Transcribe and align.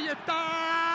Ahí 0.00 0.08
está. 0.08 0.89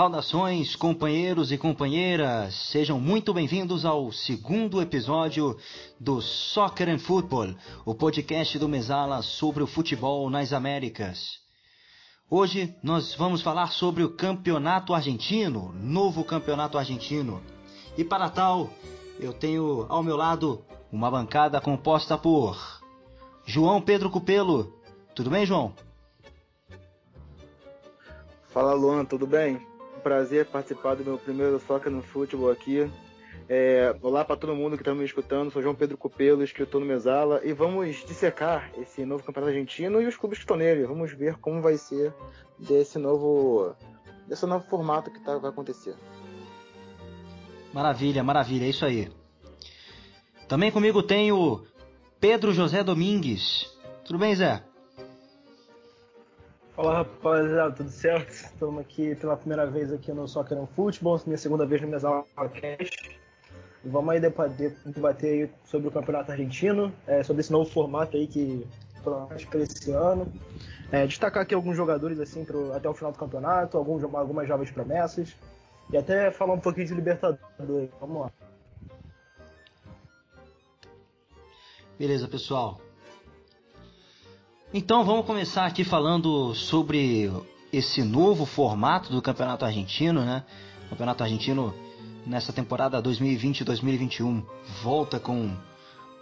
Saudações, 0.00 0.74
companheiros 0.74 1.52
e 1.52 1.58
companheiras! 1.58 2.54
Sejam 2.54 2.98
muito 2.98 3.34
bem-vindos 3.34 3.84
ao 3.84 4.10
segundo 4.10 4.80
episódio 4.80 5.58
do 6.00 6.22
Soccer 6.22 6.88
and 6.88 6.98
Football, 6.98 7.54
o 7.84 7.94
podcast 7.94 8.58
do 8.58 8.66
Mesala 8.66 9.20
sobre 9.20 9.62
o 9.62 9.66
futebol 9.66 10.30
nas 10.30 10.54
Américas. 10.54 11.40
Hoje 12.30 12.74
nós 12.82 13.14
vamos 13.14 13.42
falar 13.42 13.72
sobre 13.72 14.02
o 14.02 14.08
Campeonato 14.08 14.94
Argentino, 14.94 15.70
novo 15.74 16.24
Campeonato 16.24 16.78
Argentino. 16.78 17.42
E 17.94 18.02
para 18.02 18.30
tal, 18.30 18.70
eu 19.18 19.34
tenho 19.34 19.84
ao 19.90 20.02
meu 20.02 20.16
lado 20.16 20.64
uma 20.90 21.10
bancada 21.10 21.60
composta 21.60 22.16
por 22.16 22.56
João 23.44 23.82
Pedro 23.82 24.08
Cupelo. 24.08 24.72
Tudo 25.14 25.28
bem, 25.28 25.44
João? 25.44 25.74
Fala, 28.48 28.72
Luan, 28.72 29.04
tudo 29.04 29.26
bem? 29.26 29.69
Prazer 30.00 30.46
participar 30.46 30.96
do 30.96 31.04
meu 31.04 31.18
primeiro 31.18 31.60
Soccer 31.60 31.92
no 31.92 32.02
Futebol 32.02 32.50
aqui. 32.50 32.90
É, 33.48 33.94
olá 34.00 34.24
para 34.24 34.36
todo 34.36 34.54
mundo 34.54 34.76
que 34.76 34.82
está 34.82 34.94
me 34.94 35.04
escutando, 35.04 35.50
sou 35.50 35.60
João 35.60 35.74
Pedro 35.74 35.96
Copelo, 35.96 36.42
escritor 36.42 36.80
no 36.80 36.86
Mesala, 36.86 37.40
e 37.44 37.52
vamos 37.52 37.96
dissecar 38.06 38.70
esse 38.78 39.04
novo 39.04 39.24
campeonato 39.24 39.52
argentino 39.52 40.00
e 40.00 40.06
os 40.06 40.16
clubes 40.16 40.38
que 40.38 40.44
estão 40.44 40.56
nele. 40.56 40.86
Vamos 40.86 41.12
ver 41.12 41.36
como 41.36 41.60
vai 41.60 41.76
ser 41.76 42.14
desse 42.58 42.98
novo, 42.98 43.74
desse 44.26 44.46
novo 44.46 44.64
formato 44.66 45.10
que 45.10 45.20
tá, 45.20 45.36
vai 45.36 45.50
acontecer. 45.50 45.94
Maravilha, 47.72 48.22
maravilha, 48.22 48.64
é 48.64 48.68
isso 48.68 48.84
aí. 48.84 49.10
Também 50.48 50.70
comigo 50.70 51.02
tem 51.02 51.30
o 51.32 51.64
Pedro 52.20 52.52
José 52.52 52.82
Domingues. 52.82 53.66
Tudo 54.04 54.18
bem, 54.18 54.34
Zé? 54.34 54.62
Fala 56.80 56.94
rapaziada, 56.94 57.72
tudo 57.72 57.90
certo? 57.90 58.30
Estamos 58.30 58.80
aqui 58.80 59.14
pela 59.16 59.36
primeira 59.36 59.66
vez 59.66 59.92
aqui 59.92 60.10
no 60.12 60.26
Soccer 60.26 60.56
no 60.56 60.66
Futebol, 60.66 61.20
minha 61.26 61.36
segunda 61.36 61.66
vez 61.66 61.82
no 61.82 61.88
Mesal 61.88 62.26
Podcast. 62.34 63.20
E 63.84 63.88
vamos 63.90 64.14
aí 64.14 64.18
debater, 64.18 64.74
aí 65.22 65.50
sobre 65.66 65.88
o 65.88 65.90
Campeonato 65.90 66.32
Argentino, 66.32 66.90
é, 67.06 67.22
sobre 67.22 67.40
esse 67.40 67.52
novo 67.52 67.68
formato 67.70 68.16
aí 68.16 68.26
que 68.26 68.66
para 69.04 69.60
esse 69.60 69.90
ano. 69.90 70.32
É, 70.90 71.06
destacar 71.06 71.42
aqui 71.42 71.54
alguns 71.54 71.76
jogadores 71.76 72.18
assim 72.18 72.46
pro, 72.46 72.72
até 72.72 72.88
o 72.88 72.94
final 72.94 73.12
do 73.12 73.18
campeonato, 73.18 73.76
alguns, 73.76 74.02
algumas 74.02 74.48
jovens 74.48 74.70
promessas. 74.70 75.36
E 75.92 75.98
até 75.98 76.30
falar 76.30 76.54
um 76.54 76.60
pouquinho 76.60 76.86
de 76.86 76.94
Libertadores. 76.94 77.90
Vamos 78.00 78.22
lá. 78.22 78.32
Beleza, 81.98 82.26
pessoal. 82.26 82.80
Então 84.72 85.04
vamos 85.04 85.26
começar 85.26 85.66
aqui 85.66 85.82
falando 85.82 86.54
sobre 86.54 87.28
esse 87.72 88.04
novo 88.04 88.46
formato 88.46 89.10
do 89.10 89.20
Campeonato 89.20 89.64
Argentino, 89.64 90.24
né? 90.24 90.44
O 90.86 90.90
Campeonato 90.90 91.24
Argentino 91.24 91.74
nessa 92.24 92.52
temporada 92.52 93.02
2020-2021 93.02 94.44
volta 94.80 95.18
com 95.18 95.50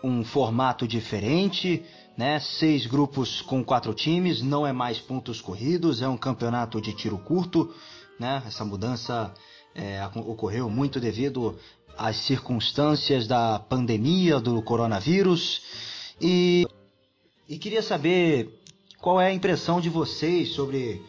um 0.03 0.25
formato 0.25 0.89
diferente, 0.89 1.85
né? 2.17 2.41
Seis 2.41 2.87
grupos 2.87 3.43
com 3.43 3.63
quatro 3.63 3.93
times, 3.93 4.41
não 4.41 4.67
é 4.67 4.73
mais 4.73 4.99
pontos 4.99 5.43
corridos, 5.43 6.01
é 6.01 6.09
um 6.09 6.17
campeonato 6.17 6.81
de 6.81 6.95
tiro 6.95 7.19
curto, 7.19 7.71
né? 8.19 8.43
Essa 8.47 8.65
mudança 8.65 9.31
é, 9.75 10.03
ocorreu 10.15 10.71
muito 10.71 10.99
devido 10.99 11.55
às 11.99 12.17
circunstâncias 12.17 13.27
da 13.27 13.59
pandemia 13.59 14.41
do 14.41 14.63
coronavírus 14.63 15.61
e 16.19 16.67
e 17.49 17.59
queria 17.59 17.83
saber 17.83 18.61
qual 19.01 19.21
é 19.21 19.29
a 19.29 19.33
impressão 19.33 19.81
de 19.81 19.89
vocês 19.89 20.51
sobre 20.51 21.03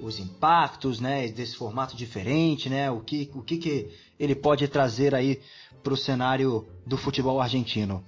os 0.00 0.18
impactos, 0.18 1.00
né, 1.00 1.28
desse 1.28 1.56
formato 1.56 1.96
diferente, 1.96 2.68
né, 2.68 2.90
o 2.90 3.00
que, 3.00 3.30
o 3.34 3.42
que, 3.42 3.56
que 3.56 3.90
ele 4.18 4.34
pode 4.34 4.68
trazer 4.68 5.14
aí 5.14 5.40
para 5.82 5.92
o 5.92 5.96
cenário 5.96 6.66
do 6.86 6.96
futebol 6.96 7.40
argentino. 7.40 8.04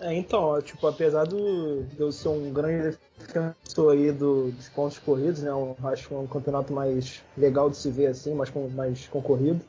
É, 0.00 0.12
então, 0.14 0.60
tipo, 0.60 0.86
apesar 0.86 1.24
do, 1.24 1.84
de 1.84 2.00
eu 2.00 2.10
ser 2.10 2.28
um 2.28 2.52
grande 2.52 2.98
defensor 3.18 3.92
aí 3.92 4.10
do, 4.10 4.50
dos 4.50 4.68
pontos 4.68 4.98
corridos, 4.98 5.42
né, 5.42 5.50
eu 5.50 5.76
acho 5.84 6.14
um 6.14 6.26
campeonato 6.26 6.72
mais 6.72 7.22
legal 7.36 7.70
de 7.70 7.76
se 7.76 7.90
ver 7.90 8.08
assim, 8.08 8.34
mais, 8.34 8.52
mais 8.74 9.06
concorrido. 9.08 9.60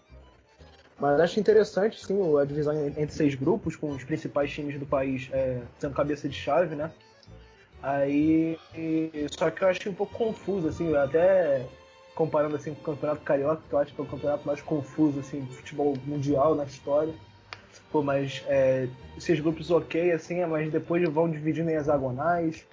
Mas 1.00 1.20
acho 1.20 1.40
interessante, 1.40 2.04
sim, 2.06 2.18
a 2.38 2.46
divisão 2.46 2.88
entre 2.88 3.12
seis 3.12 3.36
grupos, 3.36 3.76
com 3.76 3.90
os 3.90 4.04
principais 4.04 4.52
times 4.52 4.80
do 4.80 4.86
país 4.86 5.30
é, 5.34 5.62
sendo 5.78 5.94
cabeça 5.94 6.30
de 6.30 6.36
chave, 6.36 6.76
né? 6.76 6.92
Aí. 7.84 8.58
Só 9.38 9.52
que 9.52 9.62
eu 9.62 9.68
acho 9.68 9.90
um 9.90 9.94
pouco 9.94 10.18
confuso, 10.18 10.70
assim, 10.70 10.96
até 10.96 11.66
comparando 12.16 12.56
assim 12.56 12.74
com 12.74 12.80
o 12.80 12.96
Campeonato 12.96 13.22
Carioca, 13.22 13.62
que 13.68 13.76
eu 13.76 13.80
acho 13.80 13.94
que 13.94 14.00
é 14.00 14.04
o 14.04 14.08
campeonato 14.08 14.48
mais 14.48 14.62
confuso, 14.62 15.20
assim, 15.20 15.42
de 15.42 15.54
futebol 15.54 15.96
mundial 16.06 16.56
na 16.56 16.64
história. 16.64 17.14
Pô, 17.92 18.02
mas 18.02 18.44
é, 18.48 18.88
grupos 19.42 19.70
ok, 19.70 20.14
assim, 20.14 20.44
mas 20.46 20.72
depois 20.72 21.08
vão 21.10 21.30
dividindo 21.30 21.70
em 21.70 21.76
hexagonais. 21.76 22.66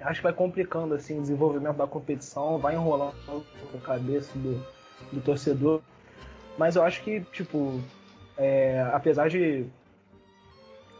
Acho 0.00 0.18
que 0.18 0.24
vai 0.24 0.32
complicando, 0.32 0.94
assim, 0.94 1.18
o 1.18 1.22
desenvolvimento 1.22 1.76
da 1.76 1.86
competição, 1.86 2.58
vai 2.58 2.74
enrolando 2.74 3.14
a 3.72 3.78
cabeça 3.78 4.36
do, 4.36 4.60
do 5.12 5.20
torcedor. 5.20 5.80
Mas 6.58 6.76
eu 6.76 6.82
acho 6.82 7.02
que, 7.02 7.20
tipo, 7.32 7.80
é, 8.36 8.82
apesar 8.92 9.28
de 9.28 9.66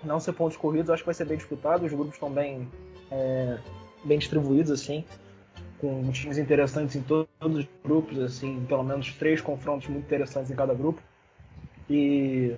não 0.03 0.19
ser 0.19 0.33
pontos 0.33 0.57
corridos, 0.57 0.89
eu 0.89 0.95
acho 0.95 1.03
que 1.03 1.07
vai 1.07 1.15
ser 1.15 1.25
bem 1.25 1.37
disputado. 1.37 1.85
Os 1.85 1.93
grupos 1.93 2.15
estão 2.15 2.31
bem, 2.31 2.69
é, 3.11 3.59
bem 4.05 4.19
distribuídos, 4.19 4.71
assim, 4.71 5.05
com 5.81 6.11
times 6.11 6.39
interessantes 6.39 6.97
em 6.97 7.03
todos 7.03 7.29
os 7.43 7.67
grupos, 7.85 8.19
assim, 8.19 8.65
pelo 8.67 8.83
menos 8.83 9.12
três 9.15 9.41
confrontos 9.41 9.89
muito 9.89 10.05
interessantes 10.05 10.51
em 10.51 10.55
cada 10.55 10.75
grupo. 10.75 11.03
E 11.89 12.57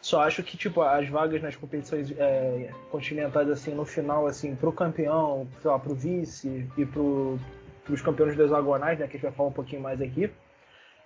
só 0.00 0.22
acho 0.22 0.42
que, 0.42 0.56
tipo, 0.56 0.82
as 0.82 1.08
vagas 1.08 1.42
nas 1.42 1.56
competições 1.56 2.12
é, 2.16 2.70
continentais, 2.90 3.48
assim, 3.48 3.74
no 3.74 3.84
final, 3.84 4.26
assim, 4.26 4.54
pro 4.54 4.72
campeão, 4.72 5.48
sei 5.60 5.70
lá, 5.70 5.78
pro 5.78 5.94
vice 5.94 6.68
e 6.76 6.86
pro, 6.86 7.38
pros 7.84 8.02
campeões 8.02 8.38
hexagonais, 8.38 8.98
né, 8.98 9.06
que 9.06 9.16
a 9.16 9.18
gente 9.18 9.22
vai 9.22 9.32
falar 9.32 9.48
um 9.48 9.52
pouquinho 9.52 9.82
mais 9.82 10.00
aqui, 10.00 10.30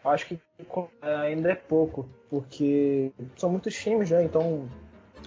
acho 0.05 0.27
que 0.27 0.41
ainda 1.03 1.53
é 1.53 1.55
pouco, 1.55 2.09
porque 2.29 3.13
são 3.37 3.51
muitos 3.51 3.75
times, 3.75 4.11
né? 4.11 4.25
Então 4.25 4.69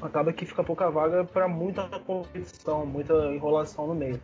acaba 0.01 0.33
que 0.33 0.45
fica 0.45 0.63
pouca 0.63 0.89
vaga 0.89 1.23
para 1.23 1.47
muita 1.47 1.87
competição, 1.99 2.85
muita 2.85 3.13
enrolação 3.33 3.87
no 3.87 3.95
meio. 3.95 4.19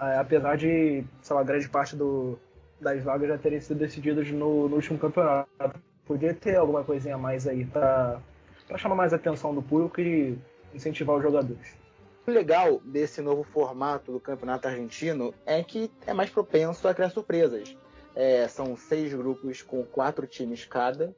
É, 0.00 0.16
apesar 0.16 0.56
de, 0.56 1.04
sei 1.20 1.36
lá, 1.36 1.42
grande 1.42 1.68
parte 1.68 1.94
do, 1.96 2.38
das 2.80 3.02
vagas 3.02 3.28
já 3.28 3.38
terem 3.38 3.60
sido 3.60 3.78
decididas 3.78 4.28
no, 4.30 4.68
no 4.68 4.76
último 4.76 4.98
campeonato. 4.98 5.48
Podia 6.04 6.34
ter 6.34 6.56
alguma 6.56 6.82
coisinha 6.82 7.14
a 7.14 7.18
mais 7.18 7.46
aí 7.46 7.64
para 7.64 8.20
chamar 8.76 8.96
mais 8.96 9.12
a 9.12 9.16
atenção 9.16 9.54
do 9.54 9.62
público 9.62 10.00
e 10.00 10.36
incentivar 10.74 11.16
os 11.16 11.22
jogadores. 11.22 11.76
O 12.26 12.30
legal 12.30 12.80
desse 12.84 13.20
novo 13.20 13.42
formato 13.42 14.12
do 14.12 14.20
campeonato 14.20 14.68
argentino 14.68 15.34
é 15.44 15.62
que 15.62 15.90
é 16.06 16.12
mais 16.12 16.30
propenso 16.30 16.86
a 16.86 16.94
criar 16.94 17.10
surpresas. 17.10 17.76
É, 18.14 18.46
são 18.48 18.76
seis 18.76 19.12
grupos 19.12 19.62
com 19.62 19.82
quatro 19.84 20.26
times 20.26 20.64
cada. 20.64 21.14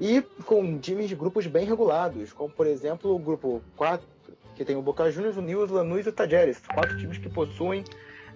E 0.00 0.22
com 0.44 0.78
times 0.78 1.08
de 1.08 1.14
grupos 1.14 1.46
bem 1.46 1.64
regulados, 1.64 2.32
como 2.32 2.50
por 2.50 2.66
exemplo 2.66 3.14
o 3.14 3.18
grupo 3.18 3.62
4, 3.76 4.06
que 4.56 4.64
tem 4.64 4.76
o 4.76 4.82
Boca 4.82 5.10
Juniors, 5.10 5.36
o 5.36 5.42
News, 5.42 5.70
o 5.70 5.74
Lanús 5.74 6.06
e 6.06 6.08
o 6.08 6.12
Tajeres. 6.12 6.60
Quatro 6.66 6.98
times 6.98 7.18
que 7.18 7.28
possuem 7.28 7.84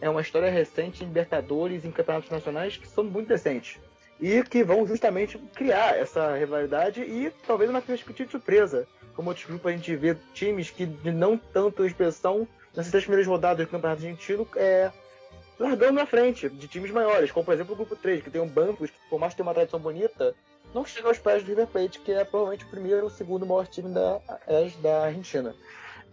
é 0.00 0.08
uma 0.08 0.20
história 0.20 0.50
recente 0.50 1.02
em 1.02 1.08
Libertadores 1.08 1.84
em 1.84 1.90
campeonatos 1.90 2.31
nacionais 2.31 2.76
que 2.76 2.87
são 2.87 3.05
muito 3.05 3.28
decentes. 3.28 3.78
E 4.20 4.43
que 4.43 4.64
vão 4.64 4.87
justamente 4.87 5.38
criar 5.54 5.96
essa 5.96 6.37
rivalidade 6.37 7.02
e 7.02 7.32
talvez 7.46 7.70
uma 7.70 7.81
perspectiva 7.81 8.26
de 8.26 8.32
surpresa. 8.32 8.87
Como 9.14 9.28
outros 9.28 9.46
grupos 9.46 9.72
a 9.72 9.76
gente 9.76 9.94
vê 9.96 10.16
times 10.32 10.70
que 10.70 10.87
de 10.87 11.11
não 11.11 11.37
tanto 11.37 11.84
expressão 11.84 12.46
nessas 12.75 12.90
três 12.90 13.04
primeiras 13.04 13.26
rodadas 13.26 13.66
do 13.66 13.70
Campeonato 13.70 14.02
Argentino 14.02 14.46
é, 14.56 14.90
largando 15.58 15.94
na 15.94 16.06
frente 16.06 16.49
de 16.49 16.69
times 16.69 16.90
maiores, 16.90 17.31
como 17.31 17.44
por 17.44 17.55
exemplo 17.55 17.75
o 17.75 17.76
grupo 17.76 17.96
3, 17.96 18.22
que 18.22 18.31
tem 18.31 18.40
um 18.40 18.49
Banfield, 18.49 18.93
que 18.93 18.99
por 19.10 19.19
mais 19.19 19.32
que 19.32 19.38
tenha 19.38 19.46
uma 19.46 19.55
tradição 19.55 19.81
bonita, 19.81 20.34
não 20.75 20.84
chega 20.84 21.08
aos 21.08 21.19
pés 21.19 21.43
do 21.43 21.49
River 21.49 21.66
Plate, 21.66 22.00
que 22.00 22.12
é 22.12 22.25
provavelmente 22.25 22.64
o 22.64 22.69
primeiro 22.69 23.05
ou 23.05 23.10
segundo 23.10 23.46
maior 23.46 23.66
time 23.66 23.93
da, 23.93 24.20
é, 24.46 24.69
da 24.81 25.05
Argentina. 25.05 25.55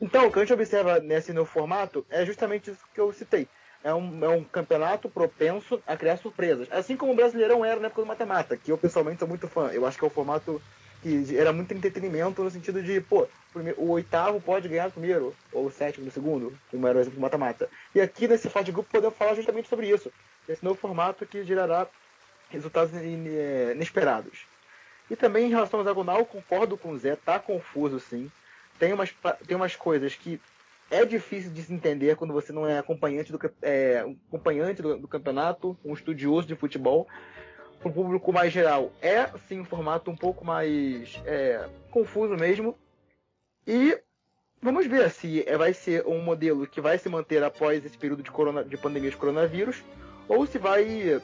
Então, 0.01 0.27
o 0.27 0.31
que 0.31 0.39
a 0.39 0.41
gente 0.41 0.53
observa 0.53 0.99
nesse 0.99 1.31
novo 1.31 1.49
formato 1.49 2.05
é 2.09 2.25
justamente 2.25 2.71
isso 2.71 2.83
que 2.93 2.99
eu 2.99 3.11
citei. 3.13 3.47
É 3.83 3.93
um, 3.93 4.25
é 4.25 4.29
um 4.29 4.43
campeonato 4.43 5.07
propenso 5.07 5.81
a 5.85 5.95
criar 5.95 6.17
surpresas. 6.17 6.67
Assim 6.71 6.97
como 6.97 7.13
o 7.13 7.15
Brasileirão 7.15 7.63
era 7.63 7.79
na 7.79 7.87
época 7.87 8.01
do 8.01 8.07
Mata-Mata, 8.07 8.57
que 8.57 8.71
eu 8.71 8.77
pessoalmente 8.77 9.19
sou 9.19 9.27
muito 9.27 9.47
fã. 9.47 9.67
Eu 9.67 9.85
acho 9.85 9.97
que 9.97 10.03
é 10.03 10.07
um 10.07 10.11
formato 10.11 10.61
que 11.05 11.37
era 11.37 11.53
muito 11.53 11.71
entretenimento 11.71 12.43
no 12.43 12.49
sentido 12.49 12.81
de, 12.81 12.99
pô, 12.99 13.27
o 13.77 13.91
oitavo 13.91 14.41
pode 14.41 14.67
ganhar 14.67 14.89
primeiro, 14.89 15.35
ou 15.53 15.67
o 15.67 15.71
sétimo 15.71 16.03
do 16.03 16.11
segundo, 16.11 16.57
como 16.71 16.87
era 16.87 16.97
o 16.97 17.01
exemplo 17.01 17.19
do 17.19 17.21
mata-mata. 17.21 17.69
E 17.93 18.01
aqui 18.01 18.27
nesse 18.27 18.49
de 18.63 18.71
grupo 18.71 18.89
podemos 18.91 19.15
falar 19.15 19.35
justamente 19.35 19.69
sobre 19.69 19.87
isso. 19.87 20.11
Esse 20.49 20.65
novo 20.65 20.79
formato 20.79 21.23
que 21.23 21.43
gerará 21.43 21.85
resultados 22.49 22.91
é, 22.95 23.73
inesperados. 23.75 24.47
E 25.07 25.15
também 25.15 25.45
em 25.45 25.49
relação 25.49 25.79
ao 25.79 25.85
hexagonal, 25.85 26.25
concordo 26.25 26.75
com 26.75 26.89
o 26.89 26.97
Zé, 26.97 27.15
tá 27.15 27.37
confuso 27.37 27.99
sim. 27.99 28.31
Tem 28.79 28.91
umas, 28.91 29.13
tem 29.45 29.55
umas 29.55 29.75
coisas 29.75 30.15
que 30.15 30.41
é 30.89 31.05
difícil 31.05 31.51
de 31.51 31.61
se 31.61 31.71
entender 31.71 32.15
quando 32.15 32.33
você 32.33 32.51
não 32.51 32.67
é 32.67 32.79
acompanhante 32.79 33.31
do, 33.31 33.39
é, 33.61 34.03
acompanhante 34.27 34.81
do, 34.81 34.97
do 34.97 35.07
campeonato, 35.07 35.77
um 35.85 35.93
estudioso 35.93 36.47
de 36.47 36.55
futebol 36.55 37.07
para 37.79 37.89
o 37.89 37.93
público 37.93 38.31
mais 38.33 38.51
geral 38.51 38.91
é 39.01 39.27
sim 39.47 39.59
um 39.59 39.65
formato 39.65 40.09
um 40.09 40.15
pouco 40.15 40.43
mais 40.45 41.21
é, 41.25 41.67
confuso 41.91 42.35
mesmo. 42.35 42.77
E 43.67 43.97
vamos 44.61 44.87
ver 44.87 45.09
se 45.11 45.43
é, 45.47 45.57
vai 45.57 45.73
ser 45.73 46.05
um 46.07 46.21
modelo 46.21 46.67
que 46.67 46.81
vai 46.81 46.97
se 46.97 47.09
manter 47.09 47.43
após 47.43 47.85
esse 47.85 47.97
período 47.97 48.23
de, 48.23 48.31
corona, 48.31 48.63
de 48.63 48.77
pandemia 48.77 49.09
de 49.09 49.17
coronavírus 49.17 49.83
ou 50.27 50.45
se 50.45 50.57
vai 50.57 51.21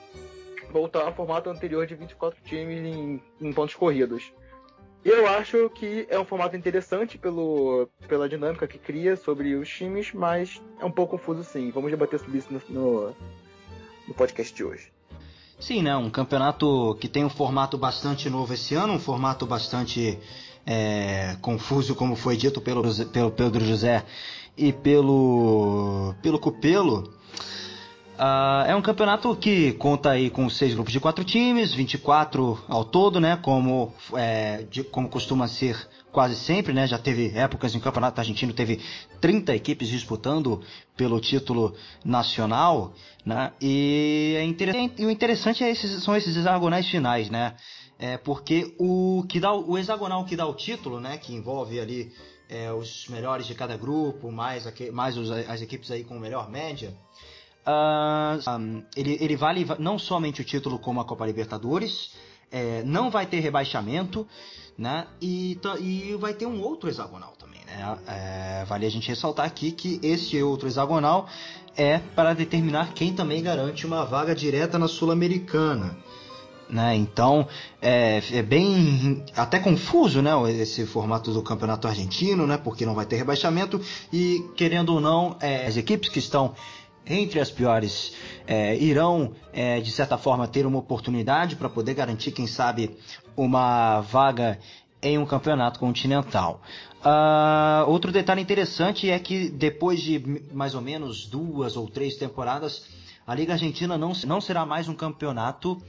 voltar 0.71 1.01
ao 1.01 1.13
formato 1.13 1.50
anterior 1.50 1.86
de 1.86 1.95
24 1.95 2.42
times 2.44 2.80
em, 2.80 3.21
em 3.39 3.53
pontos 3.53 3.75
corridos. 3.75 4.31
Eu 5.03 5.27
acho 5.27 5.68
que 5.71 6.06
é 6.09 6.19
um 6.19 6.25
formato 6.25 6.56
interessante 6.56 7.18
pelo, 7.18 7.89
pela 8.07 8.30
dinâmica 8.30 8.68
que 8.68 8.77
cria 8.77 9.15
sobre 9.15 9.56
os 9.56 9.68
times, 9.68 10.13
mas 10.13 10.62
é 10.80 10.86
um 10.86 10.92
pouco 10.92 11.18
confuso 11.18 11.44
sim. 11.44 11.71
Vamos 11.71 11.89
debater 11.89 12.19
sobre 12.19 12.38
isso 12.38 12.53
no, 12.53 12.62
no, 12.69 13.15
no 14.07 14.13
podcast 14.13 14.53
de 14.53 14.63
hoje. 14.63 14.94
Sim, 15.61 15.83
né? 15.83 15.95
Um 15.95 16.09
campeonato 16.09 16.97
que 16.99 17.07
tem 17.07 17.23
um 17.23 17.29
formato 17.29 17.77
bastante 17.77 18.27
novo 18.31 18.51
esse 18.51 18.73
ano, 18.73 18.93
um 18.93 18.99
formato 18.99 19.45
bastante 19.45 20.17
é, 20.65 21.37
confuso, 21.39 21.93
como 21.93 22.15
foi 22.15 22.35
dito 22.35 22.59
pelo, 22.59 22.81
pelo 23.05 23.29
Pedro 23.29 23.63
José 23.63 24.03
e 24.57 24.73
pelo, 24.73 26.15
pelo 26.19 26.39
Cupelo. 26.39 27.13
Uh, 28.21 28.68
é 28.68 28.75
um 28.75 28.83
campeonato 28.83 29.35
que 29.35 29.71
conta 29.73 30.12
aí 30.12 30.29
com 30.29 30.47
seis 30.47 30.75
grupos 30.75 30.94
de 30.94 31.00
quatro 31.00 31.23
times, 31.23 31.73
24 31.73 32.63
ao 32.68 32.85
todo, 32.85 33.19
né? 33.19 33.35
Como, 33.41 33.91
é, 34.13 34.62
de, 34.69 34.83
como 34.83 35.09
costuma 35.09 35.47
ser 35.47 35.75
quase 36.12 36.35
sempre, 36.35 36.71
né? 36.71 36.85
Já 36.85 37.00
teve 37.00 37.35
épocas 37.35 37.73
em 37.73 37.79
campeonato 37.79 38.21
argentino, 38.21 38.53
teve 38.53 38.79
30 39.19 39.56
equipes 39.56 39.88
disputando 39.88 40.62
pelo 40.95 41.19
título 41.19 41.75
nacional, 42.06 42.94
né? 43.25 43.53
E, 43.59 44.35
é 44.38 44.44
interessante, 44.44 45.01
e 45.01 45.06
o 45.07 45.09
interessante 45.09 45.63
é 45.63 45.71
esses, 45.71 46.03
são 46.03 46.15
esses 46.15 46.38
hexagonais 46.38 46.88
finais, 46.88 47.27
né? 47.31 47.56
É 47.97 48.17
porque 48.19 48.75
o 48.77 49.25
que 49.27 49.39
dá 49.39 49.51
o 49.51 49.79
hexagonal 49.79 50.25
que 50.25 50.35
dá 50.35 50.45
o 50.45 50.53
título, 50.53 51.00
né? 51.00 51.17
Que 51.17 51.33
envolve 51.33 51.79
ali 51.79 52.13
é, 52.47 52.71
os 52.71 53.07
melhores 53.07 53.47
de 53.47 53.56
cada 53.56 53.75
grupo, 53.75 54.31
mais, 54.31 54.71
mais 54.94 55.17
os, 55.17 55.31
as 55.31 55.59
equipes 55.63 55.89
aí 55.89 56.03
com 56.03 56.19
melhor 56.19 56.51
média. 56.51 56.95
Uh, 57.65 58.49
um, 58.59 58.83
ele, 58.95 59.17
ele 59.21 59.35
vale 59.35 59.65
não 59.77 59.99
somente 59.99 60.41
o 60.41 60.43
título 60.43 60.79
como 60.79 60.99
a 60.99 61.05
Copa 61.05 61.25
Libertadores, 61.25 62.11
é, 62.51 62.81
não 62.83 63.09
vai 63.11 63.25
ter 63.25 63.39
rebaixamento, 63.39 64.27
né? 64.77 65.07
E, 65.21 65.59
e 65.79 66.15
vai 66.19 66.33
ter 66.33 66.45
um 66.45 66.61
outro 66.61 66.89
hexagonal 66.89 67.33
também, 67.37 67.61
né? 67.65 67.97
É, 68.07 68.65
vale 68.65 68.85
a 68.85 68.89
gente 68.89 69.07
ressaltar 69.07 69.45
aqui 69.45 69.71
que 69.71 69.99
esse 70.01 70.41
outro 70.41 70.67
hexagonal 70.67 71.27
é 71.77 71.99
para 71.99 72.33
determinar 72.33 72.93
quem 72.93 73.13
também 73.13 73.41
garante 73.41 73.85
uma 73.85 74.05
vaga 74.05 74.35
direta 74.35 74.77
na 74.77 74.87
Sul-Americana. 74.87 75.97
Né? 76.69 76.95
Então 76.95 77.45
é, 77.81 78.21
é, 78.31 78.41
bem 78.41 79.25
até 79.35 79.59
confuso 79.59 80.21
né? 80.21 80.31
esse 80.53 80.85
formato 80.85 81.33
do 81.33 81.43
campeonato 81.43 81.85
argentino, 81.85 82.47
né? 82.47 82.57
porque 82.57 82.85
não 82.85 82.95
vai 82.95 83.05
ter 83.05 83.17
rebaixamento 83.17 83.81
e 84.11 84.49
querendo 84.55 84.93
ou 84.93 85.01
não, 85.01 85.35
é, 85.41 85.67
as 85.67 85.75
equipes 85.75 86.07
que 86.07 86.19
estão 86.19 86.55
entre 87.11 87.39
as 87.39 87.51
piores 87.51 88.13
é, 88.47 88.75
irão, 88.77 89.33
é, 89.51 89.79
de 89.79 89.91
certa 89.91 90.17
forma, 90.17 90.47
ter 90.47 90.65
uma 90.65 90.79
oportunidade 90.79 91.55
para 91.55 91.69
poder 91.69 91.93
garantir, 91.93 92.31
quem 92.31 92.47
sabe, 92.47 92.97
uma 93.35 94.01
vaga 94.01 94.59
em 95.01 95.17
um 95.17 95.25
campeonato 95.25 95.79
continental. 95.79 96.61
Uh, 97.03 97.89
outro 97.89 98.11
detalhe 98.11 98.41
interessante 98.41 99.09
é 99.09 99.17
que 99.17 99.49
depois 99.49 99.99
de 99.99 100.43
mais 100.53 100.75
ou 100.75 100.81
menos 100.81 101.25
duas 101.25 101.75
ou 101.75 101.89
três 101.89 102.15
temporadas, 102.15 102.85
a 103.25 103.33
Liga 103.33 103.53
Argentina 103.53 103.97
não, 103.97 104.13
não 104.25 104.39
será 104.39 104.65
mais 104.65 104.87
um 104.87 104.93
campeonato 104.93 105.81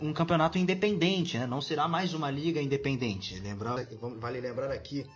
um 0.00 0.12
campeonato 0.12 0.58
independente, 0.58 1.38
né? 1.38 1.46
não 1.46 1.60
será 1.60 1.86
mais 1.86 2.12
uma 2.14 2.30
liga 2.30 2.60
independente. 2.60 3.38
Lembrar, 3.38 3.76
vale 4.18 4.40
lembrar 4.40 4.70
aqui 4.70 5.06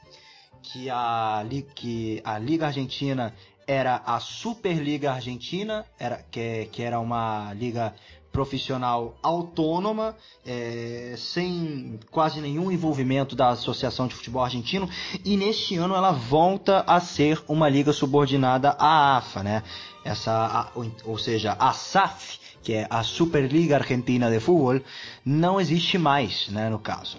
que 0.63 0.89
a, 0.89 1.45
que 1.75 2.23
a 2.25 2.39
Liga 2.39 2.67
Argentina 2.67 3.35
era 3.69 4.03
a 4.07 4.19
Superliga 4.19 5.13
Argentina, 5.13 5.85
era, 5.99 6.25
que, 6.31 6.71
que 6.73 6.83
era 6.83 6.99
uma 6.99 7.53
liga 7.53 7.95
profissional 8.33 9.15
autônoma, 9.23 10.17
é, 10.47 11.15
sem 11.19 12.01
quase 12.11 12.41
nenhum 12.41 12.73
envolvimento 12.73 13.37
da 13.37 13.51
Associação 13.51 14.07
de 14.07 14.15
Futebol 14.15 14.43
Argentino, 14.43 14.89
e 15.23 15.37
neste 15.37 15.77
ano 15.77 15.95
ela 15.95 16.13
volta 16.13 16.83
a 16.87 16.99
ser 16.99 17.43
uma 17.47 17.69
liga 17.69 17.93
subordinada 17.93 18.71
à 18.79 19.19
AFA, 19.19 19.43
né? 19.43 19.63
Essa, 20.03 20.33
a, 20.33 20.73
ou 21.05 21.19
seja, 21.19 21.55
a 21.59 21.73
SAF, 21.75 22.39
que 22.63 22.73
é 22.73 22.87
a 22.89 23.03
Superliga 23.03 23.77
Argentina 23.77 24.31
de 24.31 24.41
Futebol, 24.41 24.81
não 25.25 25.61
existe 25.61 25.99
mais, 25.99 26.49
né, 26.49 26.71
no 26.71 26.79
caso. 26.79 27.19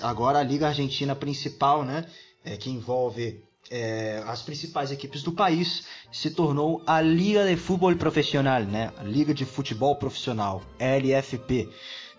Agora 0.00 0.38
a 0.38 0.42
liga 0.44 0.68
argentina 0.68 1.16
principal, 1.16 1.84
né, 1.84 2.06
é, 2.44 2.56
que 2.56 2.70
envolve 2.70 3.42
é, 3.72 4.22
as 4.26 4.42
principais 4.42 4.92
equipes 4.92 5.22
do 5.22 5.32
país, 5.32 5.84
se 6.12 6.30
tornou 6.30 6.82
a 6.86 7.00
Liga 7.00 7.46
de 7.46 7.56
Futebol 7.56 7.96
Profissional, 7.96 8.62
né? 8.62 8.92
A 8.98 9.02
Liga 9.02 9.32
de 9.32 9.46
Futebol 9.46 9.96
Profissional, 9.96 10.62
LFP. 10.78 11.70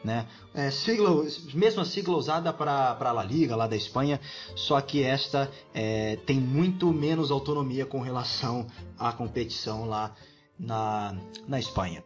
Né? 0.03 0.25
É, 0.53 0.69
sigla, 0.69 1.25
mesma 1.53 1.85
sigla 1.85 2.17
usada 2.17 2.51
para 2.51 2.97
a 2.99 3.11
La 3.13 3.23
Liga 3.23 3.55
lá 3.55 3.67
da 3.67 3.75
Espanha, 3.75 4.19
só 4.53 4.81
que 4.81 5.01
esta 5.01 5.49
é, 5.73 6.17
tem 6.25 6.41
muito 6.41 6.91
menos 6.91 7.31
autonomia 7.31 7.85
com 7.85 8.01
relação 8.01 8.67
à 8.99 9.13
competição 9.13 9.85
lá 9.85 10.13
na, 10.59 11.15
na 11.47 11.57
Espanha. 11.57 12.03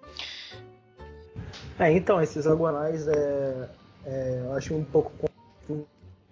É, 1.79 1.91
então, 1.91 2.21
esses 2.21 2.45
aguanais 2.45 3.07
é, 3.07 3.69
é, 4.05 4.43
eu 4.45 4.53
acho 4.53 4.75
um 4.75 4.83
pouco 4.83 5.11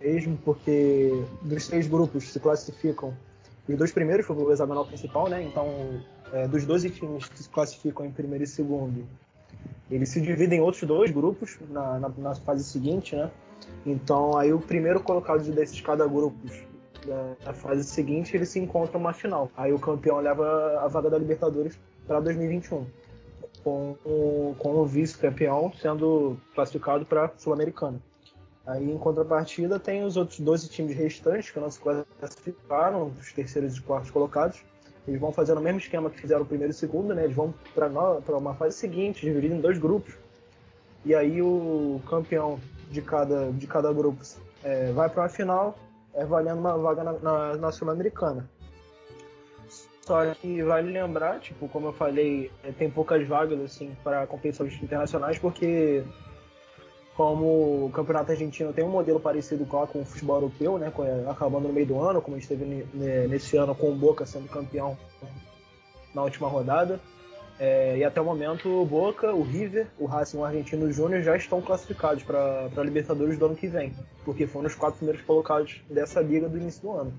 mesmo, 0.05 0.37
porque 0.45 1.11
dos 1.41 1.67
três 1.67 1.87
grupos 1.87 2.31
se 2.31 2.39
classificam, 2.39 3.13
os 3.67 3.75
dois 3.75 3.91
primeiros 3.91 4.25
foram 4.25 4.43
o 4.43 4.51
hexagonal 4.51 4.85
principal, 4.85 5.27
né? 5.27 5.41
Então, 5.41 5.67
é, 6.31 6.47
dos 6.47 6.65
12 6.65 6.91
times 6.91 7.27
que 7.27 7.39
se 7.41 7.49
classificam 7.49 8.05
em 8.05 8.11
primeiro 8.11 8.43
e 8.43 8.47
segundo, 8.47 9.03
eles 9.89 10.09
se 10.09 10.21
dividem 10.21 10.59
em 10.59 10.61
outros 10.61 10.83
dois 10.83 11.09
grupos 11.09 11.57
na, 11.69 11.99
na, 11.99 12.09
na 12.09 12.35
fase 12.35 12.63
seguinte, 12.63 13.15
né? 13.15 13.31
Então, 13.85 14.37
aí 14.37 14.53
o 14.53 14.59
primeiro 14.59 14.99
colocado 14.99 15.43
desses 15.51 15.81
cada 15.81 16.05
grupo 16.07 16.37
na 17.45 17.53
fase 17.53 17.83
seguinte, 17.83 18.35
eles 18.35 18.49
se 18.49 18.59
encontram 18.59 18.99
na 18.99 19.13
final. 19.13 19.51
Aí 19.55 19.71
o 19.71 19.79
campeão 19.79 20.19
leva 20.19 20.79
a 20.81 20.87
vaga 20.87 21.09
da 21.09 21.17
Libertadores 21.17 21.77
para 22.07 22.19
2021, 22.19 22.85
com 23.63 23.95
o, 24.03 24.55
com 24.57 24.75
o 24.75 24.85
vice-campeão 24.85 25.71
sendo 25.79 26.37
classificado 26.53 27.05
para 27.05 27.31
Sul-Americana. 27.37 27.99
Aí, 28.67 28.91
em 28.91 28.97
contrapartida, 28.97 29.79
tem 29.79 30.03
os 30.03 30.17
outros 30.17 30.39
12 30.39 30.69
times 30.69 30.95
restantes 30.95 31.51
que 31.51 31.59
não 31.59 31.69
se 31.69 31.79
classificaram, 31.79 33.11
os 33.19 33.31
terceiros 33.31 33.77
e 33.77 33.81
quartos 33.81 34.09
colocados. 34.09 34.63
Eles 35.07 35.21
vão 35.21 35.31
fazer 35.31 35.53
o 35.53 35.61
mesmo 35.61 35.79
esquema 35.79 36.09
que 36.09 36.19
fizeram 36.19 36.41
o 36.41 36.45
primeiro 36.45 36.71
e 36.71 36.75
o 36.75 36.77
segundo, 36.77 37.13
né? 37.13 37.25
Eles 37.25 37.35
vão 37.35 37.53
para 37.75 38.37
uma 38.37 38.55
fase 38.55 38.75
seguinte, 38.75 39.21
dividido 39.21 39.53
em 39.53 39.61
dois 39.61 39.77
grupos. 39.77 40.15
E 41.05 41.13
aí 41.13 41.41
o 41.43 42.01
campeão 42.09 42.59
de 42.89 43.01
cada, 43.03 43.51
de 43.51 43.67
cada 43.67 43.93
grupo 43.93 44.23
é, 44.63 44.91
vai 44.91 45.07
para 45.09 45.21
uma 45.21 45.29
final, 45.29 45.77
é, 46.15 46.25
valendo 46.25 46.57
uma 46.57 46.75
vaga 46.75 47.03
na, 47.03 47.13
na, 47.13 47.57
na 47.57 47.71
Sul-Americana. 47.71 48.49
Só 50.01 50.33
que 50.35 50.63
vale 50.63 50.91
lembrar, 50.91 51.39
tipo, 51.39 51.67
como 51.67 51.87
eu 51.87 51.93
falei, 51.93 52.51
é, 52.63 52.71
tem 52.71 52.89
poucas 52.89 53.27
vagas 53.27 53.59
assim 53.59 53.95
para 54.03 54.25
competições 54.25 54.73
internacionais, 54.81 55.37
porque 55.37 56.03
como 57.15 57.85
o 57.85 57.91
campeonato 57.93 58.31
argentino 58.31 58.73
tem 58.73 58.83
um 58.83 58.89
modelo 58.89 59.19
parecido 59.19 59.65
com, 59.65 59.85
com 59.87 60.01
o 60.01 60.05
futebol 60.05 60.35
europeu, 60.35 60.77
né, 60.77 60.91
acabando 61.29 61.67
no 61.67 61.73
meio 61.73 61.87
do 61.87 61.99
ano, 61.99 62.21
como 62.21 62.35
a 62.35 62.39
gente 62.39 62.49
teve 62.49 62.85
nesse 62.93 63.55
ano 63.55 63.73
com 63.73 63.91
o 63.91 63.95
Boca 63.95 64.25
sendo 64.25 64.49
campeão 64.49 64.97
na 66.13 66.23
última 66.23 66.47
rodada. 66.47 66.99
É, 67.57 67.97
e 67.97 68.03
até 68.03 68.19
o 68.19 68.25
momento 68.25 68.67
o 68.67 68.85
Boca, 68.85 69.33
o 69.33 69.41
River, 69.41 69.87
o 69.97 70.05
Racing 70.05 70.35
e 70.35 70.39
o 70.41 70.43
Argentino 70.43 70.91
Júnior 70.91 71.21
já 71.21 71.37
estão 71.37 71.61
classificados 71.61 72.21
para 72.21 72.69
a 72.75 72.83
Libertadores 72.83 73.37
do 73.37 73.45
ano 73.45 73.55
que 73.55 73.67
vem, 73.67 73.93
porque 74.25 74.45
foram 74.45 74.67
os 74.67 74.75
quatro 74.75 74.97
primeiros 74.97 75.25
colocados 75.25 75.81
dessa 75.89 76.19
liga 76.19 76.49
do 76.49 76.57
início 76.57 76.81
do 76.81 76.91
ano. 76.91 77.13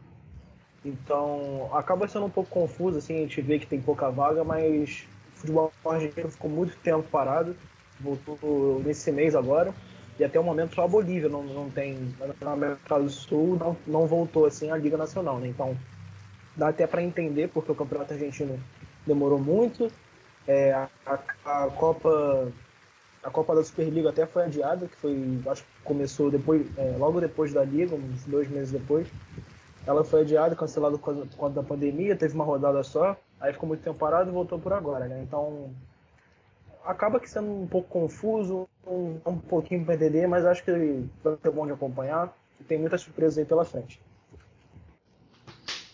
Então 0.85 1.71
acaba 1.73 2.07
sendo 2.07 2.27
um 2.27 2.31
pouco 2.31 2.51
confuso, 2.51 2.99
assim, 2.99 3.17
a 3.17 3.21
gente 3.21 3.41
vê 3.41 3.59
que 3.59 3.67
tem 3.67 3.81
pouca 3.81 4.11
vaga, 4.11 4.45
mas 4.45 5.07
o 5.35 5.39
futebol 5.39 5.73
argentino 5.87 6.31
ficou 6.31 6.51
muito 6.51 6.77
tempo 6.77 7.09
parado, 7.11 7.57
voltou 7.99 8.83
nesse 8.85 9.11
mês 9.11 9.35
agora, 9.35 9.73
e 10.19 10.25
até 10.25 10.41
o 10.41 10.45
momento 10.45 10.75
só 10.75 10.85
a 10.85 10.89
Bolívia 10.89 11.29
não, 11.29 11.43
não 11.43 11.71
tem, 11.71 12.15
na 12.41 12.53
América 12.53 12.99
do 12.99 13.11
Sul 13.11 13.57
não, 13.59 13.77
não 13.87 14.07
voltou 14.07 14.47
assim 14.47 14.71
a 14.71 14.77
Liga 14.77 14.97
Nacional, 14.97 15.39
né? 15.39 15.49
Então 15.49 15.77
dá 16.57 16.69
até 16.69 16.87
para 16.87 17.03
entender 17.03 17.49
porque 17.49 17.71
o 17.71 17.75
Campeonato 17.75 18.15
Argentino 18.15 18.59
demorou 19.07 19.39
muito, 19.39 19.91
é, 20.47 20.73
a, 20.73 20.89
a, 21.05 21.65
a, 21.65 21.71
Copa 21.71 22.51
a 23.23 23.31
Copa 23.31 23.55
da 23.55 23.65
Superliga 23.65 24.11
até 24.11 24.25
foi 24.25 24.45
adiada, 24.45 24.87
que 24.87 24.97
foi 24.97 25.41
acho 25.47 25.63
que 25.63 25.69
começou 25.85 26.31
depois, 26.31 26.67
é, 26.79 26.97
logo 26.97 27.21
depois 27.21 27.53
da 27.53 27.65
Liga, 27.65 27.95
uns 27.95 28.25
dois 28.25 28.49
meses 28.49 28.71
depois. 28.71 29.07
Ela 29.87 30.03
foi 30.03 30.23
adiada, 30.23 30.57
cancelada 30.57 30.99
por 30.99 31.27
conta 31.37 31.55
da 31.55 31.63
pandemia, 31.63 32.17
teve 32.17 32.35
uma 32.35 32.45
rodada 32.45 32.83
só, 32.83 33.17
aí 33.41 33.53
ficou 33.53 33.69
muito 33.69 33.83
tempo 33.83 33.99
parado 33.99 34.31
e 34.31 34.33
voltou 34.33 34.59
por 34.59 34.73
agora, 34.73 35.07
né? 35.07 35.23
Então 35.23 35.71
acaba 36.87 37.21
que 37.21 37.29
sendo 37.29 37.51
um 37.51 37.67
pouco 37.67 37.89
confuso, 37.89 38.69
um, 38.87 39.19
um 39.27 39.39
pouquinho 39.39 39.85
para 39.85 39.95
entender, 39.95 40.27
mas 40.27 40.45
acho 40.45 40.65
que 40.65 40.71
vai 41.23 41.37
ser 41.43 41.51
bom 41.51 41.67
de 41.67 41.73
acompanhar 41.73 42.37
e 42.61 42.65
tem 42.65 42.79
muitas 42.79 43.01
surpresas 43.01 43.39
aí 43.39 43.45
pela 43.45 43.65
frente. 43.65 44.01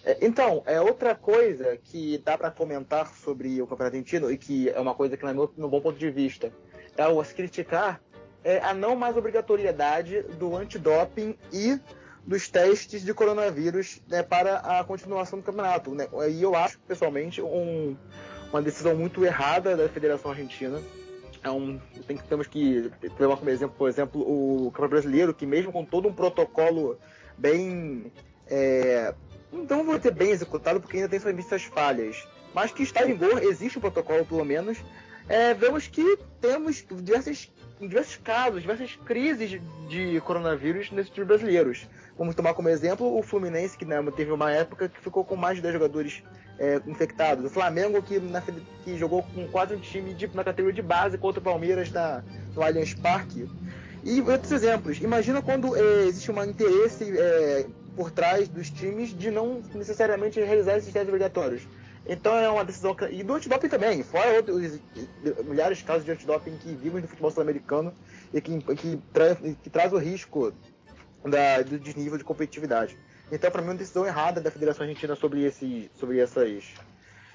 É, 0.04 0.18
então, 0.20 0.62
é 0.66 0.80
outra 0.80 1.14
coisa 1.14 1.76
que 1.76 2.18
dá 2.18 2.36
para 2.36 2.50
comentar 2.50 3.06
sobre 3.14 3.62
o 3.62 3.66
Campeonato 3.66 3.96
Argentino 3.96 4.30
e 4.30 4.36
que 4.36 4.68
é 4.68 4.80
uma 4.80 4.94
coisa 4.94 5.16
que, 5.16 5.24
no 5.24 5.34
meu, 5.34 5.52
no 5.56 5.68
bom 5.68 5.80
ponto 5.80 5.98
de 5.98 6.10
vista, 6.10 6.52
é 6.96 7.06
o 7.06 7.22
se 7.24 7.34
criticar 7.34 8.00
é 8.44 8.58
a 8.58 8.74
não 8.74 8.96
mais 8.96 9.16
obrigatoriedade 9.16 10.22
do 10.22 10.56
antidoping 10.56 11.36
e 11.52 11.78
dos 12.26 12.48
testes 12.48 13.02
de 13.04 13.12
coronavírus 13.14 14.00
né, 14.08 14.22
para 14.22 14.56
a 14.58 14.84
continuação 14.84 15.38
do 15.38 15.44
campeonato. 15.44 15.94
Né? 15.94 16.08
E 16.28 16.42
eu 16.42 16.54
acho, 16.54 16.78
pessoalmente, 16.80 17.40
um, 17.40 17.96
uma 18.52 18.62
decisão 18.62 18.94
muito 18.94 19.24
errada 19.24 19.76
da 19.76 19.88
Federação 19.88 20.30
Argentina. 20.30 20.80
É 21.42 21.50
um, 21.50 21.80
tem, 22.06 22.16
temos 22.16 22.46
que 22.46 22.90
levar 23.18 23.36
como 23.36 23.50
exemplo, 23.50 23.74
por 23.76 23.88
exemplo, 23.88 24.20
o 24.20 24.70
Campeonato 24.70 24.90
Brasileiro, 24.90 25.34
que 25.34 25.46
mesmo 25.46 25.72
com 25.72 25.84
todo 25.84 26.08
um 26.08 26.12
protocolo 26.12 26.98
bem. 27.36 28.12
É, 28.46 29.14
não 29.52 29.84
vou 29.84 29.98
dizer 29.98 30.12
bem 30.12 30.30
executado, 30.30 30.80
porque 30.80 30.98
ainda 30.98 31.08
tem 31.08 31.18
suas 31.18 31.64
falhas, 31.64 32.26
mas 32.54 32.70
que 32.70 32.82
está 32.82 33.04
em 33.04 33.14
vigor, 33.14 33.42
existe 33.42 33.78
um 33.78 33.80
protocolo 33.80 34.24
pelo 34.24 34.44
menos, 34.44 34.78
é, 35.28 35.54
vemos 35.54 35.86
que 35.86 36.18
temos 36.40 36.84
diversos, 36.90 37.50
diversos 37.80 38.16
casos, 38.16 38.62
diversas 38.62 38.96
crises 38.96 39.60
de 39.88 40.20
coronavírus 40.20 40.90
nesses 40.90 41.12
times 41.12 41.28
brasileiros. 41.28 41.86
Vamos 42.16 42.34
tomar 42.34 42.54
como 42.54 42.68
exemplo 42.68 43.18
o 43.18 43.22
Fluminense, 43.22 43.76
que 43.76 43.84
né, 43.84 43.96
teve 44.14 44.30
uma 44.30 44.52
época 44.52 44.88
que 44.88 45.00
ficou 45.00 45.24
com 45.24 45.34
mais 45.34 45.56
de 45.56 45.62
10 45.62 45.74
jogadores 45.74 46.22
é, 46.58 46.80
infectados. 46.86 47.44
O 47.44 47.50
Flamengo, 47.50 48.02
que, 48.02 48.20
na, 48.20 48.42
que 48.84 48.96
jogou 48.96 49.22
com 49.22 49.48
quase 49.48 49.74
um 49.74 49.80
time 49.80 50.12
de, 50.14 50.28
na 50.34 50.44
categoria 50.44 50.74
de 50.74 50.82
base 50.82 51.16
contra 51.16 51.40
o 51.40 51.42
Palmeiras 51.42 51.90
na, 51.90 52.22
no 52.54 52.62
Allianz 52.62 52.94
Parque. 52.94 53.48
E 54.04 54.20
outros 54.20 54.52
exemplos. 54.52 55.00
Imagina 55.00 55.40
quando 55.40 55.76
é, 55.76 56.06
existe 56.06 56.30
um 56.30 56.44
interesse 56.44 57.16
é, 57.16 57.66
por 57.96 58.10
trás 58.10 58.48
dos 58.48 58.70
times 58.70 59.16
de 59.16 59.30
não 59.30 59.62
necessariamente 59.74 60.40
realizar 60.40 60.76
esses 60.76 60.92
testes 60.92 61.08
obrigatórios. 61.08 61.66
Então 62.06 62.36
é 62.36 62.48
uma 62.48 62.64
decisão. 62.64 62.96
E 63.10 63.22
do 63.22 63.34
antidoping 63.34 63.68
também, 63.68 64.02
fora 64.02 64.36
outros 64.36 64.80
milhares 65.44 65.78
de 65.78 65.84
casos 65.84 66.04
de 66.04 66.10
antidoping 66.10 66.56
que 66.58 66.74
vivem 66.74 67.00
no 67.00 67.08
futebol 67.08 67.30
sul-americano 67.30 67.94
e 68.34 68.40
que, 68.40 68.58
que, 68.60 68.98
tra 69.12 69.36
que 69.36 69.70
traz 69.70 69.92
o 69.92 69.98
risco 69.98 70.52
da, 71.24 71.62
do 71.62 71.78
desnível 71.78 72.18
de 72.18 72.24
competitividade. 72.24 72.98
Então, 73.30 73.50
para 73.50 73.62
mim, 73.62 73.68
uma 73.68 73.74
decisão 73.74 74.06
errada 74.06 74.40
da 74.40 74.50
Federação 74.50 74.84
Argentina 74.86 75.14
sobre, 75.16 75.44
esse, 75.44 75.90
sobre 75.98 76.18
essas, 76.18 76.64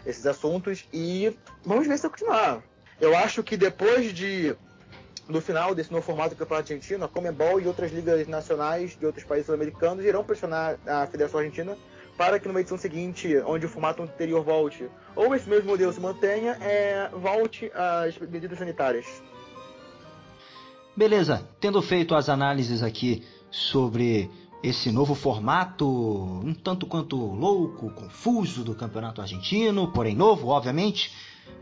esses 0.05 0.25
assuntos 0.25 0.87
e 0.93 1.35
vamos 1.65 1.87
ver 1.87 1.97
se 1.97 2.03
vai 2.03 2.11
continuar. 2.11 2.63
Eu 2.99 3.15
acho 3.15 3.43
que 3.43 3.57
depois 3.57 4.13
de 4.13 4.55
no 5.27 5.41
final 5.41 5.75
desse 5.75 5.91
novo 5.91 6.05
formato 6.05 6.29
do 6.29 6.37
Campeonato 6.37 6.71
Argentino, 6.71 7.03
a 7.03 7.07
Comebol 7.07 7.59
e 7.59 7.67
outras 7.67 7.91
ligas 7.91 8.27
nacionais 8.27 8.97
de 8.97 9.05
outros 9.05 9.25
países 9.25 9.45
sul-americanos 9.45 10.05
irão 10.05 10.23
pressionar 10.23 10.77
a 10.85 11.05
Federação 11.05 11.39
Argentina 11.39 11.77
para 12.17 12.39
que 12.39 12.47
numa 12.47 12.59
edição 12.59 12.77
seguinte, 12.77 13.37
onde 13.45 13.65
o 13.65 13.69
formato 13.69 14.01
anterior 14.01 14.43
volte, 14.43 14.89
ou 15.15 15.35
esse 15.35 15.47
mesmo 15.47 15.69
modelo 15.69 15.93
se 15.93 15.99
mantenha, 15.99 16.57
é, 16.61 17.09
volte 17.13 17.71
às 17.75 18.17
medidas 18.17 18.57
sanitárias. 18.57 19.05
Beleza, 20.95 21.47
tendo 21.59 21.79
feito 21.79 22.15
as 22.15 22.27
análises 22.27 22.81
aqui 22.81 23.23
sobre 23.57 24.29
esse 24.61 24.91
novo 24.91 25.15
formato, 25.15 25.87
um 25.87 26.53
tanto 26.53 26.85
quanto 26.85 27.17
louco, 27.17 27.91
confuso 27.91 28.63
do 28.63 28.75
campeonato 28.75 29.21
argentino, 29.21 29.91
porém 29.91 30.15
novo, 30.15 30.47
obviamente, 30.49 31.11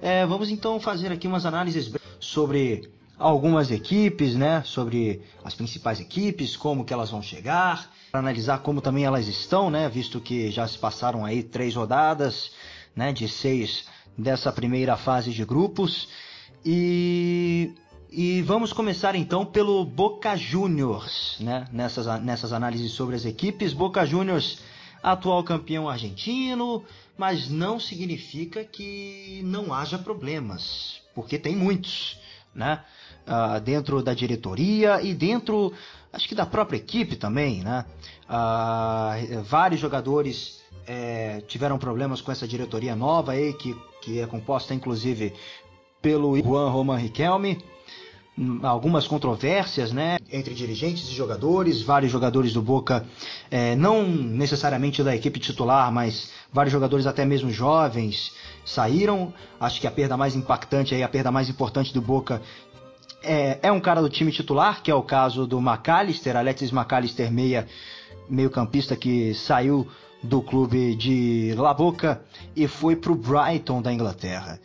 é, 0.02 0.26
vamos 0.26 0.50
então 0.50 0.80
fazer 0.80 1.12
aqui 1.12 1.28
umas 1.28 1.46
análises 1.46 1.92
sobre 2.20 2.90
algumas 3.18 3.72
equipes, 3.72 4.36
né, 4.36 4.62
sobre 4.66 5.22
as 5.44 5.54
principais 5.54 6.00
equipes, 6.00 6.58
como 6.58 6.84
que 6.84 6.94
elas 6.94 7.10
vão 7.10 7.22
chegar, 7.22 7.90
para 8.12 8.20
analisar 8.20 8.60
como 8.60 8.82
também 8.82 9.06
elas 9.06 9.28
estão, 9.28 9.70
né, 9.70 9.88
visto 9.88 10.20
que 10.20 10.52
já 10.52 10.68
se 10.68 10.78
passaram 10.78 11.24
aí 11.24 11.44
três 11.44 11.76
rodadas, 11.76 12.52
né, 12.96 13.14
de 13.14 13.28
seis 13.28 13.86
dessa 14.18 14.52
primeira 14.52 14.98
fase 14.98 15.32
de 15.32 15.46
grupos. 15.46 16.08
E 16.66 17.74
e 18.18 18.42
vamos 18.42 18.72
começar 18.72 19.14
então 19.14 19.46
pelo 19.46 19.84
Boca 19.84 20.38
Juniors, 20.38 21.36
né? 21.42 21.68
Nessas, 21.70 22.06
nessas 22.22 22.54
análises 22.54 22.94
sobre 22.94 23.14
as 23.14 23.26
equipes. 23.26 23.74
Boca 23.74 24.06
Juniors, 24.06 24.60
atual 25.04 25.44
campeão 25.44 25.90
argentino, 25.90 26.82
mas 27.18 27.50
não 27.50 27.78
significa 27.78 28.64
que 28.64 29.42
não 29.44 29.74
haja 29.74 29.98
problemas, 29.98 31.02
porque 31.14 31.38
tem 31.38 31.58
muitos, 31.58 32.18
né? 32.56 32.82
Uh, 33.28 33.60
dentro 33.60 34.02
da 34.02 34.14
diretoria 34.14 35.02
e 35.02 35.14
dentro, 35.14 35.74
acho 36.14 36.30
que 36.30 36.36
da 36.36 36.46
própria 36.46 36.78
equipe 36.78 37.18
também, 37.18 37.64
né? 37.64 37.84
Uh, 38.30 39.44
vários 39.44 39.82
jogadores 39.82 40.62
é, 40.88 41.42
tiveram 41.50 41.78
problemas 41.78 42.22
com 42.22 42.32
essa 42.32 42.48
diretoria 42.48 42.96
nova 42.96 43.34
aí, 43.34 43.52
que, 43.56 43.76
que 44.02 44.22
é 44.22 44.26
composta 44.26 44.74
inclusive 44.74 45.34
pelo 46.02 46.38
Juan 46.38 46.70
Roman 46.70 46.96
Riquelme 46.96 47.62
algumas 48.64 49.08
controvérsias 49.08 49.92
né, 49.92 50.18
entre 50.32 50.54
dirigentes 50.54 51.08
e 51.08 51.14
jogadores, 51.14 51.82
vários 51.82 52.12
jogadores 52.12 52.52
do 52.52 52.62
Boca, 52.62 53.06
é, 53.50 53.76
não 53.76 54.06
necessariamente 54.06 55.02
da 55.02 55.16
equipe 55.16 55.40
titular, 55.40 55.92
mas 55.92 56.32
vários 56.52 56.72
jogadores 56.72 57.08
até 57.08 57.24
mesmo 57.24 57.50
jovens 57.50 58.34
saíram. 58.66 59.34
Acho 59.60 59.80
que 59.80 59.88
a 59.88 59.92
perda 59.92 60.18
mais 60.18 60.36
impactante, 60.36 60.94
aí, 60.94 61.02
a 61.02 61.08
perda 61.08 61.32
mais 61.32 61.50
importante 61.50 61.94
do 61.94 62.02
Boca 62.02 62.42
é, 63.24 63.60
é 63.64 63.72
um 63.72 63.80
cara 63.80 64.02
do 64.02 64.10
time 64.10 64.32
titular, 64.32 64.84
que 64.84 64.92
é 64.92 64.96
o 64.96 65.02
caso 65.02 65.48
do 65.48 65.60
McAllister, 65.60 66.36
Alexis 66.36 66.72
McAllister, 66.72 67.32
meia, 67.32 67.68
meio 68.30 68.50
campista 68.50 68.96
que 68.96 69.34
saiu 69.34 69.88
do 70.22 70.42
clube 70.42 70.96
de 70.96 71.54
La 71.58 71.74
Boca 71.74 72.22
e 72.56 72.68
foi 72.68 72.96
para 72.96 73.12
o 73.12 73.16
Brighton 73.16 73.82
da 73.82 73.94
Inglaterra. 73.94 74.60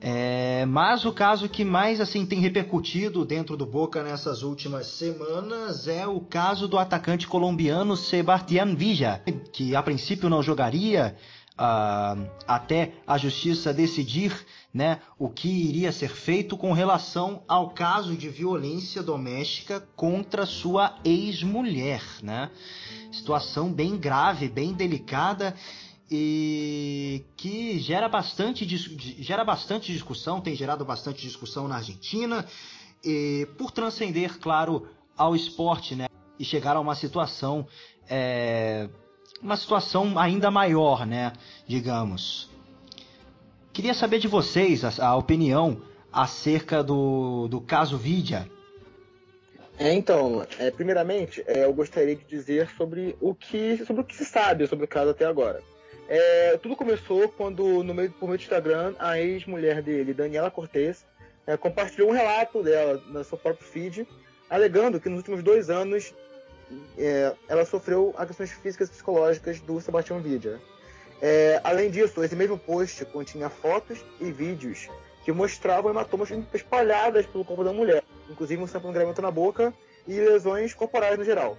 É, 0.00 0.64
mas 0.66 1.04
o 1.04 1.12
caso 1.12 1.48
que 1.48 1.64
mais 1.64 2.00
assim 2.00 2.24
tem 2.24 2.38
repercutido 2.38 3.24
dentro 3.24 3.56
do 3.56 3.66
Boca 3.66 4.02
nessas 4.02 4.42
últimas 4.42 4.86
semanas 4.86 5.88
é 5.88 6.06
o 6.06 6.20
caso 6.20 6.68
do 6.68 6.78
atacante 6.78 7.26
colombiano 7.26 7.96
Sebastián 7.96 8.76
Villa, 8.76 9.20
que 9.52 9.74
a 9.74 9.82
princípio 9.82 10.28
não 10.28 10.40
jogaria 10.40 11.16
uh, 11.58 12.30
até 12.46 12.92
a 13.04 13.18
justiça 13.18 13.74
decidir 13.74 14.32
né, 14.72 15.00
o 15.18 15.28
que 15.28 15.48
iria 15.48 15.90
ser 15.90 16.10
feito 16.10 16.56
com 16.56 16.72
relação 16.72 17.42
ao 17.48 17.70
caso 17.70 18.14
de 18.16 18.28
violência 18.28 19.02
doméstica 19.02 19.80
contra 19.96 20.46
sua 20.46 20.94
ex-mulher. 21.04 22.02
Né? 22.22 22.50
Situação 23.10 23.72
bem 23.72 23.96
grave, 23.96 24.48
bem 24.48 24.72
delicada 24.72 25.56
e 26.10 27.24
que 27.36 27.78
gera 27.78 28.08
bastante, 28.08 28.66
gera 28.66 29.44
bastante 29.44 29.92
discussão, 29.92 30.40
tem 30.40 30.54
gerado 30.54 30.84
bastante 30.84 31.20
discussão 31.22 31.68
na 31.68 31.76
Argentina, 31.76 32.46
e, 33.04 33.46
por 33.58 33.70
transcender, 33.70 34.38
claro, 34.38 34.88
ao 35.16 35.36
esporte, 35.36 35.94
né? 35.94 36.06
E 36.38 36.44
chegar 36.44 36.76
a 36.76 36.80
uma 36.80 36.94
situação, 36.94 37.66
é, 38.08 38.88
uma 39.42 39.56
situação 39.56 40.18
ainda 40.18 40.50
maior, 40.50 41.06
né? 41.06 41.32
Digamos. 41.66 42.50
Queria 43.72 43.94
saber 43.94 44.18
de 44.18 44.28
vocês 44.28 44.84
a, 44.84 45.06
a 45.06 45.16
opinião 45.16 45.82
acerca 46.12 46.82
do, 46.82 47.48
do 47.48 47.60
caso 47.60 47.96
Vidia. 47.96 48.50
É, 49.78 49.92
então, 49.94 50.44
é, 50.58 50.70
primeiramente, 50.72 51.44
é, 51.46 51.64
eu 51.64 51.72
gostaria 51.72 52.16
de 52.16 52.24
dizer 52.24 52.68
sobre 52.76 53.16
o 53.20 53.32
que 53.32 53.76
sobre 53.86 54.02
o 54.02 54.04
que 54.04 54.16
se 54.16 54.24
sabe 54.24 54.66
sobre 54.66 54.86
o 54.86 54.88
caso 54.88 55.10
até 55.10 55.24
agora. 55.24 55.62
É, 56.08 56.56
tudo 56.56 56.74
começou 56.74 57.28
quando, 57.28 57.84
no 57.84 57.92
meio, 57.92 58.10
por 58.12 58.26
meio 58.26 58.38
do 58.38 58.42
Instagram, 58.42 58.94
a 58.98 59.20
ex-mulher 59.20 59.82
dele, 59.82 60.14
Daniela 60.14 60.50
Cortez, 60.50 61.04
é, 61.46 61.54
compartilhou 61.56 62.08
um 62.08 62.12
relato 62.12 62.62
dela 62.62 63.02
no 63.08 63.22
seu 63.22 63.36
próprio 63.36 63.66
feed, 63.66 64.08
alegando 64.48 64.98
que 64.98 65.08
nos 65.10 65.18
últimos 65.18 65.42
dois 65.42 65.68
anos 65.68 66.14
é, 66.96 67.34
ela 67.46 67.66
sofreu 67.66 68.14
agressões 68.16 68.50
físicas 68.50 68.88
e 68.88 68.92
psicológicas 68.92 69.60
do 69.60 69.78
Sebastião 69.82 70.20
Vidia. 70.20 70.58
É, 71.20 71.60
além 71.62 71.90
disso, 71.90 72.24
esse 72.24 72.34
mesmo 72.34 72.58
post 72.58 73.04
continha 73.06 73.50
fotos 73.50 74.02
e 74.18 74.32
vídeos 74.32 74.88
que 75.24 75.32
mostravam 75.32 75.90
hematomas 75.90 76.30
espalhadas 76.54 77.26
pelo 77.26 77.44
corpo 77.44 77.64
da 77.64 77.72
mulher, 77.72 78.02
inclusive 78.30 78.62
um 78.62 78.66
sangramento 78.66 79.20
na 79.20 79.30
boca 79.30 79.74
e 80.06 80.18
lesões 80.18 80.72
corporais 80.72 81.18
no 81.18 81.24
geral. 81.24 81.58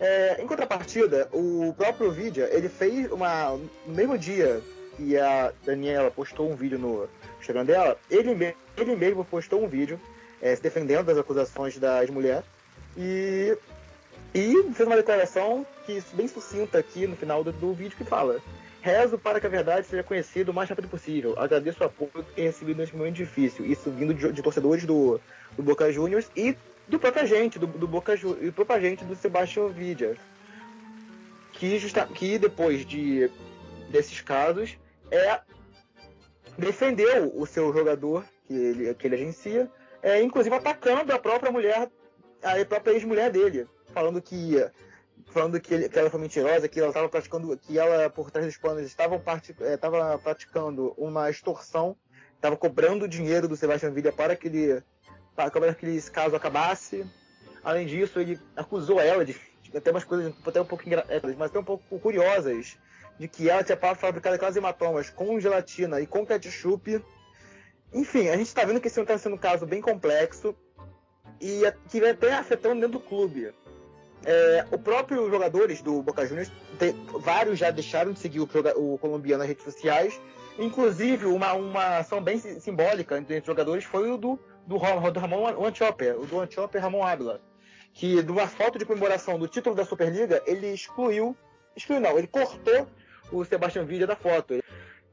É, 0.00 0.40
em 0.40 0.46
contrapartida, 0.46 1.28
o 1.32 1.74
próprio 1.76 2.10
Vidia, 2.12 2.48
ele 2.52 2.68
fez 2.68 3.10
uma 3.10 3.50
no 3.86 3.94
mesmo 3.94 4.16
dia 4.16 4.60
que 4.96 5.18
a 5.18 5.52
Daniela 5.64 6.10
postou 6.10 6.50
um 6.50 6.54
vídeo 6.54 6.78
no 6.78 7.08
Instagram 7.40 7.64
dela, 7.64 7.96
ele, 8.10 8.54
ele 8.76 8.96
mesmo 8.96 9.24
postou 9.24 9.62
um 9.62 9.68
vídeo 9.68 9.98
é, 10.40 10.54
se 10.54 10.62
defendendo 10.62 11.06
das 11.06 11.18
acusações 11.18 11.76
das 11.78 12.08
mulheres 12.10 12.44
e, 12.96 13.56
e 14.34 14.72
fez 14.72 14.86
uma 14.86 14.96
declaração 14.96 15.66
que 15.84 16.02
bem 16.12 16.28
sucinta 16.28 16.78
aqui 16.78 17.06
no 17.06 17.16
final 17.16 17.42
do, 17.42 17.52
do 17.52 17.72
vídeo 17.72 17.96
que 17.96 18.04
fala 18.04 18.40
Rezo 18.80 19.18
para 19.18 19.40
que 19.40 19.46
a 19.46 19.50
verdade 19.50 19.86
seja 19.86 20.02
conhecida 20.02 20.50
o 20.50 20.54
mais 20.54 20.68
rápido 20.68 20.88
possível. 20.88 21.34
Agradeço 21.36 21.82
o 21.82 21.86
apoio 21.86 22.10
que 22.24 22.34
tenho 22.34 22.46
recebido 22.46 22.78
neste 22.78 22.96
momento 22.96 23.16
difícil. 23.16 23.66
Isso 23.66 23.90
vindo 23.90 24.14
de, 24.14 24.32
de 24.32 24.42
torcedores 24.42 24.84
do, 24.84 25.20
do, 25.56 25.62
Boca 25.62 25.92
Juniors 25.92 26.30
e 26.36 26.56
do 26.88 26.98
próprio 26.98 27.22
agente, 27.22 27.58
do, 27.58 27.66
do 27.66 27.86
Boca 27.86 28.14
e 28.14 28.46
do 28.46 28.52
próprio 28.52 28.76
agente 28.76 29.04
do 29.04 29.14
Sebastião 29.14 29.68
Vidia. 29.68 30.16
Que, 31.52 31.78
justa, 31.78 32.06
que 32.06 32.38
depois 32.38 32.86
de, 32.86 33.30
desses 33.90 34.20
casos 34.20 34.78
é 35.10 35.40
defendeu 36.56 37.32
o 37.36 37.46
seu 37.46 37.72
jogador 37.72 38.24
que 38.46 38.52
ele, 38.52 38.94
que 38.94 39.06
ele 39.06 39.14
agencia, 39.14 39.70
é, 40.02 40.20
inclusive 40.22 40.54
atacando 40.54 41.12
a 41.12 41.18
própria 41.18 41.52
mulher, 41.52 41.88
a 42.42 42.64
própria 42.64 42.92
ex-mulher 42.92 43.30
dele, 43.30 43.66
falando 43.92 44.20
que 44.20 44.56
falando 45.30 45.60
que, 45.60 45.74
ele, 45.74 45.88
que 45.88 45.98
ela 45.98 46.10
foi 46.10 46.20
mentirosa, 46.20 46.68
que 46.68 46.78
ela 46.78 46.88
estava 46.88 47.08
praticando, 47.08 47.56
que 47.58 47.78
ela 47.78 48.08
por 48.08 48.30
trás 48.30 48.46
dos 48.46 48.56
panos 48.56 48.82
estava 48.82 49.22
é, 49.60 49.76
praticando 50.18 50.94
uma 50.96 51.30
extorsão, 51.30 51.96
estava 52.34 52.56
cobrando 52.56 53.06
dinheiro 53.06 53.46
do 53.46 53.56
Sebastian 53.56 53.90
Villa 53.90 54.10
para 54.10 54.34
que 54.34 54.48
ele 54.48 54.82
para 55.38 55.72
que 55.72 55.86
esse 55.86 56.10
caso 56.10 56.34
acabasse. 56.34 57.06
Além 57.62 57.86
disso, 57.86 58.18
ele 58.18 58.40
acusou 58.56 59.00
ela 59.00 59.24
de, 59.24 59.36
de 59.62 59.76
até 59.76 59.92
umas 59.92 60.02
coisas 60.02 60.34
até 60.44 60.60
um 60.60 60.64
pouco 60.64 60.84
engraçadas, 60.84 61.36
mas 61.36 61.50
até 61.50 61.60
um 61.60 61.64
pouco 61.64 61.98
curiosas, 62.00 62.76
de 63.16 63.28
que 63.28 63.48
ela 63.48 63.62
tinha 63.62 63.78
fabricado 63.94 64.34
aquelas 64.34 64.56
hematomas 64.56 65.10
com 65.10 65.38
gelatina 65.38 66.00
e 66.00 66.06
com 66.08 66.26
ketchup. 66.26 67.00
Enfim, 67.92 68.28
a 68.28 68.36
gente 68.36 68.48
está 68.48 68.64
vendo 68.64 68.80
que 68.80 68.88
esse 68.88 69.00
está 69.00 69.16
sendo 69.16 69.36
um 69.36 69.38
caso 69.38 69.64
bem 69.64 69.80
complexo 69.80 70.56
e 71.40 71.62
que 71.88 72.00
vai 72.00 72.10
até 72.10 72.34
afetando 72.34 72.80
dentro 72.80 72.98
do 72.98 73.00
clube. 73.00 73.52
É, 74.24 74.66
o 74.72 74.78
próprio 74.78 75.30
jogadores 75.30 75.80
do 75.80 76.02
Boca 76.02 76.26
Juniors, 76.26 76.50
vários 77.20 77.60
já 77.60 77.70
deixaram 77.70 78.12
de 78.12 78.18
seguir 78.18 78.40
o, 78.40 78.48
o, 78.76 78.98
colombiano 78.98 79.38
nas 79.38 79.48
redes 79.48 79.62
sociais. 79.62 80.20
Inclusive, 80.58 81.26
uma, 81.26 81.52
uma 81.52 81.98
ação 81.98 82.20
bem 82.20 82.40
simbólica 82.40 83.16
entre 83.16 83.38
os 83.38 83.46
jogadores 83.46 83.84
foi 83.84 84.10
o 84.10 84.16
do, 84.16 84.38
do, 84.68 84.78
do 85.10 85.20
Ramon 85.20 85.64
Antiope, 85.64 86.10
o 86.10 86.26
do 86.26 86.38
Antiope 86.38 86.78
Ramon 86.78 87.02
Ávila, 87.02 87.40
que 87.94 88.22
de 88.22 88.30
uma 88.30 88.46
foto 88.46 88.78
de 88.78 88.84
comemoração 88.84 89.38
do 89.38 89.48
título 89.48 89.74
da 89.74 89.84
Superliga, 89.84 90.42
ele 90.46 90.68
excluiu, 90.68 91.34
excluiu 91.74 92.00
não, 92.00 92.18
ele 92.18 92.26
cortou 92.26 92.86
o 93.32 93.44
Sebastião 93.44 93.86
Villa 93.86 94.06
da 94.06 94.14
foto. 94.14 94.62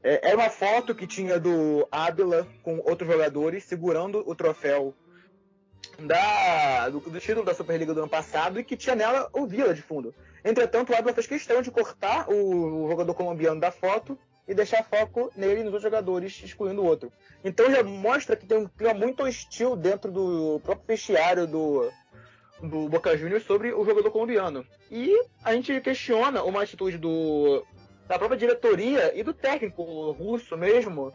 É, 0.02 0.28
era 0.28 0.36
uma 0.36 0.50
foto 0.50 0.94
que 0.94 1.06
tinha 1.06 1.40
do 1.40 1.88
Ávila 1.90 2.46
com 2.62 2.78
outros 2.80 3.10
jogadores 3.10 3.64
segurando 3.64 4.22
o 4.26 4.34
troféu 4.34 4.94
da, 5.98 6.90
do, 6.90 7.00
do, 7.00 7.18
título 7.18 7.44
da 7.44 7.54
Superliga 7.54 7.94
do 7.94 8.00
ano 8.00 8.10
passado 8.10 8.60
e 8.60 8.64
que 8.64 8.76
tinha 8.76 8.94
nela 8.94 9.30
o 9.32 9.46
Vila 9.46 9.72
de 9.72 9.80
fundo. 9.80 10.14
Entretanto, 10.44 10.92
o 10.92 10.94
Águila 10.94 11.14
fez 11.14 11.26
questão 11.26 11.62
de 11.62 11.70
cortar 11.70 12.28
o, 12.28 12.84
o, 12.84 12.88
jogador 12.90 13.14
colombiano 13.14 13.60
da 13.60 13.70
foto 13.70 14.18
e 14.48 14.54
deixar 14.54 14.84
foco 14.84 15.30
nele 15.36 15.60
e 15.60 15.64
nos 15.64 15.74
outros 15.74 15.82
jogadores, 15.82 16.42
excluindo 16.44 16.82
o 16.82 16.84
outro. 16.84 17.12
Então 17.44 17.70
já 17.70 17.82
mostra 17.82 18.36
que 18.36 18.46
tem 18.46 18.58
um 18.58 18.68
clima 18.68 18.94
muito 18.94 19.22
hostil 19.22 19.76
dentro 19.76 20.10
do 20.10 20.60
próprio 20.62 20.86
vestiário 20.86 21.46
do, 21.46 21.90
do 22.62 22.88
Boca 22.88 23.16
Juniors 23.16 23.44
sobre 23.44 23.72
o 23.72 23.84
jogador 23.84 24.10
colombiano. 24.10 24.64
E 24.90 25.12
a 25.42 25.52
gente 25.52 25.80
questiona 25.80 26.42
uma 26.44 26.62
atitude 26.62 26.96
do, 26.96 27.64
da 28.06 28.18
própria 28.18 28.38
diretoria 28.38 29.12
e 29.18 29.22
do 29.22 29.34
técnico 29.34 30.12
russo 30.12 30.56
mesmo, 30.56 31.12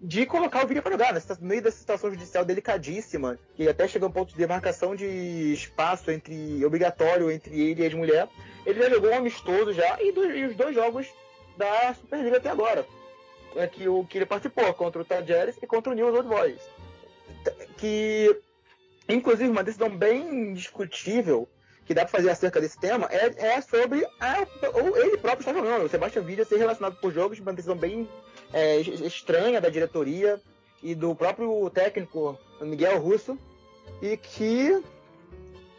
de 0.00 0.26
colocar 0.26 0.64
o 0.64 0.66
vídeo 0.68 0.82
para 0.82 0.92
jogar, 0.92 1.12
no 1.12 1.46
meio 1.46 1.62
dessa 1.62 1.78
situação 1.78 2.10
judicial 2.10 2.44
delicadíssima, 2.44 3.38
que 3.56 3.68
até 3.68 3.88
chega 3.88 4.04
a 4.04 4.08
um 4.08 4.12
ponto 4.12 4.30
de 4.30 4.36
demarcação 4.36 4.94
de 4.94 5.52
espaço 5.52 6.10
entre 6.10 6.64
obrigatório 6.64 7.30
entre 7.30 7.58
ele 7.58 7.82
e 7.82 7.86
a 7.86 7.96
mulher. 7.96 8.28
Ele 8.64 8.80
já 8.80 8.90
jogou 8.90 9.10
um 9.10 9.16
amistoso 9.16 9.72
já 9.72 10.00
e, 10.00 10.12
e 10.12 10.44
os 10.44 10.54
dois 10.54 10.74
jogos 10.74 11.08
da 11.58 11.92
Superliga 11.94 12.38
até 12.38 12.48
agora. 12.48 12.86
É 13.56 13.66
que, 13.66 13.88
o, 13.88 14.04
que 14.04 14.18
ele 14.18 14.26
participou 14.26 14.72
contra 14.74 15.02
o 15.02 15.04
Tajeres 15.04 15.56
e 15.60 15.66
contra 15.66 15.92
o 15.92 15.94
News 15.94 16.14
Old 16.14 16.28
Boys. 16.28 16.62
Que, 17.76 18.40
inclusive, 19.08 19.50
uma 19.50 19.64
decisão 19.64 19.90
bem 19.90 20.54
discutível 20.54 21.48
que 21.84 21.94
dá 21.94 22.02
para 22.02 22.12
fazer 22.12 22.30
acerca 22.30 22.60
desse 22.60 22.78
tema 22.78 23.08
é, 23.10 23.54
é 23.54 23.60
sobre 23.62 24.06
a, 24.20 24.46
ou 24.74 24.94
ele 24.98 25.16
próprio 25.16 25.40
está 25.40 25.54
jogando, 25.54 25.86
o 25.86 25.88
Sebastião 25.88 26.22
Vidia 26.22 26.44
ser 26.44 26.58
relacionado 26.58 27.00
por 27.00 27.10
jogos, 27.10 27.40
uma 27.40 27.54
decisão 27.54 27.74
bem 27.74 28.06
é, 28.52 28.78
estranha 28.80 29.58
da 29.58 29.70
diretoria 29.70 30.38
e 30.82 30.94
do 30.94 31.14
próprio 31.14 31.70
técnico 31.70 32.38
Miguel 32.60 32.98
Russo 32.98 33.38
e 34.02 34.18
que 34.18 34.82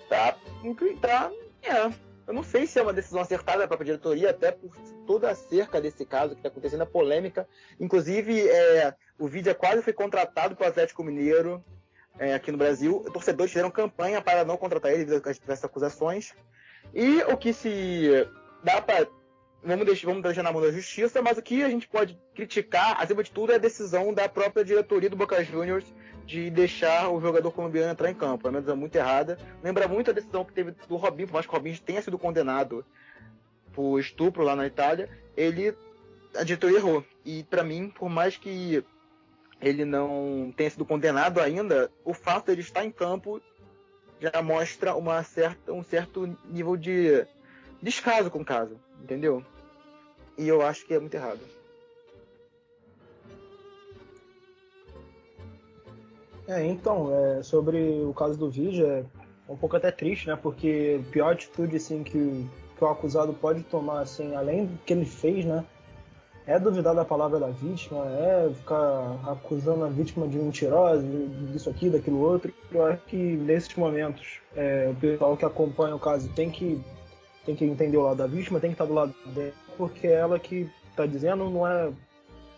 tá, 0.09 0.35
tá 0.99 1.31
é, 1.61 1.93
eu 2.29 2.33
não 2.35 2.43
sei 2.43 2.67
se 2.67 2.77
é 2.77 2.83
uma 2.83 2.93
decisão 2.93 3.21
acertada 3.21 3.57
da 3.57 3.67
própria 3.67 3.85
diretoria, 3.85 4.29
até 4.29 4.51
por 4.51 4.71
toda 5.07 5.31
acerca 5.31 5.81
desse 5.81 6.05
caso 6.05 6.35
que 6.35 6.41
está 6.41 6.49
acontecendo, 6.49 6.83
a 6.83 6.85
polêmica. 6.85 7.47
Inclusive, 7.79 8.47
é, 8.47 8.93
o 9.17 9.27
Vidia 9.27 9.55
quase 9.55 9.81
foi 9.81 9.93
contratado 9.93 10.55
para 10.55 10.67
o 10.67 10.69
Atlético 10.69 11.03
Mineiro 11.03 11.65
é, 12.19 12.35
aqui 12.35 12.51
no 12.51 12.57
Brasil. 12.59 13.03
Torcedores 13.11 13.51
fizeram 13.51 13.71
campanha 13.71 14.21
para 14.21 14.45
não 14.45 14.57
contratar 14.57 14.91
ele 14.91 15.05
devido 15.05 15.25
a 15.25 15.31
essas 15.31 15.63
acusações. 15.63 16.35
E 16.93 17.17
o 17.23 17.35
que 17.35 17.51
se 17.51 18.11
dá 18.63 18.79
para 18.79 19.07
vamos 19.63 19.85
deixar, 19.85 20.07
vamos 20.07 20.23
deixar 20.23 20.43
na 20.43 20.51
mão 20.51 20.61
da 20.61 20.71
justiça, 20.71 21.21
mas 21.21 21.37
o 21.37 21.41
que 21.41 21.63
a 21.63 21.69
gente 21.69 21.87
pode 21.87 22.17
criticar, 22.33 23.01
acima 23.01 23.23
de 23.23 23.31
tudo, 23.31 23.51
é 23.51 23.55
a 23.55 23.59
decisão 23.59 24.13
da 24.13 24.27
própria 24.29 24.63
diretoria 24.63 25.09
do 25.09 25.15
Boca 25.15 25.43
Juniors 25.43 25.85
de 26.25 26.49
deixar 26.49 27.09
o 27.09 27.19
jogador 27.19 27.51
colombiano 27.51 27.91
entrar 27.91 28.09
em 28.09 28.13
campo. 28.13 28.47
É 28.47 28.51
uma 28.51 28.59
decisão 28.59 28.77
muito 28.77 28.95
errada. 28.95 29.37
Lembra 29.63 29.87
muito 29.87 30.11
a 30.11 30.13
decisão 30.13 30.45
que 30.45 30.53
teve 30.53 30.71
do 30.87 30.95
Robinho, 30.95 31.27
por 31.27 31.33
mais 31.33 31.45
que 31.45 31.51
o 31.51 31.55
Robinho 31.55 31.79
tenha 31.79 32.01
sido 32.01 32.19
condenado 32.19 32.85
por 33.73 33.99
estupro 33.99 34.43
lá 34.43 34.55
na 34.55 34.67
Itália, 34.67 35.09
ele 35.35 35.73
a 36.35 36.43
diretoria 36.43 36.77
errou. 36.77 37.03
E 37.25 37.43
para 37.43 37.63
mim, 37.63 37.89
por 37.89 38.09
mais 38.09 38.37
que 38.37 38.83
ele 39.61 39.85
não 39.85 40.53
tenha 40.55 40.69
sido 40.69 40.85
condenado 40.85 41.39
ainda, 41.39 41.91
o 42.05 42.13
fato 42.13 42.45
de 42.45 42.51
ele 42.53 42.61
estar 42.61 42.85
em 42.85 42.91
campo 42.91 43.41
já 44.19 44.41
mostra 44.41 44.95
uma 44.95 45.23
certa, 45.23 45.73
um 45.73 45.83
certo 45.83 46.37
nível 46.45 46.77
de 46.77 47.25
descaso 47.81 48.29
com 48.29 48.39
o 48.39 48.45
caso, 48.45 48.75
entendeu? 49.01 49.43
E 50.37 50.47
eu 50.47 50.61
acho 50.61 50.85
que 50.85 50.93
é 50.93 50.99
muito 50.99 51.13
errado. 51.13 51.39
É, 56.47 56.65
então, 56.65 57.13
é, 57.13 57.43
sobre 57.43 57.77
o 58.03 58.11
caso 58.13 58.35
do 58.37 58.49
vídeo, 58.49 58.85
é 58.87 59.05
um 59.47 59.55
pouco 59.55 59.77
até 59.77 59.91
triste, 59.91 60.27
né? 60.27 60.35
Porque 60.35 60.99
a 60.99 61.11
pior 61.11 61.33
atitude 61.33 61.75
assim, 61.75 62.03
que, 62.03 62.47
que 62.75 62.83
o 62.83 62.87
acusado 62.87 63.33
pode 63.33 63.61
tomar, 63.63 64.01
assim, 64.01 64.35
além 64.35 64.65
do 64.65 64.77
que 64.79 64.93
ele 64.93 65.05
fez, 65.05 65.45
né? 65.45 65.63
É 66.47 66.57
duvidar 66.57 66.95
da 66.95 67.05
palavra 67.05 67.39
da 67.39 67.49
vítima, 67.49 68.03
é 68.07 68.51
ficar 68.51 69.19
acusando 69.27 69.85
a 69.85 69.89
vítima 69.89 70.27
de 70.27 70.39
mentirosa, 70.39 71.05
disso 71.51 71.69
aqui, 71.69 71.87
daquilo 71.87 72.19
outro. 72.19 72.51
Eu 72.71 72.83
acho 72.87 73.03
que 73.05 73.15
nesses 73.15 73.75
momentos, 73.75 74.39
é, 74.55 74.89
o 74.91 74.95
pessoal 74.95 75.37
que 75.37 75.45
acompanha 75.45 75.95
o 75.95 75.99
caso 75.99 76.27
tem 76.29 76.49
que 76.49 76.81
tem 77.49 77.55
que 77.55 77.65
entender 77.65 77.97
o 77.97 78.03
lado 78.03 78.17
da 78.17 78.27
vítima, 78.27 78.59
tem 78.59 78.69
que 78.69 78.75
estar 78.75 78.85
do 78.85 78.93
lado 78.93 79.13
dela, 79.33 79.53
porque 79.77 80.07
é 80.07 80.13
ela 80.13 80.39
que 80.39 80.69
está 80.89 81.05
dizendo 81.05 81.49
não 81.49 81.67
é. 81.67 81.91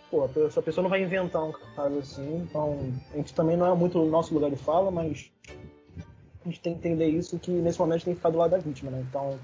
Pô, 0.09 0.25
a 0.25 0.27
pessoa, 0.61 0.83
não 0.83 0.89
vai 0.89 1.01
inventar 1.01 1.41
um 1.41 1.53
caso 1.53 1.99
assim, 1.99 2.45
então 2.49 2.77
a 3.13 3.15
gente 3.15 3.33
também 3.33 3.55
não 3.55 3.65
é 3.65 3.73
muito 3.73 3.97
o 3.97 4.09
nosso 4.09 4.33
lugar 4.33 4.49
de 4.49 4.57
fala, 4.57 4.91
mas 4.91 5.31
a 5.47 6.49
gente 6.49 6.59
tem 6.59 6.73
que 6.73 6.79
entender 6.79 7.07
isso 7.07 7.39
que 7.39 7.49
nesse 7.49 7.79
momento 7.79 8.03
tem 8.03 8.13
que 8.13 8.19
ficar 8.19 8.29
do 8.29 8.37
lado 8.37 8.51
da 8.51 8.57
vítima, 8.57 8.91
né? 8.91 9.05
Então 9.07 9.39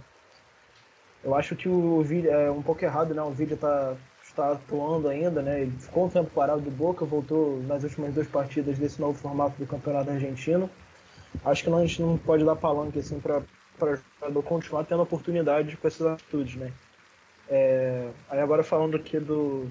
eu 1.24 1.34
acho 1.34 1.56
que 1.56 1.70
o 1.70 2.02
vídeo 2.02 2.30
é 2.30 2.52
um 2.52 2.62
pouco 2.62 2.84
errado, 2.84 3.14
né? 3.14 3.22
O 3.22 3.32
vídeo 3.32 3.54
está 3.54 3.96
está 4.22 4.52
atuando 4.52 5.08
ainda, 5.08 5.42
né? 5.42 5.62
Ele 5.62 5.72
ficou 5.80 6.06
um 6.06 6.10
tempo 6.10 6.30
parado 6.32 6.60
do 6.60 6.70
Boca, 6.70 7.06
voltou 7.06 7.64
nas 7.64 7.84
últimas 7.84 8.14
duas 8.14 8.28
partidas 8.28 8.78
desse 8.78 9.00
novo 9.00 9.18
formato 9.18 9.58
do 9.58 9.66
Campeonato 9.66 10.10
Argentino. 10.10 10.70
Acho 11.46 11.64
que 11.64 11.70
não, 11.70 11.78
a 11.78 11.86
gente 11.86 12.02
não 12.02 12.18
pode 12.18 12.44
dar 12.44 12.58
palanque 12.58 13.00
assim 13.00 13.22
para 13.22 13.42
para 13.78 14.00
jogador 14.20 14.44
continuar 14.44 14.84
tendo 14.84 15.02
oportunidade 15.02 15.78
com 15.78 15.88
essas 15.88 16.06
atitudes, 16.08 16.56
né? 16.56 16.72
É, 17.50 18.10
aí 18.30 18.40
agora 18.40 18.64
falando 18.64 18.98
aqui 18.98 19.20
do 19.20 19.70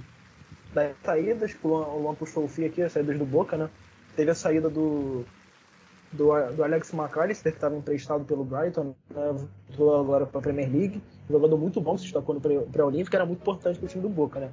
das 0.73 0.95
saídas, 1.03 1.57
o 1.63 1.69
Luan, 1.69 1.87
o 1.87 2.03
Luan 2.03 2.15
puxou 2.15 2.45
o 2.45 2.67
aqui, 2.67 2.83
as 2.83 2.93
saídas 2.93 3.19
do 3.19 3.25
Boca, 3.25 3.57
né? 3.57 3.71
Teve 4.15 4.31
a 4.31 4.35
saída 4.35 4.69
do, 4.69 5.25
do, 6.13 6.27
do 6.55 6.65
Alex 6.65 6.93
McAllister, 6.93 7.53
que 7.53 7.59
estava 7.59 7.77
emprestado 7.77 8.25
pelo 8.25 8.45
Brighton, 8.45 8.95
né, 9.11 9.35
voltou 9.69 9.99
agora 9.99 10.27
para 10.27 10.39
a 10.39 10.43
Premier 10.43 10.71
League. 10.71 11.03
Jogador 11.29 11.57
muito 11.57 11.81
bom, 11.81 11.97
se 11.97 12.05
destacou 12.05 12.35
no 12.35 12.41
pré-olímpico, 12.41 13.17
era 13.17 13.25
muito 13.25 13.41
importante 13.41 13.79
para 13.79 13.87
o 13.87 13.89
time 13.89 14.03
do 14.03 14.09
Boca, 14.09 14.39
né? 14.39 14.51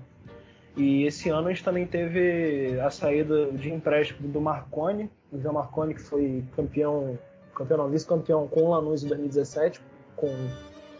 E 0.75 1.03
esse 1.03 1.29
ano 1.29 1.47
a 1.47 1.51
gente 1.51 1.63
também 1.63 1.85
teve 1.85 2.79
a 2.79 2.89
saída 2.89 3.51
de 3.51 3.71
empréstimo 3.71 4.27
do 4.27 4.41
Marconi, 4.41 5.09
o 5.31 5.39
João 5.39 5.53
Marconi, 5.53 5.93
que 5.93 6.01
foi 6.01 6.43
campeão, 6.55 7.17
campeão 7.55 7.77
não, 7.77 7.89
vice-campeão 7.89 8.47
com 8.47 8.63
o 8.63 8.69
Lanús 8.71 9.03
em 9.03 9.07
2017, 9.07 9.81
com, 10.15 10.29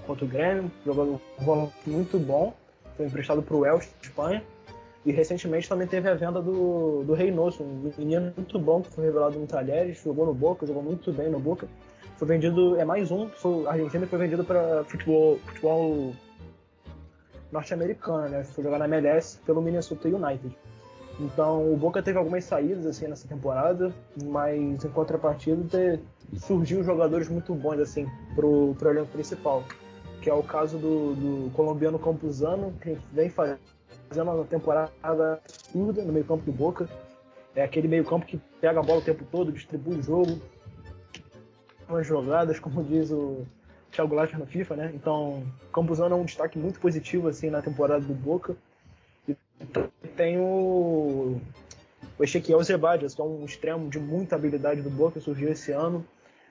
contra 0.06 0.26
o 0.26 0.28
Grêmio, 0.28 0.72
jogador 0.86 1.20
muito 1.86 2.20
bom, 2.20 2.54
foi 2.96 3.06
emprestado 3.06 3.42
para 3.42 3.56
o 3.56 3.66
Elche, 3.66 3.90
Espanha. 4.02 4.44
E 5.06 5.12
recentemente 5.12 5.68
também 5.68 5.86
teve 5.86 6.08
a 6.08 6.14
venda 6.14 6.42
do, 6.42 7.04
do 7.04 7.14
Reynoso, 7.14 7.62
um 7.62 7.92
menino 7.98 8.32
muito 8.38 8.58
bom 8.58 8.82
que 8.82 8.90
foi 8.90 9.06
revelado 9.06 9.38
no 9.38 9.46
Talheres, 9.46 10.02
jogou 10.02 10.26
no 10.26 10.34
Boca, 10.34 10.66
jogou 10.66 10.82
muito 10.82 11.12
bem 11.12 11.30
no 11.30 11.40
Boca. 11.40 11.68
Foi 12.16 12.28
vendido, 12.28 12.80
é 12.80 12.86
mais 12.86 13.12
um, 13.12 13.28
foi, 13.28 13.66
a 13.68 13.72
Argentina 13.72 14.08
foi 14.08 14.20
vendido 14.20 14.46
para 14.46 14.86
futebol, 14.86 15.38
futebol 15.40 16.14
norte-americano, 17.52 18.30
né? 18.30 18.44
Foi 18.46 18.64
jogar 18.64 18.80
na 18.80 18.86
MLS 18.86 19.40
pelo 19.46 19.62
Minnesota 19.62 20.08
United. 20.08 20.56
Então 21.20 21.72
o 21.72 21.78
Boca 21.78 22.02
teve 22.02 22.18
algumas 22.18 22.44
saídas 22.44 22.86
assim 22.86 23.08
nessa 23.08 23.28
temporada, 23.28 23.94
mas 24.24 24.84
em 24.84 24.90
contrapartida 24.90 25.64
te, 25.70 26.00
surgiu 26.40 26.84
jogadores 26.84 27.30
muito 27.30 27.54
bons 27.54 27.80
assim 27.80 28.08
pro, 28.36 28.76
pro 28.76 28.90
elenco 28.90 29.12
principal, 29.12 29.64
que 30.22 30.30
é 30.30 30.34
o 30.34 30.42
caso 30.42 30.78
do, 30.78 31.14
do 31.14 31.52
colombiano 31.52 32.00
Campuzano, 32.00 32.74
que 32.82 32.98
vem 33.12 33.30
fazendo 33.30 33.60
uma 34.16 34.44
temporada 34.46 34.92
absurda 35.02 36.04
no 36.04 36.12
meio 36.12 36.26
campo 36.26 36.44
do 36.44 36.52
Boca. 36.52 36.90
É 37.56 37.64
aquele 37.64 37.88
meio 37.88 38.04
campo 38.04 38.26
que 38.26 38.42
pega 38.60 38.80
a 38.80 38.84
bola 38.84 39.00
o 39.00 39.04
tempo 39.04 39.24
todo, 39.32 39.52
distribui 39.52 39.98
o 39.98 40.02
jogo, 40.02 40.42
umas 41.88 42.08
jogadas, 42.08 42.60
como 42.60 42.84
diz 42.84 43.12
o 43.12 43.46
Thiago 43.92 44.16
Leifert 44.16 44.40
no 44.40 44.48
FIFA, 44.48 44.76
né? 44.76 44.92
Então, 44.96 45.44
Campuzano 45.72 46.16
é 46.16 46.18
um 46.18 46.26
destaque 46.26 46.58
muito 46.58 46.80
positivo 46.80 47.28
assim 47.28 47.52
na 47.52 47.62
temporada 47.62 48.04
do 48.04 48.14
Boca. 48.14 48.56
E 49.28 49.36
tem 50.16 50.38
o, 50.38 51.40
o 52.18 52.24
Ezequiel 52.24 52.62
Zebadias, 52.64 53.16
que 53.16 53.22
é 53.22 53.24
um 53.24 53.46
extremo 53.46 53.90
de 53.90 54.00
muita 54.00 54.36
habilidade 54.36 54.82
do 54.82 54.90
Boca, 54.90 55.20
surgiu 55.20 55.50
esse 55.50 55.72
ano. 55.72 56.06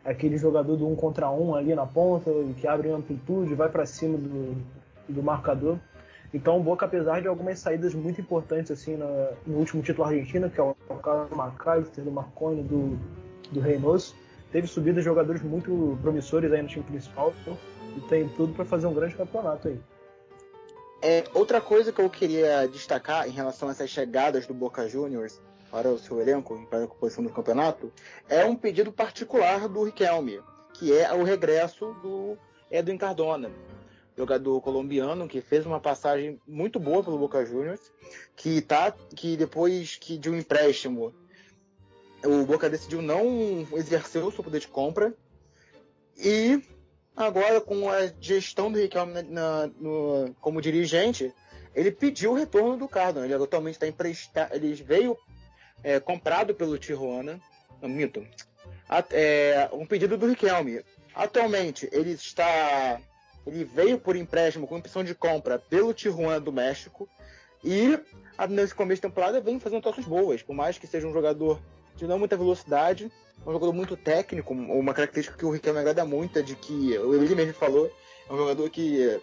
Aquele 0.05 0.37
jogador 0.37 0.77
do 0.77 0.89
um 0.89 0.97
contra 0.97 1.31
um 1.31 1.55
ali 1.55 1.75
na 1.75 1.87
ponta, 1.87 2.31
que 2.61 2.67
abre 2.67 2.91
amplitude, 2.91 3.55
vai 3.55 3.69
para 3.69 3.87
cima 3.87 4.19
do, 4.19 4.57
do 5.09 5.23
marcador. 5.23 5.79
Então 6.35 6.59
o 6.59 6.63
Boca, 6.63 6.87
apesar 6.87 7.21
de 7.21 7.29
algumas 7.29 7.59
saídas 7.59 7.95
muito 7.95 8.21
importantes 8.21 8.71
assim 8.71 8.97
no 9.47 9.59
último 9.59 9.83
título 9.83 10.09
argentino, 10.09 10.49
que 10.49 10.59
é 10.59 10.63
o, 10.63 10.75
caso 11.03 11.29
do 11.29 11.37
McAllister, 11.37 12.03
do 12.03 12.11
Marconi, 12.11 12.63
do, 12.63 12.99
do 13.53 13.61
Reynoso, 13.61 14.15
teve 14.51 14.67
subidas 14.67 15.03
de 15.03 15.05
jogadores 15.05 15.43
muito 15.43 15.99
promissores 16.01 16.51
aí 16.51 16.63
no 16.63 16.69
time 16.69 16.85
principal 16.85 17.35
e 17.97 18.01
tem 18.09 18.29
tudo 18.31 18.55
para 18.55 18.65
fazer 18.65 18.87
um 18.87 18.95
grande 18.95 19.15
campeonato 19.15 19.69
aí. 19.69 19.79
É, 21.03 21.25
outra 21.35 21.61
coisa 21.61 21.93
que 21.93 22.01
eu 22.01 22.09
queria 22.09 22.67
destacar 22.69 23.29
em 23.29 23.33
relação 23.33 23.69
a 23.69 23.73
essas 23.73 23.91
chegadas 23.91 24.47
do 24.47 24.55
Boca 24.55 24.89
Juniors 24.89 25.41
para 25.71 25.89
o 25.89 25.99
seu 25.99 26.21
elenco, 26.21 26.65
para 26.71 26.85
a 26.85 26.87
composição 26.87 27.25
do 27.25 27.31
campeonato, 27.31 27.93
é 28.29 28.45
um 28.45 28.55
pedido 28.55 28.93
particular 28.93 29.69
do 29.69 29.83
Riquelme, 29.83 30.41
que 30.75 30.97
é 30.97 31.13
o 31.13 31.25
regresso 31.25 31.93
do 32.03 32.39
Edwin 32.71 32.97
Cardona 32.97 33.51
jogador 34.17 34.61
colombiano 34.61 35.29
que 35.29 35.41
fez 35.41 35.65
uma 35.67 35.81
passagem 35.81 36.41
muito 36.47 36.79
boa 36.79 37.03
pelo 37.03 37.19
Boca 37.19 37.45
Juniors, 37.45 37.81
que 38.37 38.61
tá 38.61 38.95
que 39.15 39.37
depois 39.37 39.97
que 39.97 40.19
de 40.19 40.31
um 40.31 40.37
empréstimo 40.37 41.15
o 42.25 42.45
Boca 42.45 42.71
decidiu 42.71 43.03
não 43.03 43.67
exercer 43.73 44.23
o 44.23 44.31
seu 44.31 44.45
poder 44.45 44.61
de 44.61 44.69
compra 44.69 45.15
e 46.17 46.63
agora 47.17 47.61
com 47.61 47.91
a 47.91 48.07
gestão 48.21 48.71
do 48.71 48.79
Riquelme 48.79 49.23
na, 49.23 49.67
no, 49.79 50.35
como 50.41 50.61
dirigente 50.61 51.33
ele 51.75 51.91
pediu 51.91 52.33
o 52.33 52.35
retorno 52.35 52.77
do 52.77 52.89
Cardona. 52.89 53.25
Ele 53.25 53.35
atualmente 53.35 53.75
está 53.75 53.87
emprestado, 53.87 54.55
ele 54.55 54.75
veio 54.75 55.17
é, 55.83 55.99
comprado 55.99 56.55
pelo 56.55 56.79
Tijuana, 56.79 57.41
não, 57.81 57.89
minto, 57.89 58.27
é, 59.11 59.69
um 59.73 59.87
pedido 59.87 60.19
do 60.19 60.27
Riquelme. 60.27 60.85
Atualmente 61.15 61.89
ele 61.93 62.13
está 62.13 63.01
ele 63.47 63.65
veio 63.65 63.99
por 63.99 64.15
empréstimo 64.15 64.69
com 64.69 64.77
opção 64.77 65.03
de 65.03 65.15
compra 65.15 65.59
pelo 65.59 65.93
Tijuana 65.93 66.41
do 66.41 66.53
México 66.53 67.09
e 67.65 67.99
nesse 68.49 68.75
começo 68.75 69.03
de 69.03 69.09
temporada 69.09 69.41
vem 69.41 69.59
fazendo 69.59 69.79
atuações 69.81 70.07
boas, 70.07 70.43
por 70.43 70.55
mais 70.55 70.79
que 70.79 70.87
seja 70.87 71.07
um 71.07 71.13
jogador 71.13 71.61
de 71.97 72.07
não 72.07 72.19
muita 72.19 72.37
velocidade, 72.37 73.11
um 73.47 73.53
jogador 73.53 73.73
muito 73.73 73.97
técnico, 73.97 74.55
uma 74.55 74.95
característica 74.95 75.37
que 75.37 75.45
o 75.45 75.51
Riquelme 75.51 75.81
agrada 75.81 76.05
muito 76.05 76.39
é 76.39 76.43
de 76.43 76.55
que, 76.55 76.93
ele 76.93 77.35
mesmo 77.35 77.55
falou, 77.55 77.91
é 78.29 78.33
um 78.33 78.37
jogador 78.37 78.71
que, 78.71 79.21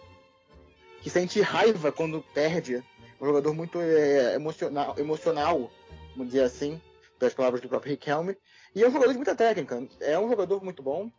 que 1.00 1.10
sente 1.10 1.40
raiva 1.40 1.90
quando 1.90 2.24
perde, 2.34 2.82
um 3.20 3.26
jogador 3.26 3.54
muito 3.54 3.80
é, 3.80 4.34
emocional, 4.34 4.94
emocional, 4.98 5.70
vamos 6.14 6.32
dizer 6.32 6.44
assim, 6.44 6.80
pelas 7.18 7.34
palavras 7.34 7.60
do 7.60 7.68
próprio 7.68 7.92
Riquelme, 7.92 8.36
e 8.74 8.82
é 8.82 8.88
um 8.88 8.92
jogador 8.92 9.12
de 9.12 9.18
muita 9.18 9.34
técnica, 9.34 9.82
é 10.00 10.18
um 10.18 10.28
jogador 10.28 10.62
muito 10.62 10.82
bom, 10.82 11.10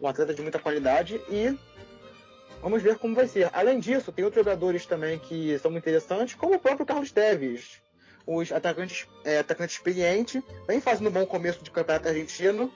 um 0.00 0.06
atleta 0.06 0.34
de 0.34 0.42
muita 0.42 0.58
qualidade 0.58 1.20
e 1.28 1.58
Vamos 2.62 2.82
ver 2.82 2.98
como 2.98 3.14
vai 3.14 3.26
ser. 3.26 3.48
Além 3.52 3.80
disso, 3.80 4.12
tem 4.12 4.24
outros 4.24 4.44
jogadores 4.44 4.84
também 4.84 5.18
que 5.18 5.58
são 5.58 5.70
muito 5.70 5.82
interessantes, 5.84 6.34
como 6.34 6.54
o 6.54 6.58
próprio 6.58 6.84
Carlos 6.84 7.10
Teves, 7.10 7.80
os 8.36 8.52
atacantes, 8.52 9.08
é, 9.24 9.38
atacante 9.38 9.72
experiente, 9.72 10.42
vem 10.66 10.80
fazendo 10.80 11.08
um 11.08 11.12
bom 11.12 11.26
começo 11.26 11.62
de 11.62 11.70
campeonato 11.70 12.08
argentino 12.08 12.72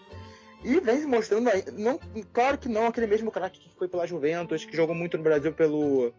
e 0.62 0.80
vem 0.80 1.00
se 1.00 1.06
mostrando 1.06 1.48
aí. 1.48 1.64
Não, 1.72 1.98
claro 2.32 2.58
que 2.58 2.68
não 2.68 2.86
aquele 2.86 3.06
mesmo 3.06 3.30
craque 3.30 3.60
que 3.60 3.70
foi 3.76 3.88
pela 3.88 4.06
Juventus, 4.06 4.64
que 4.64 4.76
jogou 4.76 4.94
muito 4.94 5.16
no 5.16 5.22
Brasil 5.22 5.52
pelo, 5.52 6.12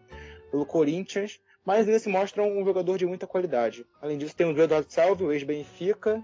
pelo 0.50 0.64
Corinthians, 0.64 1.40
mas 1.64 1.86
ele 1.86 1.98
se 1.98 2.08
mostra 2.08 2.42
um 2.42 2.64
jogador 2.64 2.96
de 2.96 3.04
muita 3.04 3.26
qualidade. 3.26 3.84
Além 4.00 4.16
disso, 4.16 4.34
tem 4.36 4.46
o 4.46 4.58
Eduardo 4.58 4.90
Salve, 4.90 5.24
o 5.24 5.32
ex-Benfica, 5.32 6.22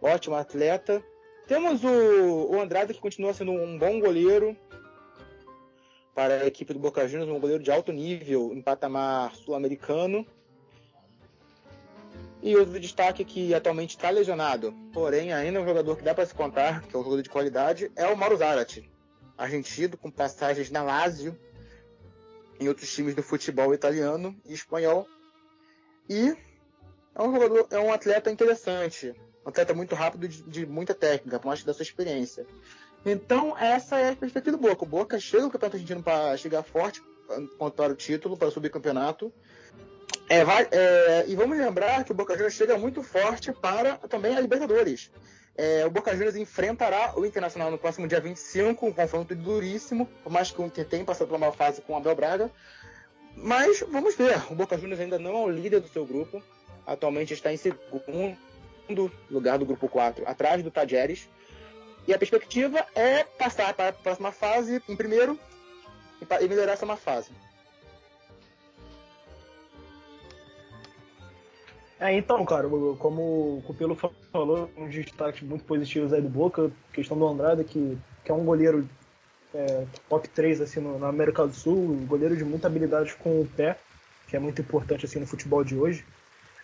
ótimo 0.00 0.36
atleta. 0.36 1.02
Temos 1.46 1.82
o, 1.82 2.50
o 2.50 2.60
Andrade, 2.60 2.92
que 2.92 3.00
continua 3.00 3.32
sendo 3.32 3.52
um 3.52 3.78
bom 3.78 3.98
goleiro, 3.98 4.56
para 6.18 6.42
a 6.42 6.46
equipe 6.48 6.72
do 6.72 6.80
Boca 6.80 7.06
Juniors, 7.06 7.30
um 7.30 7.38
goleiro 7.38 7.62
de 7.62 7.70
alto 7.70 7.92
nível 7.92 8.52
em 8.52 8.60
patamar 8.60 9.36
sul-americano. 9.36 10.26
E 12.40 12.56
outro 12.56 12.78
destaque 12.78 13.24
que 13.24 13.52
atualmente 13.52 13.96
está 13.96 14.10
lesionado, 14.10 14.72
porém 14.92 15.32
ainda 15.32 15.58
é 15.58 15.62
um 15.62 15.66
jogador 15.66 15.96
que 15.96 16.04
dá 16.04 16.14
para 16.14 16.24
se 16.24 16.34
contar, 16.34 16.82
que 16.82 16.94
é 16.94 16.98
um 16.98 17.02
jogador 17.02 17.22
de 17.22 17.28
qualidade, 17.28 17.90
é 17.96 18.06
o 18.06 18.16
Mauro 18.16 18.36
Zarate, 18.36 18.88
argentino 19.36 19.96
com 19.96 20.10
passagens 20.10 20.70
na 20.70 20.82
Lazio, 20.82 21.36
em 22.60 22.68
outros 22.68 22.92
times 22.92 23.14
do 23.14 23.22
futebol 23.22 23.74
italiano 23.74 24.36
e 24.46 24.52
espanhol. 24.52 25.06
E 26.08 26.36
é 27.14 27.22
um 27.22 27.32
jogador, 27.32 27.66
é 27.70 27.78
um 27.78 27.92
atleta 27.92 28.30
interessante, 28.30 29.14
um 29.44 29.48
atleta 29.48 29.74
muito 29.74 29.94
rápido 29.94 30.28
de, 30.28 30.42
de 30.42 30.66
muita 30.66 30.94
técnica, 30.94 31.40
por 31.40 31.48
mais 31.48 31.64
da 31.64 31.74
sua 31.74 31.82
experiência. 31.82 32.46
Então, 33.04 33.56
essa 33.58 33.98
é 33.98 34.10
a 34.10 34.16
perspectiva 34.16 34.56
do 34.56 34.60
Boca. 34.60 34.84
O 34.84 34.88
Boca 34.88 35.18
chega 35.18 35.44
no 35.44 35.50
Campeonato 35.50 35.76
Argentino 35.76 36.02
para 36.02 36.36
chegar 36.36 36.62
forte, 36.62 37.02
para 37.76 37.92
o 37.92 37.96
título, 37.96 38.36
para 38.36 38.50
subir 38.50 38.70
campeonato. 38.70 39.32
É, 40.28 40.44
vai, 40.44 40.68
é, 40.70 41.24
e 41.26 41.34
vamos 41.34 41.56
lembrar 41.56 42.04
que 42.04 42.12
o 42.12 42.14
Boca 42.14 42.34
Juniors 42.34 42.54
chega 42.54 42.76
muito 42.76 43.02
forte 43.02 43.50
para 43.52 43.96
também 43.96 44.36
a 44.36 44.40
Libertadores. 44.40 45.10
É, 45.56 45.84
o 45.86 45.90
Boca 45.90 46.12
Juniors 46.12 46.36
enfrentará 46.36 47.14
o 47.16 47.24
Internacional 47.24 47.70
no 47.70 47.78
próximo 47.78 48.06
dia 48.06 48.20
25, 48.20 48.86
um 48.86 48.92
confronto 48.92 49.34
duríssimo, 49.34 50.06
por 50.22 50.30
mais 50.30 50.50
que 50.50 50.60
o 50.60 50.66
Inter 50.66 50.86
tenha 50.86 51.04
passado 51.04 51.28
por 51.28 51.36
uma 51.36 51.50
fase 51.50 51.80
com 51.80 51.94
o 51.94 51.96
Abel 51.96 52.14
Braga. 52.14 52.50
Mas 53.34 53.80
vamos 53.80 54.14
ver, 54.14 54.36
o 54.50 54.54
Boca 54.54 54.76
Juniors 54.76 55.00
ainda 55.00 55.18
não 55.18 55.30
é 55.30 55.44
o 55.44 55.48
líder 55.48 55.80
do 55.80 55.88
seu 55.88 56.04
grupo, 56.04 56.42
atualmente 56.86 57.32
está 57.32 57.52
em 57.52 57.56
segundo 57.56 59.10
lugar 59.30 59.58
do 59.58 59.64
grupo 59.64 59.88
4, 59.88 60.28
atrás 60.28 60.62
do 60.62 60.70
Tajeres. 60.70 61.28
E 62.06 62.14
a 62.14 62.18
perspectiva 62.18 62.86
é 62.94 63.24
passar 63.24 63.74
para 63.74 63.88
a 63.88 63.92
próxima 63.92 64.30
fase 64.30 64.82
em 64.88 64.96
primeiro 64.96 65.38
e 66.40 66.48
melhorar 66.48 66.72
essa 66.72 66.84
uma 66.84 66.96
fase. 66.96 67.30
É, 72.00 72.16
então, 72.16 72.44
cara, 72.44 72.68
como 72.98 73.62
o 73.66 73.74
Pelo 73.74 73.96
falou, 73.96 74.70
uns 74.76 74.94
destaques 74.94 75.42
muito 75.42 75.64
positivos 75.64 76.12
aí 76.12 76.22
do 76.22 76.28
Boca, 76.28 76.70
questão 76.92 77.18
do 77.18 77.26
Andrade, 77.26 77.64
que, 77.64 77.98
que 78.24 78.30
é 78.30 78.34
um 78.34 78.44
goleiro 78.44 78.88
é, 79.52 79.84
top 80.08 80.28
3 80.28 80.60
assim, 80.60 80.80
no, 80.80 80.96
na 80.96 81.08
América 81.08 81.44
do 81.44 81.52
Sul, 81.52 81.76
um 81.76 82.06
goleiro 82.06 82.36
de 82.36 82.44
muita 82.44 82.68
habilidade 82.68 83.16
com 83.16 83.40
o 83.40 83.46
pé, 83.46 83.76
que 84.28 84.36
é 84.36 84.38
muito 84.38 84.62
importante 84.62 85.06
assim 85.06 85.18
no 85.18 85.26
futebol 85.26 85.64
de 85.64 85.74
hoje. 85.74 86.04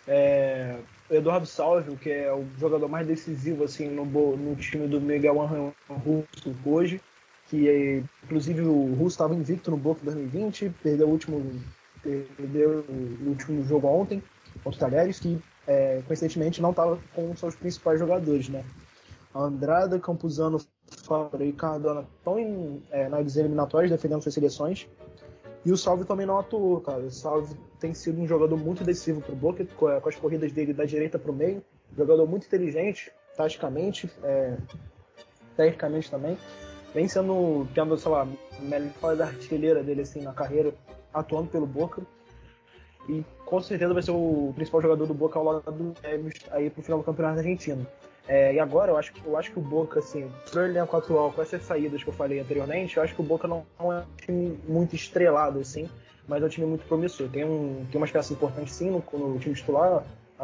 É, 0.07 0.77
Eduardo 1.09 1.45
Salvio, 1.45 1.97
que 1.97 2.09
é 2.09 2.31
o 2.31 2.45
jogador 2.57 2.87
mais 2.87 3.05
decisivo 3.05 3.65
assim 3.65 3.89
no, 3.89 4.05
no 4.05 4.55
time 4.55 4.87
do 4.87 5.01
Miguel 5.01 5.41
Angel 5.41 5.73
Russo 5.89 6.55
hoje, 6.65 7.01
que 7.49 7.67
é, 7.67 8.03
inclusive 8.23 8.61
o 8.61 8.93
Russo 8.93 9.15
estava 9.15 9.35
invicto 9.35 9.69
no 9.69 9.77
Boca 9.77 9.99
2020, 10.03 10.71
perdeu 10.81 11.07
o 11.07 11.11
último 11.11 11.61
perdeu 12.01 12.85
o 12.87 13.29
último 13.29 13.63
jogo 13.65 13.87
ontem 13.87 14.21
contra 14.65 14.77
o 14.77 14.89
Talheres, 14.89 15.19
que 15.19 15.39
é, 15.67 16.01
coincidentemente 16.07 16.61
não 16.61 16.71
estava 16.71 16.99
com 17.13 17.35
seus 17.35 17.55
principais 17.55 17.99
jogadores, 17.99 18.49
né? 18.49 18.65
Andrada, 19.33 19.99
Campuzano, 19.99 20.59
Fábio 21.03 21.45
e 21.45 21.53
Cardona 21.53 22.05
estão 22.17 22.39
em, 22.39 22.81
é, 22.89 23.07
nas 23.07 23.35
eliminatórias 23.35 23.91
defendendo 23.91 24.23
suas 24.23 24.33
seleções. 24.33 24.87
E 25.63 25.71
o 25.71 25.77
Salve 25.77 26.05
também 26.05 26.25
não 26.25 26.39
atuou, 26.39 26.79
cara. 26.79 27.01
O 27.01 27.11
Salve 27.11 27.55
tem 27.79 27.93
sido 27.93 28.21
um 28.21 28.27
jogador 28.27 28.57
muito 28.57 28.83
decisivo 28.83 29.21
pro 29.21 29.35
Boca, 29.35 29.65
com, 29.77 29.87
as 29.87 30.15
corridas 30.15 30.51
dele 30.51 30.73
da 30.73 30.85
direita 30.85 31.19
pro 31.19 31.33
meio. 31.33 31.63
Jogador 31.97 32.27
muito 32.27 32.45
inteligente, 32.45 33.11
taticamente, 33.35 34.09
é, 34.23 34.57
tecnicamente 35.55 36.09
também. 36.09 36.37
Vem 36.93 37.07
sendo, 37.07 37.67
sei 37.97 38.11
lá, 38.11 38.27
melhor 38.61 39.17
da 39.17 39.25
artilheira 39.25 39.83
dele 39.83 40.01
assim 40.01 40.21
na 40.21 40.33
carreira, 40.33 40.73
atuando 41.13 41.49
pelo 41.49 41.65
Boca. 41.65 42.01
E 43.07 43.23
com 43.45 43.61
certeza 43.61 43.93
vai 43.93 44.01
ser 44.01 44.11
o 44.11 44.51
principal 44.55 44.81
jogador 44.81 45.05
do 45.05 45.13
Boca 45.13 45.37
ao 45.37 45.45
lado 45.45 45.71
do 45.71 45.93
Neves 46.01 46.33
aí 46.51 46.69
pro 46.69 46.81
final 46.81 46.99
do 46.99 47.05
campeonato 47.05 47.39
argentino. 47.39 47.85
É, 48.27 48.55
e 48.55 48.59
agora 48.59 48.91
eu 48.91 48.97
acho, 48.97 49.13
eu 49.23 49.37
acho 49.37 49.51
que 49.51 49.59
o 49.59 49.61
Boca, 49.61 49.99
assim, 49.99 50.31
pro 50.49 50.65
elenco 50.65 50.97
atual, 50.97 51.31
com 51.31 51.41
essas 51.41 51.63
saídas 51.63 52.03
que 52.03 52.09
eu 52.09 52.13
falei 52.13 52.39
anteriormente, 52.39 52.97
eu 52.97 53.03
acho 53.03 53.13
que 53.13 53.21
o 53.21 53.23
Boca 53.23 53.47
não, 53.47 53.65
não 53.79 53.93
é 53.93 53.99
um 53.99 54.05
time 54.17 54.59
muito 54.67 54.95
estrelado, 54.95 55.59
assim, 55.59 55.87
mas 56.27 56.41
é 56.41 56.45
um 56.45 56.49
time 56.49 56.65
muito 56.65 56.85
promissor. 56.87 57.29
Tem, 57.29 57.45
um, 57.45 57.85
tem 57.91 58.01
umas 58.01 58.09
peças 58.09 58.31
importantes 58.31 58.73
sim 58.73 58.89
no, 58.89 59.03
no 59.13 59.39
time 59.39 59.53
titular, 59.53 60.03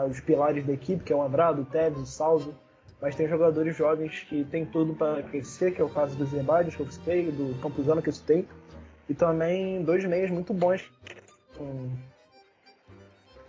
os 0.09 0.19
pilares 0.19 0.63
da 0.65 0.73
equipe, 0.73 1.03
que 1.03 1.11
é 1.11 1.15
o 1.15 1.23
Andrado, 1.23 1.63
o 1.63 1.65
Tevez, 1.65 1.97
o 1.97 2.05
Salvo, 2.05 2.53
mas 3.01 3.15
tem 3.15 3.27
jogadores 3.27 3.75
jovens 3.75 4.25
que 4.29 4.43
tem 4.45 4.63
tudo 4.63 4.93
para 4.93 5.23
crescer, 5.23 5.73
que 5.73 5.81
é 5.81 5.83
o 5.83 5.89
caso 5.89 6.15
do 6.15 6.25
Zebadios, 6.25 6.75
que 6.75 6.81
eu 6.81 6.91
citei, 6.91 7.31
do 7.31 7.59
Campuzano, 7.61 8.01
que 8.01 8.09
eu 8.09 8.13
citei, 8.13 8.47
e 9.09 9.15
também 9.15 9.83
dois 9.83 10.05
meias 10.05 10.29
muito 10.29 10.53
bons 10.53 10.87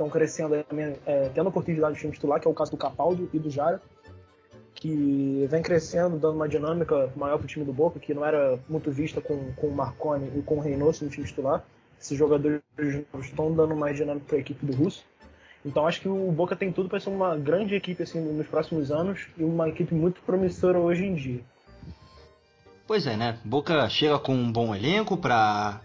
estão 0.03 0.11
crescendo, 0.11 0.55
é, 1.07 1.29
tendo 1.35 1.49
oportunidade 1.49 1.95
de 1.95 2.01
time 2.01 2.13
titular, 2.13 2.41
que 2.41 2.49
é 2.49 2.51
o 2.51 2.55
caso 2.55 2.71
do 2.71 2.77
Capaldo 2.77 3.29
e 3.33 3.39
do 3.39 3.51
Jara, 3.51 3.81
que 4.75 5.47
vem 5.49 5.63
crescendo, 5.63 6.19
dando 6.19 6.35
uma 6.35 6.49
dinâmica 6.49 7.13
maior 7.15 7.39
para 7.39 7.45
o 7.45 7.49
time 7.49 7.65
do 7.65 7.73
Boca, 7.73 8.01
que 8.01 8.13
não 8.13 8.25
era 8.25 8.59
muito 8.69 8.91
vista 8.91 9.21
com, 9.21 9.53
com 9.53 9.69
o 9.69 9.75
Marconi 9.75 10.31
e 10.37 10.43
com 10.43 10.57
o 10.57 10.61
Reynoso 10.61 11.05
no 11.05 11.11
time 11.11 11.27
titular. 11.27 11.65
Esses 12.01 12.19
jogadores 12.19 12.61
estão 13.21 13.55
dando 13.55 13.77
mais 13.77 13.97
dinâmica 13.97 14.27
para 14.27 14.37
a 14.37 14.41
equipe 14.41 14.67
do 14.67 14.75
Russo. 14.75 15.05
Então 15.65 15.87
acho 15.87 16.01
que 16.01 16.09
o 16.09 16.33
Boca 16.33 16.57
tem 16.57 16.73
tudo 16.73 16.89
para 16.89 16.99
ser 16.99 17.11
uma 17.11 17.37
grande 17.37 17.77
equipe 17.77 18.03
assim 18.03 18.21
nos 18.21 18.49
próximos 18.49 18.91
anos 18.91 19.29
e 19.39 19.45
uma 19.45 19.69
equipe 19.69 19.95
muito 19.95 20.21
promissora 20.23 20.79
hoje 20.79 21.05
em 21.05 21.15
dia. 21.15 21.41
Pois 22.85 23.07
é, 23.07 23.17
né? 23.17 23.39
Boca 23.45 23.89
chega 23.89 24.19
com 24.19 24.35
um 24.35 24.51
bom 24.51 24.75
elenco 24.75 25.17
para 25.17 25.81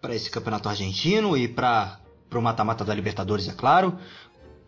para 0.00 0.14
esse 0.14 0.30
campeonato 0.30 0.68
argentino 0.68 1.36
e 1.36 1.46
para 1.46 1.99
o 2.38 2.42
mata-mata 2.42 2.84
da 2.84 2.94
Libertadores, 2.94 3.48
é 3.48 3.52
claro, 3.52 3.98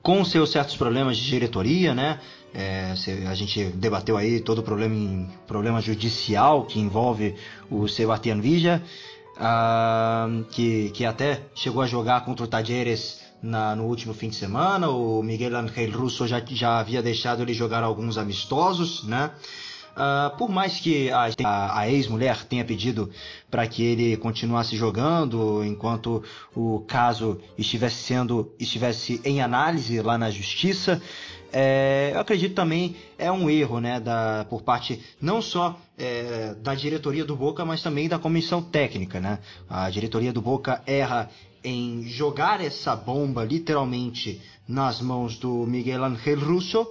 com 0.02 0.24
seus 0.24 0.50
certos 0.50 0.76
problemas 0.76 1.16
de 1.16 1.24
diretoria, 1.24 1.94
né? 1.94 2.18
É, 2.54 2.92
a 3.26 3.34
gente 3.34 3.64
debateu 3.70 4.16
aí 4.16 4.40
todo 4.40 4.58
o 4.58 4.62
problema, 4.62 4.94
em, 4.94 5.30
problema 5.46 5.80
judicial 5.80 6.64
que 6.64 6.78
envolve 6.78 7.34
o 7.70 7.88
Sebastián 7.88 8.40
Villa, 8.40 8.82
uh, 9.36 10.44
que, 10.50 10.90
que 10.90 11.06
até 11.06 11.44
chegou 11.54 11.82
a 11.82 11.86
jogar 11.86 12.24
contra 12.24 12.44
o 12.44 12.48
Tajeres 12.48 13.20
na, 13.42 13.74
no 13.74 13.84
último 13.84 14.12
fim 14.12 14.28
de 14.28 14.36
semana. 14.36 14.90
O 14.90 15.22
Miguel 15.22 15.56
Angel 15.56 15.90
Russo 15.92 16.26
já, 16.26 16.42
já 16.44 16.78
havia 16.78 17.00
deixado 17.00 17.42
ele 17.42 17.54
jogar 17.54 17.82
alguns 17.82 18.18
amistosos, 18.18 19.02
né? 19.04 19.30
Uh, 19.92 20.34
por 20.38 20.48
mais 20.48 20.80
que 20.80 21.10
a, 21.10 21.28
a, 21.44 21.80
a 21.80 21.90
ex-mulher 21.90 22.44
tenha 22.44 22.64
pedido 22.64 23.10
para 23.50 23.66
que 23.66 23.82
ele 23.82 24.16
continuasse 24.16 24.74
jogando 24.74 25.62
enquanto 25.62 26.22
o 26.56 26.80
caso 26.88 27.38
estivesse 27.58 27.96
sendo 27.96 28.54
estivesse 28.58 29.20
em 29.22 29.42
análise 29.42 30.00
lá 30.00 30.16
na 30.16 30.30
justiça, 30.30 31.00
é, 31.52 32.12
eu 32.14 32.20
acredito 32.20 32.54
também 32.54 32.96
é 33.18 33.30
um 33.30 33.50
erro 33.50 33.78
né, 33.78 34.00
da, 34.00 34.46
por 34.48 34.62
parte 34.62 35.02
não 35.20 35.42
só 35.42 35.78
é, 35.98 36.54
da 36.54 36.74
diretoria 36.74 37.24
do 37.26 37.36
Boca, 37.36 37.62
mas 37.64 37.82
também 37.82 38.08
da 38.08 38.18
comissão 38.18 38.62
técnica. 38.62 39.20
Né? 39.20 39.38
A 39.68 39.90
diretoria 39.90 40.32
do 40.32 40.40
Boca 40.40 40.82
erra 40.86 41.28
em 41.64 42.02
jogar 42.04 42.60
essa 42.60 42.96
bomba 42.96 43.44
literalmente 43.44 44.40
nas 44.66 45.00
mãos 45.00 45.36
do 45.36 45.66
Miguel 45.66 46.04
Angel 46.04 46.38
Russo 46.38 46.86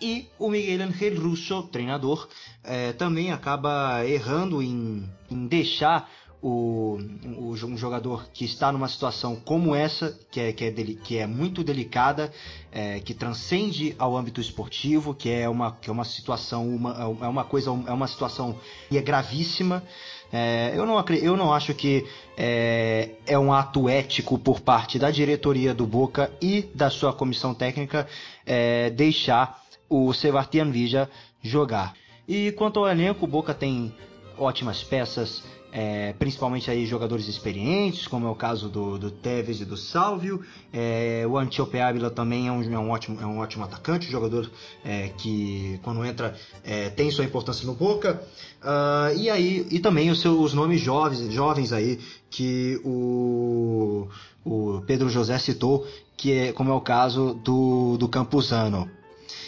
e 0.00 0.26
o 0.38 0.50
Miguel 0.50 0.82
Angel 0.82 1.20
Russo, 1.20 1.62
treinador, 1.64 2.28
é, 2.64 2.92
também 2.92 3.32
acaba 3.32 4.04
errando 4.06 4.62
em, 4.62 5.08
em 5.30 5.46
deixar 5.46 6.08
o, 6.42 6.98
o, 7.24 7.52
um 7.52 7.76
jogador 7.76 8.26
que 8.32 8.44
está 8.44 8.72
numa 8.72 8.88
situação 8.88 9.36
como 9.36 9.74
essa, 9.74 10.18
que 10.30 10.40
é, 10.40 10.52
que 10.52 10.64
é, 10.64 10.70
deli, 10.72 10.96
que 10.96 11.16
é 11.16 11.26
muito 11.26 11.62
delicada, 11.62 12.32
é, 12.72 12.98
que 12.98 13.14
transcende 13.14 13.94
ao 13.96 14.16
âmbito 14.16 14.40
esportivo, 14.40 15.14
que 15.14 15.30
é 15.30 15.48
uma, 15.48 15.76
que 15.76 15.88
é 15.88 15.92
uma 15.92 16.04
situação, 16.04 16.68
uma, 16.68 16.92
é 17.00 17.28
uma 17.28 17.44
coisa, 17.44 17.70
é 17.70 17.92
uma 17.92 18.08
situação 18.08 18.58
que 18.90 18.98
é 18.98 19.02
gravíssima. 19.02 19.84
É, 20.32 20.72
eu, 20.74 20.86
não, 20.86 21.04
eu 21.10 21.36
não 21.36 21.52
acho 21.52 21.74
que 21.74 22.06
é, 22.36 23.10
é 23.26 23.38
um 23.38 23.52
ato 23.52 23.88
ético 23.88 24.38
por 24.38 24.60
parte 24.60 24.98
da 24.98 25.10
diretoria 25.10 25.74
do 25.74 25.86
Boca 25.86 26.32
e 26.40 26.62
da 26.74 26.88
sua 26.88 27.12
comissão 27.12 27.52
técnica 27.52 28.06
é, 28.46 28.88
deixar 28.88 29.62
o 29.90 30.12
Sebastián 30.14 30.70
Villa 30.70 31.10
jogar. 31.42 31.94
E 32.26 32.50
quanto 32.52 32.80
ao 32.80 32.88
elenco, 32.88 33.26
o 33.26 33.28
Boca 33.28 33.52
tem 33.52 33.94
ótimas 34.38 34.82
peças, 34.82 35.42
é, 35.72 36.12
principalmente 36.18 36.70
aí 36.70 36.84
jogadores 36.84 37.26
experientes, 37.26 38.06
como 38.06 38.26
é 38.26 38.30
o 38.30 38.34
caso 38.34 38.68
do, 38.68 38.98
do 38.98 39.10
Tevez 39.10 39.62
e 39.62 39.64
do 39.64 39.76
Salvio. 39.76 40.44
É, 40.70 41.24
o 41.26 41.38
Antiope 41.38 41.80
Ávila 41.80 42.10
também 42.10 42.46
é 42.46 42.52
um, 42.52 42.62
é 42.62 42.78
um, 42.78 42.90
ótimo, 42.90 43.18
é 43.20 43.24
um 43.24 43.38
ótimo 43.38 43.64
atacante, 43.64 44.10
jogador 44.10 44.50
é, 44.84 45.08
que 45.16 45.80
quando 45.82 46.04
entra 46.04 46.36
é, 46.62 46.90
tem 46.90 47.10
sua 47.10 47.24
importância 47.24 47.66
no 47.66 47.74
Boca. 47.74 48.22
Uh, 48.62 49.18
e 49.18 49.30
aí 49.30 49.66
e 49.70 49.80
também 49.80 50.10
os 50.10 50.20
seus 50.20 50.52
nomes 50.52 50.80
jovens, 50.80 51.32
jovens 51.32 51.72
aí 51.72 51.98
que 52.30 52.78
o, 52.84 54.06
o 54.44 54.82
Pedro 54.86 55.08
José 55.08 55.38
citou, 55.38 55.86
que 56.16 56.32
é 56.32 56.52
como 56.52 56.70
é 56.70 56.74
o 56.74 56.80
caso 56.80 57.34
do, 57.42 57.96
do 57.96 58.08
Campuzano. 58.08 58.88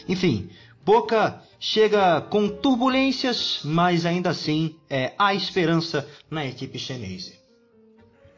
Enfim, 0.08 0.48
Boca 0.84 1.43
chega 1.58 2.20
com 2.20 2.48
turbulências, 2.48 3.60
mas 3.64 4.04
ainda 4.04 4.30
assim 4.30 4.76
é, 4.88 5.12
há 5.18 5.34
esperança 5.34 6.08
na 6.30 6.46
equipe 6.46 6.78
chinesa. 6.78 7.32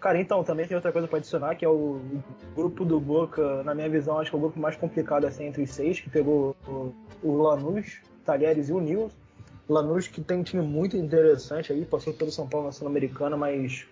Cara, 0.00 0.20
então, 0.20 0.44
também 0.44 0.66
tem 0.66 0.76
outra 0.76 0.92
coisa 0.92 1.08
para 1.08 1.18
adicionar, 1.18 1.56
que 1.56 1.64
é 1.64 1.68
o 1.68 2.00
grupo 2.54 2.84
do 2.84 3.00
Boca, 3.00 3.62
na 3.64 3.74
minha 3.74 3.88
visão, 3.88 4.18
acho 4.18 4.30
que 4.30 4.36
é 4.36 4.38
o 4.38 4.42
grupo 4.42 4.60
mais 4.60 4.76
complicado 4.76 5.26
assim, 5.26 5.46
entre 5.46 5.62
os 5.62 5.70
seis, 5.70 5.98
que 5.98 6.08
pegou 6.08 6.54
o, 6.68 6.94
o 7.22 7.42
Lanús, 7.42 8.00
Talheres 8.24 8.68
e 8.68 8.72
o 8.72 8.80
Nils. 8.80 9.12
Lanús 9.68 10.06
que 10.06 10.20
tem 10.20 10.38
um 10.38 10.42
time 10.44 10.62
muito 10.62 10.96
interessante 10.96 11.72
aí, 11.72 11.84
passou 11.84 12.12
pelo 12.12 12.30
São 12.30 12.46
Paulo 12.46 12.66
na 12.66 12.72
Sul-Americana, 12.72 13.36
mas 13.36 13.84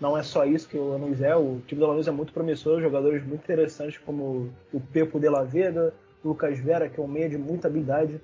não 0.00 0.16
é 0.16 0.22
só 0.22 0.44
isso 0.44 0.68
que 0.68 0.78
o 0.78 0.90
Lanús 0.90 1.20
é. 1.20 1.34
O 1.34 1.60
time 1.66 1.80
do 1.80 1.88
Lanús 1.88 2.06
é 2.06 2.12
muito 2.12 2.32
promissor, 2.32 2.80
jogadores 2.80 3.26
muito 3.26 3.42
interessantes 3.42 3.98
como 3.98 4.52
o 4.72 4.80
Pepo 4.80 5.18
de 5.18 5.28
la 5.28 5.42
Vega, 5.42 5.92
Lucas 6.24 6.58
Vera, 6.58 6.88
que 6.88 7.00
é 7.00 7.02
um 7.02 7.08
meia 7.08 7.28
de 7.28 7.36
muita 7.36 7.66
habilidade. 7.66 8.20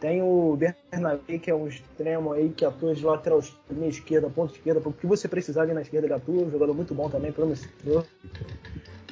Tem 0.00 0.22
o 0.22 0.56
Bernabé, 0.56 1.38
que 1.38 1.50
é 1.50 1.54
um 1.54 1.66
extremo 1.66 2.32
aí 2.32 2.50
que 2.50 2.64
atua 2.64 2.94
de 2.94 3.04
lateral 3.04 3.42
esquerda, 3.88 4.30
ponta 4.30 4.52
esquerda, 4.52 4.80
o 4.84 4.92
que 4.92 5.06
você 5.06 5.26
precisar 5.26 5.62
ali 5.62 5.74
na 5.74 5.82
esquerda 5.82 6.06
ele 6.06 6.14
atua, 6.14 6.44
um 6.44 6.50
jogador 6.50 6.72
muito 6.72 6.94
bom 6.94 7.10
também, 7.10 7.32
promissor. 7.32 8.04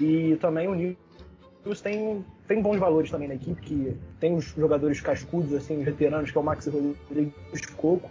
E 0.00 0.36
também 0.36 0.68
o 0.68 0.74
Nils 0.74 1.80
tem, 1.82 2.24
tem 2.46 2.62
bons 2.62 2.78
valores 2.78 3.10
também 3.10 3.26
na 3.26 3.34
equipe, 3.34 3.60
que 3.60 3.96
tem 4.20 4.36
os 4.36 4.44
jogadores 4.44 5.00
cascudos, 5.00 5.52
assim, 5.54 5.82
veteranos, 5.82 6.30
que 6.30 6.38
é 6.38 6.40
o 6.40 6.44
Max 6.44 6.66
Rodrigues 6.66 7.66
Coco, 7.76 8.08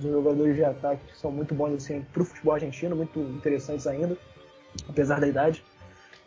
os 0.00 0.04
jogadores 0.04 0.56
de 0.56 0.64
ataque 0.64 1.02
que 1.06 1.16
são 1.16 1.30
muito 1.30 1.54
bons 1.54 1.74
assim, 1.74 2.04
para 2.12 2.22
o 2.22 2.24
futebol 2.24 2.54
argentino, 2.54 2.96
muito 2.96 3.20
interessantes 3.20 3.86
ainda, 3.86 4.16
apesar 4.88 5.20
da 5.20 5.28
idade. 5.28 5.62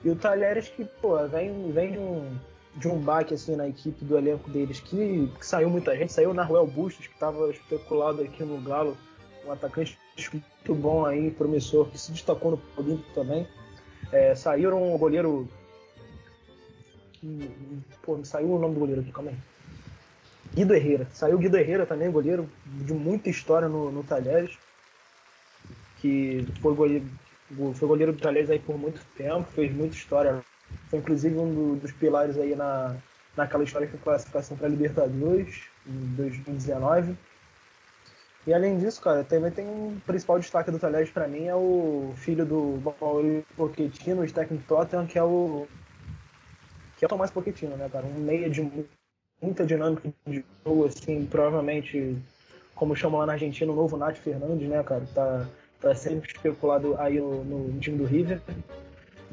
E 0.04 0.10
o 0.10 0.16
Talheres 0.16 0.70
que, 0.70 0.86
pô, 0.86 1.28
vem, 1.28 1.72
vem 1.72 1.92
de 1.92 1.98
um 1.98 2.38
de 2.76 2.88
um 2.88 3.00
baque 3.00 3.34
assim 3.34 3.56
na 3.56 3.68
equipe 3.68 4.04
do 4.04 4.18
elenco 4.18 4.50
deles, 4.50 4.80
que, 4.80 5.32
que 5.40 5.46
saiu 5.46 5.70
muita 5.70 5.96
gente, 5.96 6.12
saiu 6.12 6.34
Naruel 6.34 6.66
Bustos, 6.66 7.08
que 7.08 7.14
estava 7.14 7.50
especulado 7.52 8.22
aqui 8.22 8.44
no 8.44 8.60
Galo, 8.62 8.98
um 9.46 9.52
atacante 9.52 9.98
muito 10.32 10.76
bom 10.76 11.06
aí, 11.06 11.32
promissor, 11.32 11.90
que 11.90 11.98
se 11.98 12.12
destacou 12.12 12.52
no 12.52 12.62
Olímpico 12.78 13.14
também. 13.14 13.48
É, 14.12 14.36
saíram 14.36 14.94
o 14.94 14.98
goleiro. 14.98 15.48
Pô, 18.02 18.24
saiu 18.24 18.54
o 18.54 18.60
nome 18.60 18.74
do 18.74 18.80
goleiro 18.80 19.02
aqui, 19.02 19.12
calma 19.12 19.32
aí. 19.32 19.38
Guido 20.54 20.76
Herrera. 20.76 21.08
Saiu 21.12 21.38
Guido 21.38 21.58
Herrera 21.58 21.86
também, 21.86 22.12
goleiro 22.12 22.50
de 22.66 22.94
muita 22.94 23.30
história 23.30 23.68
no, 23.68 23.92
no 23.92 24.04
Talheres. 24.04 24.58
Que 25.98 26.46
foi 26.62 26.76
goleiro, 26.76 27.06
foi 27.76 27.88
goleiro 27.88 28.14
do 28.14 28.20
Talheres 28.20 28.50
aí 28.50 28.60
por 28.60 28.78
muito 28.78 29.02
tempo, 29.18 29.44
fez 29.52 29.74
muita 29.74 29.96
história 29.96 30.44
foi 30.90 31.00
inclusive 31.00 31.38
um 31.38 31.54
do, 31.54 31.76
dos 31.78 31.92
pilares 31.92 32.38
aí 32.38 32.56
na, 32.56 32.96
naquela 33.36 33.64
histórica 33.64 33.98
classificação 33.98 34.56
para 34.58 34.68
Libertadores 34.68 35.64
em 35.88 36.16
2019. 36.16 37.16
E 38.46 38.54
além 38.54 38.78
disso, 38.78 39.02
cara, 39.02 39.24
também 39.24 39.52
tem 39.52 39.66
um 39.66 39.98
principal 40.06 40.38
destaque 40.38 40.70
do 40.70 40.78
Talheres 40.78 41.10
para 41.10 41.28
mim 41.28 41.46
é 41.48 41.56
o 41.56 42.14
filho 42.18 42.46
do 42.46 42.82
Maurício 43.00 43.46
Pochettino, 43.56 44.22
o 44.22 44.32
técnico 44.32 44.66
Tottenham, 44.68 45.08
que 45.08 45.18
é 45.18 45.24
o 45.24 45.66
que 46.98 47.06
é 47.06 47.08
o 47.08 47.10
Tomás 47.10 47.32
Pochettino, 47.32 47.76
né, 47.78 47.90
cara? 47.90 48.06
Um 48.06 48.20
meia 48.20 48.50
de 48.50 48.70
muita 49.42 49.66
dinâmica 49.66 50.10
de 50.26 50.44
jogo, 50.66 50.86
assim, 50.86 51.26
provavelmente, 51.26 52.18
como 52.76 52.96
chamam 52.96 53.20
lá 53.20 53.26
na 53.26 53.34
Argentina, 53.34 53.72
o 53.72 53.76
novo 53.76 53.98
Nath 53.98 54.18
Fernandes, 54.18 54.68
né, 54.70 54.82
cara? 54.84 55.06
Tá, 55.14 55.48
tá 55.80 55.96
sempre 55.96 56.32
especulado 56.32 56.96
aí 57.00 57.20
no, 57.20 57.44
no 57.44 57.80
time 57.80 57.98
do 57.98 58.06
River. 58.06 58.42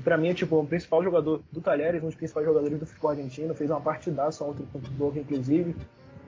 Para 0.02 0.16
mim 0.16 0.28
é 0.28 0.34
tipo 0.34 0.58
o 0.58 0.66
principal 0.66 1.02
jogador 1.02 1.42
do 1.52 1.60
Talheres, 1.60 2.02
um 2.02 2.06
dos 2.06 2.14
principais 2.14 2.46
jogadores 2.46 2.78
do 2.78 2.86
futebol 2.86 3.10
argentino, 3.10 3.54
fez 3.54 3.70
uma 3.70 3.80
partidaça 3.80 4.44
ontem 4.44 4.66
contra 4.72 4.90
o 4.90 4.94
Boca, 4.94 5.18
inclusive. 5.18 5.76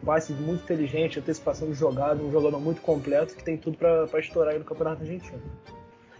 Passe 0.04 0.32
muito 0.32 0.64
inteligente, 0.64 1.20
antecipação 1.20 1.68
de 1.68 1.74
jogada, 1.74 2.22
um 2.22 2.32
jogador 2.32 2.60
muito 2.60 2.80
completo 2.80 3.36
que 3.36 3.44
tem 3.44 3.56
tudo 3.56 3.78
para 3.78 4.18
estourar 4.18 4.52
aí 4.52 4.58
no 4.58 4.64
Campeonato 4.64 5.02
Argentino. 5.02 5.40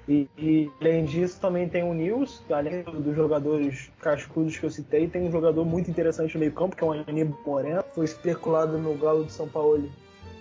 E, 0.08 0.28
e, 0.36 0.70
além 0.80 1.04
disso, 1.04 1.40
também 1.40 1.68
tem 1.68 1.82
o 1.82 1.94
Nils, 1.94 2.42
além 2.50 2.82
dos 2.82 3.14
jogadores 3.14 3.90
cascudos 4.00 4.56
que 4.58 4.64
eu 4.64 4.70
citei, 4.70 5.08
tem 5.08 5.22
um 5.22 5.30
jogador 5.30 5.64
muito 5.64 5.90
interessante 5.90 6.34
no 6.34 6.40
meio-campo, 6.40 6.74
que 6.74 6.82
é 6.82 6.86
o 6.86 6.92
Aníbal 6.92 7.38
Moreno. 7.46 7.84
Foi 7.94 8.04
especulado 8.04 8.78
no 8.78 8.94
Galo 8.96 9.24
de 9.24 9.32
São 9.32 9.48
Paulo 9.48 9.88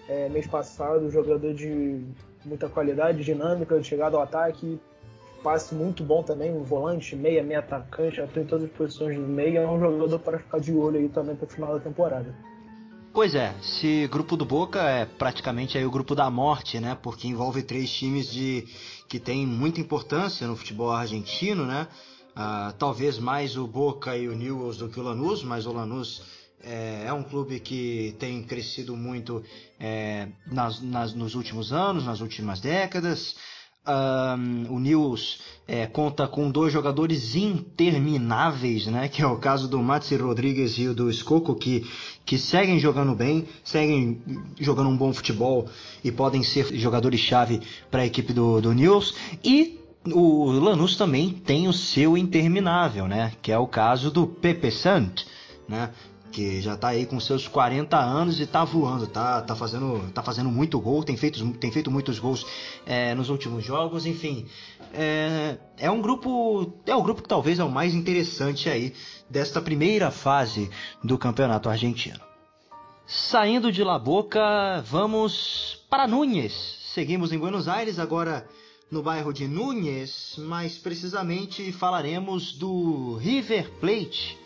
é, 0.10 0.30
mês 0.30 0.48
passado, 0.48 1.10
jogador 1.12 1.54
de 1.54 2.04
muita 2.44 2.68
qualidade, 2.68 3.24
dinâmica, 3.24 3.80
de 3.80 3.88
chegada 3.88 4.18
ao 4.18 4.24
ataque, 4.24 4.80
passe 5.44 5.74
muito 5.74 6.04
bom 6.04 6.24
também, 6.24 6.52
um 6.52 6.64
volante, 6.64 7.16
meia, 7.16 7.44
meia 7.44 7.60
atacante, 7.60 8.22
atua 8.22 8.42
em 8.42 8.46
todas 8.46 8.66
as 8.66 8.72
posições 8.72 9.16
do 9.16 9.22
meio, 9.22 9.58
é 9.58 9.68
um 9.68 9.80
jogador 9.80 10.20
para 10.20 10.40
ficar 10.40 10.60
de 10.60 10.74
olho 10.74 11.00
aí 11.00 11.10
também 11.10 11.36
para 11.36 11.46
o 11.46 11.50
final 11.50 11.74
da 11.74 11.80
temporada. 11.80 12.36
Pois 13.14 13.36
é, 13.36 13.54
esse 13.62 14.08
grupo 14.08 14.38
do 14.38 14.46
Boca 14.46 14.82
é 14.82 15.06
praticamente 15.06 15.78
aí 15.78 15.86
o 15.86 15.92
grupo 15.92 16.16
da 16.16 16.30
morte, 16.30 16.80
né? 16.80 16.98
Porque 17.02 17.28
envolve 17.28 17.62
três 17.62 17.92
times 17.92 18.32
de 18.32 18.66
que 19.10 19.20
têm 19.20 19.46
muita 19.46 19.82
importância 19.82 20.48
no 20.48 20.56
futebol 20.56 20.92
argentino, 20.92 21.66
né? 21.66 21.88
Uh, 22.32 22.72
talvez 22.78 23.20
mais 23.20 23.58
o 23.58 23.68
Boca 23.68 24.16
e 24.16 24.30
o 24.30 24.36
Newell's 24.36 24.78
do 24.78 24.88
que 24.88 24.98
o 24.98 25.04
Lanús, 25.04 25.44
mas 25.44 25.66
o 25.66 25.74
Lanús 25.74 26.24
é, 26.64 27.04
é 27.08 27.14
um 27.14 27.24
clube 27.24 27.60
que 27.60 28.16
tem 28.18 28.42
crescido 28.44 28.96
muito 28.96 29.44
é, 29.78 30.30
nas, 30.46 30.82
nas, 30.82 31.14
nos 31.14 31.36
últimos 31.36 31.74
anos, 31.74 32.06
nas 32.06 32.22
últimas 32.22 32.62
décadas. 32.62 33.36
Um, 33.88 34.76
o 34.76 34.80
Nils 34.80 35.40
é, 35.68 35.88
conta 35.88 36.28
com 36.28 36.52
dois 36.52 36.72
jogadores 36.72 37.36
intermináveis, 37.36 38.86
né? 38.86 39.08
Que 39.08 39.24
é 39.24 39.26
o 39.26 39.38
caso 39.38 39.68
do 39.68 39.82
Matsi 39.82 40.16
Rodrigues 40.18 40.78
e 40.78 40.88
o 40.88 40.94
do 40.94 41.10
Escoco, 41.10 41.56
que, 41.56 41.84
que 42.24 42.38
seguem 42.38 42.78
jogando 42.80 43.16
bem, 43.16 43.48
seguem 43.64 44.22
jogando 44.60 44.90
um 44.90 44.96
bom 44.96 45.12
futebol 45.12 45.68
e 46.04 46.12
podem 46.12 46.44
ser 46.44 46.76
jogadores-chave 46.76 47.60
para 47.90 48.04
a 48.04 48.06
equipe 48.06 48.34
do, 48.34 48.62
do 48.62 48.72
Nils. 48.72 49.16
E 49.44 49.80
o 50.06 50.52
Lanús 50.52 50.96
também 50.96 51.30
tem 51.30 51.68
o 51.68 51.74
seu 51.74 52.16
interminável, 52.16 53.08
né? 53.08 53.32
Que 53.42 53.52
é 53.52 53.58
o 53.58 53.66
caso 53.66 54.12
do 54.12 54.28
Pepe 54.28 54.70
Sant, 54.70 55.26
né? 55.68 55.90
Que 56.32 56.62
já 56.62 56.74
está 56.74 56.90
aí 56.90 57.06
com 57.06 57.20
seus 57.20 57.48
40 57.48 57.98
anos 57.98 58.40
e 58.40 58.44
está 58.44 58.64
voando, 58.64 59.06
tá, 59.06 59.42
tá, 59.42 59.56
fazendo, 59.56 60.10
tá 60.14 60.24
fazendo 60.24 60.50
muito 60.50 60.80
gol, 60.80 61.04
tem 61.04 61.18
feito, 61.18 61.46
tem 61.54 61.72
feito 61.72 61.92
muitos 61.92 62.18
gols 62.18 62.46
é, 62.86 63.14
nos 63.14 63.30
últimos 63.30 63.64
jogos, 63.64 64.06
enfim. 64.06 64.48
É, 64.94 65.58
é 65.78 65.92
um 65.92 66.02
grupo. 66.02 66.74
É 66.86 66.96
o 66.96 67.04
grupo 67.04 67.22
que 67.22 67.30
talvez 67.30 67.60
é 67.60 67.64
o 67.64 67.70
mais 67.70 67.94
interessante 67.94 68.70
aí 68.70 68.94
desta 69.30 69.62
primeira 69.62 70.10
fase 70.10 70.70
do 71.04 71.18
campeonato 71.18 71.70
argentino. 71.70 72.20
Saindo 73.06 73.72
de 73.72 73.84
La 73.84 74.00
Boca, 74.00 74.84
vamos 74.88 75.84
para 75.90 76.08
Núñez. 76.08 76.54
Seguimos 76.94 77.32
em 77.32 77.38
Buenos 77.38 77.68
Aires, 77.68 78.00
agora 78.00 78.48
no 78.90 79.02
bairro 79.02 79.34
de 79.34 79.48
Núñez, 79.48 80.36
mais 80.38 80.78
precisamente 80.78 81.72
falaremos 81.72 82.54
do 82.54 83.18
River 83.18 83.70
Plate 83.80 84.41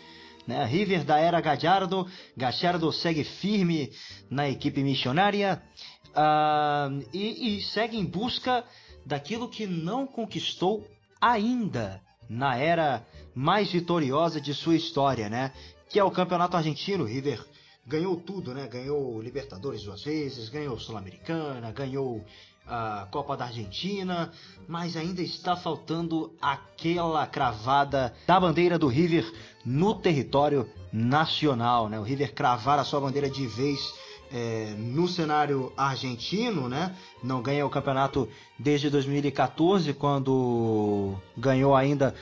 né? 0.46 0.64
River 0.64 1.04
da 1.04 1.18
era 1.18 1.40
Gallardo, 1.40 2.06
Gallardo 2.36 2.92
segue 2.92 3.24
firme 3.24 3.90
na 4.30 4.48
equipe 4.48 4.82
missionária 4.82 5.62
uh, 6.08 7.04
e, 7.12 7.56
e 7.56 7.62
segue 7.62 7.96
em 7.96 8.04
busca 8.04 8.64
daquilo 9.04 9.48
que 9.48 9.66
não 9.66 10.06
conquistou 10.06 10.86
ainda 11.20 12.00
na 12.28 12.56
era 12.56 13.06
mais 13.34 13.70
vitoriosa 13.70 14.40
de 14.40 14.52
sua 14.54 14.76
história, 14.76 15.28
né? 15.28 15.52
Que 15.88 15.98
é 15.98 16.04
o 16.04 16.10
Campeonato 16.10 16.56
Argentino. 16.56 17.04
River 17.04 17.44
ganhou 17.86 18.16
tudo, 18.16 18.52
né? 18.52 18.66
Ganhou 18.66 19.22
Libertadores 19.22 19.82
duas 19.82 20.02
vezes, 20.02 20.48
ganhou 20.48 20.78
Sul-Americana, 20.78 21.70
ganhou 21.70 22.24
a 22.66 23.06
Copa 23.12 23.36
da 23.36 23.44
Argentina, 23.44 24.32
mas 24.66 24.96
ainda 24.96 25.22
está 25.22 25.54
faltando 25.54 26.34
aquela 26.40 27.24
cravada 27.26 28.12
da 28.26 28.40
bandeira 28.40 28.76
do 28.76 28.88
River 28.88 29.24
no 29.66 29.94
território 29.96 30.70
nacional, 30.92 31.88
né? 31.88 31.98
O 31.98 32.04
River 32.04 32.32
cravar 32.32 32.78
a 32.78 32.84
sua 32.84 33.00
bandeira 33.00 33.28
de 33.28 33.46
vez 33.48 33.92
é, 34.32 34.74
no 34.78 35.08
cenário 35.08 35.72
argentino, 35.76 36.68
né? 36.68 36.94
Não 37.22 37.42
ganha 37.42 37.66
o 37.66 37.70
campeonato 37.70 38.28
desde 38.56 38.88
2014, 38.88 39.92
quando 39.94 41.14
ganhou 41.36 41.74
ainda 41.74 42.14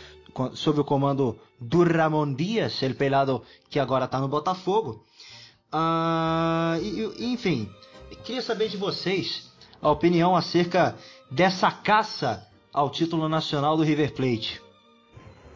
sob 0.54 0.80
o 0.80 0.84
comando 0.84 1.38
do 1.60 1.84
Ramon 1.84 2.32
Dias, 2.32 2.82
ele 2.82 2.94
pelado 2.94 3.42
que 3.68 3.78
agora 3.78 4.06
está 4.06 4.18
no 4.18 4.26
Botafogo. 4.28 5.04
Ah, 5.70 6.78
e, 6.80 7.32
enfim, 7.32 7.70
queria 8.24 8.42
saber 8.42 8.68
de 8.68 8.76
vocês 8.76 9.50
a 9.82 9.90
opinião 9.90 10.34
acerca 10.34 10.96
dessa 11.30 11.70
caça 11.70 12.46
ao 12.72 12.90
título 12.90 13.28
nacional 13.28 13.76
do 13.76 13.82
River 13.82 14.12
Plate. 14.14 14.63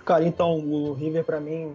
Cara, 0.09 0.25
então, 0.25 0.59
o 0.61 0.95
River 0.95 1.23
para 1.23 1.39
mim, 1.39 1.71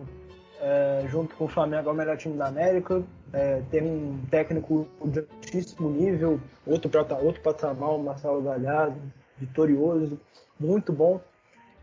é, 0.59 1.05
junto 1.07 1.35
com 1.35 1.45
o 1.45 1.47
Flamengo, 1.47 1.87
é 1.87 1.91
o 1.91 1.95
melhor 1.95 2.17
time 2.17 2.35
da 2.35 2.47
América. 2.47 3.03
É, 3.31 3.61
tem 3.69 3.83
um 3.83 4.25
técnico 4.31 4.87
de 5.05 5.19
altíssimo 5.19 5.91
nível, 5.91 6.39
outro, 6.65 6.89
outro 7.21 7.41
patamar, 7.43 7.91
o 7.91 8.01
Marcelo 8.01 8.41
Galhardo, 8.41 8.99
vitorioso, 9.37 10.19
muito 10.59 10.91
bom. 10.91 11.21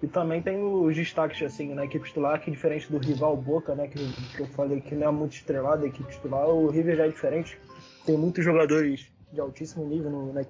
E 0.02 0.08
também 0.08 0.42
tem 0.42 0.60
os 0.60 0.96
destaques 0.96 1.40
assim 1.40 1.72
na 1.72 1.84
equipe 1.84 2.04
titular, 2.08 2.40
que 2.40 2.50
diferente 2.50 2.90
do 2.90 2.98
rival 2.98 3.36
Boca, 3.36 3.76
né, 3.76 3.86
que, 3.86 4.00
que 4.34 4.40
eu 4.40 4.46
falei 4.48 4.80
que 4.80 4.96
não 4.96 5.06
é 5.06 5.10
muito 5.12 5.34
estrelado 5.34 5.84
a 5.84 5.86
equipe 5.86 6.10
titular, 6.10 6.48
o 6.48 6.68
River 6.68 6.96
já 6.96 7.04
é 7.04 7.08
diferente. 7.10 7.56
Tem 8.04 8.18
muitos 8.18 8.44
jogadores 8.44 9.06
de 9.32 9.40
altíssimo 9.40 9.86
nível 9.86 10.10
no, 10.10 10.32
na 10.32 10.44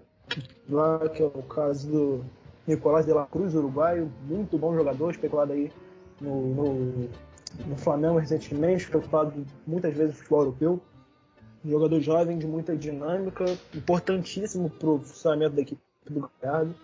lá, 0.66 1.06
que 1.10 1.22
é 1.22 1.26
o 1.26 1.42
caso 1.42 1.90
do 1.90 2.24
Nicolás 2.66 3.04
de 3.04 3.12
la 3.12 3.26
Cruz, 3.26 3.54
uruguaio, 3.54 4.10
muito 4.26 4.56
bom 4.56 4.74
jogador, 4.74 5.10
especulado 5.10 5.52
aí 5.52 5.70
no, 6.20 6.54
no, 6.54 7.08
no 7.66 7.76
Flamengo 7.76 8.18
recentemente, 8.18 8.84
especulado 8.84 9.46
muitas 9.66 9.94
vezes 9.94 10.12
no 10.12 10.18
futebol 10.18 10.40
europeu. 10.40 10.80
jogador 11.64 12.00
jovem, 12.00 12.38
de 12.38 12.46
muita 12.46 12.76
dinâmica, 12.76 13.44
importantíssimo 13.74 14.70
para 14.70 14.88
o 14.88 14.98
funcionamento 14.98 15.56
da 15.56 15.62
equipe 15.62 15.80
do 16.08 16.30
Galhardo. 16.42 16.74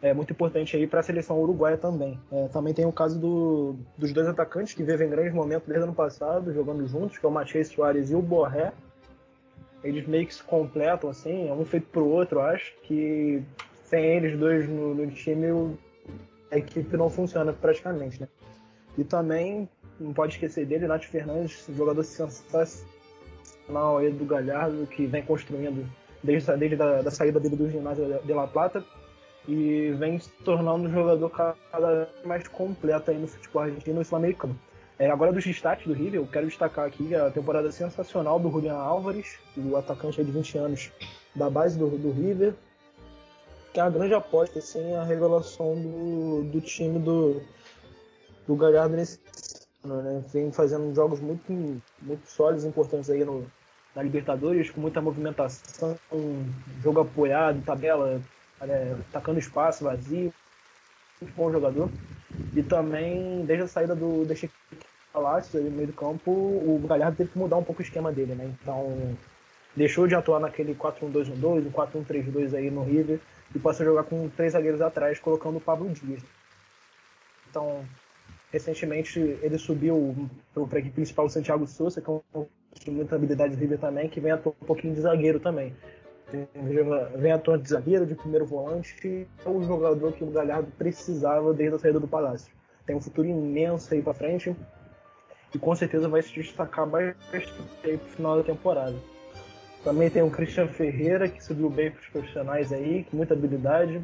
É 0.00 0.14
muito 0.14 0.32
importante 0.32 0.76
aí 0.76 0.86
para 0.86 1.00
a 1.00 1.02
seleção 1.02 1.40
uruguaia 1.40 1.76
também. 1.76 2.18
É, 2.30 2.46
também 2.48 2.72
tem 2.72 2.86
o 2.86 2.92
caso 2.92 3.18
do, 3.18 3.76
dos 3.96 4.12
dois 4.12 4.28
atacantes 4.28 4.74
que 4.74 4.82
vivem 4.84 5.10
grandes 5.10 5.34
momentos 5.34 5.66
desde 5.66 5.82
o 5.82 5.88
ano 5.88 5.94
passado, 5.94 6.52
jogando 6.52 6.86
juntos, 6.86 7.18
que 7.18 7.26
é 7.26 7.28
o 7.28 7.32
Matias 7.32 7.68
Soares 7.68 8.10
e 8.10 8.14
o 8.14 8.22
Borré 8.22 8.72
eles 9.82 10.06
meio 10.06 10.26
que 10.26 10.34
se 10.34 10.42
completam, 10.42 11.10
assim, 11.10 11.48
é 11.48 11.52
um 11.52 11.64
feito 11.64 11.86
pro 11.88 12.06
outro, 12.06 12.38
eu 12.40 12.42
acho, 12.42 12.74
que 12.82 13.42
sem 13.84 14.04
eles 14.04 14.38
dois 14.38 14.68
no, 14.68 14.94
no 14.94 15.10
time 15.10 15.76
a 16.50 16.58
equipe 16.58 16.96
não 16.96 17.08
funciona 17.08 17.52
praticamente, 17.52 18.20
né? 18.20 18.28
E 18.98 19.04
também, 19.04 19.68
não 20.00 20.12
pode 20.12 20.34
esquecer 20.34 20.66
dele, 20.66 20.88
Nath 20.88 21.04
Fernandes, 21.04 21.64
jogador 21.74 22.02
sensacional 22.02 22.88
aí 23.98 24.10
do 24.10 24.24
Galhardo, 24.24 24.88
que 24.88 25.06
vem 25.06 25.22
construindo 25.22 25.88
desde, 26.22 26.56
desde 26.56 26.82
a 26.82 27.00
da 27.00 27.10
saída 27.10 27.38
dele 27.38 27.54
do 27.54 27.70
ginásio 27.70 28.20
de 28.24 28.32
La 28.32 28.48
Plata 28.48 28.84
e 29.46 29.92
vem 29.92 30.18
se 30.18 30.30
tornando 30.44 30.88
um 30.88 30.92
jogador 30.92 31.30
cada 31.30 32.04
vez 32.04 32.08
mais 32.24 32.48
completo 32.48 33.12
aí 33.12 33.18
no 33.18 33.28
futebol 33.28 33.62
argentino 33.62 34.02
e 34.02 34.04
sul-americano. 34.04 34.58
É, 34.98 35.08
agora 35.08 35.32
dos 35.32 35.44
destaques 35.44 35.86
do 35.86 35.92
River, 35.92 36.20
eu 36.20 36.26
quero 36.26 36.48
destacar 36.48 36.84
aqui 36.84 37.14
a 37.14 37.30
temporada 37.30 37.70
sensacional 37.70 38.40
do 38.40 38.50
Julian 38.50 38.74
Álvares, 38.74 39.38
o 39.56 39.76
atacante 39.76 40.24
de 40.24 40.32
20 40.32 40.58
anos 40.58 40.90
da 41.36 41.48
base 41.48 41.78
do, 41.78 41.88
do 41.88 42.10
River, 42.10 42.52
que 43.72 43.78
é 43.78 43.82
uma 43.84 43.90
grande 43.90 44.14
aposta, 44.14 44.58
assim, 44.58 44.92
a 44.96 45.04
revelação 45.04 45.80
do, 45.80 46.42
do 46.50 46.60
time 46.60 46.98
do, 46.98 47.40
do 48.48 48.56
Galhardo 48.56 48.96
nesse 48.96 49.20
ano, 49.84 50.02
né? 50.02 50.24
Vem 50.32 50.50
fazendo 50.50 50.92
jogos 50.94 51.20
muito, 51.20 51.52
muito 52.02 52.26
sólidos, 52.26 52.64
importantes 52.64 53.10
aí 53.10 53.22
no, 53.24 53.46
na 53.94 54.02
Libertadores, 54.02 54.70
com 54.70 54.80
muita 54.80 55.02
movimentação, 55.02 55.96
jogo 56.82 57.00
apoiado, 57.00 57.62
tabela, 57.62 58.20
é, 58.62 58.96
atacando 59.10 59.38
espaço 59.38 59.84
vazio, 59.84 60.32
muito 61.20 61.34
bom 61.36 61.52
jogador. 61.52 61.90
E 62.56 62.62
também, 62.62 63.44
desde 63.44 63.64
a 63.64 63.68
saída 63.68 63.94
do, 63.94 64.24
Palácios 65.12 65.56
ali 65.56 65.70
no 65.70 65.76
meio 65.76 65.88
do 65.88 65.92
campo, 65.92 66.30
o 66.30 66.80
Galhardo 66.86 67.16
teve 67.16 67.30
que 67.30 67.38
mudar 67.38 67.56
um 67.56 67.64
pouco 67.64 67.80
o 67.80 67.84
esquema 67.84 68.12
dele, 68.12 68.34
né? 68.34 68.54
Então, 68.60 69.16
deixou 69.74 70.06
de 70.06 70.14
atuar 70.14 70.38
naquele 70.38 70.74
4-1-2-1-2, 70.74 71.66
o 71.66 71.70
4-1-3-2 71.70 72.54
aí 72.54 72.70
no 72.70 72.84
River, 72.84 73.18
e 73.54 73.58
passou 73.58 73.84
a 73.84 73.88
jogar 73.88 74.04
com 74.04 74.28
três 74.28 74.52
zagueiros 74.52 74.80
atrás, 74.80 75.18
colocando 75.18 75.56
o 75.56 75.60
Pablo 75.60 75.88
Dias. 75.88 76.22
Então, 77.48 77.84
recentemente 78.52 79.18
ele 79.42 79.58
subiu 79.58 80.28
para 80.54 80.78
a 80.78 80.80
equipe 80.80 80.94
principal 80.94 81.26
o 81.26 81.30
Santiago 81.30 81.66
Souza, 81.66 82.00
que 82.00 82.08
é 82.08 82.12
um 82.12 82.46
muita 82.88 83.16
habilidade 83.16 83.56
do 83.56 83.60
River 83.60 83.78
também, 83.78 84.08
que 84.08 84.20
vem 84.20 84.32
atuando 84.32 84.56
um 84.62 84.66
pouquinho 84.66 84.94
de 84.94 85.00
zagueiro 85.00 85.40
também. 85.40 85.74
Vem 87.16 87.32
atuando 87.32 87.62
de 87.62 87.70
zagueiro, 87.70 88.06
de 88.06 88.14
primeiro 88.14 88.46
volante, 88.46 89.26
é 89.44 89.48
o 89.48 89.62
jogador 89.62 90.12
que 90.12 90.22
o 90.22 90.30
Galhardo 90.30 90.70
precisava 90.76 91.52
desde 91.52 91.76
a 91.76 91.78
saída 91.78 91.98
do 91.98 92.06
Palácio. 92.06 92.52
Tem 92.86 92.94
um 92.94 93.00
futuro 93.00 93.26
imenso 93.26 93.92
aí 93.92 94.02
para 94.02 94.14
frente 94.14 94.54
e 95.54 95.58
com 95.58 95.74
certeza 95.74 96.08
vai 96.08 96.22
se 96.22 96.32
destacar 96.34 96.86
bastante 96.86 97.52
aí 97.84 97.96
pro 97.96 98.08
final 98.10 98.36
da 98.36 98.42
temporada. 98.42 98.96
Também 99.82 100.10
tem 100.10 100.22
o 100.22 100.30
Christian 100.30 100.68
Ferreira, 100.68 101.28
que 101.28 101.42
subiu 101.42 101.70
bem 101.70 101.90
para 101.90 102.00
os 102.00 102.08
profissionais 102.08 102.72
aí, 102.72 103.04
com 103.04 103.16
muita 103.16 103.34
habilidade. 103.34 104.02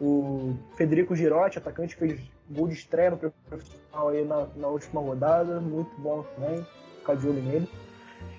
O 0.00 0.54
Federico 0.76 1.16
Girotti, 1.16 1.58
atacante, 1.58 1.96
fez 1.96 2.20
gol 2.50 2.68
de 2.68 2.74
estreia 2.74 3.10
no 3.10 3.18
profissional 3.18 4.08
aí 4.08 4.24
na, 4.24 4.46
na 4.56 4.68
última 4.68 5.00
rodada, 5.00 5.60
muito 5.60 5.90
bom 6.00 6.24
também, 6.34 6.66
ficar 6.98 7.16
de 7.16 7.28
olho 7.28 7.42
nele. 7.42 7.68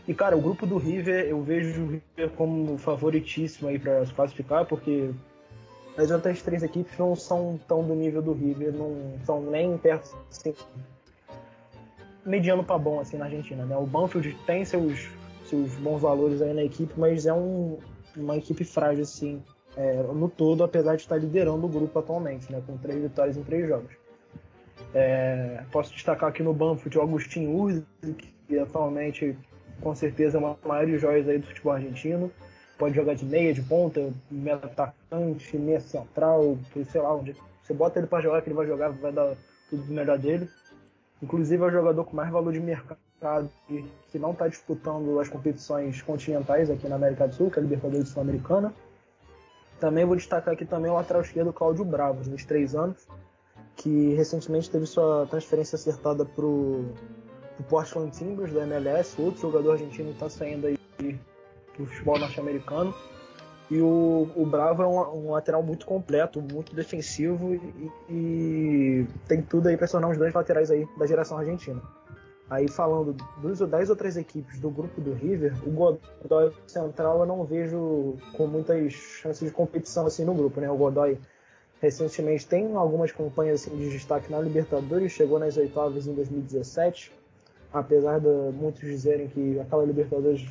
E 0.07 0.13
cara, 0.13 0.35
o 0.35 0.41
grupo 0.41 0.65
do 0.65 0.77
River, 0.77 1.25
eu 1.27 1.41
vejo 1.41 1.83
o 1.83 1.87
River 1.87 2.29
como 2.35 2.77
favoritíssimo 2.77 3.69
aí 3.69 3.77
para 3.77 4.05
se 4.05 4.13
classificar, 4.13 4.65
porque 4.65 5.11
as 5.97 6.09
outras 6.11 6.41
três 6.41 6.63
equipes 6.63 6.97
não 6.97 7.15
são 7.15 7.59
tão 7.67 7.83
do 7.83 7.93
nível 7.93 8.21
do 8.21 8.33
River, 8.33 8.73
não 8.73 9.19
são 9.23 9.41
nem 9.41 9.77
perto 9.77 10.17
assim, 10.29 10.55
mediano 12.25 12.63
para 12.63 12.77
bom 12.77 12.99
assim 12.99 13.17
na 13.17 13.25
Argentina, 13.25 13.65
né? 13.65 13.77
O 13.77 13.85
Banfield 13.85 14.35
tem 14.45 14.65
seus 14.65 15.09
seus 15.45 15.73
bons 15.75 16.01
valores 16.01 16.41
aí 16.41 16.53
na 16.53 16.63
equipe, 16.63 16.93
mas 16.95 17.25
é 17.25 17.33
um, 17.33 17.79
uma 18.15 18.37
equipe 18.37 18.63
frágil 18.63 19.03
assim 19.03 19.43
é, 19.75 20.01
no 20.03 20.29
todo, 20.29 20.63
apesar 20.63 20.95
de 20.95 21.01
estar 21.01 21.17
liderando 21.17 21.65
o 21.65 21.69
grupo 21.69 21.97
atualmente, 21.99 22.51
né? 22.51 22.61
Com 22.65 22.77
três 22.77 23.01
vitórias 23.01 23.37
em 23.37 23.43
três 23.43 23.67
jogos. 23.67 23.91
É, 24.93 25.63
posso 25.71 25.93
destacar 25.93 26.29
aqui 26.29 26.41
no 26.41 26.53
Banfield 26.53 26.97
o 26.97 27.01
Agostinho 27.01 27.55
Urzi, 27.55 27.85
que 28.47 28.57
atualmente 28.57 29.37
com 29.81 29.95
certeza 29.95 30.37
é 30.37 30.39
uma 30.39 30.55
das 30.55 30.63
maiores 30.63 31.01
joias 31.01 31.27
aí 31.27 31.37
do 31.37 31.47
futebol 31.47 31.73
argentino. 31.73 32.31
Pode 32.77 32.95
jogar 32.95 33.13
de 33.13 33.25
meia, 33.25 33.53
de 33.53 33.61
ponta, 33.61 34.11
meia 34.31 34.55
atacante, 34.55 35.57
meia 35.57 35.79
central, 35.79 36.57
sei 36.89 37.01
lá 37.01 37.13
onde. 37.13 37.35
Você 37.61 37.73
bota 37.73 37.99
ele 37.99 38.07
para 38.07 38.23
jogar 38.23 38.41
que 38.41 38.49
ele 38.49 38.55
vai 38.55 38.65
jogar, 38.65 38.89
vai 38.89 39.11
dar 39.11 39.35
tudo 39.69 39.83
do 39.83 39.93
melhor 39.93 40.17
dele. 40.17 40.49
Inclusive 41.21 41.61
é 41.61 41.67
o 41.67 41.71
jogador 41.71 42.03
com 42.05 42.15
mais 42.15 42.31
valor 42.31 42.53
de 42.53 42.59
mercado 42.59 42.99
que 44.09 44.17
não 44.17 44.31
está 44.31 44.47
disputando 44.47 45.19
as 45.19 45.27
competições 45.27 46.01
continentais 46.01 46.69
aqui 46.69 46.87
na 46.87 46.95
América 46.95 47.27
do 47.27 47.35
Sul, 47.35 47.51
que 47.51 47.59
é 47.59 47.61
a 47.61 47.63
Libertadores 47.63 48.07
Sul-Americana. 48.09 48.73
Também 49.79 50.05
vou 50.05 50.15
destacar 50.15 50.53
aqui 50.53 50.65
também 50.65 50.89
o 50.89 50.95
lateral 50.95 51.21
esquerdo 51.21 51.51
Cláudio 51.51 51.83
Bravo, 51.83 52.23
de 52.23 52.29
23 52.29 52.75
anos, 52.75 53.07
que 53.79 54.13
recentemente 54.13 54.69
teve 54.69 54.85
sua 54.85 55.25
transferência 55.27 55.77
acertada 55.77 56.25
para 56.25 56.45
o 56.45 56.93
Portland 57.69 58.11
Timbers 58.11 58.53
da 58.53 58.63
MLS, 58.63 59.19
outro 59.21 59.41
jogador 59.41 59.71
argentino 59.71 60.11
está 60.11 60.29
saindo 60.29 60.67
aí 60.67 60.77
do 61.77 61.85
futebol 61.85 62.19
norte-americano. 62.19 62.93
E 63.71 63.79
o, 63.79 64.29
o 64.35 64.45
Bravo 64.45 64.83
é 64.83 64.87
um, 64.87 65.27
um, 65.27 65.31
lateral 65.31 65.63
muito 65.63 65.85
completo, 65.85 66.41
muito 66.41 66.75
defensivo 66.75 67.53
e, 67.53 67.91
e 68.09 69.07
tem 69.27 69.41
tudo 69.41 69.67
aí 69.67 69.77
para 69.77 69.87
tornar 69.87 70.07
um 70.07 70.09
dos 70.09 70.17
grandes 70.17 70.35
laterais 70.35 70.71
aí 70.71 70.85
da 70.97 71.05
geração 71.05 71.37
argentina. 71.37 71.81
Aí 72.49 72.67
falando 72.67 73.15
dos, 73.37 73.59
das 73.59 73.89
outras 73.89 74.17
equipes 74.17 74.59
do 74.59 74.71
grupo 74.71 74.99
do 74.99 75.13
River, 75.13 75.53
o 75.65 75.69
Godoy 75.69 76.51
Central 76.67 77.19
eu 77.19 77.25
não 77.27 77.45
vejo 77.45 78.17
com 78.35 78.47
muitas 78.47 78.91
chances 78.91 79.47
de 79.47 79.53
competição 79.53 80.05
assim 80.07 80.25
no 80.25 80.33
grupo, 80.33 80.59
né? 80.59 80.69
O 80.69 80.75
Godoy 80.75 81.17
recentemente 81.81 82.45
tem 82.45 82.75
algumas 82.75 83.11
campanhas 83.11 83.61
assim, 83.61 83.75
de 83.77 83.89
destaque 83.89 84.31
na 84.31 84.39
Libertadores, 84.39 85.11
chegou 85.11 85.39
nas 85.39 85.55
oitavas 85.57 86.07
em 86.07 86.13
2017, 86.13 87.11
apesar 87.71 88.19
de 88.19 88.27
muitos 88.53 88.81
dizerem 88.81 89.27
que 89.27 89.59
aquela 89.59 89.85
Libertadores 89.85 90.45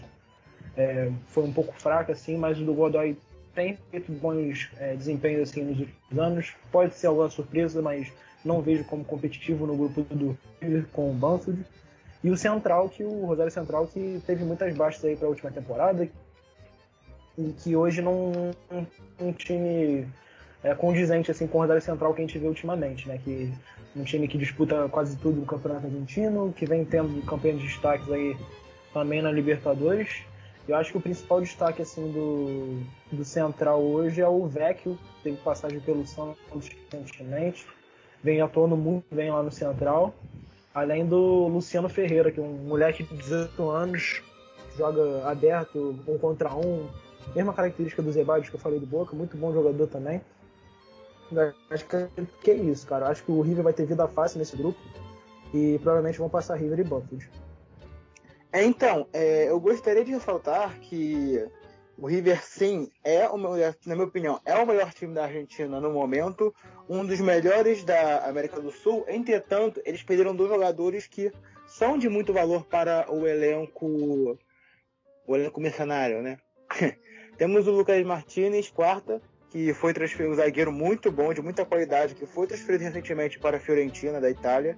é, 0.77 1.11
foi 1.27 1.45
um 1.45 1.53
pouco 1.53 1.75
fraca, 1.75 2.13
assim, 2.13 2.37
mas 2.37 2.59
o 2.59 2.65
do 2.65 2.73
Godoy 2.73 3.17
tem 3.55 3.77
feito 3.91 4.13
bons 4.13 4.71
é, 4.79 4.95
desempenhos 4.95 5.51
assim, 5.51 5.63
nos 5.63 5.81
últimos 5.81 6.19
anos. 6.19 6.55
Pode 6.71 6.95
ser 6.95 7.09
alguma 7.09 7.29
surpresa, 7.29 7.83
mas 7.83 8.13
não 8.45 8.63
vejo 8.63 8.85
como 8.85 9.05
competitivo 9.05 9.67
no 9.67 9.77
grupo 9.77 10.03
do 10.15 10.39
River 10.61 10.87
com 10.93 11.11
o 11.11 11.15
Banfield. 11.15 11.65
E 12.23 12.31
o 12.31 12.37
Central, 12.37 12.89
que 12.89 13.03
o 13.03 13.27
Rosário 13.27 13.51
Central, 13.51 13.87
que 13.87 14.23
teve 14.27 14.45
muitas 14.45 14.75
baixas 14.75 15.05
aí 15.05 15.17
para 15.17 15.27
a 15.27 15.31
última 15.31 15.51
temporada 15.51 16.09
e 17.37 17.53
que 17.53 17.77
hoje 17.77 18.01
não 18.01 18.33
um, 18.71 18.87
um 19.21 19.33
time 19.33 20.07
é, 20.63 20.75
condizente 20.75 21.31
assim 21.31 21.47
com 21.47 21.59
o 21.59 21.61
Rosário 21.61 21.83
Central 21.83 22.15
que 22.15 22.23
a 22.23 22.27
gente 22.27 22.39
vê 22.39 22.47
ultimamente, 22.47 23.09
né? 23.09 23.19
Que 23.23 23.53
um 23.97 24.05
time 24.05 24.29
que 24.29 24.39
disputa 24.39 24.89
quase 24.89 25.17
tudo 25.17 25.41
no 25.41 25.47
Campeonato 25.47 25.87
Argentino, 25.87 26.53
que 26.57 26.67
vem 26.67 26.85
tendo 26.85 27.25
campanhas 27.25 27.61
de 27.61 27.67
destaques 27.67 28.11
aí 28.11 28.37
também 28.93 29.23
na 29.23 29.31
Libertadores 29.31 30.23
eu 30.69 30.77
acho 30.77 30.93
que 30.93 30.99
o 30.99 31.01
principal 31.01 31.41
destaque 31.41 31.81
assim 31.81 32.13
do, 32.13 32.83
do 33.11 33.25
Central 33.25 33.81
hoje 33.81 34.21
é 34.21 34.29
o 34.29 34.47
Vecchio, 34.47 34.99
teve 35.23 35.39
passagem 35.39 35.81
pelo 35.81 36.07
Santos 36.07 36.69
recentemente, 36.93 37.67
vem 38.23 38.43
atuando 38.43 38.77
muito 38.77 39.07
bem 39.11 39.31
lá 39.31 39.43
no 39.43 39.51
Central, 39.51 40.15
além 40.75 41.07
do 41.07 41.49
Luciano 41.49 41.89
Ferreira, 41.89 42.31
que 42.31 42.39
é 42.39 42.43
um 42.43 42.53
moleque 42.53 43.03
de 43.03 43.17
18 43.17 43.71
anos, 43.71 44.23
joga 44.77 45.27
aberto, 45.27 45.99
um 46.07 46.19
contra 46.19 46.55
um, 46.55 46.87
mesma 47.35 47.55
característica 47.55 48.03
do 48.03 48.13
Zebades 48.13 48.51
que 48.51 48.57
eu 48.57 48.61
falei 48.61 48.79
do 48.79 48.87
Boca, 48.87 49.17
muito 49.17 49.39
bom 49.39 49.53
jogador 49.55 49.87
também. 49.87 50.21
Acho 51.71 51.85
que, 51.87 52.27
que 52.43 52.51
é 52.51 52.55
isso, 52.55 52.87
cara. 52.87 53.09
Acho 53.09 53.25
que 53.25 53.31
o 53.31 53.41
River 53.41 53.65
vai 53.65 53.73
ter 53.73 53.87
vida 53.87 54.07
fácil 54.09 54.39
nesse 54.39 54.57
grupo 54.57 54.79
e 55.53 55.79
provavelmente 55.79 56.19
vão 56.19 56.29
passar 56.29 56.57
River 56.57 56.81
e 56.81 56.85
Banfield. 56.85 57.31
É, 58.53 58.65
então, 58.65 59.07
é, 59.13 59.51
eu 59.51 59.61
gostaria 59.61 60.05
de 60.05 60.13
ressaltar 60.13 60.79
que 60.81 61.47
o 61.99 62.07
River, 62.07 62.43
sim, 62.43 62.91
é 63.05 63.29
o 63.29 63.37
melhor, 63.37 63.75
na 63.85 63.95
minha 63.95 64.07
opinião, 64.07 64.41
é 64.45 64.55
o 64.55 64.67
melhor 64.67 64.93
time 64.93 65.13
da 65.13 65.25
Argentina 65.25 65.81
no 65.81 65.93
momento, 65.93 66.55
um 66.89 67.05
dos 67.05 67.21
melhores 67.21 67.85
da 67.85 68.25
América 68.25 68.61
do 68.61 68.71
Sul. 68.71 69.05
Entretanto, 69.09 69.83
eles 69.85 70.03
perderam 70.03 70.35
dois 70.35 70.49
jogadores 70.49 71.07
que 71.07 71.31
são 71.67 71.99
de 71.99 72.09
muito 72.09 72.33
valor 72.33 72.65
para 72.65 73.13
o 73.13 73.27
elenco, 73.27 74.39
o 75.27 75.37
elenco 75.37 75.61
mercenário, 75.61 76.23
né? 76.23 76.39
Temos 77.37 77.67
o 77.67 77.73
Lucas 77.73 78.03
Martinez, 78.05 78.71
quarta, 78.71 79.21
que 79.51 79.73
foi 79.75 79.95
transferido, 79.95 80.33
um 80.33 80.37
zagueiro 80.37 80.71
muito 80.71 81.11
bom, 81.11 81.33
de 81.33 81.41
muita 81.41 81.65
qualidade, 81.65 82.15
que 82.15 82.27
foi 82.27 82.47
transferido 82.47 82.85
recentemente 82.85 83.39
para 83.39 83.57
a 83.57 83.61
Fiorentina, 83.61 84.21
da 84.21 84.31
Itália 84.31 84.77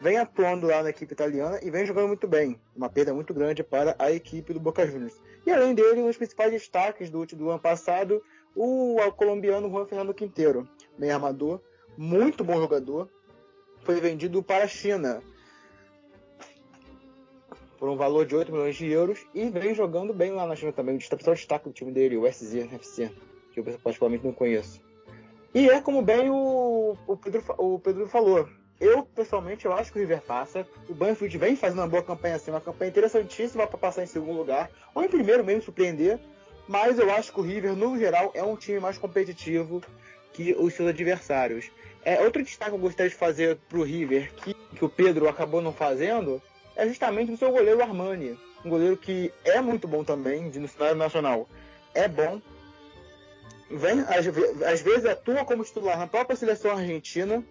vem 0.00 0.16
atuando 0.16 0.66
lá 0.66 0.82
na 0.82 0.90
equipe 0.90 1.12
italiana 1.12 1.60
e 1.62 1.70
vem 1.70 1.84
jogando 1.84 2.08
muito 2.08 2.26
bem. 2.26 2.58
Uma 2.74 2.88
perda 2.88 3.12
muito 3.12 3.34
grande 3.34 3.62
para 3.62 3.94
a 3.98 4.10
equipe 4.10 4.52
do 4.54 4.58
Boca 4.58 4.86
Juniors. 4.86 5.20
E 5.46 5.50
além 5.50 5.74
dele, 5.74 6.00
um 6.00 6.06
dos 6.06 6.16
principais 6.16 6.50
destaques 6.50 7.10
do, 7.10 7.24
do 7.26 7.50
ano 7.50 7.60
passado, 7.60 8.22
o, 8.56 8.96
o 8.98 9.12
colombiano 9.12 9.68
Juan 9.68 9.86
Fernando 9.86 10.14
Quinteiro, 10.14 10.66
meio 10.98 11.14
armador, 11.14 11.60
muito 11.96 12.42
bom 12.42 12.58
jogador, 12.58 13.10
foi 13.82 14.00
vendido 14.00 14.42
para 14.42 14.64
a 14.64 14.68
China 14.68 15.22
por 17.78 17.88
um 17.88 17.96
valor 17.96 18.26
de 18.26 18.34
8 18.34 18.52
milhões 18.52 18.76
de 18.76 18.86
euros 18.90 19.26
e 19.34 19.48
vem 19.48 19.74
jogando 19.74 20.12
bem 20.12 20.32
lá 20.32 20.46
na 20.46 20.56
China 20.56 20.72
também. 20.72 20.94
O 20.94 20.98
principal 20.98 21.34
destaque 21.34 21.68
do 21.68 21.74
time 21.74 21.92
dele, 21.92 22.16
o 22.16 22.26
SZFC, 22.26 23.10
que 23.52 23.60
eu 23.60 23.64
particularmente 23.64 24.24
não 24.24 24.32
conheço. 24.32 24.80
E 25.54 25.68
é 25.68 25.80
como 25.80 26.00
bem 26.00 26.30
o, 26.30 26.96
o, 27.06 27.16
Pedro, 27.16 27.42
o 27.58 27.78
Pedro 27.78 28.06
falou, 28.06 28.48
eu, 28.80 29.04
pessoalmente, 29.04 29.66
eu 29.66 29.72
acho 29.72 29.92
que 29.92 29.98
o 29.98 30.00
River 30.00 30.22
passa. 30.22 30.66
O 30.88 30.94
Banfield 30.94 31.36
vem 31.36 31.54
fazendo 31.54 31.80
uma 31.80 31.88
boa 31.88 32.02
campanha 32.02 32.36
assim, 32.36 32.50
uma 32.50 32.60
campanha 32.60 32.88
interessantíssima 32.88 33.66
para 33.66 33.76
passar 33.76 34.02
em 34.02 34.06
segundo 34.06 34.38
lugar, 34.38 34.70
ou 34.94 35.02
em 35.02 35.08
primeiro 35.08 35.44
mesmo, 35.44 35.62
surpreender. 35.62 36.18
Mas 36.66 36.98
eu 36.98 37.10
acho 37.10 37.32
que 37.32 37.40
o 37.40 37.42
River, 37.42 37.74
no 37.74 37.98
geral, 37.98 38.30
é 38.32 38.42
um 38.42 38.56
time 38.56 38.78
mais 38.78 38.96
competitivo 38.96 39.82
que 40.32 40.54
os 40.54 40.72
seus 40.72 40.88
adversários. 40.88 41.70
É, 42.04 42.22
outro 42.22 42.42
destaque 42.42 42.70
que 42.70 42.76
eu 42.76 42.80
gostaria 42.80 43.10
de 43.10 43.16
fazer 43.16 43.58
para 43.68 43.78
o 43.78 43.82
River, 43.82 44.32
que, 44.34 44.54
que 44.54 44.84
o 44.84 44.88
Pedro 44.88 45.28
acabou 45.28 45.60
não 45.60 45.72
fazendo, 45.72 46.40
é 46.74 46.86
justamente 46.86 47.32
o 47.32 47.36
seu 47.36 47.50
goleiro 47.50 47.82
Armani. 47.82 48.38
Um 48.64 48.70
goleiro 48.70 48.96
que 48.96 49.32
é 49.44 49.60
muito 49.60 49.86
bom 49.86 50.02
também, 50.04 50.48
de, 50.48 50.58
no 50.58 50.68
cenário 50.68 50.96
nacional. 50.96 51.48
É 51.94 52.08
bom. 52.08 52.40
Vem, 53.70 54.00
às, 54.00 54.26
às 54.66 54.82
vezes 54.82 55.06
atua 55.06 55.44
como 55.44 55.64
titular 55.64 55.96
na 55.96 56.06
própria 56.06 56.36
seleção 56.36 56.72
argentina 56.72 57.42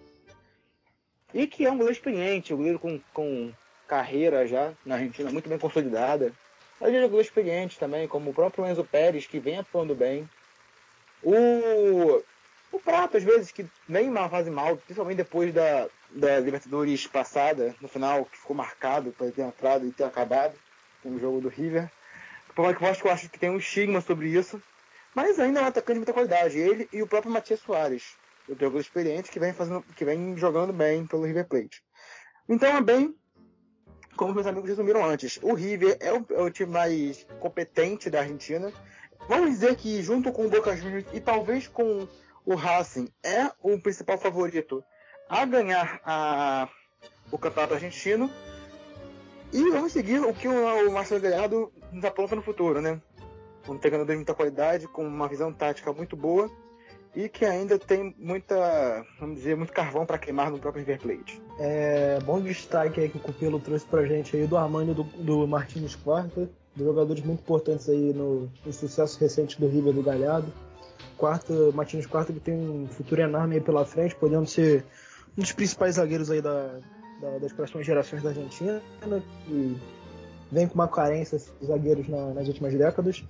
e 1.32 1.46
que 1.46 1.64
é 1.64 1.70
um 1.70 1.76
goleiro 1.76 1.92
experiente, 1.92 2.52
um 2.52 2.58
goleiro 2.58 2.78
com, 2.78 3.00
com 3.14 3.52
carreira 3.88 4.46
já 4.46 4.72
na 4.84 4.96
Argentina 4.96 5.30
muito 5.30 5.48
bem 5.48 5.58
consolidada. 5.58 6.32
Mas 6.78 6.90
ele 6.90 6.98
é 6.98 7.06
um 7.06 7.10
goleiro 7.10 7.26
experiente 7.26 7.78
também, 7.78 8.06
como 8.06 8.30
o 8.30 8.34
próprio 8.34 8.66
Enzo 8.66 8.84
Pérez, 8.84 9.26
que 9.26 9.38
vem 9.38 9.58
atuando 9.58 9.94
bem. 9.94 10.28
O, 11.22 12.22
o 12.72 12.80
Prato, 12.80 13.16
às 13.16 13.22
vezes, 13.22 13.50
que 13.50 13.66
vem 13.88 14.08
uma 14.08 14.28
fase 14.28 14.50
mal, 14.50 14.76
principalmente 14.76 15.18
depois 15.18 15.52
da, 15.52 15.88
da 16.10 16.38
Libertadores 16.40 17.06
passada, 17.06 17.74
no 17.80 17.88
final, 17.88 18.24
que 18.24 18.38
ficou 18.38 18.56
marcado 18.56 19.12
para 19.12 19.30
ter 19.30 19.42
entrado 19.42 19.86
e 19.86 19.92
ter 19.92 20.04
acabado 20.04 20.54
com 21.02 21.10
o 21.10 21.18
jogo 21.18 21.40
do 21.40 21.48
River. 21.48 21.90
Eu 22.56 23.10
acho 23.10 23.28
que 23.28 23.38
tem 23.38 23.50
um 23.50 23.58
estigma 23.58 24.00
sobre 24.00 24.28
isso. 24.28 24.60
Mas 25.14 25.38
ainda 25.38 25.60
é 25.60 25.62
um 25.62 25.66
atacante 25.66 25.94
de 25.94 25.98
muita 26.00 26.12
qualidade. 26.12 26.58
Ele 26.58 26.88
e 26.92 27.02
o 27.02 27.06
próprio 27.06 27.32
Matias 27.32 27.60
Soares 27.60 28.16
o 28.50 28.54
jogador 28.54 28.80
experiente 28.80 29.30
que 29.30 29.38
vem 29.38 29.52
fazendo, 29.52 29.82
que 29.94 30.04
vem 30.04 30.36
jogando 30.36 30.72
bem 30.72 31.06
pelo 31.06 31.24
River 31.24 31.46
Plate. 31.46 31.82
Então 32.48 32.68
é 32.76 32.80
bem 32.80 33.14
como 34.16 34.34
meus 34.34 34.46
amigos 34.46 34.68
resumiram 34.68 35.04
antes, 35.04 35.38
o 35.40 35.54
River 35.54 35.96
é 35.98 36.12
o, 36.12 36.26
é 36.30 36.42
o 36.42 36.50
time 36.50 36.70
mais 36.70 37.26
competente 37.38 38.10
da 38.10 38.20
Argentina. 38.20 38.70
Vamos 39.28 39.50
dizer 39.50 39.76
que 39.76 40.02
junto 40.02 40.30
com 40.32 40.44
o 40.44 40.50
Boca 40.50 40.76
Juniors 40.76 41.06
e 41.12 41.20
talvez 41.20 41.66
com 41.68 42.06
o 42.44 42.54
Racing 42.54 43.08
é 43.22 43.50
o 43.62 43.80
principal 43.80 44.18
favorito 44.18 44.84
a 45.28 45.44
ganhar 45.46 46.00
a, 46.04 46.68
o 47.30 47.38
campeonato 47.38 47.74
argentino. 47.74 48.30
E 49.52 49.70
vamos 49.70 49.92
seguir 49.92 50.20
o 50.20 50.34
que 50.34 50.48
o, 50.48 50.88
o 50.88 50.92
Marcelo 50.92 51.20
Gallardo 51.20 51.72
nos 51.90 52.04
aponta 52.04 52.36
no 52.36 52.42
futuro, 52.42 52.80
né? 52.82 53.00
Um 53.68 53.76
treinador 53.78 54.06
de 54.06 54.16
muita 54.16 54.34
qualidade, 54.34 54.88
com 54.88 55.06
uma 55.06 55.28
visão 55.28 55.52
tática 55.52 55.92
muito 55.92 56.16
boa 56.16 56.50
e 57.14 57.28
que 57.28 57.44
ainda 57.44 57.78
tem 57.78 58.14
muita, 58.18 59.04
vamos 59.18 59.36
dizer, 59.36 59.56
muito 59.56 59.72
carvão 59.72 60.06
para 60.06 60.18
queimar 60.18 60.50
no 60.50 60.58
próprio 60.58 60.84
River 60.84 61.00
Plate. 61.00 61.42
É 61.58 62.18
bom 62.20 62.40
destaque 62.40 63.00
aí 63.00 63.08
que 63.08 63.16
o 63.16 63.20
Cupelo 63.20 63.58
trouxe 63.58 63.84
pra 63.86 64.04
gente 64.06 64.36
aí 64.36 64.46
do 64.46 64.56
Armani 64.56 64.94
do, 64.94 65.02
do 65.02 65.46
Martins 65.46 65.96
Quarta, 65.96 66.48
jogadores 66.76 67.22
muito 67.24 67.40
importantes 67.40 67.88
aí 67.88 68.12
no, 68.12 68.50
no, 68.64 68.72
sucesso 68.72 69.18
recente 69.18 69.60
do 69.60 69.68
River 69.68 69.92
do 69.92 70.02
Galhardo. 70.02 70.52
Quarta, 71.16 71.52
Martins 71.72 72.06
Quarta 72.06 72.32
que 72.32 72.40
tem 72.40 72.54
um 72.54 72.86
futuro 72.86 73.20
enorme 73.20 73.56
aí 73.56 73.60
pela 73.60 73.84
frente, 73.84 74.14
podendo 74.14 74.46
ser 74.46 74.84
um 75.36 75.40
dos 75.40 75.52
principais 75.52 75.96
zagueiros 75.96 76.30
aí 76.30 76.40
da, 76.40 76.78
da, 77.20 77.38
das 77.38 77.52
próximas 77.52 77.84
gerações 77.84 78.22
da 78.22 78.30
Argentina, 78.30 78.80
e 79.48 79.76
vem 80.50 80.68
com 80.68 80.74
uma 80.74 80.88
carência 80.88 81.38
de 81.38 81.66
zagueiros 81.66 82.08
na, 82.08 82.34
nas 82.34 82.46
últimas 82.46 82.72
décadas. 82.72 83.24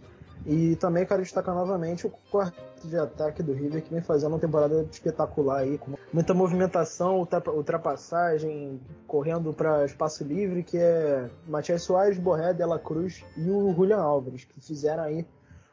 E 0.46 0.74
também 0.76 1.04
quero 1.04 1.22
destacar 1.22 1.54
novamente 1.54 2.06
o 2.06 2.10
quarto 2.30 2.88
de 2.88 2.96
ataque 2.96 3.42
do 3.42 3.52
River, 3.52 3.82
que 3.82 3.92
vem 3.92 4.02
fazendo 4.02 4.32
uma 4.32 4.38
temporada 4.38 4.86
espetacular 4.90 5.58
aí, 5.58 5.76
com 5.76 5.92
muita 6.12 6.32
movimentação, 6.32 7.26
ultrapassagem, 7.48 8.80
correndo 9.06 9.52
para 9.52 9.84
espaço 9.84 10.24
livre, 10.24 10.62
que 10.62 10.78
é 10.78 11.28
Matias 11.46 11.82
Soares, 11.82 12.18
Borré, 12.18 12.54
Dela 12.54 12.78
Cruz 12.78 13.22
e 13.36 13.50
o 13.50 13.74
Julian 13.74 14.00
Álvares, 14.00 14.44
que 14.44 14.60
fizeram 14.60 15.02
aí 15.02 15.26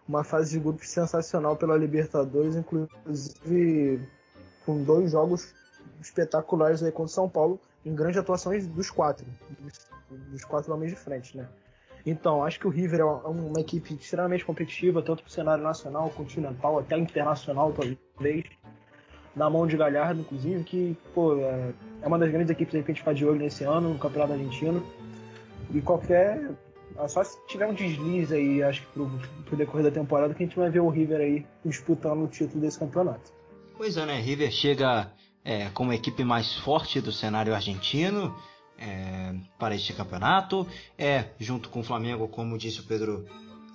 uma 0.08 0.24
fase 0.24 0.52
de 0.52 0.60
grupos 0.60 0.90
sensacional 0.90 1.56
pela 1.56 1.78
Libertadores, 1.78 2.56
inclusive 2.56 4.02
com 4.66 4.84
dois 4.84 5.12
jogos 5.12 5.54
espetaculares 6.02 6.84
aí 6.84 6.92
contra 6.92 7.12
o 7.12 7.14
São 7.14 7.30
Paulo, 7.30 7.60
em 7.86 7.96
grandes 7.96 8.18
atuações 8.18 8.68
dos 8.68 8.90
quatro, 8.90 9.26
dos 10.10 10.44
quatro 10.44 10.74
homens 10.74 10.92
de 10.92 10.98
frente, 10.98 11.38
né? 11.38 11.48
Então, 12.10 12.42
acho 12.42 12.58
que 12.58 12.66
o 12.66 12.70
River 12.70 13.02
é 13.02 13.04
uma 13.04 13.60
equipe 13.60 13.94
extremamente 13.94 14.46
competitiva, 14.46 15.02
tanto 15.02 15.24
para 15.24 15.30
o 15.30 15.32
cenário 15.32 15.62
nacional, 15.62 16.10
continental, 16.12 16.80
até 16.80 16.98
internacional, 16.98 17.74
talvez. 17.74 18.46
Na 19.36 19.50
mão 19.50 19.68
de 19.68 19.76
Galhardo, 19.76 20.22
inclusive, 20.22 20.64
que 20.64 20.98
pô, 21.14 21.36
é, 21.36 21.74
é 22.02 22.08
uma 22.08 22.18
das 22.18 22.32
grandes 22.32 22.50
equipes 22.50 22.72
que 22.72 22.78
a 22.80 22.94
gente 22.94 23.04
faz 23.04 23.18
de 23.18 23.26
olho 23.26 23.40
nesse 23.40 23.66
ano, 23.66 23.90
no 23.90 24.00
Campeonato 24.00 24.32
Argentino. 24.32 24.82
E 25.74 25.82
qualquer. 25.82 26.50
É 26.98 27.08
só 27.10 27.22
se 27.26 27.38
tiver 27.46 27.68
um 27.68 27.74
deslize 27.74 28.34
aí, 28.34 28.64
acho 28.64 28.84
que 28.84 28.88
pro, 28.94 29.12
pro 29.46 29.58
decorrer 29.58 29.84
da 29.84 29.92
temporada, 29.92 30.34
que 30.34 30.42
a 30.42 30.46
gente 30.46 30.58
vai 30.58 30.70
ver 30.70 30.80
o 30.80 30.88
River 30.88 31.20
aí 31.20 31.46
disputando 31.66 32.24
o 32.24 32.28
título 32.28 32.62
desse 32.62 32.80
campeonato. 32.80 33.34
Pois 33.76 33.98
é, 33.98 34.06
né? 34.06 34.18
River 34.22 34.50
chega 34.50 35.12
é, 35.44 35.70
como 35.72 35.92
equipe 35.92 36.24
mais 36.24 36.56
forte 36.56 37.02
do 37.02 37.12
cenário 37.12 37.54
argentino 37.54 38.34
é, 38.78 39.36
para 39.58 39.76
este 39.76 39.94
campeonato. 39.94 40.68
É, 40.98 41.26
junto 41.40 41.70
com 41.70 41.80
o 41.80 41.84
Flamengo, 41.84 42.28
como 42.28 42.58
disse 42.58 42.80
o 42.80 42.84
Pedro, 42.84 43.26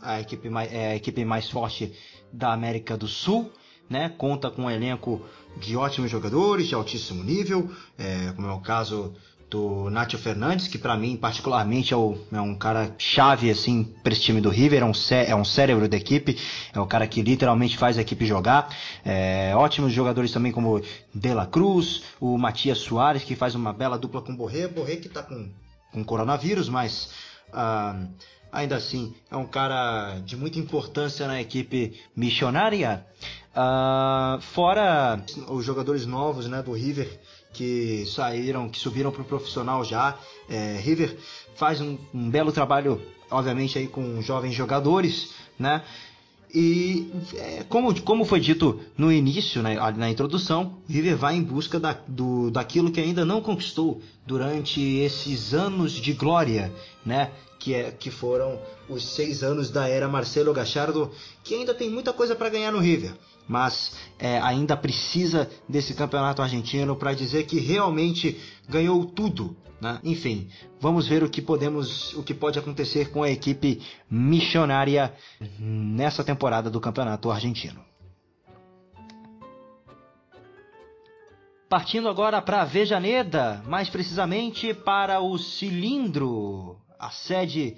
a 0.01 0.21
equipe 0.21 0.49
mais, 0.49 0.73
é 0.73 0.93
a 0.93 0.97
equipe 0.97 1.25
mais 1.25 1.49
forte 1.49 1.93
da 2.33 2.53
América 2.53 2.97
do 2.97 3.09
Sul. 3.09 3.51
Né? 3.91 4.09
Conta 4.17 4.51
com 4.51 4.63
um 4.63 4.71
elenco 4.71 5.21
de 5.59 5.77
ótimos 5.77 6.11
jogadores, 6.11 6.69
de 6.69 6.75
altíssimo 6.75 7.23
nível, 7.23 7.71
é, 7.99 8.33
como 8.33 8.49
é 8.49 8.53
o 8.53 8.61
caso 8.61 9.15
do 9.53 9.91
Nacho 9.91 10.17
Fernandes, 10.17 10.67
que 10.67 10.79
para 10.79 10.97
mim 10.97 11.15
particularmente 11.15 11.93
é, 11.93 11.97
o, 11.97 12.17
é, 12.33 12.41
um 12.41 12.55
cara 12.55 12.95
chave 12.97 13.51
assim 13.51 13.85
para 14.03 14.15
esse 14.15 14.23
time 14.23 14.41
do 14.41 14.49
River, 14.49 14.81
é 14.81 14.85
um, 14.85 14.95
cé 14.95 15.29
é 15.29 15.37
um 15.37 15.45
cérebro 15.45 15.87
da 15.87 15.97
equipe, 15.97 16.39
é 16.73 16.81
o 16.81 16.87
cara 16.87 17.07
que 17.07 17.21
literalmente 17.21 17.77
faz 17.77 17.99
a 17.99 18.01
equipe 18.01 18.25
jogar. 18.25 18.75
É, 19.05 19.53
ótimos 19.55 19.93
jogadores 19.93 20.33
também 20.33 20.53
como 20.53 20.81
De 21.15 21.35
La 21.35 21.45
Cruz, 21.45 22.03
o 22.19 22.39
Matias 22.39 22.79
Soares, 22.79 23.25
que 23.25 23.37
faz 23.37 23.55
uma 23.55 23.75
bela 23.75 23.99
dupla 23.99 24.23
com 24.23 24.33
o 24.33 24.37
Borré, 24.37 24.67
Borré 24.67 24.97
que 24.97 25.09
está 25.09 25.23
com, 25.23 25.51
com 25.93 26.03
coronavírus, 26.03 26.71
mas 26.71 27.11
ah, 27.53 28.07
ainda 28.51 28.77
assim 28.77 29.15
é 29.31 29.37
um 29.37 29.47
cara 29.47 30.19
de 30.25 30.35
muita 30.35 30.59
importância 30.59 31.27
na 31.27 31.43
equipe 31.43 32.01
missionária. 32.17 33.05
Ah, 33.55 34.39
fora 34.41 35.23
os 35.49 35.63
jogadores 35.63 36.07
novos 36.07 36.47
né, 36.49 36.63
do 36.63 36.73
River, 36.73 37.21
que 37.53 38.05
saíram, 38.07 38.69
que 38.69 38.79
subiram 38.79 39.11
para 39.11 39.23
o 39.23 39.25
profissional 39.25 39.85
já. 39.85 40.19
É, 40.49 40.79
River 40.83 41.17
faz 41.55 41.81
um, 41.81 41.99
um, 42.13 42.31
belo 42.31 42.53
trabalho, 42.53 43.01
obviamente, 43.31 43.79
aí 43.79 43.87
com 43.87 44.21
jovens 44.23 44.55
jogadores, 44.55 45.31
né? 45.59 45.83
E 46.55 47.11
é, 47.35 47.65
como, 47.65 47.99
como 48.03 48.27
foi 48.27 48.39
dito 48.39 48.79
no 48.97 49.11
início, 49.11 49.63
né, 49.63 49.75
na 49.97 50.11
introdução, 50.11 50.77
River 50.87 51.17
vai 51.17 51.35
em 51.35 51.43
busca 51.43 51.81
da, 51.81 51.99
do, 52.07 52.51
daquilo 52.51 52.91
que 52.91 53.01
ainda 53.01 53.25
não 53.25 53.41
conquistou 53.41 54.03
durante 54.27 54.83
esses 54.99 55.55
anos 55.55 55.93
de 55.93 56.13
glória, 56.13 56.73
né? 57.05 57.31
Que, 57.59 57.75
é, 57.75 57.91
que 57.93 58.11
foram 58.11 58.59
os 58.89 59.07
seis 59.15 59.43
anos 59.43 59.71
da 59.71 59.89
era 59.89 60.09
Marcelo 60.09 60.53
Gachardo, 60.53 61.11
que 61.45 61.55
ainda 61.55 61.73
tem 61.73 61.89
muita 61.89 62.13
coisa 62.13 62.35
para 62.35 62.51
ganhar 62.51 62.73
no 62.73 62.81
River 62.81 63.15
mas 63.49 63.97
é, 64.19 64.39
ainda 64.41 64.77
precisa 64.77 65.51
desse 65.69 65.95
campeonato 65.95 66.43
argentino 66.43 66.97
para 66.97 67.13
dizer 67.13 67.45
que 67.45 67.59
realmente 67.59 68.41
ganhou 68.69 69.05
tudo. 69.05 69.57
Né? 69.81 69.99
Enfim, 70.05 70.49
vamos 70.81 71.09
ver 71.09 71.23
o 71.23 71.29
que 71.29 71.43
podemos, 71.43 72.15
o 72.15 72.23
que 72.23 72.33
pode 72.33 72.59
acontecer 72.59 73.11
com 73.11 73.23
a 73.23 73.31
equipe 73.31 73.83
missionária 74.09 75.13
nessa 75.59 76.23
temporada 76.23 76.71
do 76.71 76.81
campeonato 76.81 77.31
argentino. 77.31 77.85
Partindo 81.69 82.09
agora 82.09 82.43
para 82.43 82.65
Vejaneda, 82.65 83.63
mais 83.67 83.89
precisamente 83.89 84.75
para 84.75 85.21
o 85.21 85.39
Cilindro, 85.39 86.77
a 86.99 87.11
sede 87.11 87.77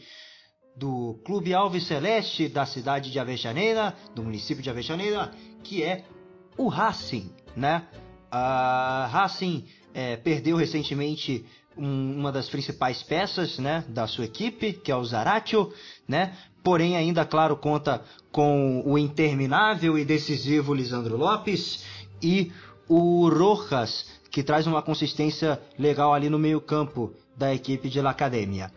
do 0.77 1.21
Clube 1.25 1.55
Alves 1.55 1.87
Celeste 1.87 2.49
da 2.49 2.67
cidade 2.67 3.11
de 3.11 3.19
Avejaneda, 3.19 3.95
do 4.15 4.23
município 4.23 4.63
de 4.63 4.69
Avejaneda, 4.69 5.33
que 5.65 5.83
é 5.83 6.05
o 6.57 6.69
Racing, 6.69 7.33
né? 7.57 7.83
A 8.31 9.09
Racing 9.11 9.65
é, 9.93 10.17
perdeu 10.17 10.57
recentemente 10.57 11.45
um, 11.77 12.21
uma 12.21 12.31
das 12.31 12.49
principais 12.49 13.03
peças, 13.03 13.59
né, 13.59 13.85
da 13.89 14.07
sua 14.07 14.25
equipe, 14.25 14.73
que 14.73 14.93
é 14.93 14.97
o 14.97 15.05
Zaratio, 15.05 15.73
né? 16.07 16.37
Porém, 16.63 16.97
ainda 16.97 17.25
claro 17.25 17.57
conta 17.57 18.03
com 18.31 18.83
o 18.87 18.97
interminável 18.97 19.99
e 19.99 20.05
decisivo 20.05 20.73
Lisandro 20.73 21.17
Lopes 21.17 21.85
e 22.23 22.53
o 22.89 23.29
Rojas, 23.29 24.07
que 24.31 24.43
traz 24.43 24.67
uma 24.67 24.83
consistência 24.83 25.61
legal 25.79 26.15
ali 26.15 26.29
no 26.29 26.39
meio-campo 26.39 27.13
da 27.37 27.55
equipe 27.55 27.89
de 27.89 28.01
La 28.01 28.11
Academia. 28.11 28.71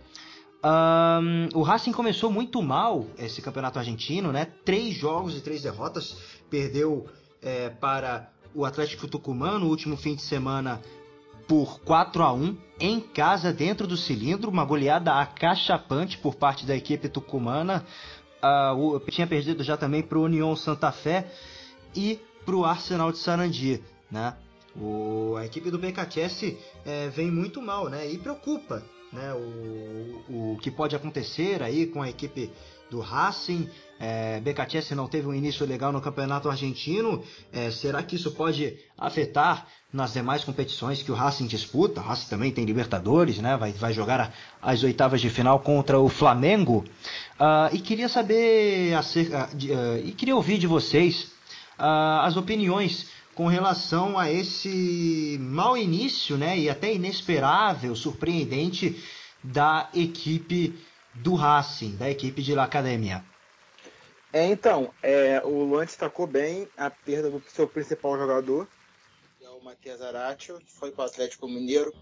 Um, 0.64 1.48
o 1.54 1.62
Racing 1.62 1.92
começou 1.92 2.32
muito 2.32 2.62
mal 2.62 3.06
esse 3.18 3.42
campeonato 3.42 3.80
argentino, 3.80 4.32
né? 4.32 4.48
Três 4.66 4.96
jogos 4.96 5.38
e 5.38 5.42
três 5.42 5.62
derrotas. 5.62 6.18
Perdeu 6.50 7.08
é, 7.42 7.70
para 7.70 8.32
o 8.54 8.66
Atlético 8.66 9.08
Tucumã 9.08 9.60
no 9.60 9.68
último 9.68 9.96
fim 9.98 10.16
de 10.16 10.22
semana 10.22 10.82
por 11.48 11.80
4 11.82 12.24
a 12.24 12.34
1 12.34 12.58
em 12.80 13.00
casa 13.00 13.54
dentro 13.54 13.88
do 13.88 13.96
cilindro, 13.96 14.52
uma 14.52 14.66
goleada 14.66 15.14
acachapante 15.14 16.18
por 16.18 16.36
parte 16.36 16.66
da 16.66 16.76
equipe 16.76 17.08
tucumana. 17.08 17.86
Uh, 18.44 18.96
o, 18.96 19.00
tinha 19.00 19.26
perdido 19.26 19.64
já 19.64 19.78
também 19.78 20.04
para 20.04 20.18
o 20.18 20.24
União 20.24 20.56
Santa 20.56 20.92
Fé 20.92 21.32
e 21.96 22.20
para 22.46 22.56
o 22.56 22.66
Arsenal 22.66 23.12
de 23.12 23.18
Sarandi, 23.18 23.82
né? 24.12 24.36
O, 24.76 25.36
a 25.38 25.46
equipe 25.46 25.72
do 25.72 25.80
BKTS 25.80 26.56
é, 26.86 27.10
vem 27.10 27.32
muito 27.32 27.62
mal, 27.62 27.90
né? 27.90 28.10
E 28.12 28.18
preocupa, 28.18 28.84
né, 29.12 29.34
o, 29.34 30.54
o 30.54 30.58
que 30.62 30.70
pode 30.70 30.96
acontecer 30.96 31.64
aí 31.64 31.88
com 31.88 32.02
a 32.02 32.10
equipe 32.10 32.52
do 32.90 33.00
Racing. 33.00 33.70
É, 34.00 34.40
BKTS 34.42 34.94
não 34.94 35.08
teve 35.08 35.28
um 35.28 35.34
início 35.34 35.66
legal 35.66 35.92
no 35.92 36.02
campeonato 36.02 36.50
argentino. 36.50 37.24
É, 37.52 37.72
será 37.72 38.04
que 38.04 38.16
isso 38.16 38.32
pode 38.32 38.78
afetar 38.98 39.68
nas 39.92 40.14
demais 40.14 40.44
competições 40.44 41.02
que 41.02 41.12
o 41.12 41.16
Racing 41.16 41.48
disputa? 41.48 42.02
O 42.02 42.04
Racing 42.04 42.30
também 42.30 42.52
tem 42.52 42.66
Libertadores, 42.66 43.40
né? 43.40 43.58
vai, 43.58 43.72
vai 43.72 43.94
jogar 43.94 44.34
as 44.62 44.84
oitavas 44.84 45.22
de 45.22 45.30
final 45.30 45.60
contra 45.60 46.00
o 46.00 46.10
Flamengo. 46.10 46.86
Uh, 47.40 47.74
e 47.74 47.80
queria 47.80 48.08
saber 48.08 48.94
acerca, 48.94 49.50
de, 49.54 49.72
uh, 49.72 49.98
e 50.06 50.12
queria 50.12 50.36
ouvir 50.36 50.58
de 50.58 50.68
vocês 50.68 51.32
uh, 51.80 52.22
as 52.22 52.38
opiniões 52.38 53.08
com 53.34 53.48
relação 53.48 54.18
a 54.18 54.32
esse 54.32 55.38
mau 55.40 55.78
início, 55.78 56.38
né, 56.38 56.58
e 56.58 56.68
até 56.72 56.92
inesperável, 56.92 57.96
surpreendente 57.96 59.00
da 59.44 59.90
equipe 59.94 60.74
do 61.22 61.36
Racing, 61.36 61.96
da 61.96 62.10
equipe 62.10 62.42
de 62.42 62.54
La 62.54 62.64
Academia. 62.64 63.24
É, 64.32 64.46
então, 64.46 64.94
é, 65.02 65.42
o 65.44 65.64
Luan 65.64 65.86
destacou 65.86 66.28
bem 66.28 66.68
a 66.78 66.90
perda 66.90 67.30
do 67.30 67.42
seu 67.50 67.68
principal 67.68 68.18
jogador, 68.18 68.68
que 69.40 69.46
é 69.46 69.50
o 69.50 69.64
Matias 69.64 70.02
Aratio, 70.02 70.60
que 70.60 70.72
foi 70.72 70.92
para 70.92 71.06
o 71.06 71.08
Atlético 71.08 71.48
Mineiro. 71.48 71.94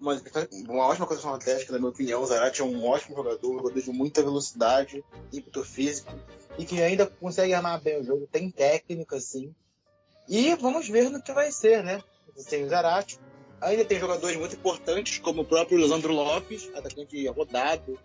uma, 0.00 0.20
uma 0.68 0.86
ótima 0.86 1.06
condição 1.06 1.34
atlética, 1.34 1.72
na 1.72 1.78
minha 1.78 1.90
opinião. 1.90 2.22
O 2.22 2.26
Zarate 2.26 2.60
é 2.60 2.64
um 2.64 2.86
ótimo 2.86 3.16
jogador, 3.16 3.50
um 3.50 3.58
jogador 3.58 3.80
de 3.80 3.90
muita 3.90 4.22
velocidade, 4.22 5.02
ímpeto 5.32 5.64
físico, 5.64 6.12
e 6.58 6.64
que 6.64 6.80
ainda 6.82 7.06
consegue 7.06 7.54
armar 7.54 7.80
bem 7.80 8.00
o 8.00 8.04
jogo, 8.04 8.28
tem 8.30 8.50
técnica, 8.50 9.16
assim. 9.16 9.54
E 10.28 10.54
vamos 10.54 10.88
ver 10.88 11.10
no 11.10 11.22
que 11.22 11.32
vai 11.32 11.50
ser, 11.50 11.82
né? 11.82 12.02
Sem 12.36 12.64
o 12.64 12.68
Zarate. 12.68 13.18
Ainda 13.60 13.84
tem 13.84 13.98
jogadores 13.98 14.36
muito 14.36 14.54
importantes, 14.54 15.18
como 15.18 15.42
o 15.42 15.44
próprio 15.44 15.78
Lisandro 15.78 16.12
Lopes, 16.12 16.70
atacante 16.74 17.26
rodado 17.28 17.98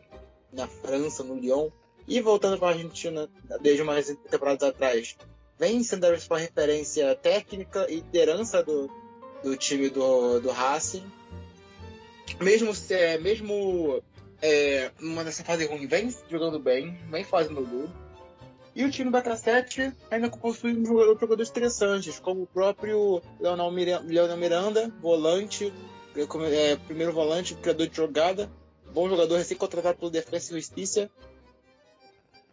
na 0.51 0.67
França, 0.67 1.23
no 1.23 1.35
Lyon. 1.35 1.69
E 2.07 2.21
voltando 2.21 2.57
para 2.57 2.69
a 2.69 2.71
Argentina, 2.71 3.29
desde 3.61 3.83
umas 3.83 4.07
temporadas 4.29 4.67
atrás, 4.67 5.15
vem 5.57 5.83
sendo 5.83 6.05
a 6.05 6.09
principal 6.09 6.39
referência 6.39 7.15
técnica 7.15 7.85
e 7.89 7.95
liderança 7.95 8.63
do, 8.63 8.89
do 9.43 9.55
time 9.55 9.89
do, 9.89 10.39
do 10.39 10.49
Racing 10.49 11.05
mesmo 12.39 12.71
é, 12.89 13.17
mesmo 13.17 14.03
é, 14.41 14.91
numa 14.99 15.25
fase 15.31 15.65
ruim, 15.65 15.87
vem 15.87 16.13
jogando 16.29 16.59
bem, 16.59 16.97
vem 17.09 17.23
fazendo 17.23 17.65
gol. 17.65 17.89
E 18.75 18.85
o 18.85 18.91
time 18.91 19.09
do 19.09 19.17
BK7 19.17 19.93
ainda 20.09 20.29
possui 20.29 20.83
jogadores 20.85 21.49
interessantes, 21.49 22.19
como 22.19 22.43
o 22.43 22.47
próprio 22.47 23.21
Leonel 23.39 23.71
Miranda, 23.71 24.93
volante, 25.01 25.73
é, 26.51 26.75
primeiro 26.75 27.11
volante, 27.11 27.55
criador 27.55 27.87
de 27.87 27.97
jogada, 27.97 28.49
bom 28.93 29.09
jogador 29.09 29.37
recém-contratado 29.37 29.97
pelo 29.97 30.11
Defensa 30.11 30.51
e 30.51 30.55
Justiça. 30.57 31.09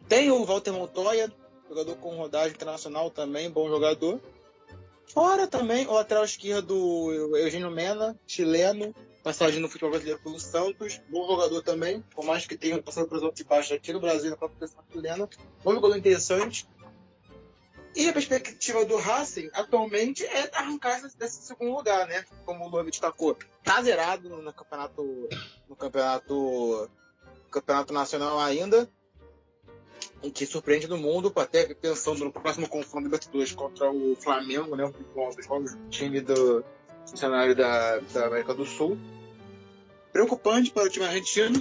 Tem 0.09 0.31
o 0.31 0.45
Walter 0.45 0.73
Montoya, 0.73 1.33
jogador 1.69 1.97
com 1.97 2.17
rodagem 2.17 2.55
internacional 2.55 3.11
também, 3.11 3.51
bom 3.51 3.69
jogador. 3.69 4.21
Fora 5.07 5.47
também 5.47 5.87
o 5.87 5.93
lateral 5.93 6.25
esquerdo 6.25 7.37
Eugênio 7.37 7.71
Mena, 7.71 8.19
chileno, 8.27 8.95
passagem 9.23 9.61
no 9.61 9.69
futebol 9.69 9.91
brasileiro 9.91 10.21
pelo 10.23 10.39
Santos, 10.39 11.01
bom 11.09 11.27
jogador 11.27 11.63
também, 11.63 12.01
por 12.15 12.25
mais 12.25 12.47
que 12.47 12.57
tenha 12.57 12.81
passado 12.83 13.09
por 13.09 13.23
altos 13.23 13.41
e 13.41 13.45
baixos 13.45 13.73
aqui 13.73 13.93
no 13.93 14.01
Brasil, 14.01 14.31
na 14.31 14.37
própria 14.37 14.67
seleção 14.67 14.85
chilena, 14.93 15.29
bom 15.65 15.75
jogador 15.75 15.97
interessante. 15.97 16.67
E 17.97 18.09
a 18.11 18.13
perspectiva 18.13 18.85
do 18.85 18.97
Racing, 18.99 19.49
atualmente, 19.55 20.23
é 20.23 20.51
arrancar 20.53 21.01
desse 21.17 21.43
segundo 21.43 21.75
lugar, 21.75 22.07
né? 22.07 22.27
Como 22.45 22.63
o 22.63 22.69
Luan 22.69 22.85
destacou. 22.85 23.37
Tá 23.65 23.83
zerado 23.83 24.29
no 24.29 24.53
campeonato, 24.53 25.29
no 25.67 25.75
campeonato, 25.75 26.91
campeonato 27.51 27.95
nacional 27.95 28.39
ainda, 28.39 28.87
o 30.23 30.31
que 30.31 30.45
surpreende 30.45 30.87
no 30.87 30.99
mundo, 30.99 31.33
até 31.37 31.73
pensando 31.75 32.23
no 32.23 32.31
próximo 32.31 32.69
confronto 32.69 33.05
Libertadores 33.05 33.53
contra 33.53 33.91
o 33.91 34.15
Flamengo, 34.17 34.77
né? 34.77 34.85
Um 34.85 35.63
dos 35.63 35.77
time 35.89 36.21
do 36.21 36.63
cenário 37.07 37.57
da, 37.57 37.99
da 37.99 38.27
América 38.27 38.53
do 38.53 38.67
Sul 38.67 38.99
preocupante 40.13 40.71
para 40.71 40.85
o 40.85 40.89
time 40.89 41.05
argentino, 41.05 41.61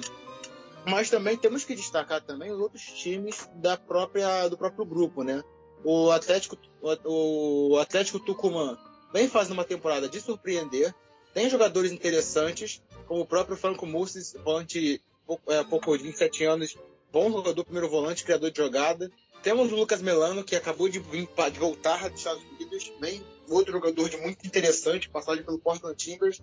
mas 0.85 1.09
também 1.09 1.35
temos 1.35 1.65
que 1.65 1.75
destacar 1.75 2.21
também 2.21 2.51
os 2.51 2.59
outros 2.59 2.83
times 2.83 3.49
da 3.55 3.75
própria, 3.75 4.47
do 4.47 4.57
próprio 4.57 4.85
grupo, 4.85 5.23
né? 5.23 5.43
O 5.87 6.09
Atlético, 6.09 6.57
o, 6.81 7.77
Atlético 7.77 8.19
Tucumã 8.19 8.75
vem 9.13 9.29
fazendo 9.29 9.53
uma 9.53 9.63
temporada 9.63 10.09
de 10.09 10.19
surpreender, 10.19 10.91
tem 11.31 11.47
jogadores 11.47 11.91
interessantes, 11.91 12.81
como 13.05 13.21
o 13.21 13.25
próprio 13.25 13.55
Franco 13.55 13.85
Mussis, 13.85 14.33
volante 14.43 14.99
é, 15.47 15.63
pouco 15.63 15.95
de 15.95 16.03
27 16.05 16.43
anos, 16.43 16.75
bom 17.11 17.31
jogador, 17.31 17.63
primeiro 17.63 17.87
volante, 17.87 18.23
criador 18.23 18.49
de 18.49 18.57
jogada. 18.57 19.11
Temos 19.43 19.71
o 19.71 19.75
Lucas 19.75 20.01
Melano, 20.01 20.43
que 20.43 20.55
acabou 20.55 20.89
de, 20.89 20.97
vir, 20.97 21.29
de 21.51 21.59
voltar 21.59 22.09
dos 22.09 22.17
Estados 22.17 22.43
Unidos, 22.43 22.91
bem 22.99 23.23
outro 23.47 23.71
jogador 23.71 24.09
de 24.09 24.17
muito 24.17 24.43
interessante, 24.47 25.07
passagem 25.07 25.43
pelo 25.43 25.59
Portland 25.59 25.95
Timbers, 25.95 26.41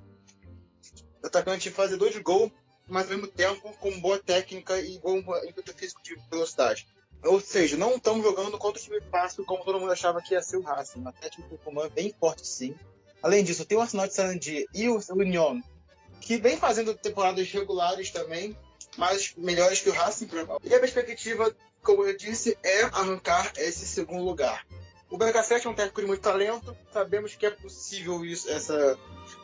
atacante 1.21 1.69
fazedor 1.69 2.11
de 2.11 2.21
gol, 2.21 2.53
mas 2.87 3.11
ao 3.11 3.17
mesmo 3.17 3.27
tempo 3.27 3.77
com 3.81 4.01
boa 4.01 4.21
técnica 4.21 4.81
e 4.81 5.01
bom 5.01 5.19
ímpeto 5.19 5.75
físico 5.75 6.01
de 6.01 6.15
velocidade. 6.31 6.87
Ou 7.25 7.41
seja, 7.41 7.77
não 7.77 7.97
estamos 7.97 8.25
jogando 8.25 8.59
contra 8.59 8.81
o 8.81 8.85
time 8.85 9.01
fácil 9.11 9.45
como 9.45 9.65
todo 9.65 9.79
mundo 9.79 9.93
achava 9.93 10.21
que 10.21 10.35
ia 10.35 10.43
ser 10.43 10.57
o 10.57 10.63
Racing. 10.63 11.03
O 11.03 11.09
Atlético 11.09 11.49
Tucumã 11.49 11.87
é 11.87 11.89
bem 11.89 12.15
forte 12.19 12.47
sim. 12.47 12.75
Além 13.23 13.45
disso, 13.45 13.65
tem 13.65 13.79
o 13.79 13.81
Arsenal 13.81 14.09
de 14.09 14.15
Sarandi 14.15 14.67
e 14.75 14.89
o 14.89 15.01
Union, 15.11 15.61
que 16.21 16.37
vem 16.37 16.57
fazendo 16.57 16.95
temporadas 16.95 17.49
regulares 17.51 18.11
também, 18.11 18.57
mas 18.97 19.35
melhores 19.37 19.81
que 19.81 19.91
o 19.91 19.93
Racing. 19.93 20.29
E 20.65 20.75
a 20.75 20.81
perspectiva, 20.81 21.55
como 21.83 22.05
eu 22.05 22.17
disse, 22.17 22.59
é 22.63 22.83
arrancar 22.85 23.53
esse 23.57 23.87
segundo 23.87 24.25
lugar. 24.25 24.67
O 25.09 25.19
BH7 25.19 25.67
é 25.67 25.69
um 25.69 25.75
técnico 25.75 26.01
de 26.01 26.07
muito 26.07 26.23
talento, 26.23 26.75
sabemos 26.91 27.35
que 27.35 27.45
é 27.45 27.51
possível 27.51 28.25
isso, 28.25 28.51
essa, 28.51 28.99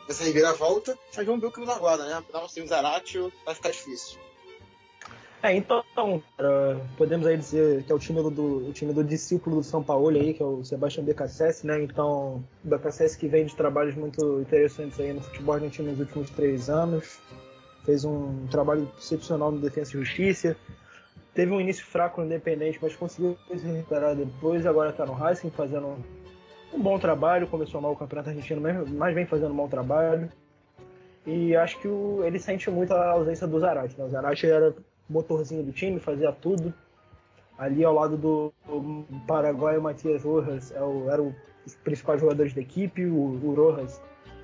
essa 0.09 0.23
reviravolta, 0.23 0.97
mas 1.15 1.25
vamos 1.25 1.39
ver 1.39 1.47
o 1.47 1.51
que 1.51 1.59
nos 1.59 1.69
aguarda, 1.69 2.05
né? 2.07 2.15
Afinal, 2.15 2.49
sem 2.49 2.63
o 2.63 2.67
Zaratio 2.67 3.31
vai 3.45 3.53
ficar 3.53 3.69
difícil. 3.69 4.19
É, 5.41 5.55
então, 5.55 5.83
podemos 6.97 7.25
aí 7.25 7.37
dizer 7.37 7.83
que 7.83 7.91
é 7.91 7.95
o 7.95 7.99
time 7.99 8.21
do, 8.29 8.69
o 8.69 8.73
time 8.73 8.91
do 8.91 9.03
discípulo 9.03 9.57
do 9.57 9.63
São 9.63 9.81
Paulo 9.81 10.09
aí, 10.09 10.33
que 10.33 10.43
é 10.43 10.45
o 10.45 10.63
Sebastião 10.65 11.05
BKSS, 11.05 11.65
né? 11.65 11.81
Então, 11.81 12.43
o 12.63 12.67
BKSS 12.67 13.17
que 13.17 13.27
vem 13.27 13.45
de 13.45 13.55
trabalhos 13.55 13.95
muito 13.95 14.41
interessantes 14.41 14.99
aí 14.99 15.13
no 15.13 15.21
futebol 15.21 15.55
argentino 15.55 15.91
nos 15.91 15.99
últimos 15.99 16.29
três 16.31 16.69
anos, 16.69 17.19
fez 17.85 18.03
um 18.03 18.47
trabalho 18.47 18.91
excepcional 18.97 19.49
no 19.51 19.59
Defesa 19.59 19.91
e 19.91 19.93
Justiça, 19.93 20.57
Teve 21.39 21.53
um 21.53 21.61
início 21.61 21.85
fraco 21.85 22.19
no 22.19 22.27
Independente, 22.27 22.79
mas 22.81 22.95
conseguiu 22.97 23.37
se 23.47 23.65
recuperar 23.65 24.13
depois. 24.13 24.65
Agora 24.65 24.89
está 24.89 25.05
no 25.05 25.13
Racing 25.13 25.49
fazendo 25.51 25.95
um 26.73 26.81
bom 26.81 26.99
trabalho. 26.99 27.47
Começou 27.47 27.79
mal 27.79 27.93
o 27.93 27.95
Campeonato 27.95 28.29
Argentino, 28.29 28.61
mas 28.61 29.15
vem 29.15 29.25
fazendo 29.25 29.53
um 29.53 29.55
bom 29.55 29.67
trabalho. 29.69 30.29
E 31.25 31.55
acho 31.55 31.79
que 31.79 31.87
o, 31.87 32.23
ele 32.25 32.39
sente 32.39 32.69
muito 32.69 32.93
a 32.93 33.11
ausência 33.11 33.47
do 33.47 33.59
Zarate. 33.59 33.97
Né? 33.97 34.03
O 34.03 34.09
Zarate 34.09 34.47
era 34.47 34.75
motorzinho 35.09 35.63
do 35.63 35.71
time, 35.71 35.99
fazia 35.99 36.31
tudo. 36.31 36.73
Ali 37.57 37.83
ao 37.83 37.93
lado 37.93 38.15
do, 38.15 38.53
Paraguai, 39.27 39.77
o 39.77 39.81
Matias 39.81 40.23
Rojas 40.23 40.71
é 40.71 40.81
o, 40.81 41.09
era 41.09 41.21
o, 41.21 41.35
os 41.65 41.75
principais 41.75 42.21
jogadores 42.21 42.53
da 42.53 42.61
equipe. 42.61 43.05
O, 43.05 43.15
o 43.15 43.53
Rojas 43.53 44.01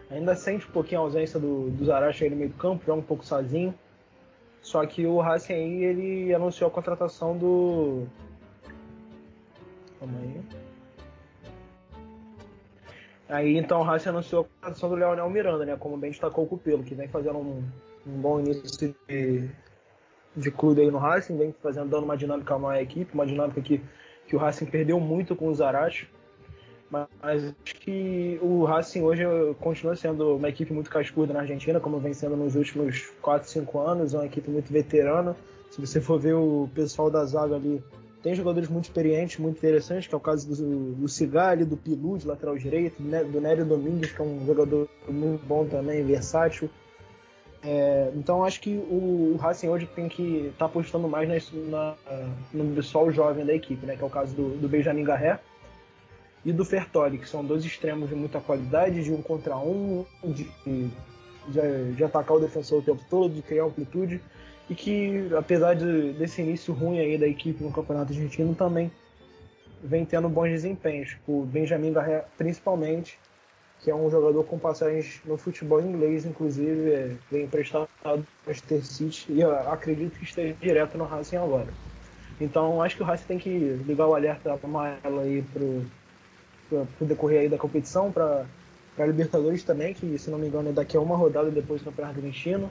ainda 0.10 0.36
sente 0.36 0.68
um 0.68 0.72
pouquinho 0.72 1.02
a 1.02 1.04
ausência 1.04 1.40
do, 1.40 1.70
do 1.70 1.86
Zarate 1.86 2.24
aí 2.24 2.30
no 2.30 2.36
meio 2.36 2.50
do 2.50 2.58
campo, 2.58 2.86
joga 2.86 3.00
um 3.00 3.04
pouco 3.04 3.26
sozinho. 3.26 3.74
Só 4.62 4.84
que 4.86 5.06
o 5.06 5.20
Racing 5.20 5.54
aí, 5.54 5.84
ele 5.84 6.34
anunciou 6.34 6.68
a 6.68 6.72
contratação 6.72 7.38
do. 7.38 8.08
Calma 10.00 10.18
aí. 10.20 10.42
Aí 13.30 13.58
então 13.58 13.82
o 13.82 13.84
Racing 13.84 14.10
anunciou 14.10 14.42
a 14.42 14.46
contratação 14.46 14.90
do 14.90 14.96
Leonel 14.96 15.30
Miranda, 15.30 15.66
né? 15.66 15.78
Como 15.78 15.96
bem 15.98 16.10
destacou 16.10 16.46
o 16.46 16.48
Cupelo, 16.48 16.84
que 16.84 16.96
vem 16.96 17.08
fazendo 17.08 17.38
um, 17.38 17.64
um 18.08 18.20
bom 18.20 18.40
início 18.40 18.96
de, 19.08 19.48
de 20.36 20.52
clube 20.52 20.82
aí 20.82 20.92
no 20.92 20.98
Racing, 20.98 21.38
vem 21.38 21.56
fazendo 21.62 21.90
dando 21.90 22.04
uma 22.04 22.18
dinâmica 22.18 22.58
maior 22.58 22.80
à 22.80 22.82
equipe, 22.82 23.14
uma 23.14 23.26
dinâmica 23.26 23.62
que, 23.62 23.82
que 24.28 24.36
o 24.36 24.40
Racing 24.40 24.66
perdeu 24.66 25.00
muito 25.00 25.36
com 25.36 25.48
o 25.48 25.54
Zarate. 25.54 26.10
Mas 26.90 27.08
acho 27.64 27.76
que 27.80 28.40
o 28.42 28.64
Racing 28.64 29.02
hoje 29.02 29.24
continua 29.60 29.96
sendo 29.96 30.36
uma 30.36 30.50
equipe 30.50 30.72
muito 30.72 30.90
cascuda 30.90 31.34
na 31.34 31.42
Argentina, 31.42 31.80
como 31.80 32.00
vem 32.00 32.14
sendo 32.14 32.36
nos 32.36 32.56
últimos 32.56 33.12
4, 33.22 33.50
5 33.50 33.80
anos, 33.80 34.14
é 34.14 34.18
uma 34.18 34.26
equipe 34.26 34.50
muito 34.50 34.72
veterana. 34.72 35.36
Se 35.72 35.82
você 35.82 36.00
for 36.00 36.20
ver 36.20 36.34
o 36.34 36.70
pessoal 36.74 37.10
da 37.10 37.26
zaga 37.26 37.56
ali, 37.56 37.84
tem 38.22 38.34
jogadores 38.34 38.70
muito 38.70 38.86
experientes, 38.86 39.38
muito 39.38 39.58
interessantes, 39.58 40.08
que 40.08 40.16
é 40.16 40.18
o 40.18 40.22
caso 40.22 40.48
do, 40.48 40.94
do 40.94 41.08
Cigali, 41.08 41.66
do 41.66 41.78
Pilu, 41.78 42.18
de 42.18 42.26
lateral 42.26 42.58
direito, 42.58 42.96
do 43.00 43.42
Nélio 43.42 43.66
Domingues, 43.66 44.12
que 44.12 44.22
é 44.22 44.26
um 44.26 44.46
jogador 44.46 44.88
muito 45.08 45.46
bom 45.46 45.66
também, 45.66 46.04
versátil. 46.04 46.70
É, 47.66 48.12
então 48.16 48.46
acho 48.46 48.62
que 48.62 48.70
o, 48.70 49.34
o, 49.34 49.38
Racing 49.38 49.70
hoje 49.70 49.88
tem 49.88 50.08
que 50.08 50.48
estar 50.48 50.60
tá 50.60 50.66
apostando 50.66 51.08
mais 51.08 51.52
na, 51.52 51.96
no 52.54 52.76
pessoal 52.76 53.12
jovem 53.12 53.44
da 53.44 53.56
equipe, 53.56 53.86
né, 53.88 53.96
que 53.96 54.04
é 54.04 54.06
o 54.06 54.10
caso 54.10 54.36
do, 54.36 54.50
do 54.58 54.70
Benjamin 54.70 55.04
Garré, 55.04 55.40
e 56.46 56.54
do 56.54 56.64
Fertoli, 56.64 57.18
que 57.18 57.28
são 57.28 57.44
dois 57.44 57.66
extremos 57.66 58.08
de 58.08 58.16
muita 58.16 58.40
qualidade, 58.40 59.04
de 59.04 59.12
um 59.12 59.20
contra 59.20 59.58
um, 59.58 60.06
de, 60.24 60.48
de, 61.48 61.94
de 61.96 62.04
atacar 62.04 62.38
o 62.38 62.40
defensor 62.40 62.80
o 62.80 62.84
tempo 62.84 63.04
todo, 63.10 63.34
de 63.34 63.42
criar 63.42 63.64
amplitude, 63.64 64.22
e 64.70 64.76
que, 64.76 65.28
apesar 65.36 65.74
de, 65.74 66.14
desse 66.14 66.44
início 66.44 66.72
ruim 66.72 67.00
aí 67.00 67.18
da 67.18 67.28
equipe 67.28 67.64
no 67.64 67.72
Campeonato 67.72 68.14
Argentino, 68.14 68.54
também 68.54 68.92
vem 69.84 70.06
tendo 70.06 70.30
bons 70.30 70.50
desempenhos. 70.50 71.10
Tipo, 71.10 71.42
o 71.42 71.46
Benjamin 71.46 71.94
Garré, 71.94 72.26
principalmente, 72.38 73.18
que 73.82 73.92
é 73.92 73.96
um 73.96 74.10
jogador 74.10 74.44
com 74.46 74.58
passagens 74.58 75.22
no 75.26 75.38
futebol 75.38 75.80
inglês, 75.80 76.26
inclusive, 76.26 76.92
é, 76.92 77.16
vem 77.32 77.44
emprestado 77.44 77.88
ao 78.04 78.18
Manchester 78.46 78.86
City 78.86 79.26
e 79.30 79.44
acredito 79.44 80.18
que 80.18 80.24
esteja 80.24 80.56
direto 80.60 80.98
no 80.98 81.06
Racing 81.06 81.38
agora. 81.38 81.68
Então, 82.42 82.82
acho 82.82 82.98
que 82.98 83.04
o 83.04 83.06
Racing 83.06 83.26
tem 83.28 83.38
que 83.38 83.50
ligar 83.86 84.08
o 84.08 84.16
alerta 84.16 84.60
amarelo 84.64 85.20
aí 85.20 85.42
pro 85.54 85.86
para 86.70 86.86
o 87.02 87.06
decorrer 87.06 87.42
aí 87.42 87.50
da 87.50 87.58
competição, 87.58 88.12
para 88.12 88.46
a 88.98 89.06
Libertadores 89.06 89.64
também, 89.64 89.94
que 89.94 90.18
se 90.18 90.30
não 90.30 90.40
me 90.40 90.48
engano 90.48 90.70
é 90.70 90.72
daqui 90.72 90.98
a 90.98 91.00
uma 91.00 91.16
rodada 91.16 91.52
depois 91.52 91.82
do 91.82 91.86
Campeonato 91.86 92.18
Argentino. 92.18 92.70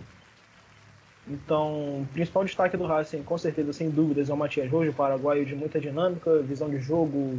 Então, 1.26 2.02
o 2.02 2.09
principal 2.12 2.44
destaque 2.44 2.76
do 2.76 2.86
Racing, 2.86 3.22
com 3.22 3.38
certeza, 3.38 3.72
sem 3.72 3.88
dúvidas, 3.88 4.28
é 4.28 4.32
o 4.32 4.36
Matias 4.36 4.70
Rojo, 4.70 4.92
paraguaio 4.92 5.46
de 5.46 5.55
muita 5.55 5.80
dinâmica, 5.80 6.38
visão 6.40 6.68
de 6.68 6.78
jogo, 6.78 7.38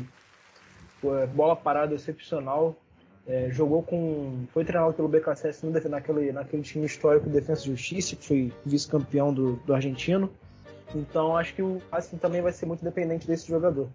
bola 1.34 1.56
parada 1.56 1.94
excepcional. 1.94 2.76
É, 3.28 3.50
jogou 3.52 3.82
com. 3.82 4.46
Foi 4.54 4.64
treinado 4.64 4.94
pelo 4.94 5.08
BKSS 5.08 5.66
naquele, 5.90 6.32
naquele 6.32 6.62
time 6.62 6.86
histórico 6.86 7.28
de 7.28 7.34
Defesa 7.34 7.64
e 7.64 7.68
Justiça, 7.68 8.16
que 8.16 8.26
foi 8.26 8.54
vice-campeão 8.64 9.34
do, 9.34 9.56
do 9.66 9.74
argentino. 9.74 10.30
Então 10.94 11.36
acho 11.36 11.54
que 11.56 11.62
o 11.62 11.82
Racing 11.92 12.18
também 12.18 12.42
vai 12.42 12.54
ser 12.54 12.66
muito 12.66 12.84
dependente 12.84 13.28
desse 13.28 13.48
jogador. 13.48 13.90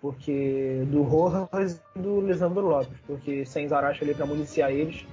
Porque 0.00 0.84
do 0.86 1.02
Rojas 1.02 1.80
e 1.96 1.98
do 1.98 2.20
Lisandro 2.20 2.60
Lopes. 2.60 2.98
Porque 3.04 3.44
sem 3.44 3.66
Zaracho 3.66 4.04
ali 4.04 4.14
para 4.14 4.26
municiar 4.26 4.70
eles, 4.70 5.04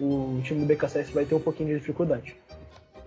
o 0.00 0.40
time 0.42 0.60
do 0.60 0.66
BKSS 0.66 1.12
vai 1.12 1.24
ter 1.24 1.36
um 1.36 1.40
pouquinho 1.40 1.68
de 1.68 1.78
dificuldade. 1.78 2.34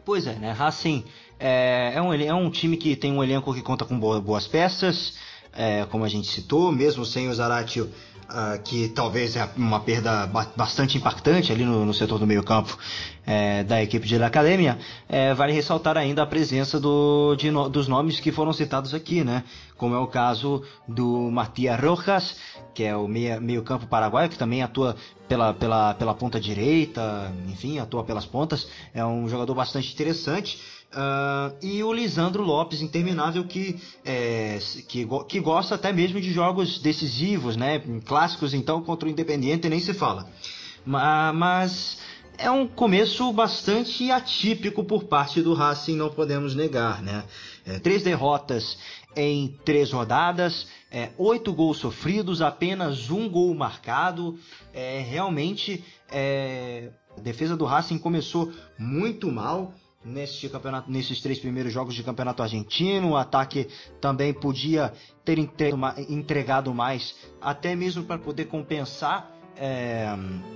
Pois 0.06 0.26
é, 0.28 0.36
né? 0.36 0.52
Racing 0.52 1.04
é, 1.38 1.94
é, 1.96 2.02
um, 2.02 2.14
é 2.14 2.34
um 2.34 2.50
time 2.50 2.78
que 2.78 2.96
tem 2.96 3.12
um 3.12 3.24
elenco 3.24 3.54
que 3.54 3.62
conta 3.62 3.84
com 3.84 4.00
boas 4.00 4.48
peças, 4.48 5.18
é, 5.52 5.86
como 5.86 6.06
a 6.06 6.08
gente 6.08 6.28
citou, 6.28 6.72
mesmo 6.72 7.04
sem 7.04 7.28
o 7.28 7.34
Zaratio 7.34 7.90
Uh, 8.26 8.60
que 8.64 8.88
talvez 8.90 9.36
é 9.36 9.48
uma 9.56 9.80
perda 9.80 10.26
bastante 10.58 10.98
impactante 10.98 11.52
ali 11.52 11.64
no, 11.64 11.86
no 11.86 11.94
setor 11.94 12.18
do 12.18 12.26
meio-campo 12.26 12.76
é, 13.26 13.64
da 13.64 13.84
equipe 13.84 14.08
de 14.08 14.18
La 14.18 14.28
Academia, 14.28 14.80
é, 15.08 15.34
vale 15.34 15.54
ressaltar 15.54 15.96
ainda 15.96 16.24
a 16.24 16.26
presença 16.26 16.80
do, 16.80 17.36
de, 17.36 17.52
dos 17.70 17.88
nomes 17.88 18.20
que 18.20 18.32
foram 18.32 18.52
citados 18.52 18.94
aqui, 18.94 19.24
né? 19.24 19.44
Como 19.78 19.94
é 19.94 20.00
o 20.00 20.08
caso 20.08 20.64
do 20.88 21.30
Matias 21.32 21.80
Rojas, 21.80 22.36
que 22.74 22.84
é 22.84 22.96
o 22.96 23.08
meio-campo 23.08 23.88
paraguaio, 23.88 24.30
que 24.30 24.38
também 24.38 24.64
atua 24.64 24.96
pela, 25.28 25.54
pela, 25.54 25.94
pela 25.94 26.14
ponta 26.14 26.40
direita, 26.40 27.34
enfim, 27.48 27.80
atua 27.80 28.04
pelas 28.04 28.26
pontas. 28.26 28.68
É 28.94 29.06
um 29.06 29.28
jogador 29.28 29.54
bastante 29.54 29.94
interessante. 29.94 30.60
Uh, 30.96 31.54
e 31.62 31.84
o 31.84 31.92
Lisandro 31.92 32.42
Lopes, 32.42 32.82
interminável, 32.82 33.44
que, 33.44 33.78
é, 34.06 34.58
que, 34.88 35.06
que 35.28 35.40
gosta 35.42 35.76
até 35.76 35.92
mesmo 35.92 36.22
de 36.22 36.32
jogos 36.32 36.80
decisivos, 36.80 37.58
né? 37.58 37.84
Clássicos, 38.06 38.54
então, 38.54 38.82
contra 38.82 39.10
o 39.10 39.12
Independiente 39.12 39.68
nem 39.68 39.82
se 39.82 39.94
fala. 39.94 40.30
Mas 40.86 41.98
é 42.38 42.50
um 42.50 42.66
começo 42.66 43.32
bastante 43.34 44.10
atípico 44.10 44.86
por 44.86 45.04
parte 45.04 45.42
do 45.42 45.54
Racing, 45.54 45.98
não 45.98 46.10
podemos 46.10 46.56
negar, 46.56 47.02
né? 47.02 47.26
É, 47.66 47.78
três 47.80 48.02
derrotas 48.02 48.78
em 49.18 49.58
três 49.66 49.92
rodadas, 49.92 50.68
é, 50.92 51.10
oito 51.18 51.52
gols 51.52 51.78
sofridos, 51.78 52.42
apenas 52.42 53.10
um 53.10 53.28
gol 53.28 53.54
marcado. 53.54 54.38
É, 54.74 55.00
realmente, 55.02 55.84
é, 56.10 56.90
a 57.18 57.20
defesa 57.20 57.58
do 57.58 57.66
Racing 57.66 57.98
começou 57.98 58.52
muito 58.78 59.30
mal 59.32 59.74
neste 60.06 60.48
campeonato, 60.48 60.90
nesses 60.92 61.20
três 61.20 61.40
primeiros 61.40 61.74
jogos 61.74 61.96
de 61.96 62.04
campeonato 62.04 62.44
argentino. 62.44 63.12
O 63.12 63.18
ataque 63.18 63.68
também 64.00 64.34
podia 64.34 64.94
ter 65.24 65.40
entregado 65.40 66.74
mais, 66.74 67.16
até 67.42 67.76
mesmo 67.76 68.04
para 68.04 68.20
poder 68.20 68.46
compensar 68.46 69.36
é, 69.58 70.08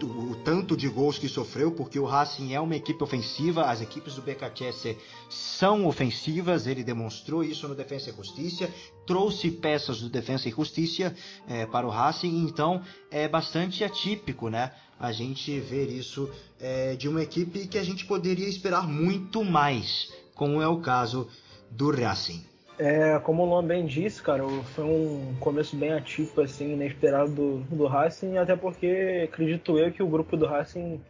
o, 0.02 0.32
o, 0.32 0.36
tanto 0.44 0.76
de 0.76 0.88
gols 0.88 1.18
que 1.18 1.28
sofreu, 1.28 1.72
porque 1.72 2.00
o 2.00 2.06
Racing 2.06 2.54
é 2.54 2.60
uma 2.60 2.76
equipe 2.76 3.02
ofensiva, 3.04 3.64
as 3.64 3.82
equipes 3.82 4.16
do 4.16 4.22
BKTS 4.22 4.98
são 5.30 5.88
ofensivas, 5.88 6.68
ele 6.68 6.84
demonstrou 6.84 7.44
isso 7.44 7.68
no 7.68 7.76
Defensa 7.76 8.10
e 8.10 8.14
Justiça, 8.14 8.70
trouxe 9.06 9.52
peças 9.52 10.02
do 10.02 10.10
Defensa 10.10 10.50
e 10.50 10.52
Justiça 10.52 11.16
é, 11.48 11.66
para 11.66 11.88
o 11.88 11.90
Racing, 11.90 12.44
então 12.44 12.82
é 13.10 13.28
bastante 13.28 13.84
atípico, 13.84 14.50
né? 14.50 14.72
A 15.00 15.12
gente 15.12 15.60
ver 15.60 15.88
isso 15.88 16.30
é, 16.60 16.96
de 16.96 17.08
uma 17.08 17.24
equipe 17.24 17.68
que 17.68 17.78
a 17.78 17.84
gente 17.84 18.06
poderia 18.06 18.48
esperar 18.48 18.88
muito 18.88 19.44
mais, 19.44 20.12
como 20.36 20.62
é 20.62 20.68
o 20.68 20.82
caso 20.82 21.30
do 21.72 21.90
Racing. 21.92 22.44
É, 22.78 23.20
como 23.20 23.44
o 23.44 23.46
Luan 23.46 23.66
bem 23.66 23.86
disse, 23.86 24.22
cara, 24.22 24.44
foi 24.74 24.86
um 24.86 25.36
começo 25.40 25.76
bem 25.76 25.92
ativo, 25.92 26.42
assim, 26.42 26.74
inesperado 26.74 27.32
do, 27.32 27.58
do 27.76 27.88
Racing, 27.88 28.38
até 28.38 28.56
porque 28.56 29.28
acredito 29.30 29.78
eu 29.78 29.92
que 29.92 30.02
o 30.02 30.08
grupo 30.08 30.38
do 30.38 30.46
Racing 30.46 31.02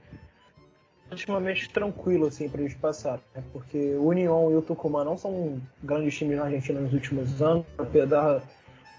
é 1.10 1.14
ultimamente 1.14 1.70
tranquilo, 1.70 2.28
assim, 2.28 2.50
pra 2.50 2.62
eles 2.62 2.74
passar, 2.74 3.20
né? 3.36 3.44
Porque 3.54 3.78
o 3.96 4.08
União 4.08 4.52
e 4.52 4.56
o 4.56 4.62
Tucumã 4.64 5.04
não 5.04 5.16
são 5.16 5.62
grandes 5.84 6.18
times 6.18 6.38
na 6.38 6.46
Argentina 6.46 6.80
nos 6.80 6.94
últimos 6.94 7.42
anos, 7.42 7.66
apesar 7.78 8.42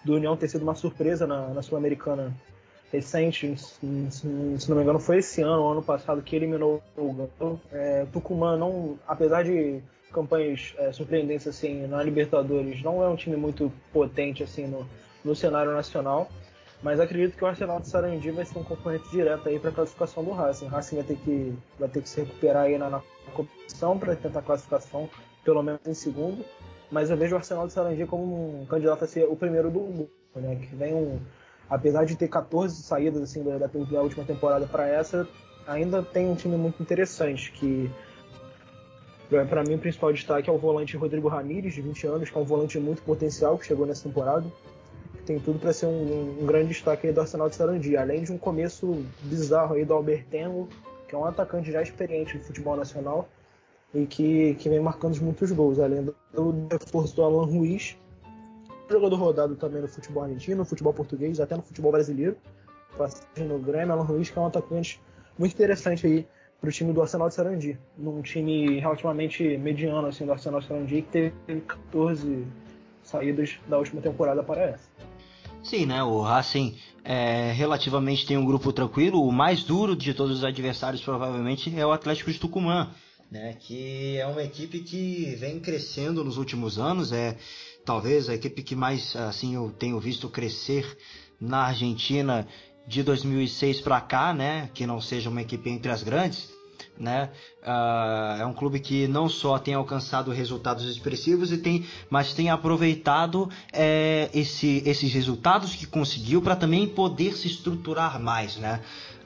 do 0.05 0.14
União 0.14 0.36
ter 0.36 0.49
sido 0.49 0.62
uma 0.62 0.74
surpresa 0.74 1.26
na, 1.26 1.49
na 1.49 1.62
Sul-Americana 1.62 2.32
recente, 2.93 3.57
se, 3.57 3.78
não 4.68 4.76
me 4.76 4.82
engano 4.82 4.99
foi 4.99 5.18
esse 5.18 5.43
ano, 5.43 5.68
ano 5.68 5.82
passado, 5.82 6.22
que 6.22 6.34
eliminou 6.34 6.82
o 6.97 7.12
Galo. 7.12 7.61
É, 7.72 8.07
Tucumã 8.12 8.57
não, 8.57 8.99
apesar 9.07 9.45
de 9.45 9.80
campanhas 10.12 10.74
é, 10.76 10.93
surpreendentes 10.93 11.47
assim 11.47 11.86
na 11.86 12.03
Libertadores. 12.03 12.82
Não 12.82 13.03
é 13.03 13.09
um 13.09 13.16
time 13.16 13.36
muito 13.36 13.72
potente 13.93 14.43
assim 14.43 14.66
no, 14.66 14.86
no 15.24 15.34
cenário 15.34 15.72
nacional, 15.72 16.28
mas 16.82 16.99
acredito 16.99 17.36
que 17.36 17.45
o 17.45 17.47
Arsenal 17.47 17.80
de 17.80 17.88
Sarandi 17.88 18.30
vai 18.30 18.45
ser 18.45 18.59
um 18.59 18.64
concorrente 18.64 19.09
direto 19.11 19.49
aí 19.49 19.59
para 19.59 19.70
a 19.70 19.72
classificação 19.72 20.24
do 20.24 20.32
Racing. 20.32 20.66
O 20.66 20.68
Racing 20.68 20.97
vai 20.97 21.05
ter 21.05 21.16
que 21.16 21.55
vai 21.78 21.88
ter 21.88 22.03
que 22.03 22.09
se 22.09 22.20
recuperar 22.20 22.64
aí 22.64 22.76
na, 22.76 22.91
na 22.91 23.03
competição 23.34 23.99
para 23.99 24.16
tentar 24.16 24.41
a 24.41 24.43
classificação, 24.43 25.09
pelo 25.45 25.62
menos 25.62 25.80
em 25.86 25.95
segundo. 25.95 26.45
Mas 26.91 27.09
eu 27.09 27.16
vejo 27.16 27.34
o 27.34 27.38
Arsenal 27.38 27.68
de 27.68 27.72
Sarandi 27.72 28.05
como 28.05 28.62
um 28.62 28.66
candidato 28.66 29.05
a 29.05 29.07
ser 29.07 29.24
o 29.28 29.36
primeiro 29.36 29.70
do 29.70 29.78
mundo, 29.78 30.11
né? 30.34 30.57
Que 30.57 30.74
vem 30.74 30.93
um, 30.93 31.20
apesar 31.71 32.05
de 32.05 32.16
ter 32.16 32.29
14 32.29 32.83
saídas 32.83 33.23
assim 33.23 33.43
da, 33.43 33.57
da 33.57 34.03
última 34.03 34.25
temporada 34.25 34.66
para 34.66 34.87
essa, 34.89 35.27
ainda 35.66 36.03
tem 36.03 36.29
um 36.29 36.35
time 36.35 36.57
muito 36.57 36.83
interessante 36.83 37.53
que 37.53 37.91
para 39.49 39.62
mim, 39.62 39.77
o 39.77 39.79
principal 39.79 40.12
destaque 40.12 40.51
é 40.51 40.53
o 40.53 40.59
volante 40.59 40.97
Rodrigo 40.97 41.29
Ramírez, 41.29 41.75
de 41.75 41.81
20 41.81 42.07
anos, 42.09 42.31
que 42.31 42.37
é 42.37 42.41
um 42.41 42.45
volante 42.45 42.81
muito 42.81 43.01
potencial, 43.03 43.57
que 43.57 43.64
chegou 43.64 43.87
nessa 43.87 44.03
temporada. 44.03 44.45
Tem 45.25 45.39
tudo 45.39 45.61
para 45.61 45.73
ser 45.73 45.87
um, 45.87 46.41
um, 46.41 46.47
grande 46.47 46.71
destaque 46.71 47.12
do 47.12 47.21
Arsenal 47.21 47.49
de 47.49 47.55
Sarandi, 47.55 47.97
além 47.97 48.25
de 48.25 48.33
um 48.33 48.39
começo 48.39 49.05
bizarro 49.23 49.77
aí 49.77 49.85
do 49.85 49.95
Albertengo, 49.95 50.68
que 51.07 51.14
é 51.14 51.18
um 51.18 51.25
atacante 51.25 51.71
já 51.71 51.81
experiente 51.81 52.39
de 52.39 52.45
futebol 52.45 52.77
nacional 52.77 53.29
e 53.95 54.05
que, 54.05 54.55
que 54.55 54.68
vem 54.68 54.81
marcando 54.81 55.16
muitos 55.21 55.53
gols, 55.53 55.79
além 55.79 56.05
do 56.33 56.66
reforço 56.71 57.14
do 57.14 57.23
Alan 57.23 57.47
Ruiz, 57.47 57.97
jogador 58.91 59.16
rodado 59.16 59.57
também 59.57 59.80
no 59.80 59.88
futebol 59.88 60.24
argentino, 60.24 60.59
no 60.59 60.64
futebol 60.64 60.93
português, 60.93 61.41
até 61.41 61.57
no 61.57 61.62
futebol 61.62 61.93
brasileiro, 61.93 62.36
passagem 62.97 63.47
no 63.47 63.59
Grêmio, 63.59 63.93
Alan 63.93 64.05
Ruiz, 64.05 64.30
que 64.30 64.38
é 64.38 64.43
um 64.43 64.47
atacante 64.47 65.01
muito 65.38 65.53
interessante 65.53 66.07
aí 66.07 66.26
para 66.61 66.68
o 66.68 66.72
time 66.72 66.93
do 66.93 67.01
Arsenal 67.01 67.28
de 67.28 67.34
Sarandi, 67.34 67.78
num 67.97 68.20
time 68.20 68.78
relativamente 68.80 69.57
mediano 69.57 70.07
assim 70.07 70.26
do 70.26 70.32
Arsenal 70.32 70.61
de 70.61 70.66
Sarandi 70.66 71.03
que 71.03 71.09
teve 71.09 71.61
14 71.66 72.47
saídas 73.03 73.59
da 73.66 73.78
última 73.78 74.03
temporada 74.03 74.43
para 74.43 74.62
essa. 74.62 74.88
Sim, 75.62 75.86
né? 75.86 76.03
O 76.03 76.20
Racing 76.20 76.76
é, 77.05 77.53
relativamente 77.53 78.26
tem 78.26 78.36
um 78.36 78.45
grupo 78.45 78.72
tranquilo. 78.72 79.22
O 79.22 79.32
mais 79.32 79.62
duro 79.62 79.95
de 79.95 80.14
todos 80.14 80.38
os 80.38 80.45
adversários 80.45 81.03
provavelmente 81.03 81.74
é 81.78 81.84
o 81.84 81.93
Atlético 81.93 82.30
de 82.30 82.38
Tucumã, 82.38 82.91
né? 83.30 83.57
Que 83.59 84.18
é 84.18 84.26
uma 84.26 84.43
equipe 84.43 84.80
que 84.80 85.34
vem 85.36 85.61
crescendo 85.61 86.24
nos 86.24 86.36
últimos 86.36 86.78
anos. 86.78 87.12
É 87.12 87.36
talvez 87.85 88.28
a 88.28 88.35
equipe 88.35 88.62
que 88.62 88.76
mais 88.76 89.14
assim 89.16 89.55
eu 89.55 89.70
tenho 89.78 89.99
visto 89.99 90.28
crescer 90.28 90.97
na 91.41 91.64
Argentina 91.64 92.47
de 92.87 93.03
2006 93.03 93.81
para 93.81 94.01
cá, 94.01 94.35
né, 94.35 94.68
que 94.74 94.87
não 94.87 95.01
seja 95.01 95.31
uma 95.31 95.41
equipe 95.41 95.70
entre 95.70 95.91
as 95.91 96.03
grandes, 96.03 96.51
né, 96.99 97.31
uh, 97.62 98.43
é 98.43 98.47
um 98.47 98.53
clube 98.53 98.81
que 98.81 99.07
não 99.07 99.28
só 99.28 99.59
tem 99.59 99.74
alcançado 99.74 100.31
resultados 100.31 100.85
expressivos 100.85 101.53
e 101.53 101.59
tem, 101.59 101.87
mas 102.11 102.35
tem 102.35 102.51
aproveitado 102.51 103.49
é, 103.72 104.28
esse, 104.35 104.83
esses 104.85 105.12
resultados 105.12 105.74
que 105.74 105.87
conseguiu 105.87 106.43
para 106.43 106.57
também 106.57 106.87
poder 106.87 107.37
se 107.37 107.47
estruturar 107.47 108.20
mais, 108.20 108.57
né. 108.57 108.81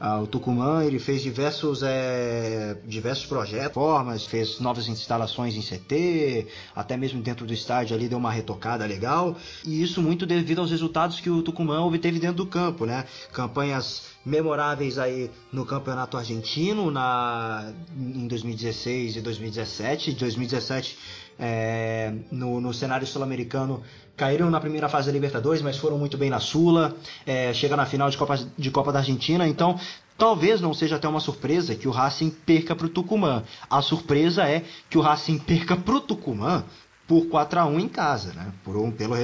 Ah, 0.07 0.20
o 0.20 0.26
Tucumã 0.26 0.84
ele 0.84 0.98
fez 0.98 1.22
diversos, 1.22 1.82
é, 1.82 2.76
diversos 2.84 3.24
projetos, 3.24 3.72
formas, 3.72 4.26
fez 4.26 4.61
novas 4.61 4.86
instalações 4.86 5.57
em 5.57 5.62
CT, 5.62 6.46
até 6.76 6.94
mesmo 6.94 7.22
dentro 7.22 7.46
do 7.46 7.55
estádio 7.55 7.96
ali 7.96 8.07
deu 8.07 8.18
uma 8.18 8.30
retocada 8.30 8.84
legal. 8.84 9.34
E 9.64 9.82
isso 9.82 10.02
muito 10.02 10.26
devido 10.26 10.59
aos 10.59 10.70
resultados 10.70 11.20
que 11.20 11.30
o 11.30 11.40
Tucumã 11.40 11.80
obteve 11.80 12.18
dentro 12.18 12.36
do 12.36 12.46
campo, 12.46 12.84
né? 12.84 13.07
Campanhas 13.32 14.02
memoráveis 14.26 14.98
aí 14.98 15.30
no 15.50 15.64
Campeonato 15.64 16.18
Argentino 16.18 16.90
na, 16.90 17.72
em 17.96 18.28
2016 18.28 19.16
e 19.16 19.20
2017. 19.22 20.12
2017 20.12 20.98
é, 21.38 22.12
no, 22.30 22.61
no 22.61 22.74
cenário 22.74 23.07
sul-americano 23.07 23.82
caíram 24.16 24.50
na 24.50 24.60
primeira 24.60 24.88
fase 24.88 25.06
da 25.06 25.12
Libertadores, 25.12 25.62
mas 25.62 25.76
foram 25.76 25.98
muito 25.98 26.16
bem 26.16 26.30
na 26.30 26.40
Sula, 26.40 26.96
é, 27.26 27.52
chega 27.52 27.76
na 27.76 27.86
final 27.86 28.08
de 28.08 28.16
Copa, 28.16 28.38
de 28.56 28.70
Copa 28.70 28.92
da 28.92 29.00
Argentina, 29.00 29.46
então 29.46 29.78
talvez 30.16 30.60
não 30.60 30.72
seja 30.72 30.96
até 30.96 31.08
uma 31.08 31.20
surpresa 31.20 31.74
que 31.74 31.88
o 31.88 31.90
Racing 31.90 32.30
perca 32.30 32.76
para 32.76 32.86
o 32.86 32.88
Tucumã. 32.88 33.42
A 33.68 33.82
surpresa 33.82 34.48
é 34.48 34.64
que 34.88 34.96
o 34.96 35.00
Racing 35.00 35.38
perca 35.38 35.76
para 35.76 35.94
o 35.94 36.00
Tucumã 36.00 36.64
por 37.06 37.26
4 37.26 37.60
a 37.60 37.66
1 37.66 37.80
em 37.80 37.88
casa, 37.88 38.32
né? 38.32 38.52
por, 38.62 38.76
um, 38.76 38.90
pelo, 38.90 39.14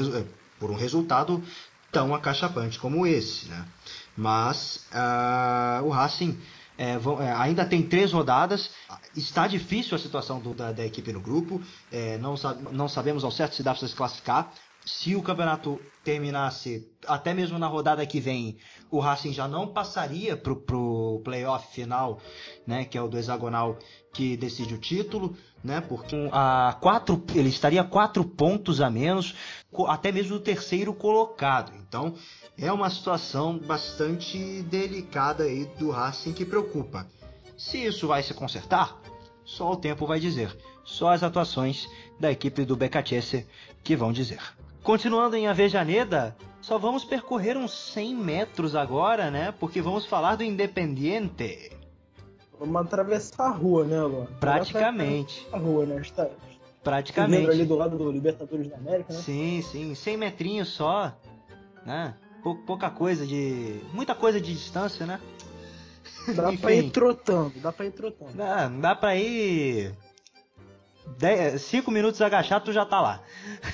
por 0.58 0.70
um 0.70 0.74
resultado 0.74 1.42
tão 1.92 2.14
acachapante 2.14 2.78
como 2.78 3.06
esse. 3.06 3.48
Né? 3.48 3.64
Mas 4.16 4.86
uh, 4.92 5.84
o 5.84 5.90
Racing 5.90 6.38
é, 6.76 6.98
vão, 6.98 7.22
é, 7.22 7.32
ainda 7.32 7.64
tem 7.64 7.82
três 7.82 8.12
rodadas. 8.12 8.70
Está 9.16 9.46
difícil 9.46 9.96
a 9.96 9.98
situação 9.98 10.40
do, 10.40 10.54
da, 10.54 10.72
da, 10.72 10.84
equipe 10.84 11.12
no 11.12 11.20
grupo. 11.20 11.60
É, 11.92 12.18
não, 12.18 12.34
não 12.72 12.88
sabemos 12.88 13.22
ao 13.22 13.30
certo 13.30 13.54
se 13.54 13.62
dá 13.62 13.74
para 13.74 13.86
se 13.86 13.94
classificar 13.94 14.52
se 14.84 15.14
o 15.14 15.22
campeonato 15.22 15.80
terminasse 16.02 16.90
até 17.06 17.34
mesmo 17.34 17.58
na 17.58 17.66
rodada 17.66 18.04
que 18.06 18.20
vem, 18.20 18.56
o 18.90 18.98
Racing 18.98 19.32
já 19.32 19.46
não 19.46 19.68
passaria 19.68 20.36
para 20.36 20.52
o 20.52 21.20
playoff 21.22 21.74
final, 21.74 22.18
né, 22.66 22.84
que 22.84 22.96
é 22.96 23.02
o 23.02 23.08
do 23.08 23.18
hexagonal 23.18 23.78
que 24.12 24.36
decide 24.36 24.74
o 24.74 24.78
título, 24.78 25.36
né, 25.62 25.80
porque 25.80 26.16
a 26.32 26.76
quatro, 26.80 27.22
ele 27.34 27.48
estaria 27.48 27.84
quatro 27.84 28.24
pontos 28.24 28.80
a 28.80 28.90
menos, 28.90 29.34
até 29.86 30.10
mesmo 30.10 30.36
o 30.36 30.40
terceiro 30.40 30.94
colocado. 30.94 31.72
Então 31.76 32.14
é 32.58 32.72
uma 32.72 32.90
situação 32.90 33.58
bastante 33.58 34.62
delicada 34.62 35.44
aí 35.44 35.66
do 35.78 35.90
Racing 35.90 36.32
que 36.32 36.44
preocupa. 36.44 37.06
Se 37.56 37.84
isso 37.84 38.08
vai 38.08 38.22
se 38.22 38.32
consertar, 38.32 38.98
só 39.44 39.72
o 39.72 39.76
tempo 39.76 40.06
vai 40.06 40.18
dizer. 40.18 40.56
Só 40.82 41.10
as 41.10 41.22
atuações 41.22 41.86
da 42.18 42.32
equipe 42.32 42.64
do 42.64 42.74
Becatese 42.74 43.46
que 43.84 43.94
vão 43.94 44.12
dizer. 44.12 44.40
Continuando 44.82 45.36
em 45.36 45.46
Avejaneda, 45.46 46.34
só 46.60 46.78
vamos 46.78 47.04
percorrer 47.04 47.56
uns 47.56 47.72
100 47.92 48.14
metros 48.14 48.74
agora, 48.74 49.30
né? 49.30 49.52
Porque 49.58 49.80
vamos 49.80 50.06
falar 50.06 50.36
do 50.36 50.44
Independiente. 50.44 51.70
Vamos 52.58 52.82
atravessar 52.82 53.46
a 53.46 53.50
rua, 53.50 53.84
né, 53.84 54.00
Luan? 54.02 54.26
Praticamente. 54.38 55.46
A 55.52 55.58
rua, 55.58 55.86
né? 55.86 56.00
Está... 56.00 56.28
Praticamente. 56.82 57.50
ali 57.50 57.66
do 57.66 57.76
lado 57.76 57.98
do 57.98 58.10
Libertadores 58.10 58.68
da 58.68 58.76
América, 58.76 59.12
né? 59.12 59.18
Sim, 59.20 59.62
sim. 59.62 59.94
100 59.94 60.16
metrinhos 60.16 60.68
só, 60.68 61.14
né? 61.84 62.14
Pouca 62.66 62.88
coisa 62.88 63.26
de... 63.26 63.80
Muita 63.92 64.14
coisa 64.14 64.40
de 64.40 64.52
distância, 64.52 65.04
né? 65.04 65.20
Dá 66.34 66.52
Enfim, 66.52 66.56
pra 66.62 66.72
ir 66.72 66.90
trotando, 66.90 67.52
dá 67.60 67.70
pra 67.70 67.84
ir 67.84 67.92
trotando. 67.92 68.32
Dá, 68.32 68.68
dá 68.68 68.94
pra 68.94 69.14
ir 69.14 69.94
5 71.58 71.90
minutos 71.90 72.20
agachado, 72.20 72.66
tu 72.66 72.72
já 72.72 72.84
tá 72.84 73.00
lá. 73.00 73.22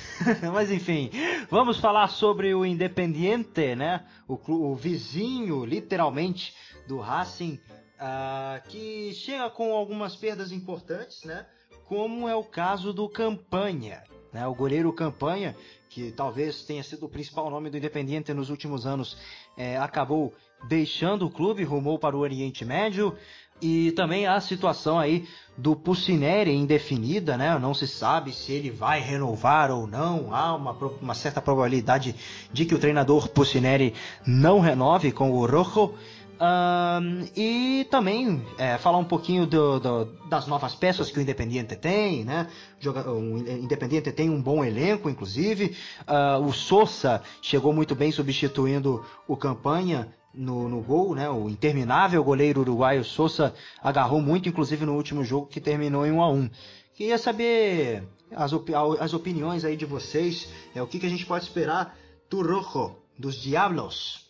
Mas 0.52 0.70
enfim, 0.70 1.10
vamos 1.50 1.78
falar 1.78 2.08
sobre 2.08 2.54
o 2.54 2.64
Independiente, 2.64 3.74
né? 3.74 4.04
O, 4.26 4.38
o 4.52 4.74
vizinho, 4.74 5.64
literalmente, 5.64 6.54
do 6.86 6.98
Racing, 6.98 7.60
uh, 7.96 8.68
que 8.68 9.12
chega 9.14 9.50
com 9.50 9.74
algumas 9.74 10.16
perdas 10.16 10.52
importantes, 10.52 11.24
né? 11.24 11.46
Como 11.84 12.28
é 12.28 12.34
o 12.34 12.44
caso 12.44 12.92
do 12.92 13.08
Campanha, 13.08 14.02
né? 14.32 14.46
O 14.46 14.54
goleiro 14.54 14.92
Campanha, 14.92 15.56
que 15.88 16.12
talvez 16.12 16.62
tenha 16.64 16.82
sido 16.82 17.06
o 17.06 17.08
principal 17.08 17.50
nome 17.50 17.70
do 17.70 17.76
Independiente 17.76 18.32
nos 18.34 18.50
últimos 18.50 18.86
anos, 18.86 19.16
é, 19.56 19.76
acabou 19.76 20.34
deixando 20.68 21.26
o 21.26 21.30
clube, 21.30 21.64
rumou 21.64 21.98
para 21.98 22.16
o 22.16 22.20
Oriente 22.20 22.64
Médio. 22.64 23.16
E 23.60 23.92
também 23.92 24.26
a 24.26 24.38
situação 24.40 24.98
aí 24.98 25.26
do 25.56 25.74
Pucineri 25.74 26.54
indefinida, 26.54 27.36
né? 27.36 27.58
Não 27.58 27.72
se 27.72 27.86
sabe 27.86 28.32
se 28.32 28.52
ele 28.52 28.70
vai 28.70 29.00
renovar 29.00 29.70
ou 29.70 29.86
não. 29.86 30.34
Há 30.34 30.54
uma, 30.54 30.72
uma 31.00 31.14
certa 31.14 31.40
probabilidade 31.40 32.14
de 32.52 32.64
que 32.66 32.74
o 32.74 32.78
treinador 32.78 33.28
Pucineri 33.28 33.94
não 34.26 34.60
renove 34.60 35.10
com 35.10 35.30
o 35.30 35.46
Rojo. 35.46 35.94
Um, 36.38 37.26
e 37.34 37.86
também 37.90 38.44
é, 38.58 38.76
falar 38.76 38.98
um 38.98 39.04
pouquinho 39.04 39.46
do, 39.46 39.80
do, 39.80 40.04
das 40.28 40.46
novas 40.46 40.74
peças 40.74 41.10
que 41.10 41.18
o 41.18 41.22
Independiente 41.22 41.74
tem, 41.76 42.26
né? 42.26 42.48
O 42.84 43.38
Independiente 43.38 44.12
tem 44.12 44.28
um 44.28 44.42
bom 44.42 44.62
elenco, 44.62 45.08
inclusive. 45.08 45.74
Uh, 46.02 46.44
o 46.44 46.52
Sousa 46.52 47.22
chegou 47.40 47.72
muito 47.72 47.94
bem 47.94 48.12
substituindo 48.12 49.02
o 49.26 49.34
Campanha 49.34 50.12
no, 50.36 50.68
no 50.68 50.80
gol, 50.82 51.14
né? 51.14 51.28
O 51.28 51.48
interminável 51.48 52.22
goleiro 52.22 52.60
uruguaio 52.60 53.04
Sousa 53.04 53.54
agarrou 53.82 54.20
muito, 54.20 54.48
inclusive 54.48 54.84
no 54.84 54.94
último 54.94 55.24
jogo 55.24 55.46
que 55.46 55.60
terminou 55.60 56.06
em 56.06 56.12
1 56.12 56.22
a 56.22 56.30
1. 56.30 56.50
Queria 56.94 57.18
saber 57.18 58.04
as, 58.34 58.52
op 58.52 58.72
as 59.00 59.14
opiniões 59.14 59.64
aí 59.64 59.76
de 59.76 59.84
vocês, 59.84 60.48
é 60.74 60.82
o 60.82 60.86
que, 60.86 60.98
que 60.98 61.06
a 61.06 61.10
gente 61.10 61.26
pode 61.26 61.44
esperar 61.44 61.96
do 62.28 62.42
Rojo, 62.42 62.96
dos 63.18 63.34
Diablos. 63.36 64.26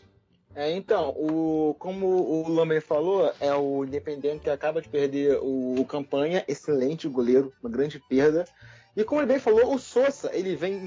É, 0.54 0.72
então, 0.74 1.10
o, 1.10 1.74
como 1.78 2.06
o 2.06 2.48
Lamer 2.48 2.80
falou, 2.80 3.30
é 3.40 3.54
o 3.54 3.84
Independente 3.84 4.44
que 4.44 4.50
acaba 4.50 4.80
de 4.80 4.88
perder 4.88 5.38
o, 5.42 5.78
o 5.78 5.84
Campanha, 5.84 6.44
excelente 6.48 7.06
goleiro, 7.08 7.52
uma 7.62 7.70
grande 7.70 7.98
perda. 8.08 8.46
E 8.96 9.04
como 9.04 9.20
ele 9.20 9.28
bem 9.28 9.38
falou, 9.38 9.74
o 9.74 9.78
Sousa, 9.78 10.30
ele 10.32 10.56
vem 10.56 10.80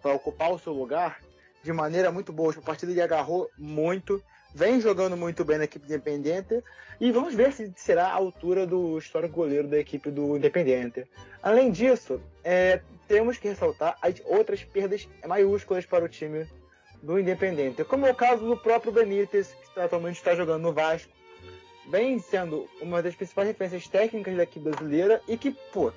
para 0.00 0.14
ocupar 0.14 0.50
o 0.50 0.58
seu 0.58 0.72
lugar 0.72 1.20
de 1.62 1.72
maneira 1.72 2.10
muito 2.10 2.32
boa. 2.32 2.52
A 2.52 2.60
partida 2.60 2.92
ele 2.92 3.02
agarrou 3.02 3.50
muito, 3.58 4.22
vem 4.54 4.80
jogando 4.80 5.16
muito 5.16 5.44
bem 5.44 5.58
na 5.58 5.64
equipe 5.64 5.86
Independente 5.86 6.62
e 7.00 7.12
vamos 7.12 7.34
ver 7.34 7.52
se 7.52 7.72
será 7.76 8.06
a 8.08 8.14
altura 8.14 8.66
do 8.66 8.98
histórico 8.98 9.36
goleiro 9.36 9.68
da 9.68 9.78
equipe 9.78 10.10
do 10.10 10.36
Independente. 10.36 11.06
Além 11.42 11.70
disso, 11.70 12.20
é, 12.42 12.80
temos 13.06 13.38
que 13.38 13.48
ressaltar 13.48 13.96
as 14.02 14.20
outras 14.24 14.64
perdas 14.64 15.08
maiúsculas 15.26 15.86
para 15.86 16.04
o 16.04 16.08
time 16.08 16.46
do 17.02 17.18
Independente, 17.18 17.84
como 17.84 18.06
é 18.06 18.10
o 18.10 18.14
caso 18.14 18.44
do 18.44 18.56
próprio 18.56 18.92
Benítez, 18.92 19.54
que 19.72 19.80
atualmente 19.80 20.16
está 20.16 20.34
jogando 20.34 20.62
no 20.62 20.72
Vasco, 20.72 21.12
vem 21.88 22.18
sendo 22.18 22.68
uma 22.80 23.02
das 23.02 23.14
principais 23.14 23.48
referências 23.48 23.86
técnicas 23.86 24.36
da 24.36 24.42
equipe 24.42 24.68
brasileira 24.68 25.22
e 25.28 25.36
que, 25.36 25.52
pô, 25.72 25.92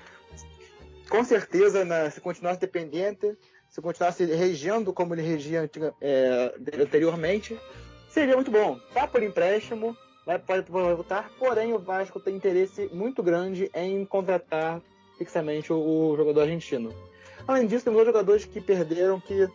com 1.09 1.23
certeza, 1.23 1.83
na, 1.83 2.09
se 2.09 2.21
continuar 2.21 2.55
dependente, 2.55 3.35
se 3.71 3.81
continuasse 3.81 4.25
regendo 4.25 4.91
como 4.91 5.15
ele 5.15 5.21
regia 5.21 5.67
é, 6.01 6.53
anteriormente, 6.79 7.57
seria 8.09 8.35
muito 8.35 8.51
bom. 8.51 8.77
Tá 8.93 9.07
por 9.07 9.23
empréstimo, 9.23 9.97
vai, 10.25 10.37
pode 10.37 10.69
voltar, 10.69 11.31
porém 11.39 11.73
o 11.73 11.79
Vasco 11.79 12.19
tem 12.19 12.35
interesse 12.35 12.89
muito 12.93 13.23
grande 13.23 13.71
em 13.73 14.05
contratar 14.05 14.81
fixamente 15.17 15.71
o, 15.71 15.79
o 15.79 16.17
jogador 16.17 16.41
argentino. 16.41 16.93
Além 17.47 17.65
disso, 17.65 17.85
temos 17.85 17.97
outros 17.97 18.13
jogadores 18.13 18.45
que 18.45 18.59
perderam, 18.59 19.21
que 19.21 19.47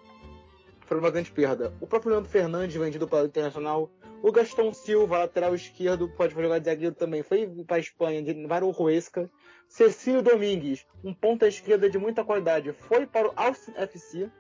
foram 0.86 1.02
uma 1.02 1.10
grande 1.10 1.30
perda. 1.30 1.74
O 1.78 1.86
próprio 1.86 2.12
Leandro 2.12 2.30
Fernandes, 2.30 2.74
vendido 2.74 3.06
para 3.06 3.24
o 3.24 3.26
Internacional. 3.26 3.90
O 4.22 4.32
Gastão 4.32 4.72
Silva, 4.72 5.18
lateral 5.18 5.54
esquerdo, 5.54 6.08
pode 6.08 6.34
jogar 6.34 6.58
de 6.58 6.64
zagueiro 6.64 6.94
também, 6.94 7.22
foi 7.22 7.46
para 7.66 7.76
a 7.76 7.80
Espanha, 7.80 8.22
de 8.22 8.46
Varo 8.46 8.70
Ruesca. 8.70 9.30
Cecílio 9.68 10.22
Domingues, 10.22 10.86
um 11.02 11.12
ponta 11.12 11.46
esquerda 11.46 11.90
de 11.90 11.98
muita 11.98 12.24
qualidade, 12.24 12.72
foi 12.72 13.06
para 13.06 13.28
o 13.28 13.32
Austin 13.36 13.72
FC. 13.76 14.30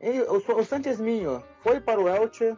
E 0.00 0.20
o, 0.20 0.64
Sanchez 0.64 1.00
Minho 1.00 1.42
foi 1.62 1.80
para 1.80 2.00
o 2.00 2.08
Elche. 2.08 2.56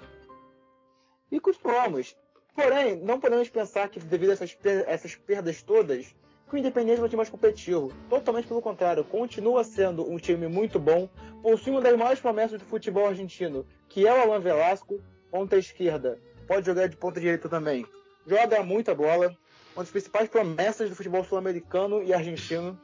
E 1.31 1.41
costumamos. 1.41 2.17
Porém, 2.55 2.97
não 2.97 3.21
podemos 3.21 3.49
pensar 3.49 3.89
que 3.89 4.01
devido 4.01 4.31
a 4.31 4.33
essas, 4.33 4.57
essas 4.87 5.15
perdas 5.15 5.63
todas, 5.63 6.15
que 6.51 6.57
o 6.57 6.59
Independente 6.59 7.01
é 7.01 7.05
um 7.05 7.07
time 7.07 7.19
mais 7.19 7.31
competitivo. 7.31 7.93
Totalmente 8.09 8.49
pelo 8.49 8.61
contrário, 8.61 9.05
continua 9.05 9.63
sendo 9.63 10.11
um 10.11 10.19
time 10.19 10.49
muito 10.49 10.79
bom, 10.79 11.09
possui 11.43 11.71
uma 11.73 11.81
das 11.81 11.97
maiores 11.97 12.21
promessas 12.21 12.59
do 12.59 12.65
futebol 12.65 13.07
argentino, 13.07 13.65
que 13.89 14.07
é 14.07 14.13
o 14.13 14.21
Alan 14.21 14.41
Velasco, 14.41 15.01
ponta 15.31 15.57
esquerda. 15.57 16.19
Pode 16.47 16.67
jogar 16.67 16.89
de 16.89 16.97
ponta 16.97 17.21
direita 17.21 17.49
também. 17.49 17.87
Joga 18.27 18.63
muita 18.65 18.95
bola, 18.95 19.35
uma 19.75 19.83
das 19.83 19.91
principais 19.91 20.29
promessas 20.29 20.91
do 20.91 20.97
futebol 20.97 21.25
sul-americano 21.25 22.03
e 22.03 22.13
argentino. 22.13 22.79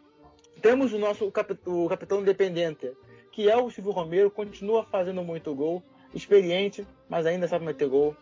Temos 0.63 0.93
o 0.93 0.99
nosso 0.99 1.31
cap 1.31 1.57
o 1.67 1.89
capitão 1.89 2.21
independente, 2.21 2.93
que 3.33 3.51
é 3.51 3.57
o 3.57 3.71
Silvio 3.71 3.93
Romero, 3.93 4.31
continua 4.31 4.85
fazendo 4.85 5.23
muito 5.23 5.55
gol, 5.55 5.83
experiente, 6.15 6.87
mas 7.09 7.27
ainda 7.27 7.47
sabe 7.47 7.65
meter 7.65 7.89
gol. 7.89 8.17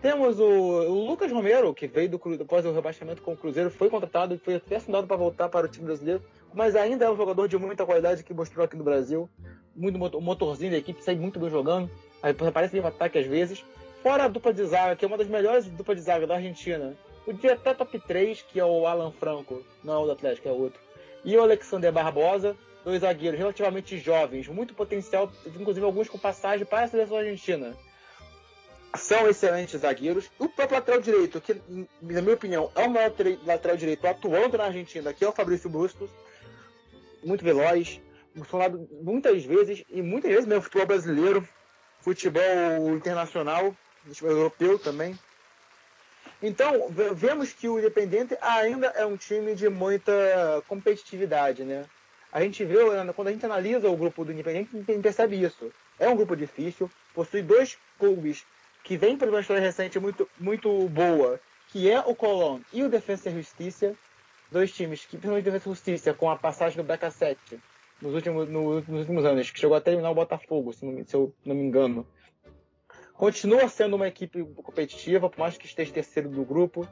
Temos 0.00 0.38
o, 0.38 1.06
Lucas 1.08 1.32
Romero, 1.32 1.74
que 1.74 1.88
veio 1.88 2.08
do, 2.08 2.20
após 2.40 2.64
o 2.64 2.72
rebaixamento 2.72 3.20
com 3.20 3.32
o 3.32 3.36
Cruzeiro, 3.36 3.70
foi 3.70 3.90
contratado 3.90 4.34
e 4.34 4.38
foi 4.38 4.54
até 4.56 4.76
assinado 4.76 5.06
para 5.06 5.16
voltar 5.16 5.48
para 5.48 5.66
o 5.66 5.68
time 5.68 5.86
brasileiro, 5.86 6.22
mas 6.54 6.76
ainda 6.76 7.06
é 7.06 7.10
um 7.10 7.16
jogador 7.16 7.48
de 7.48 7.58
muita 7.58 7.84
qualidade 7.84 8.22
que 8.22 8.32
mostrou 8.32 8.64
aqui 8.64 8.76
no 8.76 8.84
Brasil. 8.84 9.28
Muito 9.74 9.98
motor, 9.98 10.20
motorzinho 10.20 10.70
da 10.70 10.78
equipe, 10.78 11.02
sai 11.02 11.16
muito 11.16 11.40
bem 11.40 11.50
jogando, 11.50 11.90
aparece 12.22 12.76
em 12.76 12.80
ataque 12.80 13.18
às 13.18 13.26
vezes. 13.26 13.64
Fora 14.02 14.24
a 14.24 14.28
dupla 14.28 14.52
de 14.52 14.64
zaga, 14.64 14.94
que 14.94 15.04
é 15.04 15.08
uma 15.08 15.18
das 15.18 15.26
melhores 15.26 15.66
duplas 15.66 15.96
de 15.96 16.04
zaga 16.04 16.26
da 16.26 16.36
Argentina, 16.36 16.96
Podia 17.28 17.52
até 17.52 17.74
top 17.74 17.98
3, 17.98 18.40
que 18.40 18.58
é 18.58 18.64
o 18.64 18.86
Alan 18.86 19.12
Franco, 19.12 19.62
não 19.84 19.92
é 19.92 19.98
o 19.98 20.06
do 20.06 20.12
Atlético, 20.12 20.48
é 20.48 20.50
outro. 20.50 20.80
E 21.22 21.36
o 21.36 21.42
Alexander 21.42 21.92
Barbosa, 21.92 22.56
dois 22.82 23.02
zagueiros 23.02 23.38
relativamente 23.38 23.98
jovens, 23.98 24.48
muito 24.48 24.72
potencial, 24.72 25.30
inclusive 25.44 25.84
alguns 25.84 26.08
com 26.08 26.18
passagem 26.18 26.64
para 26.64 26.84
a 26.84 26.88
seleção 26.88 27.18
argentina. 27.18 27.76
São 28.96 29.28
excelentes 29.28 29.78
zagueiros. 29.78 30.30
O 30.38 30.48
próprio 30.48 30.78
lateral 30.78 31.02
direito, 31.02 31.38
que, 31.38 31.60
na 32.00 32.22
minha 32.22 32.32
opinião, 32.32 32.72
é 32.74 32.86
o 32.86 32.90
maior 32.90 33.12
lateral 33.44 33.76
direito 33.76 34.06
atuando 34.06 34.56
na 34.56 34.64
Argentina, 34.64 35.12
que 35.12 35.22
é 35.22 35.28
o 35.28 35.32
Fabrício 35.32 35.68
Bustos, 35.68 36.08
muito 37.22 37.44
veloz, 37.44 38.00
funcionado 38.34 38.88
muitas 39.02 39.44
vezes, 39.44 39.84
e 39.90 40.00
muitas 40.00 40.30
vezes 40.30 40.46
mesmo 40.46 40.62
futebol 40.62 40.86
brasileiro, 40.86 41.46
futebol 42.00 42.88
internacional, 42.96 43.76
futebol 44.06 44.30
europeu 44.30 44.78
também. 44.78 45.14
Então, 46.42 46.88
vemos 47.14 47.52
que 47.52 47.68
o 47.68 47.78
Independente 47.78 48.36
ainda 48.40 48.88
é 48.88 49.04
um 49.04 49.16
time 49.16 49.54
de 49.54 49.68
muita 49.68 50.12
competitividade, 50.68 51.64
né? 51.64 51.84
A 52.32 52.40
gente 52.42 52.64
vê, 52.64 52.76
quando 53.14 53.28
a 53.28 53.32
gente 53.32 53.44
analisa 53.44 53.88
o 53.88 53.96
grupo 53.96 54.24
do 54.24 54.32
Independente, 54.32 54.70
a 54.72 54.78
gente 54.78 55.02
percebe 55.02 55.42
isso. 55.42 55.72
É 55.98 56.08
um 56.08 56.14
grupo 56.14 56.36
difícil, 56.36 56.90
possui 57.12 57.42
dois 57.42 57.76
clubes 57.98 58.44
que 58.84 58.96
vêm 58.96 59.16
para 59.16 59.28
uma 59.28 59.40
história 59.40 59.62
recente 59.62 59.98
muito, 59.98 60.28
muito 60.38 60.88
boa, 60.88 61.40
que 61.68 61.90
é 61.90 62.00
o 62.00 62.14
Colón 62.14 62.60
e 62.72 62.82
o 62.82 62.88
Defensa 62.88 63.28
e 63.30 63.34
Justiça, 63.34 63.94
dois 64.50 64.72
times 64.72 65.00
que, 65.00 65.16
principalmente 65.16 65.48
o 65.48 65.52
Defensa 65.52 65.68
e 65.68 65.72
Justiça, 65.72 66.14
com 66.14 66.30
a 66.30 66.36
passagem 66.36 66.82
do 66.82 66.88
BK7, 66.88 67.36
nos 68.00 68.14
últimos, 68.14 68.48
no, 68.48 68.74
nos 68.76 69.00
últimos 69.00 69.24
anos, 69.24 69.50
que 69.50 69.58
chegou 69.58 69.76
até 69.76 69.90
eliminar 69.90 70.12
o 70.12 70.14
Botafogo, 70.14 70.72
se, 70.72 70.86
não, 70.86 71.04
se 71.04 71.14
eu 71.14 71.34
não 71.44 71.54
me 71.54 71.62
engano. 71.62 72.06
Continua 73.18 73.68
sendo 73.68 73.96
uma 73.96 74.06
equipe 74.06 74.44
competitiva, 74.62 75.28
por 75.28 75.40
mais 75.40 75.58
que 75.58 75.66
esteja 75.66 75.92
terceiro 75.92 76.28
do 76.28 76.44
grupo. 76.44 76.86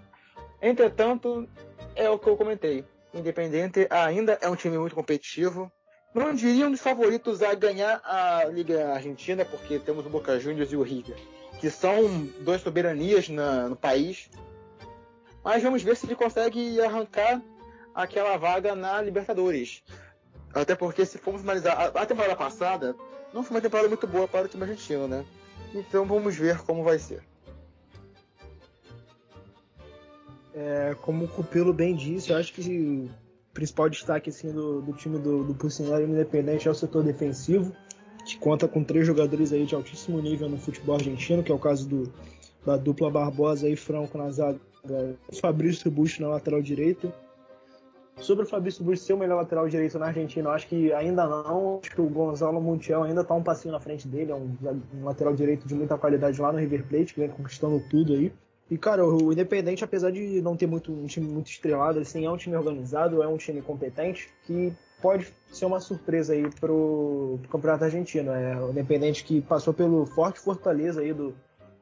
Entretanto, 0.60 1.48
é 1.94 2.10
o 2.10 2.18
que 2.18 2.28
eu 2.28 2.36
comentei. 2.36 2.84
Independente 3.14 3.86
ainda 3.88 4.36
é 4.42 4.48
um 4.48 4.56
time 4.56 4.76
muito 4.76 4.96
competitivo. 4.96 5.70
Não 6.12 6.34
diria 6.34 6.66
um 6.66 6.72
dos 6.72 6.80
favoritos 6.80 7.44
a 7.44 7.54
ganhar 7.54 8.02
a 8.04 8.44
Liga 8.46 8.92
Argentina, 8.92 9.44
porque 9.44 9.78
temos 9.78 10.04
o 10.04 10.10
Boca 10.10 10.36
Juniors 10.40 10.72
e 10.72 10.76
o 10.76 10.82
River, 10.82 11.16
que 11.60 11.70
são 11.70 12.24
duas 12.40 12.60
soberanias 12.60 13.28
na, 13.28 13.68
no 13.68 13.76
país. 13.76 14.28
Mas 15.44 15.62
vamos 15.62 15.84
ver 15.84 15.94
se 15.94 16.06
ele 16.06 16.16
consegue 16.16 16.80
arrancar 16.80 17.40
aquela 17.94 18.36
vaga 18.36 18.74
na 18.74 19.00
Libertadores. 19.00 19.84
Até 20.52 20.74
porque 20.74 21.06
se 21.06 21.18
formos 21.18 21.42
analisar 21.42 21.74
a, 21.74 22.02
a 22.02 22.06
temporada 22.06 22.34
passada, 22.34 22.96
não 23.32 23.44
foi 23.44 23.58
uma 23.58 23.62
temporada 23.62 23.86
muito 23.86 24.08
boa 24.08 24.26
para 24.26 24.46
o 24.46 24.48
time 24.48 24.64
argentino, 24.64 25.06
né? 25.06 25.24
Então 25.74 26.06
vamos 26.06 26.36
ver 26.36 26.58
como 26.58 26.82
vai 26.82 26.98
ser. 26.98 27.22
É, 30.54 30.96
como 31.02 31.26
o 31.26 31.28
Cupilo 31.28 31.72
bem 31.72 31.94
disse, 31.94 32.30
eu 32.30 32.36
acho 32.36 32.52
que 32.54 32.62
o 32.62 33.10
principal 33.52 33.90
destaque 33.90 34.30
assim, 34.30 34.50
do, 34.50 34.80
do 34.80 34.92
time 34.94 35.18
do, 35.18 35.44
do 35.44 35.54
Pulsinari 35.54 36.04
Independente 36.04 36.66
é 36.66 36.70
o 36.70 36.74
setor 36.74 37.04
defensivo, 37.04 37.76
que 38.24 38.38
conta 38.38 38.66
com 38.66 38.82
três 38.82 39.06
jogadores 39.06 39.52
aí 39.52 39.66
de 39.66 39.74
altíssimo 39.74 40.18
nível 40.20 40.48
no 40.48 40.56
futebol 40.56 40.96
argentino, 40.96 41.42
que 41.42 41.52
é 41.52 41.54
o 41.54 41.58
caso 41.58 41.86
do, 41.86 42.12
da 42.64 42.76
dupla 42.76 43.10
Barbosa 43.10 43.68
e 43.68 43.76
Franco 43.76 44.16
na 44.16 44.30
zaga, 44.30 44.58
Fabrício 45.40 45.90
Bush 45.90 46.18
na 46.20 46.28
lateral 46.28 46.62
direita. 46.62 47.12
Sobre 48.18 48.44
o 48.44 48.48
Fabrício 48.48 48.82
Bush 48.82 49.00
ser 49.00 49.12
o 49.12 49.18
melhor 49.18 49.36
lateral 49.36 49.68
direito 49.68 49.98
na 49.98 50.06
Argentina, 50.06 50.48
eu 50.48 50.52
acho 50.52 50.66
que 50.66 50.92
ainda 50.92 51.26
não. 51.26 51.80
Acho 51.82 51.94
que 51.94 52.00
o 52.00 52.08
Gonzalo 52.08 52.60
Montiel 52.60 53.02
ainda 53.02 53.20
está 53.20 53.34
um 53.34 53.42
passinho 53.42 53.72
na 53.72 53.80
frente 53.80 54.08
dele, 54.08 54.32
é 54.32 54.34
um, 54.34 54.56
um 54.94 55.04
lateral 55.04 55.34
direito 55.34 55.68
de 55.68 55.74
muita 55.74 55.98
qualidade 55.98 56.40
lá 56.40 56.50
no 56.50 56.58
River 56.58 56.86
Plate, 56.86 57.12
que 57.12 57.20
vem 57.20 57.28
conquistando 57.28 57.82
tudo 57.90 58.14
aí. 58.14 58.32
E, 58.70 58.76
cara, 58.76 59.06
o 59.06 59.32
Independente, 59.32 59.84
apesar 59.84 60.10
de 60.10 60.40
não 60.40 60.56
ter 60.56 60.66
muito, 60.66 60.90
um 60.90 61.06
time 61.06 61.26
muito 61.26 61.48
estrelado, 61.48 62.00
assim, 62.00 62.24
é 62.24 62.30
um 62.30 62.36
time 62.36 62.56
organizado, 62.56 63.22
é 63.22 63.28
um 63.28 63.36
time 63.36 63.62
competente, 63.62 64.28
que 64.44 64.72
pode 65.00 65.32
ser 65.52 65.66
uma 65.66 65.78
surpresa 65.78 66.32
aí 66.32 66.50
pro, 66.58 67.38
pro 67.42 67.50
Campeonato 67.50 67.84
Argentino. 67.84 68.32
É 68.32 68.56
o 68.60 68.70
Independente 68.70 69.22
que 69.24 69.40
passou 69.42 69.72
pelo 69.72 70.06
forte 70.06 70.40
Fortaleza 70.40 71.00
aí 71.00 71.12
do, 71.12 71.32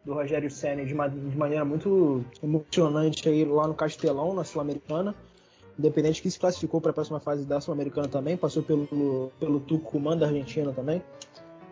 do 0.04 0.12
Rogério 0.12 0.50
Senna 0.50 0.84
de, 0.84 0.92
de 0.92 1.38
maneira 1.38 1.64
muito 1.64 2.22
emocionante 2.42 3.26
aí 3.28 3.44
lá 3.44 3.66
no 3.66 3.74
Castelão, 3.74 4.34
na 4.34 4.44
Sul-Americana. 4.44 5.14
Independente 5.78 6.22
que 6.22 6.30
se 6.30 6.38
classificou 6.38 6.80
para 6.80 6.90
a 6.90 6.94
próxima 6.94 7.18
fase 7.18 7.44
da 7.44 7.60
Sul-Americana 7.60 8.08
também, 8.08 8.36
passou 8.36 8.62
pelo, 8.62 9.32
pelo 9.40 9.60
Tucumã 9.60 10.16
da 10.16 10.26
Argentina 10.26 10.72
também. 10.72 11.02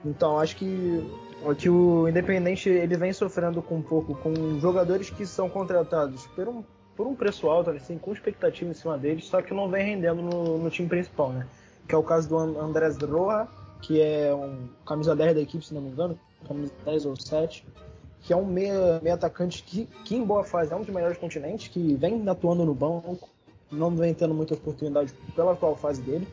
Então 0.04 0.38
acho 0.38 0.56
que, 0.56 1.08
que 1.58 1.68
o 1.68 2.08
Independente 2.08 2.68
ele 2.68 2.96
vem 2.96 3.12
sofrendo 3.12 3.62
com 3.62 3.76
um 3.76 3.82
pouco 3.82 4.14
com 4.16 4.58
jogadores 4.58 5.10
que 5.10 5.24
são 5.24 5.48
contratados 5.48 6.26
por 6.28 6.48
um, 6.48 6.64
por 6.96 7.06
um 7.06 7.14
preço 7.14 7.48
alto, 7.48 7.70
assim, 7.70 7.98
com 7.98 8.12
expectativa 8.12 8.70
em 8.70 8.74
cima 8.74 8.98
deles, 8.98 9.26
só 9.26 9.40
que 9.40 9.54
não 9.54 9.68
vem 9.68 9.84
rendendo 9.84 10.20
no, 10.20 10.58
no 10.58 10.70
time 10.70 10.88
principal, 10.88 11.30
né? 11.30 11.46
Que 11.88 11.94
é 11.94 11.98
o 11.98 12.02
caso 12.02 12.28
do 12.28 12.36
Andrés 12.38 12.96
Roa, 12.98 13.48
que 13.80 14.00
é 14.00 14.34
um 14.34 14.68
camisa 14.86 15.14
10 15.14 15.34
da 15.34 15.40
equipe, 15.40 15.64
se 15.64 15.74
não 15.74 15.80
me 15.80 15.90
engano, 15.90 16.18
camisa 16.46 16.72
10 16.84 17.06
ou 17.06 17.16
7, 17.16 17.64
que 18.22 18.32
é 18.32 18.36
um 18.36 18.44
meia, 18.44 19.00
meia 19.02 19.14
atacante 19.14 19.62
que, 19.62 19.86
que 20.04 20.16
em 20.16 20.24
boa 20.24 20.44
fase 20.44 20.72
é 20.72 20.76
um 20.76 20.82
dos 20.82 20.94
melhores 20.94 21.18
continentes, 21.18 21.68
que 21.68 21.94
vem 21.94 22.28
atuando 22.28 22.64
no 22.64 22.74
banco, 22.74 23.28
não 23.72 23.90
vem 23.96 24.12
tendo 24.12 24.34
muita 24.34 24.54
oportunidade 24.54 25.12
pela 25.34 25.52
atual 25.52 25.74
fase 25.74 26.02
dele. 26.02 26.28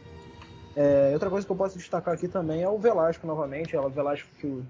É, 0.76 1.12
outra 1.14 1.30
coisa 1.30 1.46
que 1.46 1.52
eu 1.52 1.56
posso 1.56 1.78
destacar 1.78 2.14
aqui 2.14 2.28
também 2.28 2.62
é 2.62 2.70
o 2.70 2.78
Velasco 2.78 3.26
novamente. 3.26 3.76
É 3.76 3.82
o 3.82 3.90
Velasco 3.90 4.30
que 4.40 4.46
o, 4.46 4.64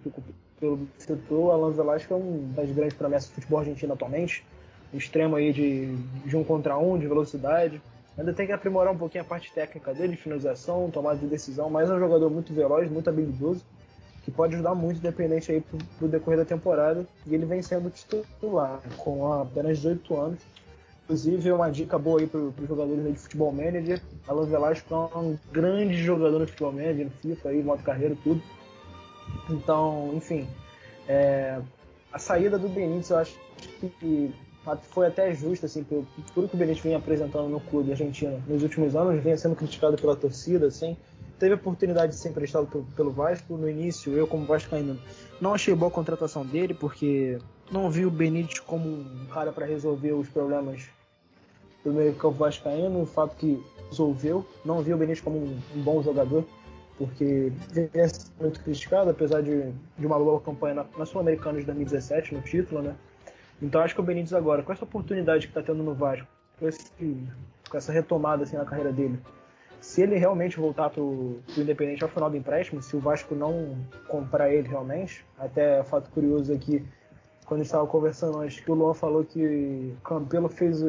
que 0.59 0.65
o 0.65 0.87
citou, 0.97 1.45
o 1.45 1.51
Alan 1.51 1.71
Velasco 1.71 2.13
é 2.13 2.17
um 2.17 2.51
das 2.55 2.71
grandes 2.71 2.95
promessas 2.95 3.29
do 3.29 3.35
futebol 3.35 3.59
argentino 3.59 3.93
atualmente. 3.93 4.45
Extremo 4.93 5.35
aí 5.35 5.51
de, 5.51 5.95
de 6.25 6.37
um 6.37 6.43
contra 6.43 6.77
um, 6.77 6.97
de 6.97 7.07
velocidade. 7.07 7.81
Ainda 8.17 8.33
tem 8.33 8.45
que 8.45 8.51
aprimorar 8.51 8.93
um 8.93 8.97
pouquinho 8.97 9.23
a 9.23 9.27
parte 9.27 9.51
técnica 9.53 9.93
dele, 9.93 10.15
de 10.15 10.21
finalização, 10.21 10.89
tomada 10.91 11.17
de 11.17 11.27
decisão, 11.27 11.69
mas 11.69 11.89
é 11.89 11.93
um 11.93 11.99
jogador 11.99 12.29
muito 12.29 12.53
veloz, 12.53 12.89
muito 12.89 13.09
habilidoso, 13.09 13.63
que 14.25 14.31
pode 14.31 14.55
ajudar 14.55 14.75
muito 14.75 14.97
independente 14.97 15.51
aí 15.51 15.61
pro, 15.61 15.77
pro 15.97 16.07
decorrer 16.07 16.39
da 16.39 16.45
temporada. 16.45 17.05
E 17.25 17.33
ele 17.33 17.45
vem 17.45 17.61
sendo 17.61 17.89
titular 17.89 18.81
com 18.97 19.31
apenas 19.31 19.77
18 19.77 20.17
anos 20.19 20.39
Inclusive, 21.09 21.51
uma 21.51 21.71
dica 21.71 21.97
boa 21.97 22.19
aí 22.21 22.27
para 22.27 22.39
os 22.39 22.53
jogadores 22.67 23.03
de 23.03 23.17
futebol 23.17 23.51
manager. 23.51 23.99
Alan 24.27 24.45
Velasco 24.45 24.93
é 24.93 25.17
um 25.17 25.39
grande 25.51 25.97
jogador 25.97 26.37
no 26.37 26.45
futebol 26.45 26.71
manager, 26.71 27.09
FIFA, 27.19 27.49
aí, 27.49 27.63
modo 27.63 27.81
carreira, 27.81 28.15
tudo. 28.23 28.39
Então, 29.49 30.11
enfim, 30.13 30.47
é, 31.07 31.59
a 32.13 32.19
saída 32.19 32.59
do 32.59 32.69
Benítez 32.69 33.09
eu 33.09 33.17
acho 33.17 33.35
que 33.99 34.31
foi 34.83 35.07
até 35.07 35.33
justa, 35.33 35.65
assim, 35.65 35.83
por 35.83 36.05
tudo 36.35 36.47
que 36.47 36.55
o 36.55 36.59
Benítez 36.59 36.83
vem 36.83 36.93
apresentando 36.93 37.49
no 37.49 37.59
clube 37.59 37.89
argentino 37.89 38.39
nos 38.47 38.61
últimos 38.61 38.95
anos, 38.95 39.23
vem 39.23 39.35
sendo 39.35 39.55
criticado 39.55 39.97
pela 39.97 40.15
torcida, 40.15 40.67
assim. 40.67 40.95
Teve 41.39 41.53
a 41.53 41.55
oportunidade 41.55 42.11
de 42.11 42.19
ser 42.19 42.29
emprestado 42.29 42.67
pelo, 42.67 42.83
pelo 42.83 43.09
Vasco. 43.09 43.57
No 43.57 43.67
início, 43.67 44.13
eu, 44.13 44.27
como 44.27 44.45
Vasco 44.45 44.75
ainda 44.75 44.95
não 45.41 45.55
achei 45.55 45.73
boa 45.73 45.89
a 45.89 45.93
contratação 45.93 46.45
dele, 46.45 46.75
porque 46.75 47.39
não 47.71 47.89
vi 47.89 48.05
o 48.05 48.11
Benítez 48.11 48.59
como 48.59 48.87
um 48.87 49.25
cara 49.33 49.51
para 49.51 49.65
resolver 49.65 50.11
os 50.11 50.29
problemas 50.29 50.87
do 51.83 51.93
meio 51.93 52.13
campo 52.15 52.37
vascaíno, 52.37 53.01
o 53.01 53.05
fato 53.05 53.35
que 53.35 53.63
resolveu, 53.89 54.45
não 54.63 54.81
viu 54.81 54.95
o 54.95 54.99
Benítez 54.99 55.21
como 55.21 55.37
um, 55.37 55.59
um 55.75 55.81
bom 55.81 56.01
jogador, 56.01 56.45
porque 56.97 57.51
vinha 57.71 58.07
muito 58.39 58.61
criticado, 58.61 59.09
apesar 59.09 59.41
de, 59.41 59.71
de 59.97 60.05
uma 60.05 60.19
boa 60.19 60.39
campanha 60.41 60.75
na, 60.75 60.85
na 60.97 61.05
Sul-Americana 61.05 61.59
de 61.59 61.65
2017, 61.65 62.35
no 62.35 62.41
título, 62.41 62.81
né? 62.81 62.95
Então 63.61 63.81
acho 63.81 63.93
que 63.93 64.01
o 64.01 64.03
Benítez 64.03 64.33
agora, 64.33 64.63
com 64.63 64.71
essa 64.71 64.83
oportunidade 64.83 65.47
que 65.47 65.51
está 65.51 65.61
tendo 65.61 65.83
no 65.83 65.93
Vasco, 65.93 66.27
com, 66.59 66.67
esse, 66.67 66.91
com, 67.69 67.77
essa 67.77 67.91
retomada 67.91 68.43
assim, 68.43 68.57
na 68.57 68.65
carreira 68.65 68.91
dele, 68.91 69.19
se 69.79 70.01
ele 70.01 70.17
realmente 70.17 70.57
voltar 70.57 70.89
para 70.89 71.01
o 71.01 71.39
Independente 71.57 72.03
ao 72.03 72.09
final 72.09 72.29
do 72.29 72.35
empréstimo, 72.35 72.81
se 72.81 72.95
o 72.95 72.99
Vasco 72.99 73.33
não 73.33 73.77
comprar 74.07 74.53
ele 74.53 74.67
realmente, 74.67 75.25
até 75.37 75.81
fato 75.83 76.09
curioso 76.11 76.53
aqui, 76.53 76.85
quando 77.45 77.61
estava 77.61 77.87
conversando 77.87 78.39
antes, 78.39 78.59
que 78.59 78.69
o 78.69 78.75
Luan 78.75 78.93
falou 78.93 79.23
que 79.23 79.95
Campelo 80.03 80.49
fez 80.49 80.83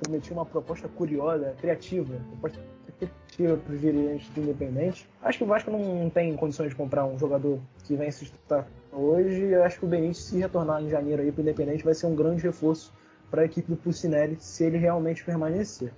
prometia 0.00 0.32
uma 0.32 0.46
proposta 0.46 0.88
curiosa, 0.88 1.54
criativa, 1.60 2.14
proposta 2.30 2.60
criativa 2.98 3.56
para 3.56 3.74
os 3.74 3.80
dirigentes 3.80 4.28
do 4.30 4.40
Independente. 4.40 5.08
Acho 5.22 5.38
que 5.38 5.44
o 5.44 5.46
Vasco 5.46 5.70
não 5.70 6.10
tem 6.10 6.34
condições 6.36 6.70
de 6.70 6.74
comprar 6.74 7.04
um 7.06 7.18
jogador 7.18 7.60
que 7.84 7.94
vem 7.94 8.10
se 8.10 8.24
destacar 8.24 8.66
hoje. 8.92 9.42
Eu 9.44 9.62
acho 9.62 9.78
que 9.78 9.84
o 9.84 9.88
Benítez, 9.88 10.18
se 10.18 10.38
retornar 10.38 10.82
em 10.82 10.88
janeiro 10.88 11.22
aí 11.22 11.30
para 11.30 11.40
o 11.40 11.42
Independente, 11.42 11.84
vai 11.84 11.94
ser 11.94 12.06
um 12.06 12.14
grande 12.14 12.42
reforço 12.42 12.92
para 13.30 13.42
a 13.42 13.44
equipe 13.44 13.70
do 13.70 13.76
Pucinelli, 13.76 14.36
se 14.40 14.64
ele 14.64 14.78
realmente 14.78 15.22
permanecer. 15.24 15.92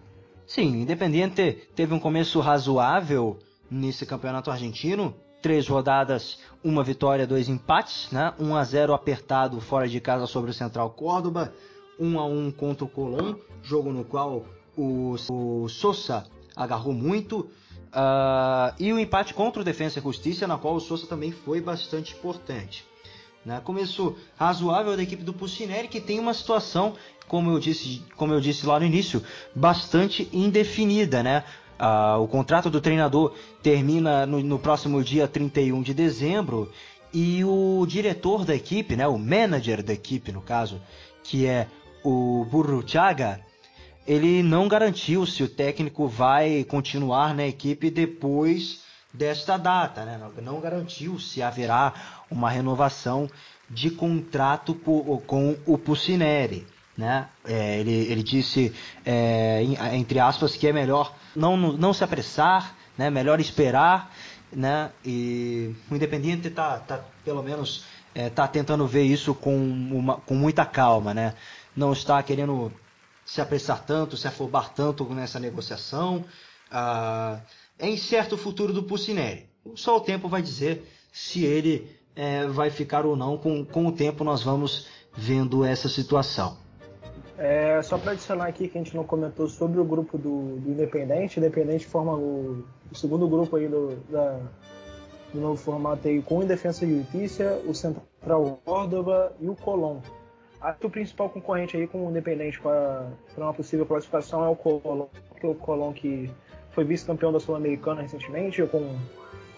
Sim, 0.46 0.82
Independente 0.82 1.68
teve 1.74 1.94
um 1.94 2.00
começo 2.00 2.40
razoável 2.40 3.38
nesse 3.70 4.04
campeonato 4.04 4.50
argentino. 4.50 5.14
Três 5.40 5.66
rodadas, 5.66 6.38
uma 6.62 6.84
vitória, 6.84 7.26
dois 7.26 7.48
empates, 7.48 8.10
né? 8.12 8.34
1 8.38 8.56
a 8.56 8.64
0 8.64 8.92
apertado 8.92 9.58
fora 9.58 9.88
de 9.88 9.98
casa 9.98 10.26
sobre 10.26 10.50
o 10.50 10.54
Central 10.54 10.90
Córdoba, 10.90 11.54
1 12.00 12.18
a 12.18 12.24
1 12.24 12.50
contra 12.52 12.84
o 12.84 12.88
Colón, 12.88 13.34
jogo 13.62 13.92
no 13.92 14.04
qual 14.04 14.46
o, 14.76 15.14
o 15.28 15.68
Sousa 15.68 16.26
agarrou 16.56 16.92
muito. 16.92 17.50
Uh, 17.90 18.72
e 18.78 18.92
o 18.92 18.98
empate 18.98 19.34
contra 19.34 19.60
o 19.60 19.64
Defensa 19.64 19.98
e 19.98 20.02
Justiça, 20.02 20.46
na 20.46 20.56
qual 20.56 20.74
o 20.76 20.80
Sousa 20.80 21.06
também 21.06 21.32
foi 21.32 21.60
bastante 21.60 22.14
importante. 22.14 22.84
Né? 23.44 23.60
Começo 23.64 24.16
razoável 24.36 24.96
da 24.96 25.02
equipe 25.02 25.22
do 25.22 25.32
Pucineri, 25.32 25.88
que 25.88 26.00
tem 26.00 26.18
uma 26.18 26.34
situação, 26.34 26.94
como 27.26 27.50
eu 27.50 27.58
disse, 27.58 28.02
como 28.16 28.32
eu 28.32 28.40
disse 28.40 28.66
lá 28.66 28.78
no 28.78 28.86
início, 28.86 29.22
bastante 29.54 30.28
indefinida. 30.32 31.22
Né? 31.22 31.44
Uh, 31.80 32.22
o 32.22 32.28
contrato 32.28 32.70
do 32.70 32.80
treinador 32.80 33.34
termina 33.62 34.26
no, 34.26 34.40
no, 34.40 34.58
próximo 34.58 35.02
dia 35.02 35.26
31 35.26 35.82
de 35.82 35.94
dezembro 35.94 36.70
e 37.12 37.42
o 37.44 37.84
diretor 37.88 38.44
da 38.44 38.54
equipe, 38.54 38.94
né, 38.94 39.08
o 39.08 39.18
manager 39.18 39.82
da 39.82 39.92
equipe 39.92 40.30
no 40.30 40.40
caso, 40.40 40.80
que 41.24 41.46
é 41.46 41.66
o 42.04 42.46
Burruchaga, 42.50 43.40
ele 44.06 44.42
não 44.42 44.66
garantiu 44.68 45.24
se 45.26 45.42
o 45.42 45.48
técnico 45.48 46.08
vai 46.08 46.64
continuar 46.64 47.34
na 47.34 47.46
equipe 47.46 47.90
depois 47.90 48.80
desta 49.12 49.56
data, 49.56 50.04
né? 50.04 50.20
não 50.42 50.60
garantiu 50.60 51.18
se 51.18 51.42
haverá 51.42 51.92
uma 52.30 52.50
renovação 52.50 53.28
de 53.68 53.90
contrato 53.90 54.74
com 54.74 55.56
o 55.66 55.78
Pucineri. 55.78 56.66
Né? 56.96 57.28
É, 57.44 57.78
ele, 57.78 57.92
ele 57.92 58.22
disse, 58.22 58.74
é, 59.06 59.62
entre 59.92 60.18
aspas, 60.18 60.56
que 60.56 60.66
é 60.66 60.72
melhor 60.72 61.14
não, 61.34 61.56
não 61.56 61.92
se 61.92 62.04
apressar, 62.04 62.74
né? 62.98 63.10
melhor 63.10 63.40
esperar, 63.40 64.12
né? 64.52 64.90
e 65.04 65.74
o 65.90 65.94
Independiente 65.94 66.48
está, 66.48 66.78
tá, 66.78 67.00
pelo 67.24 67.42
menos, 67.42 67.84
é, 68.14 68.28
tá 68.28 68.46
tentando 68.46 68.86
ver 68.86 69.04
isso 69.04 69.34
com, 69.34 69.56
uma, 69.56 70.16
com 70.16 70.34
muita 70.34 70.64
calma. 70.66 71.14
Né? 71.14 71.34
Não 71.80 71.92
está 71.92 72.22
querendo 72.22 72.70
se 73.24 73.40
apressar 73.40 73.84
tanto, 73.84 74.16
se 74.16 74.28
afobar 74.28 74.74
tanto 74.74 75.04
nessa 75.14 75.40
negociação. 75.40 76.24
Ah, 76.70 77.40
é 77.78 77.88
incerto 77.88 78.34
o 78.34 78.38
futuro 78.38 78.72
do 78.72 78.82
Pucineri. 78.82 79.48
Só 79.74 79.96
o 79.96 80.00
tempo 80.00 80.28
vai 80.28 80.42
dizer 80.42 80.86
se 81.10 81.44
ele 81.44 81.90
é, 82.14 82.46
vai 82.46 82.70
ficar 82.70 83.06
ou 83.06 83.16
não. 83.16 83.38
Com, 83.38 83.64
com 83.64 83.86
o 83.86 83.92
tempo 83.92 84.22
nós 84.22 84.42
vamos 84.42 84.86
vendo 85.16 85.64
essa 85.64 85.88
situação. 85.88 86.58
É, 87.38 87.80
só 87.80 87.96
para 87.96 88.12
adicionar 88.12 88.46
aqui 88.46 88.68
que 88.68 88.76
a 88.76 88.82
gente 88.82 88.94
não 88.94 89.04
comentou 89.04 89.48
sobre 89.48 89.80
o 89.80 89.84
grupo 89.84 90.18
do, 90.18 90.56
do 90.56 90.70
Independente. 90.72 91.40
Independente 91.40 91.86
forma 91.86 92.14
o, 92.14 92.62
o 92.92 92.94
segundo 92.94 93.26
grupo 93.26 93.56
aí 93.56 93.66
do, 93.66 93.96
da, 94.10 94.38
do 95.32 95.40
novo 95.40 95.56
formato 95.56 96.06
aí 96.06 96.20
com 96.20 96.38
o 96.40 96.44
Defensa 96.44 96.84
e 96.84 96.98
Justiça, 96.98 97.62
o 97.66 97.74
Central 97.74 98.60
Córdoba 98.64 99.34
e 99.40 99.48
o 99.48 99.56
Colón. 99.56 100.00
Acho 100.60 100.78
que 100.78 100.86
o 100.86 100.90
principal 100.90 101.30
concorrente 101.30 101.76
aí 101.76 101.86
com 101.86 102.06
o 102.06 102.10
Independente 102.10 102.60
para 102.60 103.06
uma 103.36 103.54
possível 103.54 103.86
classificação 103.86 104.44
é 104.44 104.48
o 104.48 104.54
Colón, 104.54 105.06
que 105.40 105.46
o 105.46 105.54
Colón 105.54 105.92
que 105.92 106.30
foi 106.72 106.84
vice-campeão 106.84 107.32
da 107.32 107.40
Sul-Americana 107.40 108.02
recentemente, 108.02 108.62
com, 108.64 108.98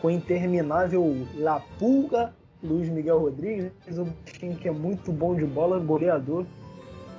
com 0.00 0.08
o 0.08 0.10
interminável 0.10 1.26
La 1.36 1.60
Pulga, 1.78 2.32
Luiz 2.62 2.88
Miguel 2.88 3.18
Rodrigues, 3.18 3.72
um 3.98 4.12
time 4.24 4.54
que 4.54 4.68
é 4.68 4.70
muito 4.70 5.10
bom 5.10 5.34
de 5.34 5.44
bola, 5.44 5.80
goleador. 5.80 6.46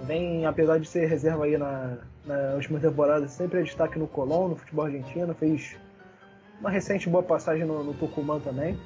Vem, 0.04 0.46
apesar 0.46 0.80
de 0.80 0.88
ser 0.88 1.06
reserva 1.08 1.44
aí 1.44 1.58
na, 1.58 1.98
na 2.26 2.54
última 2.56 2.80
temporada, 2.80 3.28
sempre 3.28 3.60
é 3.60 3.64
destaque 3.64 4.00
no 4.00 4.08
Colón, 4.08 4.50
no 4.50 4.56
futebol 4.56 4.86
argentino, 4.86 5.34
fez 5.34 5.76
uma 6.60 6.70
recente 6.70 7.10
boa 7.10 7.24
passagem 7.24 7.66
no, 7.66 7.84
no 7.84 7.94
Tucumã 7.94 8.40
também. 8.40 8.78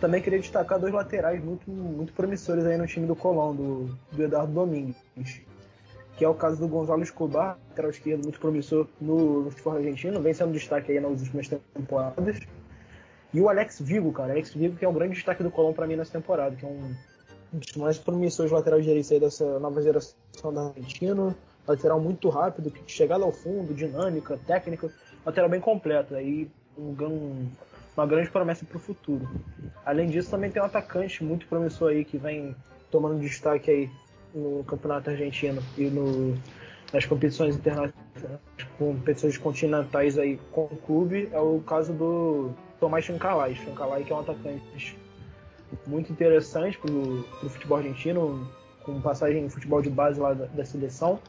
Também 0.00 0.22
queria 0.22 0.38
destacar 0.38 0.78
dois 0.78 0.92
laterais 0.92 1.42
muito, 1.44 1.70
muito 1.70 2.12
promissores 2.12 2.64
aí 2.64 2.78
no 2.78 2.86
time 2.86 3.06
do 3.06 3.14
Colón, 3.14 3.54
do, 3.54 3.98
do 4.12 4.22
Eduardo 4.22 4.52
Domingues 4.52 4.96
que 6.20 6.24
é 6.26 6.28
o 6.28 6.34
caso 6.34 6.58
do 6.58 6.68
Gonzalo 6.68 7.02
Escobar, 7.02 7.58
lateral 7.70 7.90
esquerdo 7.90 8.24
muito 8.24 8.38
promissor 8.38 8.86
no, 9.00 9.44
no 9.44 9.50
futebol 9.50 9.76
argentino, 9.76 10.20
vem 10.20 10.34
sendo 10.34 10.52
destaque 10.52 10.92
aí 10.92 11.00
nas 11.00 11.18
últimas 11.18 11.48
temporadas. 11.48 12.40
E 13.32 13.40
o 13.40 13.48
Alex 13.48 13.80
Vigo, 13.80 14.12
cara, 14.12 14.32
Alex 14.32 14.52
Vigo 14.52 14.76
que 14.76 14.84
é 14.84 14.88
um 14.88 14.92
grande 14.92 15.14
destaque 15.14 15.42
do 15.42 15.50
Colón 15.50 15.72
para 15.72 15.86
mim 15.86 15.96
nessa 15.96 16.12
temporada, 16.12 16.54
que 16.54 16.66
é 16.66 16.68
um, 16.68 16.94
dos 17.54 17.74
mais 17.74 17.96
promissores 17.96 18.52
laterais 18.52 18.84
direitos 18.84 19.10
aí 19.10 19.18
dessa 19.18 19.58
nova 19.58 19.80
geração 19.80 20.52
da 20.52 20.66
Argentina, 20.66 21.34
lateral 21.66 21.98
muito 21.98 22.28
rápido, 22.28 22.70
que 22.70 22.82
chegada 22.86 23.24
ao 23.24 23.32
fundo, 23.32 23.72
dinâmica, 23.72 24.38
técnica, 24.46 24.92
lateral 25.24 25.48
bem 25.48 25.60
completo, 25.60 26.14
aí 26.14 26.50
um, 26.76 26.94
um, 27.02 27.48
uma 28.00 28.06
grande 28.06 28.30
promessa 28.30 28.64
para 28.64 28.76
o 28.76 28.80
futuro. 28.80 29.28
Além 29.84 30.08
disso, 30.08 30.30
também 30.30 30.50
tem 30.50 30.60
um 30.62 30.64
atacante 30.64 31.22
muito 31.22 31.46
promissor 31.46 31.90
aí 31.90 32.04
que 32.04 32.16
vem 32.16 32.56
tomando 32.90 33.20
destaque 33.20 33.70
aí 33.70 33.90
no 34.34 34.64
campeonato 34.64 35.10
argentino 35.10 35.62
e 35.76 35.84
no, 35.84 36.34
nas 36.92 37.04
competições 37.04 37.56
internacionais, 37.56 38.00
competições 38.78 39.36
continentais 39.36 40.18
aí 40.18 40.40
com 40.50 40.64
o 40.64 40.76
clube, 40.76 41.28
é 41.32 41.38
o 41.38 41.60
caso 41.60 41.92
do 41.92 42.50
Tomás 42.78 43.04
Chancalay. 43.04 43.54
Chancalay 43.54 44.02
que 44.02 44.12
é 44.12 44.16
um 44.16 44.20
atacante 44.20 44.98
muito 45.86 46.10
interessante 46.10 46.78
para 46.78 46.90
o 46.90 47.48
futebol 47.50 47.78
argentino, 47.78 48.50
com 48.82 49.00
passagem 49.00 49.44
em 49.44 49.48
futebol 49.50 49.82
de 49.82 49.90
base 49.90 50.18
lá 50.18 50.32
da, 50.32 50.46
da 50.46 50.64
seleção. 50.64 51.20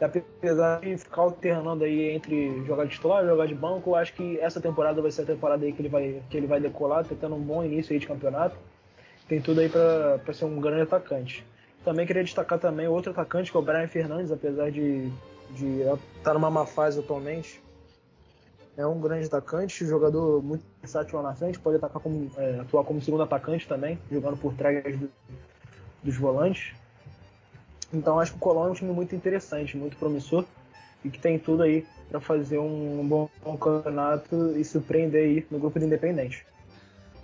Apesar 0.00 0.80
de 0.80 0.96
ficar 0.96 1.22
alternando 1.22 1.84
aí 1.84 2.10
entre 2.10 2.64
jogar 2.64 2.84
de 2.84 2.90
titular 2.90 3.24
e 3.24 3.26
jogar 3.26 3.46
de 3.46 3.54
banco, 3.54 3.94
acho 3.94 4.12
que 4.14 4.38
essa 4.40 4.60
temporada 4.60 5.02
vai 5.02 5.10
ser 5.10 5.22
a 5.22 5.26
temporada 5.26 5.64
aí 5.64 5.72
que 5.72 5.82
ele 5.82 5.88
vai, 5.88 6.22
que 6.30 6.36
ele 6.36 6.46
vai 6.46 6.60
decolar, 6.60 7.04
tá 7.04 7.14
tendo 7.20 7.34
um 7.34 7.40
bom 7.40 7.64
início 7.64 7.92
aí 7.92 7.98
de 7.98 8.06
campeonato 8.06 8.56
tem 9.28 9.40
tudo 9.40 9.60
aí 9.60 9.68
para 9.68 10.32
ser 10.32 10.46
um 10.46 10.58
grande 10.58 10.82
atacante. 10.82 11.44
Também 11.84 12.06
queria 12.06 12.24
destacar 12.24 12.58
também 12.58 12.88
outro 12.88 13.12
atacante, 13.12 13.50
que 13.50 13.56
é 13.56 13.60
o 13.60 13.62
Brian 13.62 13.86
Fernandes, 13.86 14.32
apesar 14.32 14.70
de, 14.70 15.12
estar 15.54 15.98
tá 16.24 16.34
numa 16.34 16.50
má 16.50 16.66
fase 16.66 16.98
atualmente. 16.98 17.62
É 18.76 18.86
um 18.86 19.00
grande 19.00 19.26
atacante, 19.26 19.84
jogador 19.84 20.42
muito 20.42 20.64
versátil 20.80 21.20
lá 21.20 21.30
na 21.30 21.34
frente, 21.34 21.58
pode 21.58 21.76
atacar 21.76 22.00
como, 22.00 22.30
é, 22.36 22.60
atuar 22.60 22.84
como 22.84 23.02
segundo 23.02 23.22
atacante 23.22 23.68
também, 23.68 23.98
jogando 24.10 24.36
por 24.36 24.54
trás 24.54 24.82
do, 24.98 25.10
dos 26.02 26.16
volantes. 26.16 26.74
Então 27.92 28.18
acho 28.18 28.32
que 28.32 28.38
o 28.38 28.40
Colón 28.40 28.68
é 28.68 28.70
um 28.70 28.74
time 28.74 28.92
muito 28.92 29.14
interessante, 29.14 29.76
muito 29.76 29.96
promissor 29.96 30.44
e 31.04 31.10
que 31.10 31.18
tem 31.18 31.38
tudo 31.38 31.62
aí 31.62 31.86
para 32.08 32.20
fazer 32.20 32.58
um, 32.58 33.06
bom, 33.06 33.28
campeonato 33.56 34.54
e 34.56 34.64
surpreender 34.64 35.24
aí 35.24 35.46
no 35.50 35.58
grupo 35.58 35.78
de 35.78 35.86
Independente. 35.86 36.44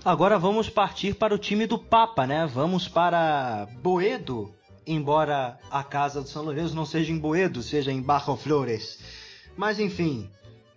Agora 0.04 0.38
vamos 0.38 0.68
partir 0.68 1.14
para 1.14 1.34
o 1.34 1.38
time 1.38 1.66
do 1.66 1.78
Papa, 1.78 2.26
né? 2.26 2.46
Vamos 2.46 2.86
para 2.86 3.66
Boedo, 3.82 4.54
embora 4.86 5.58
a 5.70 5.82
casa 5.82 6.20
do 6.20 6.28
São 6.28 6.44
Lourenço 6.44 6.76
não 6.76 6.84
seja 6.84 7.10
em 7.10 7.18
Boedo, 7.18 7.62
seja 7.62 7.90
em 7.90 8.02
Barro 8.02 8.36
Flores. 8.36 8.98
Mas 9.56 9.78
enfim, 9.78 10.30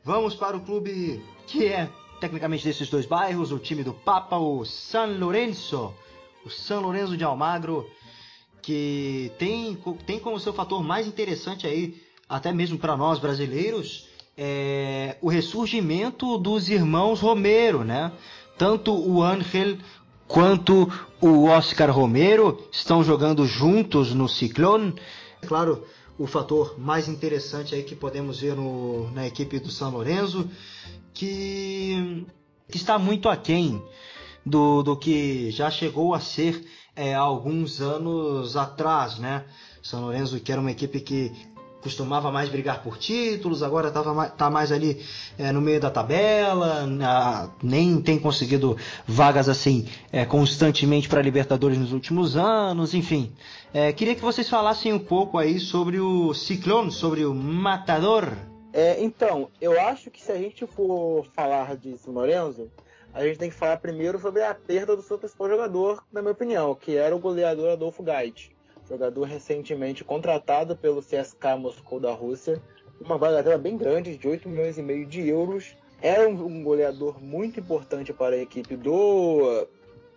vamos 0.04 0.34
para 0.34 0.56
o 0.56 0.62
clube 0.62 1.22
que 1.46 1.66
é 1.68 1.90
tecnicamente 2.20 2.64
desses 2.64 2.90
dois 2.90 3.06
bairros, 3.06 3.52
o 3.52 3.60
time 3.60 3.84
do 3.84 3.94
Papa, 3.94 4.38
o 4.38 4.66
San 4.66 5.18
Lorenzo, 5.18 5.94
o 6.46 6.50
San 6.50 6.80
Lorenzo 6.80 7.18
de 7.18 7.24
Almagro, 7.24 7.90
que 8.68 9.32
tem, 9.40 9.78
tem 10.06 10.20
como 10.20 10.38
seu 10.42 10.52
fator 10.52 10.84
mais 10.84 11.08
interessante 11.08 11.66
aí, 11.66 11.96
até 12.28 12.52
mesmo 12.52 12.78
para 12.78 12.98
nós 12.98 13.18
brasileiros, 13.18 14.10
é, 14.38 15.16
o 15.22 15.30
ressurgimento 15.30 16.38
dos 16.38 16.68
irmãos 16.68 17.22
Romero, 17.22 17.86
né? 17.86 18.12
Tanto 18.58 18.94
o 18.94 19.24
Angel 19.24 19.78
quanto 20.28 20.92
o 21.22 21.46
Oscar 21.46 21.90
Romero 21.90 22.62
estão 22.70 23.02
jogando 23.06 23.48
juntos 23.48 24.14
no 24.14 24.28
Ciclone. 24.28 24.94
Claro, 25.48 25.86
o 26.20 26.28
fator 26.28 26.78
mais 26.78 27.08
interessante 27.08 27.74
aí 27.74 27.84
que 27.84 27.96
podemos 27.96 28.42
ver 28.42 28.54
no, 28.54 29.10
na 29.12 29.26
equipe 29.26 29.62
do 29.62 29.72
São 29.72 29.92
Lourenço, 29.92 30.46
que, 31.14 32.26
que 32.70 32.76
está 32.76 33.00
muito 33.00 33.30
aquém 33.30 33.82
do, 34.46 34.84
do 34.84 34.98
que 34.98 35.52
já 35.52 35.72
chegou 35.72 36.14
a 36.14 36.20
ser 36.20 36.66
é, 36.98 37.14
alguns 37.14 37.80
anos 37.80 38.58
atrás, 38.58 39.20
né? 39.20 39.46
São 39.84 40.02
Lourenço 40.02 40.40
que 40.40 40.52
era 40.52 40.60
uma 40.60 40.72
equipe 40.72 41.00
que 41.00 41.32
costumava 41.82 42.32
mais 42.32 42.50
brigar 42.50 42.84
por 42.84 42.98
títulos, 42.98 43.64
agora 43.64 43.92
tava, 43.92 44.28
tá 44.30 44.50
mais 44.50 44.72
ali 44.72 45.02
é, 45.38 45.52
no 45.52 45.62
meio 45.62 45.80
da 45.80 45.90
tabela, 45.90 46.86
a, 47.02 47.50
nem 47.64 48.02
tem 48.02 48.20
conseguido 48.20 48.76
vagas 49.06 49.48
assim 49.48 49.88
é, 50.12 50.26
constantemente 50.26 51.08
para 51.08 51.22
Libertadores 51.22 51.78
nos 51.78 51.94
últimos 51.94 52.36
anos, 52.36 52.94
enfim. 52.94 53.32
É, 53.74 53.94
queria 53.94 54.16
que 54.16 54.22
vocês 54.22 54.50
falassem 54.50 54.92
um 54.92 55.00
pouco 55.00 55.38
aí 55.38 55.60
sobre 55.60 56.00
o 56.00 56.34
Ciclone, 56.34 56.92
sobre 56.92 57.26
o 57.26 57.34
Matador. 57.34 58.34
É, 58.74 59.02
então, 59.02 59.50
eu 59.62 59.80
acho 59.80 60.12
que 60.12 60.22
se 60.22 60.32
a 60.32 60.38
gente 60.38 60.66
for 60.68 61.26
falar 61.34 61.76
de 61.78 61.98
São 61.98 62.14
Lourenço, 62.14 62.70
a 63.18 63.26
gente 63.26 63.40
tem 63.40 63.50
que 63.50 63.56
falar 63.56 63.78
primeiro 63.78 64.20
sobre 64.20 64.44
a 64.44 64.54
perda 64.54 64.96
do 64.96 65.02
seu 65.02 65.18
principal 65.18 65.50
jogador, 65.50 66.04
na 66.12 66.22
minha 66.22 66.32
opinião, 66.32 66.76
que 66.76 66.96
era 66.96 67.16
o 67.16 67.20
goleador 67.20 67.72
Adolfo 67.72 68.04
Gait 68.04 68.56
jogador 68.88 69.24
recentemente 69.26 70.04
contratado 70.04 70.76
pelo 70.76 71.02
CSK 71.02 71.58
Moscou 71.60 72.00
da 72.00 72.14
Rússia, 72.14 72.62
uma 73.02 73.18
bagatela 73.18 73.58
bem 73.58 73.78
grande, 73.78 74.18
de 74.18 74.28
8 74.28 74.48
milhões 74.48 74.78
e 74.78 74.82
meio 74.82 75.06
de 75.06 75.28
euros. 75.28 75.76
Era 76.02 76.28
um, 76.28 76.64
goleador 76.64 77.22
muito 77.22 77.60
importante 77.60 78.14
para 78.14 78.36
a 78.36 78.40
equipe 78.40 78.76
do, 78.76 79.68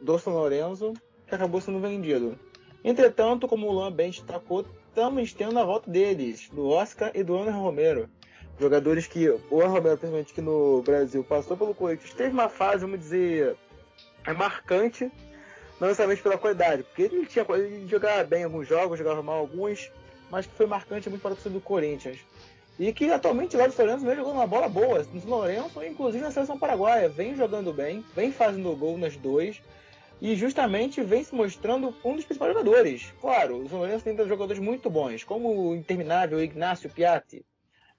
do 0.00 0.18
São 0.18 0.34
Lourenço, 0.34 0.92
que 1.26 1.34
acabou 1.34 1.60
sendo 1.60 1.80
vendido. 1.80 2.38
Entretanto, 2.84 3.48
como 3.48 3.66
o 3.66 3.72
Luan 3.72 3.92
bem 3.92 4.10
destacou, 4.10 4.64
estamos 4.88 5.32
tendo 5.32 5.58
a 5.58 5.64
volta 5.64 5.90
deles, 5.90 6.48
do 6.50 6.68
Oscar 6.68 7.10
e 7.14 7.22
do 7.22 7.36
Ana 7.36 7.50
Romero. 7.50 8.08
Jogadores 8.60 9.06
que, 9.06 9.26
o 9.30 9.58
Romero, 9.58 9.96
principalmente 9.96 10.34
que 10.34 10.42
no 10.42 10.82
Brasil, 10.82 11.24
passou 11.24 11.56
pelo 11.56 11.74
Corinthians, 11.74 12.12
teve 12.12 12.30
uma 12.30 12.50
fase, 12.50 12.82
vamos 12.82 13.00
dizer, 13.00 13.56
marcante, 14.36 15.10
não 15.80 15.88
necessariamente 15.88 16.22
pela 16.22 16.36
qualidade, 16.36 16.82
porque 16.82 17.02
ele 17.02 17.24
tinha 17.24 17.46
ele 17.48 17.88
jogava 17.88 18.22
bem 18.22 18.44
alguns 18.44 18.68
jogos, 18.68 18.98
jogava 18.98 19.22
mal 19.22 19.38
alguns, 19.38 19.90
mas 20.30 20.44
que 20.44 20.52
foi 20.52 20.66
marcante 20.66 21.08
muito 21.08 21.22
para 21.22 21.32
o 21.32 21.34
torcida 21.36 21.54
do 21.54 21.60
Corinthians. 21.62 22.18
E 22.78 22.92
que 22.92 23.10
atualmente 23.10 23.56
lá 23.56 23.66
do 23.66 23.72
São 23.72 23.86
Lourenço 23.86 24.04
vem 24.04 24.16
jogando 24.16 24.34
uma 24.34 24.46
bola 24.46 24.68
boa, 24.68 25.06
no 25.10 25.20
São 25.22 25.30
Lourenço, 25.30 25.82
inclusive 25.82 26.22
na 26.22 26.30
seleção 26.30 26.58
paraguaia, 26.58 27.08
vem 27.08 27.34
jogando 27.34 27.72
bem, 27.72 28.04
vem 28.14 28.30
fazendo 28.30 28.76
gol 28.76 28.98
nas 28.98 29.16
dois, 29.16 29.62
e 30.20 30.36
justamente 30.36 31.02
vem 31.02 31.24
se 31.24 31.34
mostrando 31.34 31.94
um 32.04 32.14
dos 32.14 32.26
principais 32.26 32.52
jogadores. 32.52 33.10
Claro, 33.22 33.56
o 33.56 33.68
São 33.70 33.78
Lourenço 33.78 34.04
tem 34.04 34.14
jogadores 34.28 34.58
muito 34.62 34.90
bons, 34.90 35.24
como 35.24 35.70
o 35.70 35.74
interminável 35.74 36.42
Ignacio 36.42 36.90
Piatti, 36.90 37.42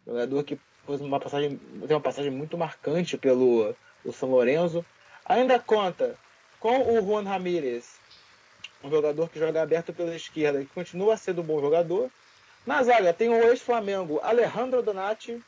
jogador 0.06 0.44
que 0.44 0.60
fez 0.86 1.02
uma 1.02 1.20
passagem, 1.20 1.58
tem 1.58 1.96
uma 1.96 2.02
passagem 2.02 2.32
muito 2.32 2.58
marcante 2.58 3.18
pelo 3.18 3.76
o 4.04 4.12
São 4.12 4.30
Lourenço. 4.30 4.86
Ainda 5.26 5.60
conta 5.60 6.18
com 6.60 6.98
o 6.98 7.02
Juan 7.02 7.24
Ramírez, 7.24 8.00
um 8.84 8.90
jogador 8.90 9.30
que 9.30 9.40
joga 9.40 9.62
aberto 9.62 9.94
pela 9.94 10.16
esquerda, 10.16 10.60
que 10.60 10.74
continua 10.74 11.18
sendo 11.18 11.42
um 11.42 11.46
bom 11.46 11.60
jogador. 11.62 12.10
Na 12.66 12.84
zaga 12.84 13.14
tem 13.14 13.30
o 13.30 13.44
ex-Flamengo 13.50 14.20
Alejandro 14.22 14.84
Donati, 14.84 15.42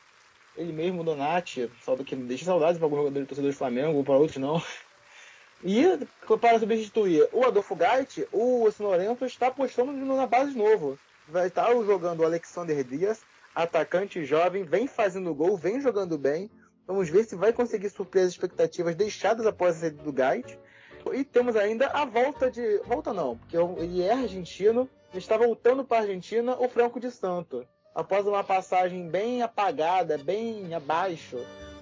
ele 0.56 0.72
mesmo 0.72 1.04
Donati, 1.04 1.70
só 1.84 1.96
que 1.96 2.16
deixa 2.16 2.44
saudades 2.44 2.78
para 2.78 2.86
alguns 2.86 2.98
jogadores 2.98 3.28
torcedor 3.28 3.50
do 3.50 3.56
Flamengo, 3.56 4.04
para 4.04 4.14
outros 4.14 4.38
não. 4.38 4.62
E 5.66 5.82
para 6.42 6.58
substituir 6.58 7.26
o 7.32 7.42
Adolfo 7.46 7.74
Gait, 7.74 8.28
o 8.30 8.70
São 8.70 8.84
Lourenço 8.84 9.24
está 9.24 9.46
apostando 9.46 9.92
na 9.92 10.26
base 10.26 10.52
de 10.52 10.58
novo. 10.58 10.98
Vai 11.26 11.46
estar 11.46 11.72
jogando 11.72 12.20
o 12.20 12.24
Alexander 12.26 12.84
Dias, 12.84 13.22
atacante 13.54 14.24
jovem, 14.24 14.64
vem 14.64 14.86
fazendo 14.86 15.34
gol, 15.34 15.56
vem 15.56 15.80
jogando 15.80 16.18
bem. 16.18 16.50
Vamos 16.86 17.08
ver 17.08 17.24
se 17.24 17.36
vai 17.36 17.52
conseguir 17.52 17.88
suprir 17.88 18.24
as 18.24 18.30
expectativas 18.30 18.94
deixadas 18.94 19.46
após 19.46 19.76
a 19.76 19.80
saída 19.80 20.02
do 20.02 20.12
Gait. 20.12 20.58
E 21.12 21.24
temos 21.24 21.54
ainda 21.54 21.88
a 21.88 22.04
volta 22.04 22.50
de. 22.50 22.78
Volta 22.78 23.12
não, 23.12 23.36
porque 23.36 23.56
ele 23.56 24.02
é 24.02 24.12
argentino, 24.12 24.88
está 25.14 25.36
voltando 25.36 25.84
para 25.84 25.98
a 25.98 26.00
Argentina 26.00 26.56
o 26.58 26.68
Franco 26.68 26.98
de 26.98 27.10
Santo. 27.10 27.66
Após 27.94 28.26
uma 28.26 28.42
passagem 28.42 29.08
bem 29.08 29.42
apagada, 29.42 30.18
bem 30.18 30.74
abaixo 30.74 31.36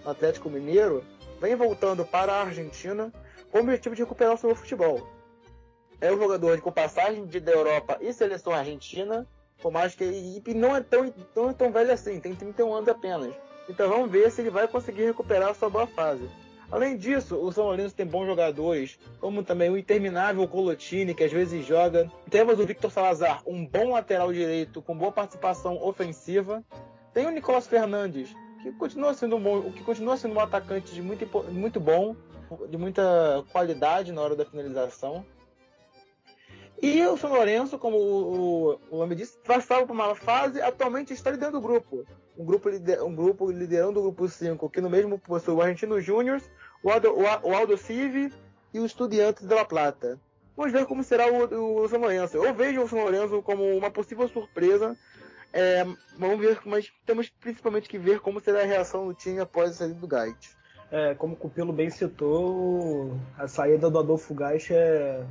no 0.05 0.11
Atlético 0.11 0.51
Mineiro, 0.51 1.05
vem 1.41 1.55
voltando 1.55 2.05
para 2.05 2.33
a 2.33 2.43
Argentina 2.43 3.13
com 3.51 3.59
o 3.59 3.61
objetivo 3.63 3.95
de 3.95 4.03
recuperar 4.03 4.35
o 4.35 4.37
seu 4.37 4.55
futebol. 4.55 5.07
É 6.01 6.13
um 6.13 6.19
jogador 6.19 6.61
com 6.61 6.73
passagem 6.73 7.27
de, 7.27 7.39
da 7.39 7.53
Europa 7.53 7.97
e 8.01 8.13
seleção 8.13 8.53
argentina, 8.53 9.27
por 9.63 9.73
mais 9.73 9.95
que 9.95 10.05
ele 10.05 10.43
não 10.55 10.77
é 10.77 10.81
tão, 10.81 11.15
não 11.35 11.51
é 11.51 11.53
tão 11.53 11.71
velho 11.71 11.93
assim, 11.93 12.21
tem 12.21 12.35
31 12.35 12.75
anos 12.75 12.89
apenas. 12.89 13.35
Então 13.69 13.89
vamos 13.89 14.11
ver 14.11 14.31
se 14.31 14.43
ele 14.43 14.51
vai 14.51 14.67
conseguir 14.67 15.05
recuperar 15.05 15.51
a 15.51 15.55
sua 15.55 15.71
boa 15.71 15.87
fase. 15.87 16.29
Além 16.71 16.97
disso, 16.97 17.37
o 17.37 17.53
São 17.53 17.65
Lourenço 17.65 17.95
tem 17.95 18.07
bons 18.07 18.27
jogadores, 18.27 18.99
como 19.21 19.43
também 19.43 19.69
o 19.69 19.77
interminável 19.77 20.49
Colotini, 20.49 21.15
que 21.15 21.23
às 21.23 21.31
vezes 21.31 21.67
joga. 21.67 22.11
Temos 22.31 22.59
o 22.59 22.67
Victor 22.67 22.91
Salazar, 22.91 23.43
um 23.47 23.67
bom 23.67 23.93
lateral 23.93 24.33
direito 24.33 24.81
com 24.81 24.97
boa 24.97 25.13
participação 25.13 25.77
ofensiva. 25.83 26.65
Tem 27.13 27.27
o 27.27 27.31
Nicolas 27.31 27.67
Fernandes, 27.67 28.35
que 28.63 28.73
continua 28.73 29.13
sendo 29.13 29.37
um, 29.37 29.43
bom, 29.43 29.71
que 29.71 29.85
continua 29.85 30.17
sendo 30.17 30.35
um 30.35 30.41
atacante 30.41 30.95
de 30.95 31.03
muito, 31.03 31.27
muito 31.51 31.79
bom, 31.79 32.17
de 32.71 32.79
muita 32.79 33.45
qualidade 33.53 34.11
na 34.11 34.23
hora 34.23 34.35
da 34.35 34.47
finalização. 34.47 35.27
E 36.83 37.07
o 37.07 37.17
São 37.17 37.31
Lourenço, 37.31 37.79
como 37.79 37.97
o, 37.97 38.81
o, 38.91 38.99
nome 38.99 39.15
disse, 39.15 39.39
passava 39.39 39.87
por 39.87 39.93
uma 39.93 40.17
fase, 40.17 40.61
atualmente 40.61 41.13
está 41.13 41.31
liderando 41.31 41.59
o 41.59 41.61
grupo. 41.61 42.05
Um 42.37 42.45
grupo, 42.45 42.69
um 43.05 43.15
grupo 43.15 43.53
liderando 43.53 44.01
o 44.01 44.03
grupo 44.03 44.29
5, 44.29 44.69
que 44.69 44.81
no 44.81 44.91
mesmo 44.91 45.17
possui 45.17 45.55
o 45.55 45.63
Argentino 45.63 46.01
Júnior, 46.01 46.43
o 46.83 46.91
Aldo, 46.91 47.15
o 47.17 47.55
Aldo 47.55 47.77
Civi 47.77 48.33
e 48.75 48.81
o 48.81 48.85
Estudiantes 48.85 49.47
de 49.47 49.55
La 49.55 49.65
Plata. 49.65 50.19
Vamos 50.57 50.73
ver 50.73 50.85
como 50.85 51.05
será 51.05 51.31
o, 51.31 51.83
o 51.83 51.89
São 51.89 52.01
Lourenço. 52.01 52.37
Eu 52.37 52.53
vejo 52.53 52.83
o 52.83 52.89
São 52.89 52.99
Lourenço 52.99 53.41
como 53.43 53.65
uma 53.77 53.89
possível 53.89 54.27
surpresa. 54.29 54.99
É, 55.53 55.85
vamos 56.19 56.41
ver, 56.41 56.59
mas 56.65 56.93
temos 57.07 57.29
principalmente 57.29 57.89
que 57.89 57.97
ver 57.97 58.19
como 58.19 58.41
será 58.41 58.63
a 58.63 58.67
reação 58.67 59.07
do 59.07 59.15
time 59.15 59.39
após 59.39 59.71
a 59.71 59.75
saída 59.75 59.95
do 59.95 60.09
Gait. 60.09 60.57
É, 60.91 61.15
como 61.15 61.35
o 61.35 61.37
Cupelo 61.37 61.73
bem 61.73 61.91
citou, 61.91 63.17
a 63.39 63.47
saída 63.47 63.89
do 63.89 64.01
Adolfo 64.01 64.35
Gait 64.35 64.69
é 64.73 65.25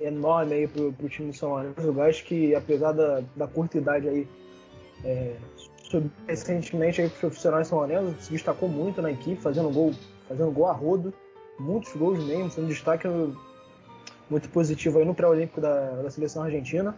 enorme 0.00 0.54
aí 0.54 0.68
pro, 0.68 0.92
pro 0.92 1.08
time 1.08 1.30
do 1.30 1.36
São 1.36 1.50
Lourenço. 1.50 1.80
Eu 1.80 2.02
acho 2.02 2.24
que 2.24 2.54
apesar 2.54 2.92
da, 2.92 3.22
da 3.36 3.46
curta 3.46 3.78
idade 3.78 4.08
aí, 4.08 4.28
é, 5.04 5.34
recentemente 6.26 7.00
aí 7.00 7.08
pro 7.08 7.20
profissional 7.20 7.62
de 7.62 7.68
São 7.68 7.78
Lourenço, 7.78 8.14
se 8.20 8.32
destacou 8.32 8.68
muito 8.68 9.00
na 9.00 9.10
equipe, 9.10 9.40
fazendo 9.40 9.70
gol, 9.70 9.92
fazendo 10.28 10.50
gol 10.50 10.66
a 10.66 10.72
rodo, 10.72 11.12
muitos 11.58 11.94
gols 11.94 12.22
mesmo, 12.24 12.50
sendo 12.50 12.68
destaque 12.68 13.06
muito 14.28 14.48
positivo 14.48 14.98
aí 14.98 15.04
no 15.04 15.14
pré-olímpico 15.14 15.60
da, 15.60 16.02
da 16.02 16.10
seleção 16.10 16.42
argentina. 16.42 16.96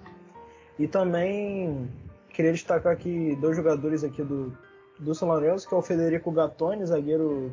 E 0.79 0.87
também 0.87 1.89
queria 2.31 2.53
destacar 2.53 2.93
aqui 2.93 3.37
dois 3.41 3.57
jogadores 3.57 4.05
aqui 4.05 4.23
do, 4.23 4.57
do 4.99 5.15
São 5.15 5.29
Lourenço, 5.29 5.69
que 5.69 5.75
é 5.75 5.77
o 5.77 5.83
Federico 5.83 6.31
Gattoni, 6.31 6.85
zagueiro 6.85 7.51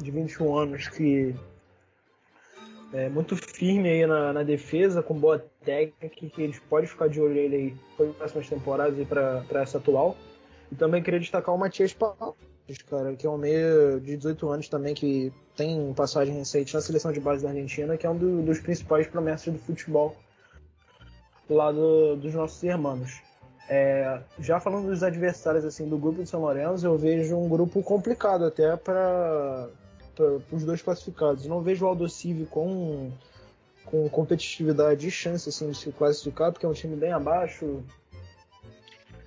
de 0.00 0.10
21 0.10 0.56
anos, 0.56 0.88
que 0.88 1.34
é, 2.94 3.08
muito 3.08 3.36
firme 3.36 3.88
aí 3.88 4.06
na, 4.06 4.32
na, 4.32 4.42
defesa, 4.44 5.02
com 5.02 5.18
boa 5.18 5.44
técnica, 5.64 6.08
que 6.08 6.30
eles 6.40 6.60
podem 6.60 6.86
ficar 6.86 7.08
de 7.08 7.20
olho 7.20 7.36
ele 7.36 7.56
aí 7.56 7.76
para 7.96 8.06
as 8.06 8.14
próximas 8.14 8.48
temporadas 8.48 8.96
e 8.96 9.04
para 9.04 9.44
essa 9.54 9.78
atual. 9.78 10.16
E 10.70 10.76
também 10.76 11.02
queria 11.02 11.18
destacar 11.18 11.52
o 11.52 11.58
Matias 11.58 11.92
Palácios, 11.92 12.36
cara, 12.88 13.16
que 13.16 13.26
é 13.26 13.30
um 13.30 13.36
meio 13.36 14.00
de 14.00 14.16
18 14.16 14.48
anos 14.48 14.68
também, 14.68 14.94
que 14.94 15.32
tem 15.56 15.92
passagem 15.92 16.36
recente 16.36 16.72
na 16.72 16.80
seleção 16.80 17.10
de 17.10 17.18
base 17.18 17.42
da 17.42 17.50
Argentina, 17.50 17.96
que 17.96 18.06
é 18.06 18.10
um 18.10 18.16
do, 18.16 18.42
dos 18.42 18.60
principais 18.60 19.08
promessas 19.08 19.52
do 19.52 19.58
futebol 19.58 20.16
lá 21.50 21.72
do, 21.72 22.14
dos 22.14 22.32
nossos 22.32 22.62
irmãos. 22.62 23.20
É, 23.68 24.20
já 24.38 24.60
falando 24.60 24.86
dos 24.86 25.02
adversários 25.02 25.64
assim 25.64 25.88
do 25.88 25.98
grupo 25.98 26.22
de 26.22 26.28
São 26.28 26.42
Lourenço, 26.42 26.86
eu 26.86 26.96
vejo 26.96 27.36
um 27.36 27.48
grupo 27.48 27.82
complicado 27.82 28.44
até 28.44 28.76
para 28.76 29.68
para 30.14 30.40
os 30.52 30.64
dois 30.64 30.82
classificados. 30.82 31.46
Não 31.46 31.60
vejo 31.60 31.84
o 31.84 31.88
Aldo 31.88 32.08
Civi 32.08 32.46
com, 32.46 33.10
com 33.84 34.08
competitividade 34.08 35.06
e 35.06 35.10
chance 35.10 35.48
assim, 35.48 35.70
de 35.70 35.76
se 35.76 35.92
classificar, 35.92 36.52
porque 36.52 36.66
é 36.66 36.68
um 36.68 36.72
time 36.72 36.96
bem 36.96 37.12
abaixo. 37.12 37.82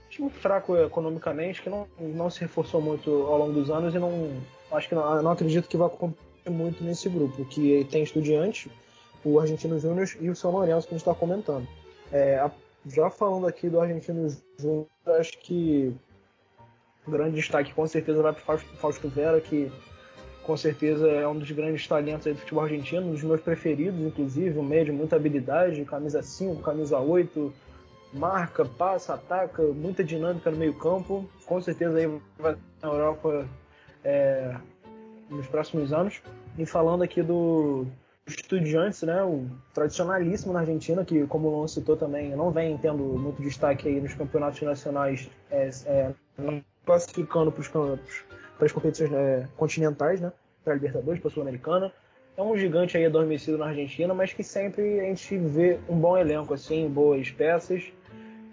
Time 0.10 0.30
fraco 0.30 0.76
economicamente, 0.76 1.62
que 1.62 1.70
não, 1.70 1.88
não 2.00 2.30
se 2.30 2.40
reforçou 2.40 2.82
muito 2.82 3.12
ao 3.12 3.38
longo 3.38 3.54
dos 3.54 3.70
anos 3.70 3.94
e 3.94 4.00
não 4.00 4.32
acho 4.72 4.90
que 4.90 4.96
não, 4.96 5.22
não 5.22 5.32
acredito 5.32 5.68
que 5.68 5.78
vai 5.78 5.90
competir 5.90 6.50
muito 6.50 6.84
nesse 6.84 7.10
grupo, 7.10 7.46
que 7.46 7.86
tem 7.92 8.04
estudiante, 8.04 8.72
o 9.24 9.40
Argentino 9.40 9.80
Júnior 9.80 10.08
e 10.20 10.30
o 10.30 10.36
São 10.36 10.52
Lourenço 10.52 10.88
que 10.88 10.94
a 10.94 10.98
gente 10.98 11.08
está 11.08 11.14
comentando. 11.14 11.68
É, 12.12 12.50
já 12.86 13.10
falando 13.10 13.48
aqui 13.48 13.70
do 13.70 13.80
Argentino 13.80 14.30
Júnior, 14.58 14.88
acho 15.20 15.38
que 15.40 15.94
o 17.06 17.12
grande 17.12 17.36
destaque 17.36 17.74
com 17.74 17.86
certeza 17.88 18.22
vai 18.22 18.34
para 18.34 18.56
o 18.56 18.58
Fausto 18.58 19.08
Vera, 19.10 19.40
que 19.42 19.72
com 20.48 20.56
certeza 20.56 21.10
é 21.10 21.28
um 21.28 21.38
dos 21.38 21.52
grandes 21.52 21.86
talentos 21.86 22.26
do 22.26 22.40
futebol 22.40 22.64
argentino, 22.64 23.08
um 23.08 23.12
dos 23.12 23.22
meus 23.22 23.42
preferidos, 23.42 24.00
inclusive, 24.00 24.58
um 24.58 24.64
meio 24.64 24.86
de 24.86 24.94
muita 24.94 25.18
habilidade, 25.18 25.84
camisa 25.84 26.24
5, 26.24 26.62
camisa 26.64 26.98
8, 26.98 27.54
marca, 28.14 28.64
passa, 28.64 29.16
ataca, 29.16 29.62
muita 29.62 30.06
dinâmica 30.06 30.50
no 30.50 30.56
meio 30.56 30.74
campo, 30.74 31.30
com 31.46 31.62
certeza 31.62 31.98
aí 31.98 32.08
vai 32.40 32.56
na 32.82 32.88
Europa 32.88 33.46
é, 34.06 34.56
nos 35.30 35.46
próximos 35.48 35.92
anos. 35.92 36.22
E 36.58 36.66
falando 36.66 37.04
aqui 37.04 37.22
do 37.22 37.86
Estudiantes, 38.26 39.04
né, 39.04 39.22
o 39.22 39.48
tradicionalíssimo 39.74 40.54
na 40.54 40.62
Argentina, 40.62 41.04
que 41.04 41.28
como 41.28 41.50
o 41.50 41.58
Luan 41.58 41.68
citou 41.68 41.98
também, 41.98 42.30
não 42.38 42.52
vem 42.52 42.78
tendo 42.78 43.04
muito 43.04 43.42
destaque 43.42 43.90
aí 43.90 44.00
nos 44.00 44.14
campeonatos 44.14 44.62
nacionais, 44.62 45.30
é, 45.52 45.70
é, 45.86 46.14
classificando 46.86 47.52
para 47.52 47.62
os 47.62 47.68
campos 47.68 48.24
para 48.58 48.66
as 48.66 48.72
competições 48.72 49.12
né, 49.12 49.48
continentais, 49.56 50.20
né? 50.20 50.32
Para 50.64 50.74
a 50.74 50.76
Libertadores, 50.76 51.20
para 51.22 51.30
a 51.30 51.32
Sul-Americana. 51.32 51.92
É 52.36 52.42
um 52.42 52.56
gigante 52.56 52.98
aí 52.98 53.06
adormecido 53.06 53.58
na 53.58 53.68
Argentina, 53.68 54.14
mas 54.14 54.34
que 54.34 54.44
sempre 54.44 55.00
a 55.00 55.04
gente 55.04 55.38
vê 55.38 55.80
um 55.90 55.98
bom 55.98 56.18
elenco, 56.18 56.54
assim, 56.54 56.88
boas 56.88 57.32
peças 57.32 57.92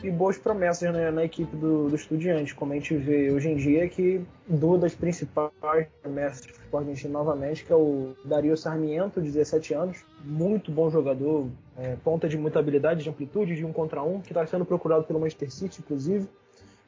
e 0.03 0.11
boas 0.11 0.37
promessas 0.37 0.93
né, 0.93 1.11
na 1.11 1.25
equipe 1.25 1.57
do, 1.57 1.89
do 1.89 1.95
Estudiante, 1.95 2.55
como 2.55 2.73
a 2.73 2.77
gente 2.77 2.95
vê 2.95 3.31
hoje 3.31 3.49
em 3.49 3.57
dia, 3.57 3.89
que 3.89 4.25
duas 4.47 4.81
das 4.81 4.95
principais 4.95 5.87
promessas 6.03 6.47
do 6.47 6.53
futebol 6.53 6.81
argentino 6.81 7.13
novamente, 7.13 7.65
que 7.65 7.73
é 7.73 7.77
o 7.77 8.15
Dario 8.25 8.57
Sarmiento, 8.57 9.21
de 9.21 9.31
17 9.31 9.75
anos, 9.75 10.05
muito 10.23 10.71
bom 10.71 10.91
jogador, 10.91 11.49
é, 11.79 11.97
ponta 12.05 12.29
de 12.29 12.37
muita 12.37 12.59
habilidade, 12.59 13.03
de 13.03 13.09
amplitude, 13.09 13.57
de 13.57 13.65
um 13.65 13.73
contra 13.73 14.03
um, 14.03 14.21
que 14.21 14.33
está 14.33 14.47
sendo 14.47 14.65
procurado 14.65 15.05
pelo 15.05 15.21
Manchester 15.21 15.51
City, 15.51 15.81
inclusive. 15.81 16.29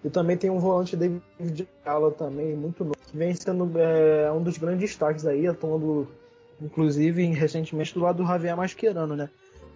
E 0.05 0.11
também 0.11 0.37
tem 0.37 0.51
um 0.51 0.59
volante 0.59 0.97
David 0.97 1.69
Alaba 1.85 2.15
também, 2.15 2.55
muito 2.55 2.85
novo, 2.85 2.97
que 3.07 3.17
vem 3.17 3.35
sendo 3.35 3.71
é, 3.79 4.31
um 4.31 4.43
dos 4.43 4.57
grandes 4.59 4.91
destaques 4.91 5.27
aí, 5.27 5.47
atuando 5.47 6.07
inclusive 6.61 7.25
recentemente 7.27 7.95
do 7.95 8.01
lado 8.01 8.23
do 8.23 8.29
Javier 8.29 8.57
Mascherano, 8.57 9.17
né? 9.17 9.29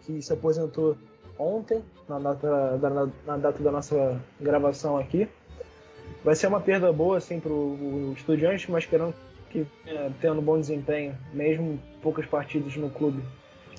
Que 0.02 0.22
se 0.22 0.32
aposentou 0.32 0.96
ontem, 1.38 1.82
na 2.08 2.18
data 2.18 2.78
da, 2.78 2.90
na 3.26 3.36
data 3.36 3.62
da 3.62 3.72
nossa 3.72 4.20
gravação 4.40 4.96
aqui. 4.96 5.28
Vai 6.24 6.34
ser 6.34 6.48
uma 6.48 6.60
perda 6.60 6.92
boa 6.92 7.16
assim, 7.16 7.40
para 7.40 7.52
o 7.52 8.12
Estudiante, 8.16 8.70
Mascherano 8.70 9.14
que 9.50 9.66
é, 9.86 10.10
tendo 10.20 10.40
bom 10.40 10.58
desempenho, 10.58 11.16
mesmo 11.32 11.78
poucas 12.00 12.24
partidas 12.24 12.76
no 12.76 12.88
clube 12.88 13.22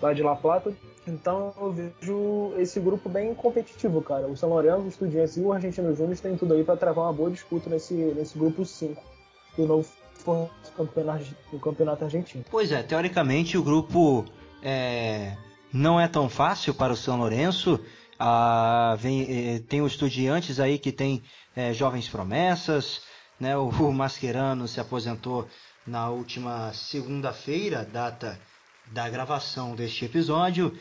lá 0.01 0.13
de 0.13 0.21
La 0.21 0.35
Plata. 0.35 0.73
Então 1.07 1.53
eu 1.59 1.71
vejo 1.71 2.53
esse 2.57 2.79
grupo 2.79 3.09
bem 3.09 3.33
competitivo, 3.33 4.01
cara. 4.01 4.27
O 4.27 4.37
São 4.37 4.49
Lourenço, 4.49 4.81
o 4.81 4.87
Estudiantes 4.87 5.37
e 5.37 5.41
o 5.41 5.51
Argentino 5.51 5.95
Júnior 5.95 6.17
têm 6.17 6.37
tudo 6.37 6.53
aí 6.53 6.63
para 6.63 6.77
travar 6.77 7.05
uma 7.05 7.13
boa 7.13 7.31
disputa 7.31 7.69
nesse, 7.69 7.93
nesse 7.93 8.37
grupo 8.37 8.63
5 8.65 9.01
do 9.57 9.65
novo 9.65 9.87
campeonato, 10.77 11.25
do 11.51 11.59
campeonato 11.59 12.03
argentino. 12.03 12.45
Pois 12.49 12.71
é, 12.71 12.83
teoricamente 12.83 13.57
o 13.57 13.63
grupo 13.63 14.25
é, 14.61 15.35
não 15.73 15.99
é 15.99 16.07
tão 16.07 16.29
fácil 16.29 16.73
para 16.73 16.93
o 16.93 16.97
São 16.97 17.17
Lourenço. 17.17 17.79
Ah, 18.19 18.95
vem, 18.99 19.55
é, 19.55 19.59
tem 19.59 19.81
os 19.81 19.93
Estudiantes 19.93 20.59
aí 20.59 20.77
que 20.77 20.91
tem 20.91 21.23
é, 21.55 21.73
jovens 21.73 22.07
promessas. 22.07 23.01
Né? 23.39 23.57
O, 23.57 23.69
o 23.69 23.91
Mascherano 23.91 24.67
se 24.67 24.79
aposentou 24.79 25.47
na 25.87 26.09
última 26.09 26.71
segunda-feira, 26.73 27.83
data 27.83 28.39
da 28.91 29.09
gravação 29.09 29.75
deste 29.75 30.05
episódio. 30.05 30.73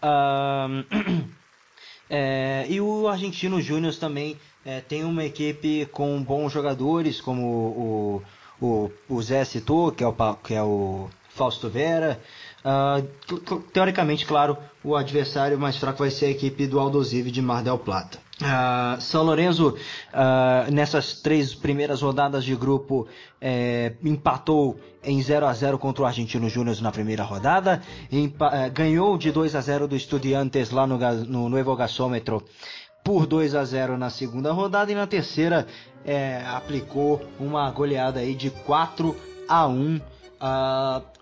é, 2.08 2.66
e 2.68 2.80
o 2.80 3.06
Argentino 3.06 3.60
Júnior 3.60 3.94
também 3.96 4.36
é, 4.64 4.80
tem 4.80 5.04
uma 5.04 5.24
equipe 5.24 5.86
com 5.86 6.22
bons 6.22 6.52
jogadores, 6.52 7.20
como 7.20 7.42
o, 7.42 8.22
o, 8.60 8.90
o 9.08 9.22
Zé 9.22 9.44
citou, 9.44 9.92
que 9.92 10.02
é 10.02 10.06
o, 10.06 10.14
que 10.42 10.54
é 10.54 10.62
o 10.62 11.08
Fausto 11.30 11.68
Vera. 11.68 12.20
Uh, 12.64 13.60
teoricamente, 13.72 14.26
claro, 14.26 14.58
o 14.82 14.96
adversário 14.96 15.58
mais 15.58 15.76
fraco 15.76 16.00
vai 16.00 16.10
ser 16.10 16.26
a 16.26 16.30
equipe 16.30 16.66
do 16.66 16.80
Aldosive 16.80 17.30
de 17.30 17.40
Mar 17.40 17.62
del 17.62 17.78
Plata. 17.78 18.18
Uh, 18.40 19.00
São 19.00 19.24
Lourenço, 19.24 19.70
uh, 19.70 20.70
nessas 20.72 21.14
três 21.20 21.56
primeiras 21.56 22.02
rodadas 22.02 22.44
de 22.44 22.54
grupo, 22.54 23.08
é, 23.40 23.94
empatou 24.04 24.78
em 25.02 25.20
0 25.20 25.44
a 25.44 25.52
0 25.52 25.76
contra 25.76 26.04
o 26.04 26.06
Argentino 26.06 26.48
Júnior 26.48 26.80
na 26.80 26.92
primeira 26.92 27.24
rodada, 27.24 27.82
uh, 28.12 28.72
ganhou 28.72 29.18
de 29.18 29.32
2 29.32 29.56
a 29.56 29.60
0 29.60 29.88
do 29.88 29.96
Estudiantes 29.96 30.70
lá 30.70 30.86
no, 30.86 30.98
no 31.26 31.48
Nuevo 31.48 31.74
Gasômetro 31.74 32.44
por 33.02 33.26
2 33.26 33.56
a 33.56 33.64
0 33.64 33.98
na 33.98 34.08
segunda 34.08 34.52
rodada 34.52 34.92
e 34.92 34.94
na 34.94 35.06
terceira 35.06 35.66
é, 36.04 36.44
aplicou 36.46 37.20
uma 37.40 37.68
goleada 37.72 38.20
aí 38.20 38.36
de 38.36 38.50
4 38.50 39.16
a 39.48 39.66
1 39.66 40.00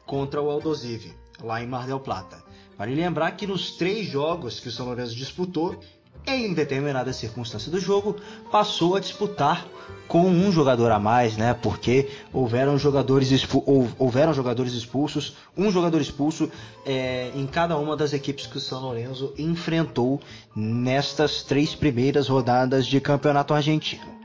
contra 0.04 0.42
o 0.42 0.50
Aldosive, 0.50 1.14
lá 1.42 1.62
em 1.62 1.66
Mar 1.66 1.86
del 1.86 2.00
Plata. 2.00 2.44
Vale 2.76 2.94
lembrar 2.94 3.30
que 3.32 3.46
nos 3.46 3.70
três 3.72 4.06
jogos 4.06 4.60
que 4.60 4.68
o 4.68 4.70
São 4.70 4.84
Lourenço 4.86 5.14
disputou, 5.14 5.80
em 6.26 6.52
determinada 6.52 7.12
circunstância 7.12 7.70
do 7.70 7.78
jogo, 7.78 8.16
passou 8.50 8.96
a 8.96 9.00
disputar 9.00 9.66
com 10.08 10.26
um 10.26 10.50
jogador 10.50 10.90
a 10.90 10.98
mais, 10.98 11.36
né? 11.36 11.54
Porque 11.54 12.08
houveram 12.32 12.78
jogadores, 12.78 13.30
expu 13.30 13.62
houveram 13.98 14.32
jogadores 14.32 14.72
expulsos, 14.72 15.36
um 15.56 15.70
jogador 15.70 16.00
expulso 16.00 16.50
é, 16.84 17.30
em 17.34 17.46
cada 17.46 17.76
uma 17.76 17.96
das 17.96 18.12
equipes 18.12 18.46
que 18.46 18.56
o 18.56 18.60
São 18.60 18.80
Lourenço 18.80 19.32
enfrentou 19.38 20.20
nestas 20.54 21.42
três 21.42 21.74
primeiras 21.74 22.28
rodadas 22.28 22.86
de 22.86 23.00
campeonato 23.00 23.54
argentino. 23.54 24.16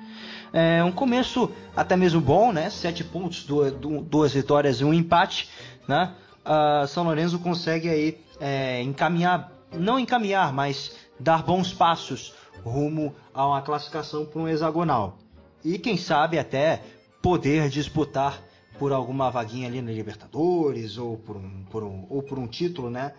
É 0.53 0.83
um 0.83 0.91
começo 0.91 1.49
até 1.75 1.95
mesmo 1.95 2.19
bom, 2.19 2.51
né? 2.51 2.69
Sete 2.69 3.03
pontos, 3.03 3.43
duas, 3.43 3.73
duas 3.73 4.33
vitórias 4.33 4.81
e 4.81 4.83
um 4.83 4.93
empate, 4.93 5.47
né? 5.87 6.13
Uh, 6.45 6.87
São 6.87 7.03
Lourenço 7.03 7.39
consegue 7.39 7.87
aí 7.87 8.17
é, 8.39 8.81
encaminhar, 8.81 9.51
não 9.71 9.99
encaminhar, 9.99 10.51
mas 10.51 10.91
dar 11.21 11.43
bons 11.43 11.73
passos 11.73 12.33
rumo 12.63 13.15
a 13.33 13.47
uma 13.47 13.61
classificação 13.61 14.25
para 14.25 14.41
um 14.41 14.47
hexagonal. 14.47 15.17
E 15.63 15.77
quem 15.77 15.97
sabe 15.97 16.39
até 16.39 16.81
poder 17.21 17.69
disputar 17.69 18.41
por 18.79 18.91
alguma 18.91 19.29
vaguinha 19.29 19.67
ali 19.67 19.81
na 19.81 19.91
Libertadores 19.91 20.97
ou 20.97 21.17
por 21.17 21.37
um, 21.37 21.63
por 21.69 21.83
um, 21.83 22.07
ou 22.09 22.23
por 22.23 22.39
um 22.39 22.47
título, 22.47 22.89
né? 22.89 23.13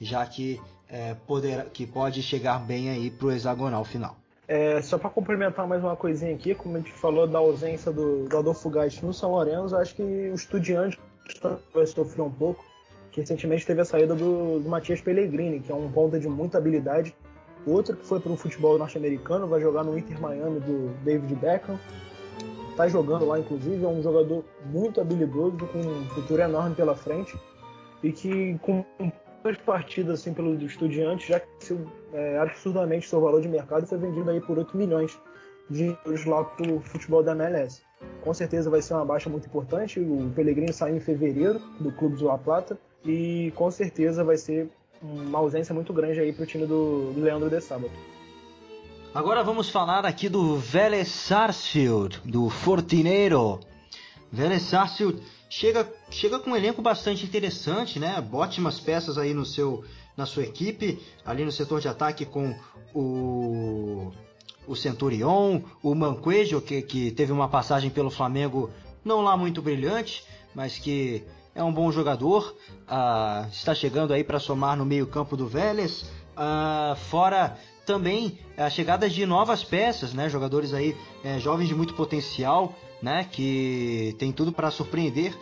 Já 0.00 0.24
que, 0.24 0.60
é, 0.88 1.14
poder, 1.26 1.70
que 1.70 1.86
pode 1.86 2.22
chegar 2.22 2.60
bem 2.60 2.88
aí 2.90 3.10
para 3.10 3.26
o 3.26 3.32
hexagonal 3.32 3.84
final. 3.84 4.16
É, 4.46 4.80
só 4.80 4.96
para 4.96 5.10
complementar 5.10 5.66
mais 5.66 5.82
uma 5.82 5.96
coisinha 5.96 6.34
aqui, 6.34 6.54
como 6.54 6.76
a 6.76 6.78
gente 6.78 6.92
falou 6.92 7.26
da 7.26 7.38
ausência 7.38 7.92
do, 7.92 8.24
do 8.26 8.38
Adolfo 8.38 8.70
Gatti 8.70 9.04
no 9.04 9.12
São 9.12 9.32
Lourenço, 9.32 9.76
acho 9.76 9.94
que 9.94 10.02
o 10.02 10.34
Estudiante 10.34 10.98
vai 11.74 11.84
sofrer 11.84 12.22
um 12.22 12.30
pouco, 12.30 12.64
que 13.10 13.20
recentemente 13.20 13.66
teve 13.66 13.80
a 13.82 13.84
saída 13.84 14.14
do, 14.14 14.60
do 14.60 14.68
Matias 14.68 15.00
Pellegrini, 15.00 15.60
que 15.60 15.70
é 15.70 15.74
um 15.74 15.90
ponta 15.90 16.18
de 16.18 16.28
muita 16.28 16.56
habilidade, 16.56 17.14
Outro 17.68 17.96
que 17.96 18.06
foi 18.06 18.20
para 18.20 18.32
o 18.32 18.36
futebol 18.36 18.78
norte-americano, 18.78 19.46
vai 19.46 19.60
jogar 19.60 19.84
no 19.84 19.98
Inter 19.98 20.20
Miami 20.20 20.60
do 20.60 20.94
David 21.04 21.34
Beckham. 21.34 21.78
Está 22.70 22.88
jogando 22.88 23.26
lá, 23.26 23.38
inclusive, 23.38 23.84
é 23.84 23.88
um 23.88 24.02
jogador 24.02 24.44
muito 24.66 25.00
habilidoso, 25.00 25.56
com 25.56 25.78
um 25.78 26.04
futuro 26.10 26.40
enorme 26.40 26.74
pela 26.74 26.94
frente. 26.94 27.38
E 28.02 28.12
que 28.12 28.56
com 28.58 28.84
duas 29.42 29.56
partidas 29.58 30.20
assim, 30.20 30.32
pelo 30.32 30.54
Estudiantes 30.62 31.26
já 31.26 31.40
cresceu 31.40 31.84
é, 32.12 32.38
absurdamente 32.38 33.08
seu 33.08 33.20
valor 33.20 33.40
de 33.40 33.48
mercado 33.48 33.84
e 33.84 33.88
foi 33.88 33.98
vendido 33.98 34.30
aí 34.30 34.40
por 34.40 34.58
8 34.58 34.76
milhões 34.76 35.18
de 35.68 35.96
euros 36.04 36.24
lá 36.24 36.44
para 36.44 36.72
o 36.72 36.80
futebol 36.80 37.22
da 37.22 37.32
MLS. 37.32 37.82
Com 38.22 38.32
certeza 38.32 38.70
vai 38.70 38.80
ser 38.80 38.94
uma 38.94 39.04
baixa 39.04 39.28
muito 39.28 39.46
importante. 39.46 40.00
O 40.00 40.30
Pellegrini 40.34 40.72
saiu 40.72 40.96
em 40.96 41.00
fevereiro 41.00 41.58
do 41.80 41.92
clube 41.92 42.16
de 42.16 42.24
La 42.24 42.38
Plata 42.38 42.78
e 43.04 43.52
com 43.54 43.70
certeza 43.70 44.24
vai 44.24 44.36
ser 44.36 44.70
uma 45.02 45.38
ausência 45.38 45.74
muito 45.74 45.92
grande 45.92 46.20
aí 46.20 46.32
para 46.32 46.42
o 46.42 46.46
time 46.46 46.66
do, 46.66 47.12
do 47.12 47.20
Leandro 47.20 47.48
de 47.48 47.60
Sábado. 47.60 47.90
Agora 49.14 49.42
vamos 49.42 49.70
falar 49.70 50.04
aqui 50.04 50.28
do 50.28 50.56
Vélez 50.56 51.08
Sarsfield, 51.08 52.20
do 52.24 52.50
Fortineiro. 52.50 53.60
Vélez 54.30 54.62
Sarsfield 54.62 55.22
chega, 55.48 55.90
chega 56.10 56.38
com 56.38 56.50
um 56.50 56.56
elenco 56.56 56.82
bastante 56.82 57.24
interessante, 57.24 57.98
né? 57.98 58.22
Ótimas 58.32 58.78
peças 58.78 59.16
aí 59.16 59.32
no 59.32 59.46
seu, 59.46 59.82
na 60.16 60.26
sua 60.26 60.42
equipe, 60.42 61.00
ali 61.24 61.44
no 61.44 61.50
setor 61.50 61.80
de 61.80 61.88
ataque 61.88 62.26
com 62.26 62.54
o, 62.94 64.12
o 64.66 64.76
Centurion, 64.76 65.62
o 65.82 65.94
Manquejo, 65.94 66.60
que, 66.60 66.82
que 66.82 67.10
teve 67.10 67.32
uma 67.32 67.48
passagem 67.48 67.90
pelo 67.90 68.10
Flamengo 68.10 68.70
não 69.04 69.22
lá 69.22 69.36
muito 69.36 69.62
brilhante, 69.62 70.22
mas 70.54 70.78
que 70.78 71.24
é 71.58 71.64
um 71.64 71.72
bom 71.72 71.90
jogador, 71.90 72.56
uh, 72.86 73.48
está 73.50 73.74
chegando 73.74 74.14
aí 74.14 74.22
para 74.22 74.38
somar 74.38 74.76
no 74.76 74.86
meio-campo 74.86 75.36
do 75.36 75.48
Vélez. 75.48 76.02
Uh, 76.36 76.94
fora 77.10 77.58
também 77.84 78.38
a 78.56 78.70
chegada 78.70 79.10
de 79.10 79.26
novas 79.26 79.64
peças, 79.64 80.14
né? 80.14 80.28
Jogadores 80.28 80.72
aí 80.72 80.96
é, 81.24 81.40
jovens 81.40 81.66
de 81.66 81.74
muito 81.74 81.94
potencial, 81.94 82.72
né? 83.02 83.26
Que 83.28 84.14
tem 84.20 84.30
tudo 84.30 84.52
para 84.52 84.70
surpreender, 84.70 85.36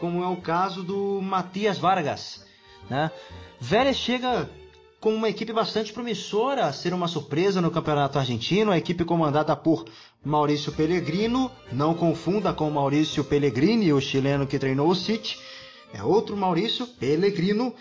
como 0.00 0.24
é 0.24 0.26
o 0.26 0.38
caso 0.38 0.82
do 0.82 1.20
Matias 1.22 1.78
Vargas, 1.78 2.44
né? 2.90 3.12
Vélez 3.60 3.96
chega 3.96 4.50
com 5.00 5.14
uma 5.14 5.28
equipe 5.28 5.52
bastante 5.52 5.92
promissora 5.92 6.66
a 6.66 6.72
ser 6.72 6.92
uma 6.92 7.08
surpresa 7.08 7.60
no 7.60 7.70
Campeonato 7.70 8.18
Argentino, 8.18 8.72
a 8.72 8.76
equipe 8.76 9.04
comandada 9.04 9.54
por 9.56 9.86
Maurício 10.22 10.72
Pellegrino, 10.72 11.50
não 11.72 11.94
confunda 11.94 12.52
com 12.52 12.68
Maurício 12.70 13.24
Pellegrini, 13.24 13.92
o 13.92 14.00
chileno 14.00 14.46
que 14.46 14.58
treinou 14.58 14.88
o 14.88 14.94
City, 14.94 15.38
é 15.92 16.02
outro 16.02 16.36
Maurício 16.36 16.86
Pellegrino. 16.86 17.74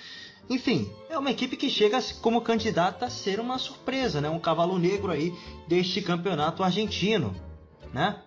Enfim, 0.50 0.92
é 1.10 1.18
uma 1.18 1.30
equipe 1.30 1.56
que 1.56 1.70
chega 1.70 2.00
como 2.22 2.42
candidata 2.42 3.06
a 3.06 3.10
ser 3.10 3.40
uma 3.40 3.58
surpresa, 3.58 4.20
né? 4.20 4.30
Um 4.30 4.40
cavalo 4.40 4.80
negro 4.80 5.12
aí 5.12 5.34
deste 5.68 6.02
campeonato 6.02 6.64
argentino, 6.64 7.36
né? 7.94 8.20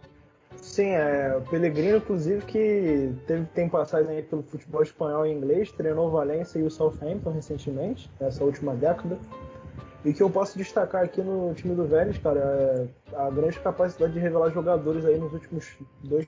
Sim, 0.56 0.90
é, 0.90 1.36
o 1.36 1.40
Pellegrino, 1.42 1.96
inclusive, 1.96 2.44
que 2.44 3.12
teve, 3.26 3.44
tem 3.46 3.68
passagem 3.68 4.16
aí 4.16 4.22
pelo 4.22 4.42
futebol 4.44 4.82
espanhol 4.82 5.26
e 5.26 5.32
inglês, 5.32 5.72
treinou 5.72 6.10
Valência 6.10 6.58
e 6.58 6.62
o 6.62 6.70
Southampton 6.70 7.32
recentemente, 7.32 8.08
nessa 8.20 8.44
última 8.44 8.74
década. 8.74 9.18
E 10.04 10.12
que 10.12 10.22
eu 10.22 10.30
posso 10.30 10.58
destacar 10.58 11.04
aqui 11.04 11.20
no 11.20 11.52
time 11.54 11.74
do 11.74 11.86
Vélez, 11.86 12.18
cara, 12.18 12.40
é 12.40 13.16
a 13.16 13.30
grande 13.30 13.58
capacidade 13.60 14.12
de 14.12 14.18
revelar 14.20 14.50
jogadores 14.50 15.04
aí 15.04 15.18
nos 15.18 15.32
últimos 15.32 15.76
dois 16.02 16.26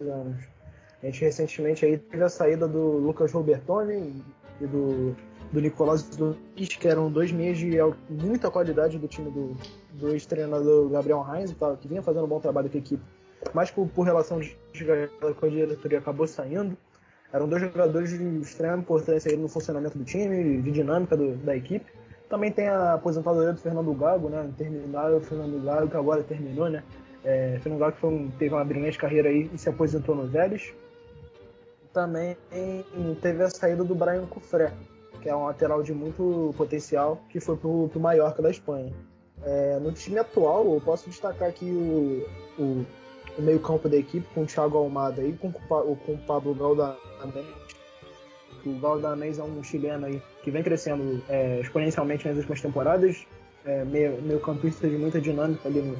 anos. 0.00 0.55
A 1.02 1.06
gente 1.06 1.24
recentemente 1.24 1.84
aí 1.84 1.98
teve 1.98 2.24
a 2.24 2.28
saída 2.28 2.66
do 2.66 2.98
Lucas 2.98 3.30
Robertoni 3.32 4.24
e 4.60 4.66
do, 4.66 5.14
do 5.52 5.60
Nicolás 5.60 6.08
Luiz, 6.16 6.68
que 6.68 6.88
eram 6.88 7.10
dois 7.10 7.30
meses 7.30 7.58
de 7.58 7.78
muita 8.08 8.50
qualidade 8.50 8.98
do 8.98 9.06
time 9.06 9.30
do, 9.30 9.56
do 9.92 10.08
ex-treinador 10.12 10.88
Gabriel 10.88 11.24
Heinz, 11.30 11.54
que 11.80 11.88
vinha 11.88 12.02
fazendo 12.02 12.24
um 12.24 12.28
bom 12.28 12.40
trabalho 12.40 12.70
com 12.70 12.76
a 12.76 12.80
equipe, 12.80 13.02
mas 13.52 13.70
por, 13.70 13.86
por 13.88 14.02
relação 14.02 14.40
de 14.40 14.56
com 15.38 15.46
a 15.46 15.48
diretoria 15.48 15.98
acabou 15.98 16.26
saindo. 16.26 16.76
Eram 17.32 17.48
dois 17.48 17.60
jogadores 17.60 18.10
de 18.10 18.24
extrema 18.40 18.78
importância 18.78 19.36
no 19.36 19.48
funcionamento 19.48 19.98
do 19.98 20.04
time, 20.04 20.62
de 20.62 20.70
dinâmica 20.70 21.16
do, 21.16 21.36
da 21.36 21.54
equipe. 21.54 21.84
Também 22.30 22.50
tem 22.50 22.68
a 22.68 22.94
aposentadoria 22.94 23.52
do 23.52 23.60
Fernando 23.60 23.92
Gago, 23.92 24.28
né? 24.28 24.48
Terminável 24.56 25.20
Fernando 25.20 25.62
Gago, 25.62 25.88
que 25.88 25.96
agora 25.96 26.22
terminou, 26.22 26.70
né? 26.70 26.82
É, 27.24 27.58
Fernando 27.60 27.80
Gago 27.80 27.96
foi 27.96 28.10
um, 28.10 28.30
teve 28.30 28.54
uma 28.54 28.64
brilhante 28.64 28.96
carreira 28.96 29.28
aí 29.28 29.50
e 29.52 29.58
se 29.58 29.68
aposentou 29.68 30.14
no 30.14 30.26
Vélez 30.26 30.72
também 31.96 32.36
teve 33.22 33.42
a 33.42 33.48
saída 33.48 33.82
do 33.82 33.94
Brian 33.94 34.26
Cufré, 34.26 34.70
que 35.22 35.30
é 35.30 35.34
um 35.34 35.46
lateral 35.46 35.82
de 35.82 35.94
muito 35.94 36.52
potencial, 36.54 37.22
que 37.30 37.40
foi 37.40 37.56
pro, 37.56 37.88
pro 37.88 37.98
Mallorca 37.98 38.42
da 38.42 38.50
Espanha. 38.50 38.92
É, 39.42 39.78
no 39.78 39.90
time 39.92 40.18
atual, 40.18 40.74
eu 40.74 40.80
posso 40.82 41.08
destacar 41.08 41.48
aqui 41.48 41.64
o, 41.64 42.28
o, 42.58 42.86
o 43.38 43.42
meio-campo 43.42 43.88
da 43.88 43.96
equipe, 43.96 44.26
com 44.34 44.42
o 44.42 44.46
Thiago 44.46 44.76
Almada 44.76 45.22
e 45.22 45.32
com, 45.32 45.50
com 45.50 46.12
o 46.12 46.18
Pablo 46.26 46.54
Galdanés. 46.54 47.46
O 48.66 48.78
Galdanés 48.78 49.38
é 49.38 49.42
um 49.42 49.64
chileno 49.64 50.04
aí 50.04 50.22
que 50.42 50.50
vem 50.50 50.62
crescendo 50.62 51.22
é, 51.30 51.60
exponencialmente 51.60 52.28
nas 52.28 52.36
últimas 52.36 52.60
temporadas, 52.60 53.26
é, 53.64 53.84
meio, 53.86 54.20
meio 54.20 54.40
campista 54.40 54.86
de 54.86 54.98
muita 54.98 55.18
dinâmica 55.18 55.66
ali 55.66 55.80
no, 55.80 55.96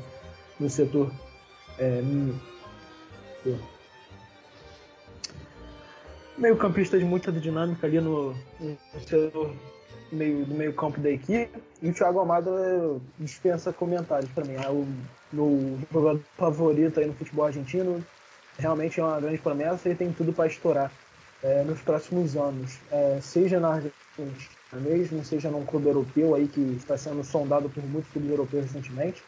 no 0.60 0.68
setor. 0.68 1.10
É, 1.78 2.02
meio 6.38 6.56
campista 6.56 6.98
de 6.98 7.04
muita 7.04 7.32
dinâmica 7.32 7.86
ali 7.86 8.00
no, 8.00 8.34
no 8.60 8.76
setor 9.06 9.54
meio, 10.12 10.44
do 10.44 10.54
meio 10.54 10.72
campo 10.72 11.00
da 11.00 11.10
equipe. 11.10 11.50
E 11.82 11.90
o 11.90 11.94
Thiago 11.94 12.20
Amado 12.20 12.50
é, 12.58 13.00
dispensa 13.18 13.72
comentários 13.72 14.30
para 14.30 14.44
mim. 14.44 14.54
É 14.54 14.68
o 14.68 14.86
meu 15.32 15.78
jogador 15.92 16.22
favorito 16.36 17.00
aí 17.00 17.06
no 17.06 17.14
futebol 17.14 17.46
argentino. 17.46 18.04
Realmente 18.58 19.00
é 19.00 19.04
uma 19.04 19.20
grande 19.20 19.38
promessa 19.38 19.88
e 19.88 19.94
tem 19.94 20.12
tudo 20.12 20.32
para 20.32 20.46
estourar 20.46 20.90
é, 21.42 21.62
nos 21.64 21.80
próximos 21.80 22.36
anos. 22.36 22.78
É, 22.90 23.18
seja 23.20 23.60
na 23.60 23.74
Argentina 23.74 23.94
mesmo, 24.72 25.24
seja 25.24 25.50
num 25.50 25.64
clube 25.64 25.86
europeu 25.86 26.34
aí 26.34 26.48
que 26.48 26.60
está 26.76 26.96
sendo 26.96 27.22
sondado 27.22 27.68
por 27.68 27.84
muitos 27.84 28.10
clubes 28.10 28.30
europeus 28.30 28.64
recentemente. 28.64 29.22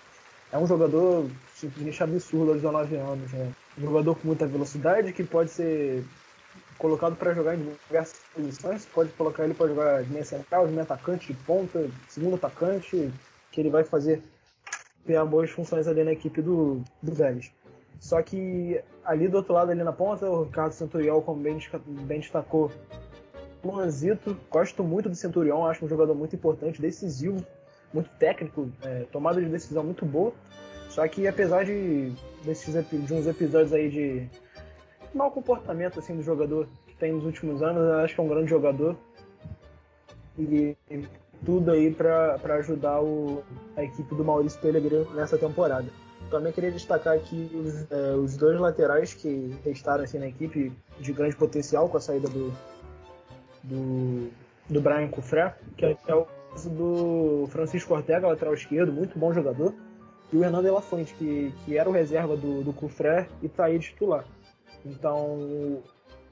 É 0.50 0.56
um 0.56 0.66
jogador 0.66 1.30
simplesmente 1.54 2.02
absurdo 2.02 2.52
aos 2.52 2.62
19 2.62 2.96
anos. 2.96 3.32
Né? 3.32 3.52
Um 3.76 3.82
jogador 3.82 4.14
com 4.14 4.26
muita 4.26 4.46
velocidade 4.46 5.12
que 5.12 5.22
pode 5.22 5.50
ser 5.50 6.04
colocado 6.78 7.16
para 7.16 7.34
jogar 7.34 7.56
em 7.56 7.76
diversas 7.86 8.20
posições. 8.34 8.86
Pode 8.86 9.10
colocar 9.10 9.44
ele 9.44 9.54
para 9.54 9.68
jogar 9.68 10.02
de 10.02 10.10
meia 10.10 10.24
central, 10.24 10.66
de 10.66 10.72
meia 10.72 10.84
atacante, 10.84 11.32
de 11.32 11.34
ponta, 11.44 11.88
segundo 12.08 12.36
atacante, 12.36 13.12
que 13.50 13.60
ele 13.60 13.70
vai 13.70 13.84
fazer 13.84 14.22
desempenhar 15.08 15.26
boas 15.26 15.50
funções 15.50 15.88
ali 15.88 16.04
na 16.04 16.12
equipe 16.12 16.40
do, 16.42 16.82
do 17.02 17.12
Vélez. 17.12 17.50
Só 17.98 18.22
que 18.22 18.80
ali 19.04 19.26
do 19.26 19.38
outro 19.38 19.54
lado, 19.54 19.70
ali 19.70 19.82
na 19.82 19.92
ponta, 19.92 20.28
o 20.28 20.44
Ricardo 20.44 20.72
Centurião, 20.72 21.20
como 21.20 21.42
bem, 21.42 21.58
bem 22.06 22.20
destacou, 22.20 22.70
Luanzito, 23.64 24.38
gosto 24.50 24.84
muito 24.84 25.08
do 25.08 25.14
Centurião, 25.16 25.66
acho 25.66 25.84
um 25.84 25.88
jogador 25.88 26.14
muito 26.14 26.36
importante, 26.36 26.80
decisivo, 26.80 27.44
muito 27.92 28.08
técnico, 28.18 28.70
é, 28.82 29.04
tomada 29.10 29.40
de 29.40 29.48
decisão 29.48 29.82
muito 29.82 30.04
boa. 30.04 30.32
Só 30.88 31.06
que 31.08 31.26
apesar 31.26 31.64
de, 31.64 32.12
desses, 32.44 32.72
de 32.88 33.14
uns 33.14 33.26
episódios 33.26 33.72
aí 33.72 33.90
de 33.90 34.28
mau 35.14 35.30
comportamento 35.30 35.98
assim 35.98 36.16
do 36.16 36.22
jogador 36.22 36.66
que 36.86 36.94
tem 36.96 37.12
nos 37.12 37.24
últimos 37.24 37.62
anos, 37.62 37.82
eu 37.82 37.98
acho 37.98 38.14
que 38.14 38.20
é 38.20 38.24
um 38.24 38.28
grande 38.28 38.50
jogador. 38.50 38.96
E 40.38 40.76
tudo 41.44 41.70
aí 41.70 41.92
para 41.92 42.38
ajudar 42.58 43.00
o, 43.00 43.42
a 43.76 43.84
equipe 43.84 44.14
do 44.14 44.24
Maurício 44.24 44.60
Pellegrino 44.60 45.12
nessa 45.14 45.38
temporada. 45.38 45.86
Também 46.30 46.52
queria 46.52 46.70
destacar 46.70 47.14
aqui 47.14 47.50
os, 47.54 47.90
é, 47.90 48.14
os 48.14 48.36
dois 48.36 48.58
laterais 48.58 49.14
que 49.14 49.56
restaram 49.64 50.04
assim, 50.04 50.18
na 50.18 50.28
equipe 50.28 50.72
de 51.00 51.12
grande 51.12 51.36
potencial 51.36 51.88
com 51.88 51.96
a 51.96 52.00
saída 52.00 52.28
do, 52.28 52.52
do, 53.62 54.28
do 54.68 54.80
Brian 54.80 55.08
Cufré, 55.08 55.54
que 55.76 55.84
é 55.84 56.14
o 56.14 56.26
do 56.66 57.46
Francisco 57.48 57.94
Ortega, 57.94 58.26
lateral 58.26 58.54
esquerdo, 58.54 58.92
muito 58.92 59.18
bom 59.18 59.32
jogador, 59.32 59.72
e 60.32 60.36
o 60.36 60.42
Hernando 60.42 60.66
Elafante, 60.66 61.14
que, 61.14 61.52
que 61.64 61.76
era 61.76 61.88
o 61.88 61.92
reserva 61.92 62.36
do, 62.36 62.62
do 62.62 62.72
Cufré 62.72 63.28
e 63.40 63.46
está 63.46 63.66
aí 63.66 63.78
titular. 63.78 64.24
Então, 64.88 65.82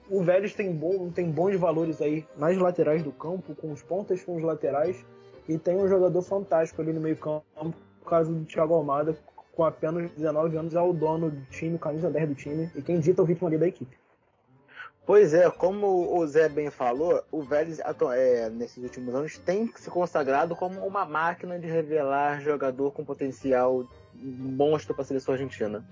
o 0.09 0.23
Vélez 0.23 0.55
tem, 0.55 0.73
bom, 0.73 1.11
tem 1.11 1.31
bons 1.31 1.57
valores 1.57 2.01
aí 2.01 2.27
nas 2.37 2.57
laterais 2.57 3.03
do 3.03 3.13
campo, 3.13 3.55
com 3.55 3.73
os 3.73 3.83
pontas, 3.83 4.23
com 4.23 4.37
os 4.37 4.43
laterais, 4.43 5.05
e 5.49 5.59
tem 5.59 5.77
um 5.77 5.89
jogador 5.89 6.23
fantástico 6.23 6.81
ali 6.83 6.93
no 6.93 7.01
meio 7.01 7.17
campo, 7.17 7.45
no 7.63 7.75
caso 8.05 8.33
do 8.33 8.45
Thiago 8.45 8.75
Almada, 8.75 9.17
com 9.53 9.65
apenas 9.65 10.11
19 10.13 10.57
anos, 10.57 10.75
é 10.75 10.81
o 10.81 10.93
dono 10.93 11.31
do 11.31 11.45
time, 11.47 11.79
camisa 11.79 12.11
10 12.11 12.29
do 12.29 12.35
time, 12.35 12.71
e 12.75 12.83
quem 12.83 13.01
dita 13.01 13.23
o 13.23 13.25
ritmo 13.25 13.49
ali 13.49 13.59
da 13.59 13.67
equipe. 13.67 13.97
Pois 15.07 15.33
é, 15.33 15.49
como 15.49 16.19
o 16.19 16.27
Zé 16.27 16.49
bem 16.49 16.69
falou, 16.69 17.23
o 17.31 17.41
Vélez 17.41 17.79
é, 17.79 18.51
nesses 18.51 18.83
últimos 18.83 19.15
anos 19.15 19.39
tem 19.39 19.71
se 19.77 19.89
consagrado 19.89 20.57
como 20.57 20.85
uma 20.85 21.05
máquina 21.05 21.61
de 21.61 21.69
revelar 21.69 22.41
jogador 22.41 22.91
com 22.91 23.05
potencial 23.05 23.87
monstro 24.13 24.95
para 24.95 25.03
a 25.03 25.07
seleção 25.07 25.35
argentina. 25.35 25.85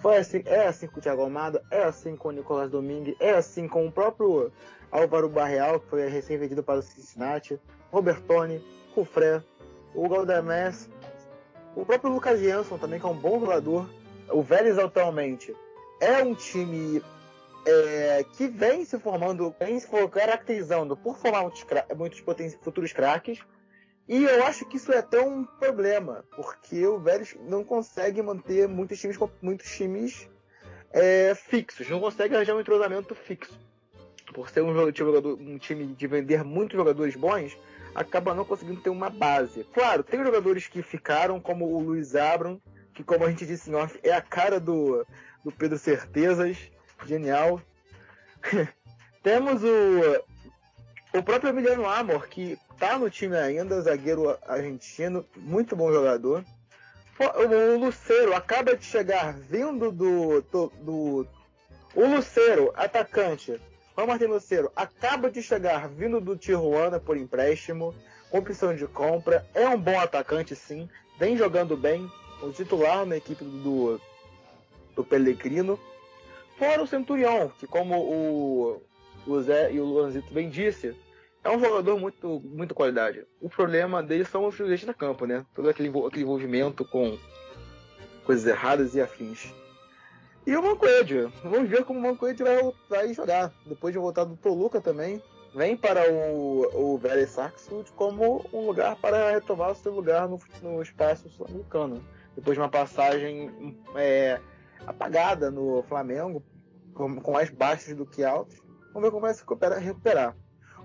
Foi 0.00 0.16
assim, 0.16 0.42
é 0.46 0.66
assim 0.66 0.86
com 0.86 0.98
o 0.98 1.02
Thiago 1.02 1.22
Almada, 1.22 1.62
é 1.70 1.84
assim 1.84 2.16
com 2.16 2.28
o 2.28 2.32
Nicolás 2.32 2.70
Domingue, 2.70 3.16
é 3.20 3.30
assim 3.30 3.68
com 3.68 3.86
o 3.86 3.92
próprio 3.92 4.50
Álvaro 4.90 5.28
Barreal, 5.28 5.80
que 5.80 5.88
foi 5.88 6.08
recém-vendido 6.08 6.62
para 6.62 6.80
o 6.80 6.82
Cincinnati, 6.82 7.58
Robertoni, 7.90 8.64
Cufré, 8.94 9.42
o 9.94 10.08
Galdamés, 10.08 10.88
o 11.74 11.84
próprio 11.86 12.12
Lucas 12.12 12.40
Jansson 12.40 12.78
também, 12.78 13.00
que 13.00 13.06
é 13.06 13.08
um 13.08 13.16
bom 13.16 13.40
jogador. 13.40 13.88
O 14.30 14.42
Vélez 14.42 14.78
atualmente 14.78 15.54
é 16.00 16.22
um 16.22 16.34
time 16.34 17.02
é, 17.66 18.24
que 18.36 18.48
vem 18.48 18.84
se 18.84 18.98
formando, 18.98 19.54
vem 19.58 19.78
se 19.78 19.88
caracterizando 20.10 20.96
por 20.96 21.16
formar 21.16 21.42
muitos, 21.42 21.64
muitos 21.96 22.54
futuros 22.60 22.92
craques. 22.92 23.38
E 24.08 24.24
eu 24.24 24.44
acho 24.44 24.66
que 24.66 24.76
isso 24.76 24.92
é 24.92 24.98
até 24.98 25.20
um 25.20 25.44
problema, 25.44 26.24
porque 26.34 26.84
o 26.86 26.98
Vélez 26.98 27.36
não 27.48 27.64
consegue 27.64 28.20
manter 28.20 28.68
muitos 28.68 29.00
times, 29.00 29.16
muitos 29.40 29.70
times 29.74 30.28
é, 30.92 31.34
fixos, 31.34 31.88
não 31.88 32.00
consegue 32.00 32.34
arranjar 32.34 32.54
um 32.54 32.60
entrosamento 32.60 33.14
fixo. 33.14 33.58
Por 34.34 34.48
ser 34.48 34.62
um, 34.62 34.74
jogador, 34.94 35.38
um 35.40 35.58
time 35.58 35.86
de 35.86 36.06
vender 36.06 36.42
muitos 36.42 36.76
jogadores 36.76 37.14
bons, 37.14 37.56
acaba 37.94 38.34
não 38.34 38.44
conseguindo 38.44 38.80
ter 38.80 38.90
uma 38.90 39.10
base. 39.10 39.64
Claro, 39.72 40.02
tem 40.02 40.22
jogadores 40.22 40.66
que 40.66 40.82
ficaram, 40.82 41.40
como 41.40 41.66
o 41.66 41.80
Luiz 41.80 42.14
Abram, 42.16 42.60
que 42.94 43.04
como 43.04 43.24
a 43.24 43.30
gente 43.30 43.46
disse 43.46 43.70
em 43.70 43.74
off, 43.74 43.98
é 44.02 44.12
a 44.12 44.20
cara 44.20 44.58
do, 44.58 45.06
do 45.44 45.52
Pedro 45.52 45.78
Certezas, 45.78 46.58
genial. 47.06 47.60
Temos 49.22 49.62
o, 49.62 51.18
o 51.18 51.22
próprio 51.22 51.50
Emiliano 51.50 51.86
Amor, 51.86 52.26
que 52.26 52.58
tá 52.82 52.98
no 52.98 53.08
time 53.08 53.36
ainda, 53.36 53.80
zagueiro 53.80 54.36
argentino, 54.44 55.24
muito 55.36 55.76
bom 55.76 55.92
jogador. 55.92 56.44
O 57.16 57.78
Lucero 57.78 58.34
acaba 58.34 58.76
de 58.76 58.84
chegar 58.84 59.38
vindo 59.38 59.92
do, 59.92 60.42
do, 60.42 60.72
do 60.80 61.26
o 61.94 62.04
Lucero, 62.04 62.72
atacante, 62.74 63.60
Juan 63.96 64.06
Martin 64.06 64.24
Lucero, 64.24 64.72
acaba 64.74 65.30
de 65.30 65.40
chegar 65.40 65.88
vindo 65.88 66.20
do 66.20 66.36
Tijuana 66.36 66.98
por 66.98 67.16
empréstimo, 67.16 67.94
opção 68.32 68.74
de 68.74 68.88
compra. 68.88 69.46
É 69.54 69.68
um 69.68 69.78
bom 69.78 70.00
atacante, 70.00 70.56
sim. 70.56 70.88
Vem 71.20 71.36
jogando 71.36 71.76
bem. 71.76 72.10
O 72.42 72.50
titular 72.50 73.06
na 73.06 73.16
equipe 73.16 73.44
do, 73.44 74.00
do 74.96 75.04
Pellegrino. 75.04 75.78
Fora 76.58 76.82
o 76.82 76.86
Centurião, 76.88 77.52
que 77.60 77.66
como 77.68 77.96
o, 77.96 78.82
o 79.24 79.40
Zé 79.40 79.72
e 79.72 79.78
o 79.78 79.84
Luanzito 79.84 80.34
bem 80.34 80.50
disse, 80.50 80.96
é 81.44 81.50
um 81.50 81.58
jogador 81.58 81.98
muito, 81.98 82.40
muito 82.44 82.74
qualidade. 82.74 83.26
O 83.40 83.48
problema 83.48 84.02
dele 84.02 84.24
são 84.24 84.46
os 84.46 84.54
jogadores 84.54 84.84
na 84.84 84.94
campo, 84.94 85.26
né? 85.26 85.44
Todo 85.54 85.68
aquele, 85.68 85.88
aquele 86.06 86.22
envolvimento 86.22 86.84
com 86.84 87.18
coisas 88.24 88.46
erradas 88.46 88.94
e 88.94 89.00
afins. 89.00 89.52
E 90.46 90.56
o 90.56 90.62
Mancoed, 90.62 91.32
vamos 91.44 91.68
ver 91.68 91.84
como 91.84 91.98
o 91.98 92.02
Mancoed 92.02 92.42
vai, 92.42 92.72
vai 92.88 93.14
jogar. 93.14 93.52
Depois 93.66 93.92
de 93.92 93.98
voltar 93.98 94.24
do 94.24 94.36
Toluca 94.36 94.80
também, 94.80 95.22
vem 95.54 95.76
para 95.76 96.10
o, 96.12 96.94
o 96.94 96.98
Vélez 96.98 97.30
Sarsfield 97.30 97.90
como 97.92 98.44
um 98.52 98.66
lugar 98.66 98.96
para 98.96 99.32
retomar 99.32 99.70
o 99.70 99.74
seu 99.74 99.92
lugar 99.92 100.28
no, 100.28 100.38
no 100.62 100.82
espaço 100.82 101.28
sul-americano. 101.28 102.04
Depois 102.34 102.56
de 102.56 102.60
uma 102.60 102.68
passagem 102.68 103.76
é, 103.94 104.40
apagada 104.86 105.50
no 105.50 105.82
Flamengo, 105.84 106.42
com, 106.94 107.20
com 107.20 107.32
mais 107.32 107.50
baixos 107.50 107.94
do 107.94 108.06
que 108.06 108.24
altos. 108.24 108.60
Vamos 108.92 109.02
ver 109.02 109.10
como 109.10 109.22
vai 109.22 109.34
se 109.34 109.44
recuperar. 109.80 110.36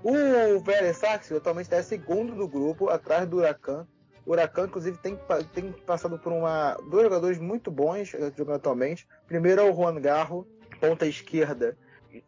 O 0.03 0.59
Vélez 0.59 0.97
Sarsfield 0.97 1.41
atualmente 1.41 1.65
está 1.65 1.81
segundo 1.81 2.35
do 2.35 2.47
grupo, 2.47 2.89
atrás 2.89 3.27
do 3.27 3.37
Huracan. 3.37 3.87
O 4.25 4.31
Huracan, 4.31 4.65
inclusive, 4.65 4.97
tem, 4.97 5.17
tem 5.53 5.71
passado 5.71 6.19
por 6.19 6.31
uma, 6.31 6.75
dois 6.89 7.03
jogadores 7.03 7.39
muito 7.39 7.71
bons 7.71 8.13
eh, 8.13 8.31
jogando 8.37 8.57
atualmente. 8.57 9.07
Primeiro 9.25 9.61
é 9.61 9.63
o 9.63 9.75
Juan 9.75 9.99
Garro, 9.99 10.47
ponta 10.79 11.05
esquerda, 11.05 11.77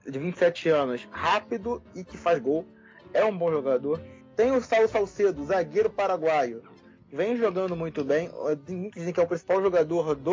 de 0.06 0.20
27 0.20 0.70
anos, 0.70 1.08
rápido 1.12 1.82
e 1.94 2.04
que 2.04 2.18
faz 2.18 2.40
gol. 2.40 2.66
É 3.14 3.24
um 3.24 3.38
bom 3.38 3.52
jogador. 3.52 4.02
Tem 4.36 4.52
o 4.52 4.62
Saulo 4.62 4.88
Salcedo, 4.88 5.46
zagueiro 5.46 5.90
paraguaio. 5.90 6.64
Vem 7.12 7.36
jogando 7.38 7.76
muito 7.76 8.04
bem. 8.04 8.30
Muitos 8.68 8.96
dizem 8.96 9.14
que 9.14 9.20
é 9.20 9.24
o 9.24 9.28
principal 9.28 9.62
jogador 9.62 10.16
do 10.16 10.32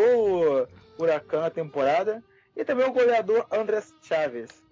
Huracan 0.98 1.40
na 1.40 1.50
temporada. 1.50 2.22
E 2.54 2.64
também 2.64 2.86
o 2.86 2.92
goleador 2.92 3.46
Andrés 3.50 3.92
Chaves. 4.02 4.65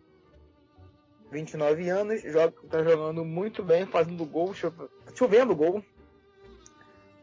29 1.34 1.88
anos, 1.88 2.22
joga, 2.22 2.54
tá 2.70 2.82
jogando 2.82 3.24
muito 3.24 3.62
bem, 3.62 3.84
fazendo 3.86 4.24
gol, 4.24 4.54
chovendo 5.14 5.54
gol. 5.54 5.82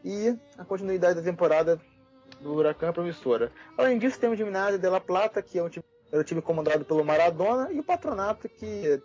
E 0.04 0.36
a 0.58 0.64
continuidade 0.64 1.14
da 1.14 1.22
temporada 1.22 1.80
do 2.40 2.52
Huracan 2.54 2.88
é 2.88 2.92
promissora. 2.92 3.50
Além 3.76 3.98
disso, 3.98 4.18
temos 4.18 4.38
o 4.38 4.44
Gimnasia 4.44 4.78
de 4.78 4.88
La 4.88 5.00
Plata, 5.00 5.40
que 5.40 5.58
é 5.58 5.62
um 5.62 5.68
time, 5.68 5.84
é 6.10 6.18
um 6.18 6.22
time 6.22 6.42
comandado 6.42 6.84
pelo 6.84 7.04
Maradona, 7.04 7.72
e 7.72 7.80
o 7.80 7.84
Patronato, 7.84 8.48
que 8.48 9.00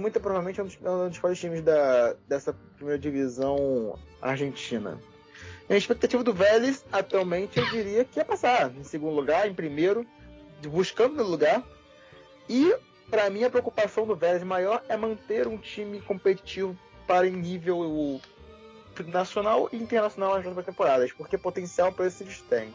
muito 0.00 0.18
provavelmente 0.18 0.58
é 0.58 0.64
um 0.64 0.66
dos, 0.66 0.78
é 0.82 0.90
um 0.90 1.08
dos 1.08 1.38
times 1.38 1.62
da, 1.62 2.14
dessa 2.26 2.52
primeira 2.74 2.98
divisão 2.98 3.96
argentina. 4.20 4.98
A 5.68 5.76
expectativa 5.76 6.24
do 6.24 6.32
Vélez, 6.32 6.84
atualmente, 6.90 7.58
eu 7.58 7.70
diria 7.70 8.04
que 8.04 8.18
é 8.18 8.24
passar 8.24 8.74
em 8.74 8.82
segundo 8.82 9.14
lugar, 9.14 9.48
em 9.48 9.54
primeiro, 9.54 10.04
buscando 10.68 11.22
o 11.22 11.26
lugar. 11.26 11.62
E, 12.48 12.74
para 13.10 13.30
mim, 13.30 13.44
a 13.44 13.50
preocupação 13.50 14.06
do 14.06 14.16
Vélez 14.16 14.42
maior 14.42 14.82
é 14.88 14.96
manter 14.96 15.46
um 15.46 15.56
time 15.56 16.00
competitivo 16.00 16.76
para 17.06 17.26
em 17.26 17.32
nível 17.32 18.20
nacional 19.06 19.68
e 19.72 19.76
internacional 19.76 20.34
nas 20.34 20.42
próximas 20.42 20.66
temporadas, 20.66 21.12
porque 21.12 21.38
potencial 21.38 21.92
para 21.92 22.06
eles 22.06 22.42
têm. 22.42 22.74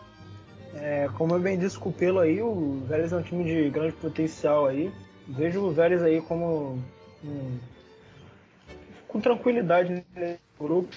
É, 0.75 1.09
como 1.17 1.35
eu 1.35 1.39
bem 1.39 1.57
disse 1.57 1.77
com 1.77 1.89
o 1.89 1.93
Pelo 1.93 2.19
aí, 2.19 2.41
o 2.41 2.81
Vélez 2.87 3.11
é 3.11 3.17
um 3.17 3.21
time 3.21 3.43
de 3.43 3.69
grande 3.69 3.93
potencial 3.93 4.67
aí. 4.67 4.91
Vejo 5.27 5.61
o 5.61 5.71
Vélez 5.71 6.01
aí 6.01 6.21
como 6.21 6.79
um, 7.23 7.59
com 9.07 9.19
tranquilidade 9.19 9.93
no 10.15 10.37
grupo, 10.59 10.95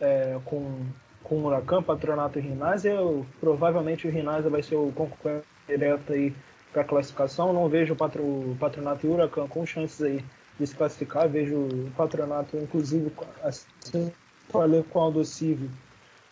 é, 0.00 0.38
com, 0.44 0.84
com 1.22 1.36
o 1.36 1.46
Huracan, 1.46 1.82
Patronato 1.82 2.38
e 2.38 2.42
Rinásia. 2.42 2.96
Provavelmente 3.38 4.08
o 4.08 4.10
Rinásia 4.10 4.50
vai 4.50 4.62
ser 4.62 4.74
o 4.74 4.90
concorrente 4.92 5.46
direto 5.68 6.12
aí 6.12 6.34
para 6.74 6.84
classificação. 6.84 7.52
Não 7.52 7.68
vejo 7.68 7.94
o, 7.94 7.96
patro, 7.96 8.22
o 8.22 8.56
Patronato 8.60 9.06
e 9.06 9.08
o 9.08 9.14
Huracan 9.14 9.46
com 9.46 9.64
chances 9.64 10.02
aí 10.02 10.22
de 10.60 10.66
se 10.66 10.74
classificar. 10.74 11.28
Vejo 11.28 11.56
o 11.56 11.90
Patronato, 11.96 12.58
inclusive, 12.58 13.10
assim 13.42 14.12
falei 14.48 14.82
com 14.82 14.98
o 14.98 15.02
Aldo 15.02 15.24
Civi, 15.24 15.70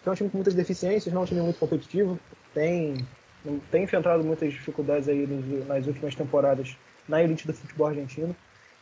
que 0.02 0.08
é 0.08 0.12
um 0.12 0.14
time 0.14 0.30
com 0.30 0.38
muitas 0.38 0.54
deficiências, 0.54 1.12
não 1.12 1.22
é 1.22 1.24
um 1.24 1.26
time 1.26 1.40
muito 1.40 1.58
competitivo, 1.58 2.18
tem, 2.54 2.96
tem 3.70 3.84
enfrentado 3.84 4.22
muitas 4.22 4.52
dificuldades 4.52 5.08
aí 5.08 5.26
nas 5.66 5.86
últimas 5.86 6.14
temporadas 6.14 6.76
na 7.08 7.22
elite 7.22 7.46
do 7.46 7.54
futebol 7.54 7.88
argentino 7.88 8.36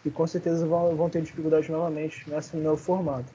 e 0.04 0.10
com 0.10 0.26
certeza 0.26 0.66
vão, 0.66 0.94
vão 0.96 1.08
ter 1.08 1.22
dificuldades 1.22 1.68
novamente 1.68 2.28
nesse 2.28 2.56
novo 2.56 2.76
formato. 2.76 3.32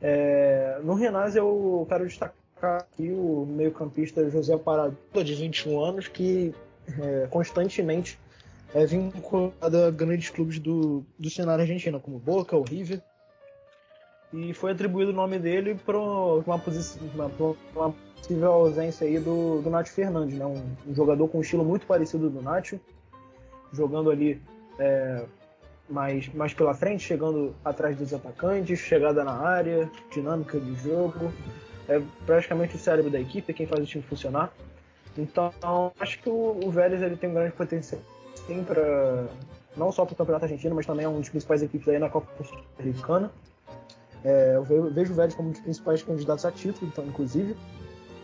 É, 0.00 0.78
no 0.82 0.94
Renaz 0.94 1.34
eu 1.36 1.86
quero 1.88 2.06
destacar 2.06 2.34
aqui 2.62 3.10
o 3.10 3.46
meio-campista 3.48 4.28
José 4.30 4.56
Parada, 4.56 4.96
de 5.24 5.34
21 5.34 5.80
anos, 5.80 6.08
que 6.08 6.54
é, 7.00 7.26
constantemente 7.28 8.18
é 8.74 8.84
vinculado 8.84 9.84
a 9.86 9.90
grandes 9.90 10.28
clubes 10.30 10.58
do, 10.58 11.04
do 11.18 11.30
cenário 11.30 11.62
argentino, 11.62 12.00
como 12.00 12.18
Boca, 12.18 12.56
o 12.56 12.62
River. 12.62 13.02
E 14.32 14.52
foi 14.52 14.72
atribuído 14.72 15.10
o 15.10 15.14
nome 15.14 15.38
dele 15.38 15.74
para 15.74 15.98
uma, 15.98 16.34
uma, 16.44 17.32
uma 17.74 17.94
possível 18.16 18.52
ausência 18.52 19.06
aí 19.06 19.18
do, 19.18 19.62
do 19.62 19.70
Nath 19.70 19.88
Fernandes, 19.88 20.38
né? 20.38 20.44
Um, 20.44 20.62
um, 20.86 20.94
jogador 20.94 21.28
com 21.28 21.38
um 21.38 21.40
estilo 21.40 21.64
muito 21.64 21.86
parecido 21.86 22.28
do 22.28 22.42
Nath, 22.42 22.74
jogando 23.72 24.10
ali 24.10 24.42
é, 24.78 25.24
mais, 25.88 26.28
mais 26.34 26.52
pela 26.52 26.74
frente, 26.74 27.04
chegando 27.04 27.54
atrás 27.64 27.96
dos 27.96 28.12
atacantes, 28.12 28.78
chegada 28.78 29.24
na 29.24 29.32
área, 29.32 29.90
dinâmica 30.12 30.60
de 30.60 30.74
jogo. 30.74 31.32
É 31.88 32.02
praticamente 32.26 32.76
o 32.76 32.78
cérebro 32.78 33.10
da 33.10 33.18
equipe, 33.18 33.54
quem 33.54 33.66
faz 33.66 33.82
o 33.82 33.86
time 33.86 34.04
funcionar. 34.04 34.52
Então, 35.18 35.92
acho 35.98 36.20
que 36.20 36.28
o, 36.28 36.70
Vélez 36.70 37.02
ele 37.02 37.16
tem 37.16 37.28
um 37.28 37.34
grande 37.34 37.52
potencial 37.52 38.00
sim 38.46 38.64
para 38.64 39.26
não 39.76 39.92
só 39.92 40.04
para 40.04 40.14
o 40.14 40.16
Campeonato 40.16 40.46
Argentino, 40.46 40.74
mas 40.74 40.86
também 40.86 41.04
é 41.04 41.08
um 41.08 41.20
dos 41.20 41.28
principais 41.28 41.62
equipes 41.62 41.86
aí 41.88 41.98
na 41.98 42.08
Copa 42.08 42.26
Americana. 42.78 43.30
É, 44.24 44.56
eu 44.56 44.64
vejo 44.64 45.12
o 45.12 45.14
Vélez 45.14 45.34
como 45.34 45.50
um 45.50 45.52
dos 45.52 45.60
principais 45.60 46.02
candidatos 46.02 46.44
a 46.44 46.50
título, 46.50 46.90
então, 46.90 47.04
inclusive. 47.04 47.56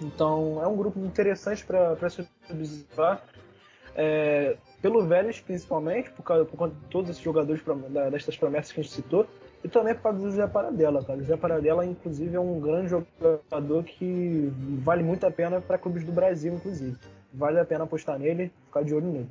Então, 0.02 0.60
é 0.60 0.66
um 0.66 0.76
grupo 0.76 0.98
interessante 0.98 1.64
para 1.64 2.10
se 2.10 2.26
observar. 2.50 3.24
É, 3.94 4.56
pelo 4.82 5.06
Vélez, 5.06 5.38
principalmente, 5.38 6.10
por, 6.10 6.24
causa, 6.24 6.44
por 6.44 6.56
conta 6.56 6.74
de 6.74 6.86
todos 6.86 7.10
esses 7.10 7.22
jogadores 7.22 7.62
da, 7.90 8.10
destas 8.10 8.36
promessas 8.36 8.72
que 8.72 8.80
a 8.80 8.82
gente 8.82 8.92
citou, 8.92 9.24
e 9.64 9.68
também 9.68 9.94
por 9.94 10.02
causa 10.02 10.18
do 10.18 10.30
Zé 10.30 10.46
Paradela. 10.46 11.02
Cara. 11.02 11.18
O 11.18 11.24
Zé 11.24 11.36
Paradela, 11.36 11.86
inclusive, 11.86 12.36
é 12.36 12.40
um 12.40 12.60
grande 12.60 12.90
jogador 12.90 13.82
que 13.82 14.52
vale 14.84 15.02
muito 15.02 15.24
a 15.24 15.30
pena 15.30 15.58
para 15.60 15.78
clubes 15.78 16.04
do 16.04 16.12
Brasil, 16.12 16.52
inclusive. 16.52 16.96
Vale 17.32 17.58
a 17.58 17.64
pena 17.64 17.84
apostar 17.84 18.18
nele, 18.18 18.52
ficar 18.66 18.84
de 18.84 18.94
olho 18.94 19.10
nele. 19.10 19.28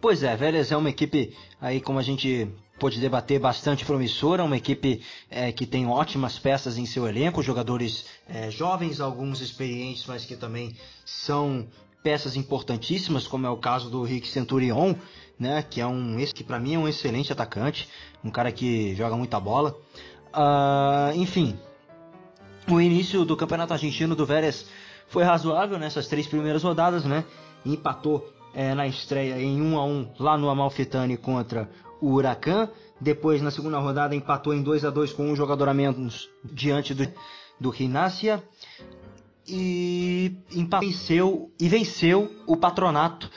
Pois 0.00 0.22
é, 0.22 0.36
Vélez 0.36 0.72
é 0.72 0.76
uma 0.76 0.90
equipe 0.90 1.34
aí, 1.60 1.80
como 1.80 1.98
a 1.98 2.02
gente 2.02 2.50
pôde 2.78 3.00
debater, 3.00 3.38
bastante 3.38 3.84
promissora, 3.84 4.44
uma 4.44 4.56
equipe 4.56 5.00
é, 5.30 5.50
que 5.52 5.64
tem 5.64 5.86
ótimas 5.86 6.38
peças 6.38 6.76
em 6.76 6.84
seu 6.84 7.08
elenco, 7.08 7.42
jogadores 7.42 8.04
é, 8.28 8.50
jovens, 8.50 9.00
alguns 9.00 9.40
experientes, 9.40 10.04
mas 10.06 10.26
que 10.26 10.36
também 10.36 10.76
são 11.04 11.66
peças 12.02 12.36
importantíssimas, 12.36 13.26
como 13.26 13.46
é 13.46 13.50
o 13.50 13.56
caso 13.56 13.88
do 13.90 14.02
Rick 14.02 14.28
Centurion, 14.28 14.94
né, 15.38 15.62
que 15.62 15.80
é 15.80 15.86
um 15.86 16.16
que 16.34 16.42
para 16.42 16.58
mim 16.58 16.74
é 16.74 16.78
um 16.78 16.88
excelente 16.88 17.32
atacante, 17.32 17.88
um 18.24 18.30
cara 18.30 18.50
que 18.50 18.94
joga 18.94 19.16
muita 19.16 19.38
bola. 19.38 19.76
Uh, 20.34 21.16
enfim, 21.16 21.58
o 22.68 22.80
início 22.80 23.24
do 23.24 23.36
campeonato 23.36 23.72
argentino 23.72 24.14
do 24.14 24.26
Vélez 24.26 24.66
foi 25.08 25.22
razoável 25.22 25.78
nessas 25.78 26.08
três 26.08 26.26
primeiras 26.26 26.62
rodadas, 26.62 27.04
né? 27.04 27.24
Empatou 27.64 28.28
é, 28.54 28.74
na 28.74 28.86
estreia 28.86 29.40
em 29.40 29.60
1 29.60 29.78
a 29.78 29.84
1 29.84 30.12
lá 30.18 30.36
no 30.36 30.48
Amalfitani 30.48 31.16
contra 31.16 31.70
o 32.00 32.12
Huracan. 32.14 32.68
Depois, 33.00 33.42
na 33.42 33.50
segunda 33.50 33.78
rodada, 33.78 34.14
empatou 34.14 34.54
em 34.54 34.62
2 34.62 34.84
a 34.84 34.90
2 34.90 35.12
com 35.12 35.30
um 35.30 35.36
jogador 35.36 35.68
a 35.68 35.74
menos 35.74 36.28
diante 36.42 36.94
do, 36.94 37.06
do 37.60 37.70
Rinácia. 37.70 38.42
E 39.46 40.38
venceu, 40.80 41.52
e 41.60 41.68
venceu 41.68 42.32
o 42.46 42.56
Patronato 42.56 43.30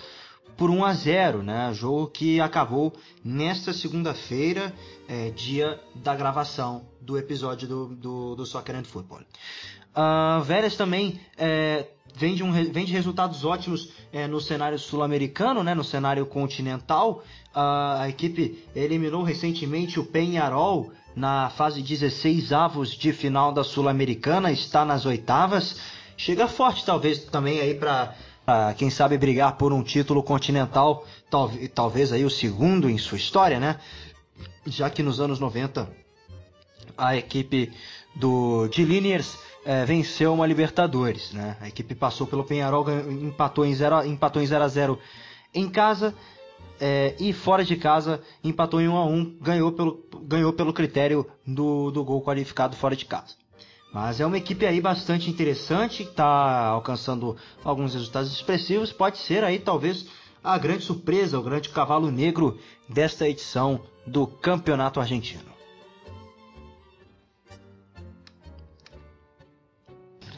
por 0.59 0.69
1 0.69 0.83
a 0.83 0.93
0, 0.93 1.41
né? 1.41 1.71
Jogo 1.73 2.07
que 2.07 2.41
acabou 2.41 2.93
nesta 3.23 3.71
segunda-feira, 3.71 4.73
é, 5.07 5.29
dia 5.29 5.79
da 5.95 6.13
gravação 6.13 6.83
do 6.99 7.17
episódio 7.17 7.65
do, 7.65 7.95
do, 7.95 8.35
do 8.35 8.45
Soccer 8.45 8.75
and 8.75 8.83
Football. 8.83 9.21
Uh, 9.95 10.43
Vélez 10.43 10.75
também 10.75 11.17
é, 11.37 11.87
vem, 12.13 12.35
de 12.35 12.43
um, 12.43 12.51
vem 12.51 12.83
de 12.83 12.91
resultados 12.91 13.45
ótimos 13.45 13.93
é, 14.11 14.27
no 14.27 14.41
cenário 14.41 14.77
sul-americano, 14.77 15.63
né, 15.63 15.73
no 15.73 15.83
cenário 15.83 16.25
continental. 16.25 17.23
Uh, 17.55 18.01
a 18.01 18.09
equipe 18.09 18.61
eliminou 18.75 19.23
recentemente 19.23 19.97
o 19.97 20.05
Penharol 20.05 20.91
na 21.15 21.49
fase 21.51 21.81
16 21.81 22.51
avos 22.51 22.89
de 22.89 23.13
final 23.13 23.53
da 23.53 23.63
Sul-Americana, 23.63 24.51
está 24.51 24.83
nas 24.83 25.05
oitavas. 25.05 25.79
Chega 26.17 26.49
forte 26.49 26.83
talvez 26.83 27.19
também 27.19 27.61
aí 27.61 27.75
para 27.75 28.13
quem 28.77 28.89
sabe 28.89 29.17
brigar 29.17 29.57
por 29.57 29.73
um 29.73 29.83
título 29.83 30.23
continental, 30.23 31.05
talvez, 31.29 31.71
talvez 31.73 32.11
aí 32.11 32.23
o 32.23 32.29
segundo 32.29 32.89
em 32.89 32.97
sua 32.97 33.17
história, 33.17 33.59
né? 33.59 33.79
Já 34.65 34.89
que 34.89 35.03
nos 35.03 35.19
anos 35.19 35.39
90 35.39 35.89
a 36.97 37.15
equipe 37.15 37.71
do 38.15 38.67
de 38.67 38.83
Liniers 38.83 39.37
é, 39.65 39.85
venceu 39.85 40.33
uma 40.33 40.45
Libertadores. 40.45 41.31
Né? 41.31 41.57
A 41.61 41.67
equipe 41.67 41.95
passou 41.95 42.27
pelo 42.27 42.43
Penharol, 42.43 42.85
empatou 43.09 43.65
em 43.65 43.73
0 43.73 44.05
empatou 44.05 44.41
em 44.41 44.45
0 44.45 44.63
a 44.63 44.67
0 44.67 44.99
em 45.53 45.69
casa 45.69 46.13
é, 46.79 47.15
e 47.19 47.33
fora 47.33 47.63
de 47.63 47.75
casa 47.75 48.21
empatou 48.43 48.81
em 48.81 48.87
1 48.87 48.95
a 48.95 49.05
1 49.05 49.37
ganhou 49.41 49.71
pelo, 49.71 50.03
ganhou 50.23 50.53
pelo 50.53 50.73
critério 50.73 51.25
do, 51.45 51.91
do 51.91 52.03
gol 52.03 52.21
qualificado 52.21 52.75
fora 52.75 52.95
de 52.95 53.05
casa. 53.05 53.35
Mas 53.91 54.19
é 54.19 54.25
uma 54.25 54.37
equipe 54.37 54.65
aí 54.65 54.79
bastante 54.79 55.29
interessante, 55.29 56.03
está 56.03 56.67
alcançando 56.67 57.35
alguns 57.63 57.93
resultados 57.93 58.31
expressivos. 58.31 58.93
Pode 58.93 59.17
ser 59.17 59.43
aí 59.43 59.57
talvez 59.57 60.05
a 60.43 60.57
grande 60.57 60.83
surpresa, 60.83 61.39
o 61.39 61.43
grande 61.43 61.69
cavalo 61.69 62.11
negro 62.11 62.59
desta 62.87 63.27
edição 63.27 63.81
do 64.05 64.27
Campeonato 64.27 64.99
Argentino. 64.99 65.49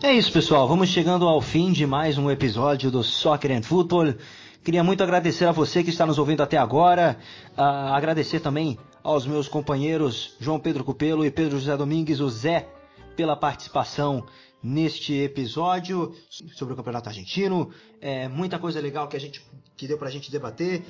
É 0.01 0.11
isso, 0.13 0.31
pessoal. 0.31 0.67
Vamos 0.67 0.89
chegando 0.89 1.27
ao 1.27 1.39
fim 1.41 1.71
de 1.71 1.85
mais 1.85 2.17
um 2.17 2.31
episódio 2.31 2.89
do 2.89 3.03
Soccer 3.03 3.51
and 3.51 3.61
Football. 3.61 4.15
Queria 4.63 4.83
muito 4.83 5.03
agradecer 5.03 5.45
a 5.45 5.51
você 5.51 5.83
que 5.83 5.91
está 5.91 6.05
nos 6.05 6.17
ouvindo 6.17 6.41
até 6.41 6.57
agora. 6.57 7.19
Uh, 7.57 7.61
agradecer 7.93 8.39
também 8.39 8.79
aos 9.03 9.27
meus 9.27 9.47
companheiros 9.47 10.35
João 10.39 10.59
Pedro 10.59 10.83
Cupelo 10.83 11.25
e 11.25 11.29
Pedro 11.29 11.59
José 11.59 11.77
Domingues, 11.77 12.19
o 12.19 12.29
Zé, 12.29 12.67
pela 13.21 13.35
participação 13.35 14.25
neste 14.63 15.13
episódio 15.13 16.11
sobre 16.55 16.73
o 16.73 16.75
Campeonato 16.75 17.07
Argentino. 17.07 17.69
É, 18.01 18.27
muita 18.27 18.57
coisa 18.57 18.81
legal 18.81 19.07
que 19.07 19.15
a 19.15 19.19
gente 19.19 19.45
que 19.77 19.87
deu 19.87 19.95
pra 19.95 20.09
gente 20.09 20.31
debater. 20.31 20.83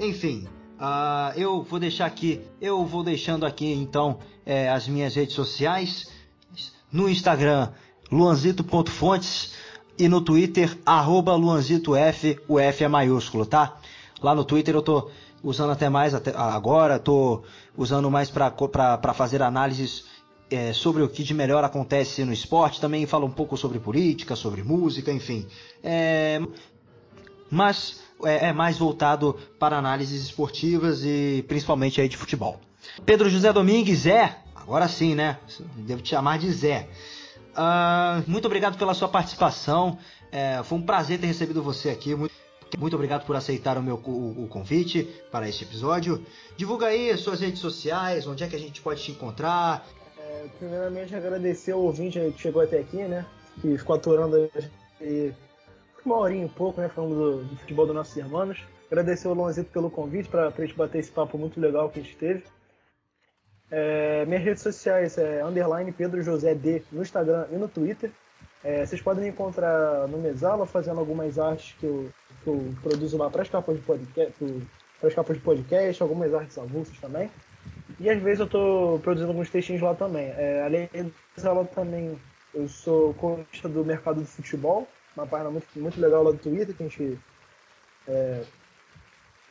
Enfim, 0.00 0.48
uh, 0.80 1.38
eu 1.38 1.62
vou 1.62 1.78
deixar 1.78 2.06
aqui, 2.06 2.40
eu 2.60 2.84
vou 2.84 3.04
deixando 3.04 3.46
aqui 3.46 3.72
então 3.72 4.18
é, 4.44 4.68
as 4.68 4.88
minhas 4.88 5.14
redes 5.14 5.36
sociais. 5.36 6.10
No 6.90 7.08
Instagram 7.08 7.70
luanzito.fontes 8.10 9.54
e 9.96 10.08
no 10.08 10.20
Twitter, 10.20 10.76
arroba 10.84 11.36
luanzitof, 11.36 12.36
o 12.48 12.58
F 12.58 12.82
é 12.82 12.88
maiúsculo, 12.88 13.46
tá? 13.46 13.76
Lá 14.20 14.34
no 14.34 14.44
Twitter 14.44 14.74
eu 14.74 14.82
tô 14.82 15.08
usando 15.40 15.70
até 15.70 15.88
mais 15.88 16.14
até 16.14 16.36
agora, 16.36 16.98
tô 16.98 17.44
usando 17.76 18.10
mais 18.10 18.28
para 18.28 19.14
fazer 19.14 19.40
análises 19.40 20.15
é, 20.50 20.72
sobre 20.72 21.02
o 21.02 21.08
que 21.08 21.22
de 21.22 21.34
melhor 21.34 21.64
acontece 21.64 22.24
no 22.24 22.32
esporte, 22.32 22.80
também 22.80 23.06
falo 23.06 23.26
um 23.26 23.30
pouco 23.30 23.56
sobre 23.56 23.78
política, 23.78 24.36
sobre 24.36 24.62
música, 24.62 25.12
enfim. 25.12 25.46
É, 25.82 26.40
mas 27.50 28.00
é, 28.24 28.48
é 28.48 28.52
mais 28.52 28.78
voltado 28.78 29.36
para 29.58 29.76
análises 29.76 30.22
esportivas 30.22 31.04
e 31.04 31.44
principalmente 31.48 32.00
aí 32.00 32.08
de 32.08 32.16
futebol. 32.16 32.60
Pedro 33.04 33.28
José 33.28 33.52
Domingues 33.52 34.06
é, 34.06 34.38
agora 34.54 34.88
sim, 34.88 35.14
né? 35.14 35.38
Devo 35.76 36.02
te 36.02 36.10
chamar 36.10 36.38
de 36.38 36.50
Zé. 36.50 36.88
Uh, 37.56 38.30
muito 38.30 38.44
obrigado 38.44 38.76
pela 38.76 38.94
sua 38.94 39.08
participação. 39.08 39.98
É, 40.30 40.60
foi 40.62 40.78
um 40.78 40.82
prazer 40.82 41.18
ter 41.18 41.26
recebido 41.26 41.62
você 41.62 41.88
aqui. 41.88 42.14
Muito, 42.14 42.34
muito 42.78 42.94
obrigado 42.94 43.24
por 43.24 43.34
aceitar 43.34 43.78
o 43.78 43.82
meu 43.82 43.96
o, 43.96 44.44
o, 44.44 44.48
convite 44.48 45.04
para 45.30 45.48
este 45.48 45.64
episódio. 45.64 46.24
Divulga 46.56 46.86
aí 46.86 47.16
suas 47.16 47.40
redes 47.40 47.60
sociais, 47.60 48.26
onde 48.26 48.44
é 48.44 48.46
que 48.46 48.56
a 48.56 48.58
gente 48.58 48.80
pode 48.82 49.02
te 49.02 49.12
encontrar. 49.12 49.86
Primeiramente, 50.58 51.14
agradecer 51.14 51.72
ao 51.72 51.80
ouvinte 51.80 52.18
que 52.32 52.40
chegou 52.40 52.62
até 52.62 52.78
aqui, 52.78 53.04
né? 53.04 53.24
Que 53.60 53.76
ficou 53.78 53.96
aturando 53.96 54.50
aí 55.00 55.34
uma 56.04 56.18
horinha 56.18 56.46
e 56.46 56.48
pouco, 56.48 56.80
né? 56.80 56.88
Falando 56.88 57.14
do, 57.14 57.44
do 57.44 57.56
futebol 57.56 57.86
dos 57.86 57.94
nossos 57.94 58.16
irmãos. 58.16 58.62
Agradecer 58.90 59.26
ao 59.26 59.34
Lonzito 59.34 59.70
pelo 59.70 59.90
convite 59.90 60.28
para 60.28 60.48
a 60.48 60.60
gente 60.60 60.74
bater 60.74 60.98
esse 60.98 61.10
papo 61.10 61.36
muito 61.36 61.60
legal 61.60 61.90
que 61.90 61.98
a 61.98 62.02
gente 62.02 62.16
teve. 62.16 62.44
É, 63.70 64.24
minhas 64.26 64.44
redes 64.44 64.62
sociais 64.62 65.18
é 65.18 65.44
underline 65.44 65.90
Pedro 65.90 66.22
José 66.22 66.54
D 66.54 66.82
no 66.92 67.02
Instagram 67.02 67.46
e 67.50 67.56
no 67.56 67.68
Twitter. 67.68 68.12
É, 68.62 68.86
vocês 68.86 69.00
podem 69.00 69.24
me 69.24 69.30
encontrar 69.30 70.06
no 70.08 70.18
Mesala 70.18 70.66
fazendo 70.66 71.00
algumas 71.00 71.38
artes 71.38 71.74
que 71.78 71.86
eu, 71.86 72.08
que 72.42 72.50
eu 72.50 72.74
produzo 72.82 73.16
lá 73.16 73.28
para 73.28 73.42
as 73.42 73.48
capas 73.48 73.76
de 73.76 73.82
podcast, 73.82 74.32
para 74.98 75.08
as 75.08 75.14
capas 75.14 75.36
de 75.36 75.42
podcast, 75.42 76.02
algumas 76.02 76.32
artes 76.32 76.56
avulsas 76.56 76.98
também. 76.98 77.30
E 77.98 78.10
às 78.10 78.20
vezes 78.20 78.40
eu 78.40 78.46
estou 78.46 78.98
produzindo 79.00 79.30
alguns 79.30 79.50
textinhos 79.50 79.82
lá 79.82 79.94
também. 79.94 80.26
É, 80.36 80.62
além 80.62 80.86
do 80.86 81.14
Mesala 81.36 81.64
também, 81.64 82.18
eu 82.54 82.68
sou 82.68 83.14
colunista 83.14 83.68
do 83.68 83.84
Mercado 83.84 84.20
do 84.20 84.26
Futebol, 84.26 84.86
uma 85.16 85.26
página 85.26 85.50
muito, 85.50 85.66
muito 85.76 86.00
legal 86.00 86.22
lá 86.22 86.30
do 86.30 86.38
Twitter, 86.38 86.74
que 86.74 86.82
a 86.82 86.88
gente 86.88 87.18
é, 88.06 88.42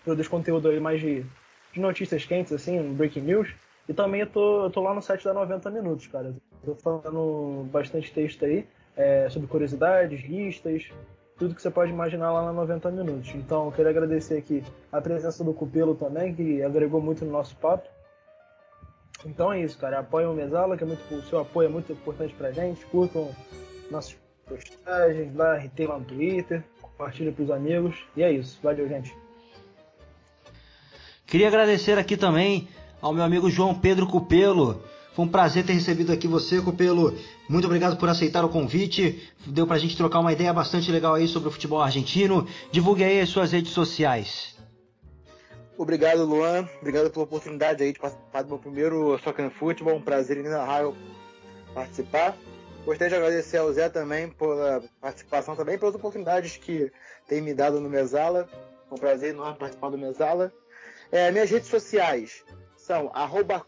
produz 0.03 0.27
conteúdo 0.27 0.69
aí 0.69 0.79
mais 0.79 1.01
de, 1.01 1.25
de 1.73 1.79
notícias 1.79 2.25
quentes, 2.25 2.53
assim, 2.53 2.93
breaking 2.93 3.21
news. 3.21 3.53
E 3.89 3.93
também 3.93 4.21
eu 4.21 4.27
tô, 4.27 4.65
eu 4.65 4.69
tô 4.69 4.81
lá 4.81 4.93
no 4.93 5.01
site 5.01 5.23
da 5.23 5.33
90 5.33 5.69
Minutos, 5.71 6.07
cara. 6.07 6.33
Tô 6.63 6.75
falando 6.75 7.67
bastante 7.71 8.11
texto 8.11 8.45
aí. 8.45 8.67
é, 8.95 9.29
sobre 9.29 9.47
curiosidades, 9.47 10.21
listas, 10.23 10.89
tudo 11.37 11.53
que 11.53 11.61
você 11.61 11.69
pode 11.69 11.91
imaginar 11.91 12.31
lá 12.31 12.45
na 12.45 12.53
90 12.53 12.91
Minutos. 12.91 13.33
Então, 13.35 13.65
eu 13.65 13.71
queria 13.71 13.91
agradecer 13.91 14.37
aqui 14.37 14.63
a 14.91 15.01
presença 15.01 15.43
do 15.43 15.53
Cupelo 15.53 15.95
também, 15.95 16.33
que 16.33 16.63
agregou 16.63 17.01
muito 17.01 17.25
no 17.25 17.31
nosso 17.31 17.55
papo. 17.57 17.87
Então 19.25 19.51
é 19.51 19.61
isso, 19.61 19.77
cara. 19.77 19.99
Apoiem 19.99 20.27
o 20.27 20.33
Mesala, 20.33 20.77
que 20.77 20.83
é 20.83 20.87
muito, 20.87 21.15
o 21.15 21.21
seu 21.23 21.39
apoio 21.39 21.67
é 21.67 21.71
muito 21.71 21.91
importante 21.91 22.33
pra 22.35 22.51
gente. 22.51 22.85
Curtam 22.85 23.29
nossas 23.89 24.15
postagens 24.47 25.35
lá, 25.35 25.55
RT 25.55 25.87
lá 25.87 25.97
no 25.97 26.05
Twitter, 26.05 26.63
compartilhem 26.81 27.33
pros 27.33 27.49
amigos. 27.49 27.95
E 28.15 28.23
é 28.23 28.31
isso. 28.31 28.59
Valeu, 28.61 28.87
gente. 28.87 29.15
Queria 31.25 31.47
agradecer 31.47 31.97
aqui 31.97 32.15
também 32.15 32.67
ao 33.01 33.11
meu 33.13 33.23
amigo 33.23 33.49
João 33.49 33.73
Pedro 33.73 34.05
Cupelo. 34.05 34.81
Foi 35.13 35.25
um 35.25 35.29
prazer 35.29 35.65
ter 35.65 35.73
recebido 35.73 36.11
aqui 36.11 36.27
você, 36.27 36.61
Cupelo. 36.61 37.15
Muito 37.49 37.65
obrigado 37.65 37.97
por 37.97 38.09
aceitar 38.09 38.43
o 38.43 38.49
convite. 38.49 39.31
Deu 39.45 39.65
pra 39.65 39.77
gente 39.77 39.95
trocar 39.95 40.19
uma 40.19 40.33
ideia 40.33 40.53
bastante 40.53 40.91
legal 40.91 41.15
aí 41.15 41.27
sobre 41.27 41.47
o 41.47 41.51
futebol 41.51 41.81
argentino. 41.81 42.45
Divulgue 42.71 43.03
aí 43.03 43.21
as 43.21 43.29
suas 43.29 43.53
redes 43.53 43.71
sociais. 43.71 44.54
Obrigado, 45.77 46.23
Luan. 46.23 46.69
Obrigado 46.79 47.09
pela 47.11 47.25
oportunidade 47.25 47.83
aí 47.83 47.91
de 47.91 47.99
participar 47.99 48.43
do 48.43 48.47
meu 48.47 48.59
primeiro 48.59 49.19
Soccer 49.19 49.49
Futebol. 49.49 49.95
Um 49.95 50.01
prazer 50.01 50.37
inenarrável 50.37 50.95
participar. 51.73 52.37
Gostaria 52.85 53.09
de 53.09 53.15
agradecer 53.15 53.57
ao 53.57 53.73
Zé 53.73 53.89
também 53.89 54.29
pela 54.29 54.81
participação, 55.01 55.53
também 55.53 55.77
pelas 55.77 55.93
oportunidades 55.93 56.55
que 56.55 56.89
tem 57.27 57.41
me 57.41 57.53
dado 57.53 57.81
no 57.81 57.89
Mesala. 57.89 58.47
É 58.89 58.93
um 58.93 58.97
prazer 58.97 59.31
enorme 59.31 59.57
participar 59.57 59.89
do 59.89 59.97
Mesala. 59.97 60.53
É, 61.11 61.29
minhas 61.31 61.49
redes 61.49 61.67
sociais 61.67 62.45
são 62.77 63.11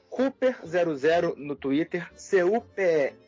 Cooper00 0.10 1.36
no 1.36 1.58
Twitter, 1.58 2.10
C-U-P-P-E-R 2.16 3.20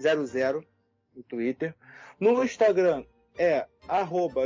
00 0.00 0.64
no 1.14 1.22
Twitter. 1.22 1.74
No 2.18 2.42
Instagram 2.42 3.04
é 3.36 3.66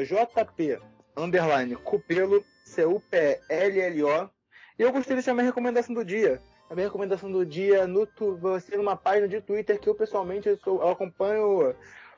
JP 0.04 0.80
underline 1.16 1.76
Cupelo, 1.76 2.44
C-U-P-L-L-O. 2.64 4.30
E 4.78 4.82
eu 4.82 4.92
gostaria 4.92 5.16
de 5.16 5.22
deixar 5.22 5.34
minha 5.34 5.46
recomendação 5.46 5.94
do 5.94 6.04
dia. 6.04 6.40
A 6.68 6.74
minha 6.74 6.86
recomendação 6.86 7.30
do 7.30 7.44
dia 7.44 7.86
no 7.86 8.08
vai 8.40 8.60
ser 8.60 8.76
numa 8.76 8.96
página 8.96 9.28
de 9.28 9.40
Twitter 9.40 9.78
que 9.78 9.88
eu 9.88 9.94
pessoalmente 9.94 10.48
eu, 10.48 10.58
sou, 10.58 10.80
eu 10.80 10.88
acompanho 10.88 11.74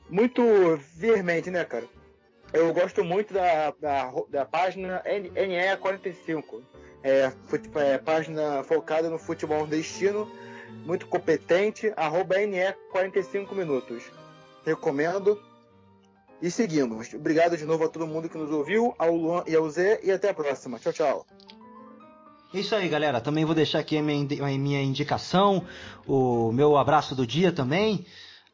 muito 0.08 0.42
veemente, 0.94 1.50
né, 1.50 1.64
cara? 1.64 1.84
Eu 2.52 2.72
gosto 2.72 3.04
muito 3.04 3.34
da, 3.34 3.72
da, 3.72 4.12
da 4.28 4.44
página 4.44 5.02
NE45. 5.04 6.62
É, 7.02 7.30
é, 7.74 7.98
página 7.98 8.62
focada 8.64 9.10
no 9.10 9.18
futebol 9.18 9.66
destino, 9.66 10.30
muito 10.84 11.06
competente, 11.06 11.92
arroba 11.96 12.36
NE45 12.36 13.52
minutos. 13.52 14.10
Recomendo. 14.64 15.40
E 16.40 16.50
seguimos. 16.50 17.12
Obrigado 17.14 17.56
de 17.56 17.64
novo 17.64 17.84
a 17.84 17.88
todo 17.88 18.06
mundo 18.06 18.28
que 18.28 18.36
nos 18.36 18.50
ouviu, 18.50 18.94
ao 18.98 19.14
Luan 19.16 19.42
e 19.46 19.54
ao 19.54 19.68
Zé, 19.70 20.00
e 20.02 20.10
até 20.10 20.30
a 20.30 20.34
próxima. 20.34 20.78
Tchau, 20.78 20.92
tchau. 20.92 21.26
Isso 22.52 22.74
aí, 22.74 22.88
galera. 22.88 23.20
Também 23.20 23.44
vou 23.44 23.54
deixar 23.54 23.80
aqui 23.80 23.96
a 23.96 24.02
minha, 24.02 24.82
indicação, 24.82 25.66
o 26.06 26.52
meu 26.52 26.76
abraço 26.76 27.14
do 27.14 27.26
dia 27.26 27.50
também. 27.52 28.06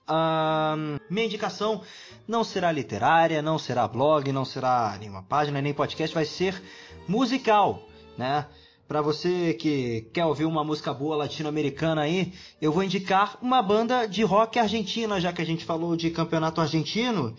Uh, 0.08 1.00
minha 1.08 1.26
indicação 1.26 1.82
não 2.26 2.42
será 2.42 2.72
literária, 2.72 3.40
não 3.42 3.58
será 3.58 3.86
blog, 3.86 4.30
não 4.32 4.44
será 4.44 4.96
nenhuma 4.98 5.22
página, 5.22 5.60
nem 5.60 5.74
podcast, 5.74 6.14
vai 6.14 6.24
ser 6.24 6.60
musical, 7.06 7.86
né? 8.16 8.46
Para 8.88 9.00
você 9.00 9.54
que 9.54 10.08
quer 10.12 10.24
ouvir 10.26 10.44
uma 10.44 10.64
música 10.64 10.92
boa 10.92 11.16
latino-americana 11.16 12.02
aí, 12.02 12.32
eu 12.60 12.72
vou 12.72 12.82
indicar 12.82 13.38
uma 13.40 13.62
banda 13.62 14.06
de 14.06 14.22
rock 14.22 14.58
argentina, 14.58 15.20
já 15.20 15.32
que 15.32 15.40
a 15.40 15.46
gente 15.46 15.64
falou 15.64 15.96
de 15.96 16.10
campeonato 16.10 16.60
argentino. 16.60 17.34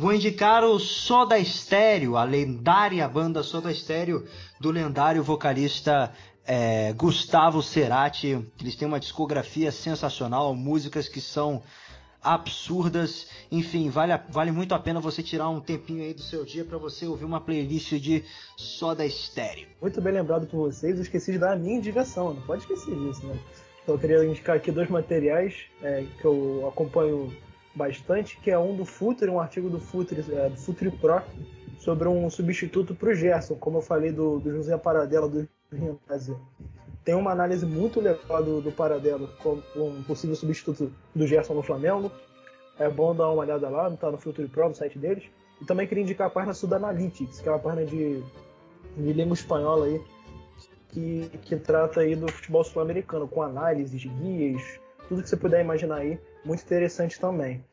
Vou 0.00 0.14
indicar 0.14 0.64
o 0.64 0.78
Soda 0.78 1.38
Stereo, 1.44 2.16
a 2.16 2.24
lendária 2.24 3.06
banda 3.06 3.42
Soda 3.42 3.70
Stereo 3.74 4.24
do 4.58 4.70
lendário 4.70 5.22
vocalista 5.22 6.10
é, 6.46 6.94
Gustavo 6.94 7.62
Cerati. 7.62 8.42
Eles 8.58 8.76
têm 8.76 8.88
uma 8.88 8.98
discografia 8.98 9.70
sensacional, 9.70 10.54
músicas 10.56 11.06
que 11.06 11.20
são 11.20 11.62
absurdas. 12.22 13.26
Enfim, 13.52 13.90
vale, 13.90 14.18
vale 14.30 14.50
muito 14.50 14.74
a 14.74 14.78
pena 14.78 15.00
você 15.00 15.22
tirar 15.22 15.50
um 15.50 15.60
tempinho 15.60 16.02
aí 16.02 16.14
do 16.14 16.22
seu 16.22 16.46
dia 16.46 16.64
para 16.64 16.78
você 16.78 17.06
ouvir 17.06 17.26
uma 17.26 17.38
playlist 17.38 17.92
de 17.96 18.24
Soda 18.56 19.06
Stereo. 19.06 19.68
Muito 19.82 20.00
bem 20.00 20.14
lembrado 20.14 20.46
por 20.46 20.70
vocês, 20.72 20.96
eu 20.96 21.02
esqueci 21.02 21.32
de 21.32 21.38
dar 21.38 21.52
a 21.52 21.56
minha 21.56 21.76
indicação, 21.76 22.32
não 22.32 22.40
pode 22.40 22.62
esquecer 22.62 22.94
disso, 22.94 23.26
né? 23.26 23.38
Então 23.82 23.96
eu 23.96 23.98
queria 23.98 24.24
indicar 24.24 24.56
aqui 24.56 24.72
dois 24.72 24.88
materiais 24.88 25.54
é, 25.82 26.06
que 26.18 26.24
eu 26.24 26.66
acompanho 26.66 27.30
bastante, 27.74 28.38
que 28.40 28.50
é 28.50 28.58
um 28.58 28.76
do 28.76 28.84
Futre, 28.84 29.30
um 29.30 29.40
artigo 29.40 29.68
do 29.68 29.78
Futre, 29.78 30.24
é, 30.32 30.48
do 30.48 30.56
Futre 30.56 30.90
Pro, 30.90 31.22
sobre 31.78 32.08
um 32.08 32.28
substituto 32.28 32.94
para 32.94 33.10
o 33.10 33.14
Gerson, 33.14 33.54
como 33.54 33.78
eu 33.78 33.82
falei 33.82 34.12
do, 34.12 34.38
do 34.38 34.50
José 34.50 34.76
Paradela 34.76 35.28
do 35.28 35.48
Rinazzi. 35.72 36.36
Tem 37.04 37.14
uma 37.14 37.32
análise 37.32 37.64
muito 37.64 38.00
legal 38.00 38.44
do, 38.44 38.60
do 38.60 38.70
Paradelo 38.70 39.28
como 39.42 39.62
um 39.76 40.02
possível 40.02 40.36
substituto 40.36 40.92
do 41.14 41.26
Gerson 41.26 41.54
no 41.54 41.62
Flamengo. 41.62 42.12
É 42.78 42.88
bom 42.88 43.14
dar 43.14 43.30
uma 43.30 43.42
olhada 43.42 43.68
lá, 43.68 43.90
tá 43.92 44.10
no 44.10 44.18
Future 44.18 44.48
Pro, 44.48 44.68
no 44.68 44.74
site 44.74 44.98
deles. 44.98 45.24
E 45.60 45.64
também 45.64 45.86
queria 45.86 46.02
indicar 46.02 46.26
a 46.26 46.30
página 46.30 46.54
Sud 46.54 46.74
Analytics, 46.74 47.40
que 47.40 47.48
é 47.48 47.52
uma 47.52 47.58
página 47.58 47.84
de, 47.84 48.22
de 48.96 49.12
língua 49.12 49.34
espanhola 49.34 49.86
aí, 49.86 50.00
que, 50.88 51.30
que 51.42 51.56
trata 51.56 52.00
aí 52.00 52.16
do 52.16 52.30
futebol 52.30 52.64
sul-americano, 52.64 53.28
com 53.28 53.42
análises, 53.42 54.04
guias, 54.04 54.79
tudo 55.10 55.24
que 55.24 55.28
você 55.28 55.36
puder 55.36 55.60
imaginar 55.60 55.96
aí 55.96 56.20
muito 56.44 56.62
interessante 56.62 57.18
também. 57.18 57.64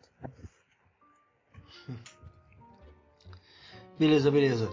Beleza, 3.99 4.31
beleza. 4.31 4.69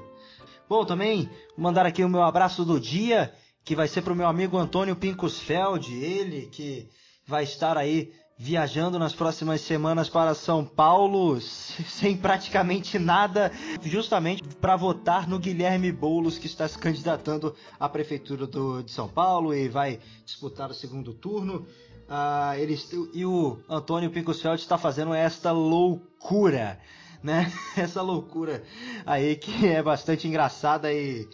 Bom, 0.68 0.84
também 0.84 1.30
mandar 1.56 1.86
aqui 1.86 2.02
o 2.04 2.08
meu 2.08 2.22
abraço 2.22 2.64
do 2.64 2.80
dia, 2.80 3.34
que 3.64 3.76
vai 3.76 3.88
ser 3.88 4.02
para 4.02 4.12
o 4.12 4.16
meu 4.16 4.26
amigo 4.26 4.58
Antônio 4.58 4.96
Pincosfeld, 4.96 5.94
ele 5.94 6.46
que 6.46 6.90
vai 7.26 7.44
estar 7.44 7.78
aí 7.78 8.12
viajando 8.36 8.98
nas 8.98 9.14
próximas 9.14 9.60
semanas 9.60 10.08
para 10.08 10.34
São 10.34 10.64
Paulo 10.64 11.38
sem 11.40 12.16
praticamente 12.16 12.98
nada, 12.98 13.52
justamente 13.82 14.42
para 14.42 14.76
votar 14.76 15.28
no 15.28 15.38
Guilherme 15.38 15.92
Boulos, 15.92 16.38
que 16.38 16.46
está 16.46 16.66
se 16.66 16.78
candidatando 16.78 17.54
à 17.78 17.88
prefeitura 17.88 18.46
do, 18.46 18.82
de 18.82 18.90
São 18.90 19.08
Paulo 19.08 19.54
e 19.54 19.68
vai 19.68 20.00
disputar 20.24 20.70
o 20.70 20.74
segundo 20.74 21.14
turno. 21.14 21.66
Uh, 22.08 22.58
eles, 22.58 22.88
e 23.14 23.24
o 23.24 23.58
Antônio 23.68 24.10
Pincosfeld 24.10 24.60
está 24.60 24.76
fazendo 24.76 25.14
esta 25.14 25.52
loucura, 25.52 26.78
né? 27.22 27.50
Essa 27.76 28.02
loucura 28.02 28.62
aí 29.06 29.36
que 29.36 29.66
é 29.66 29.82
bastante 29.82 30.28
engraçada 30.28 30.92
e 30.92 31.26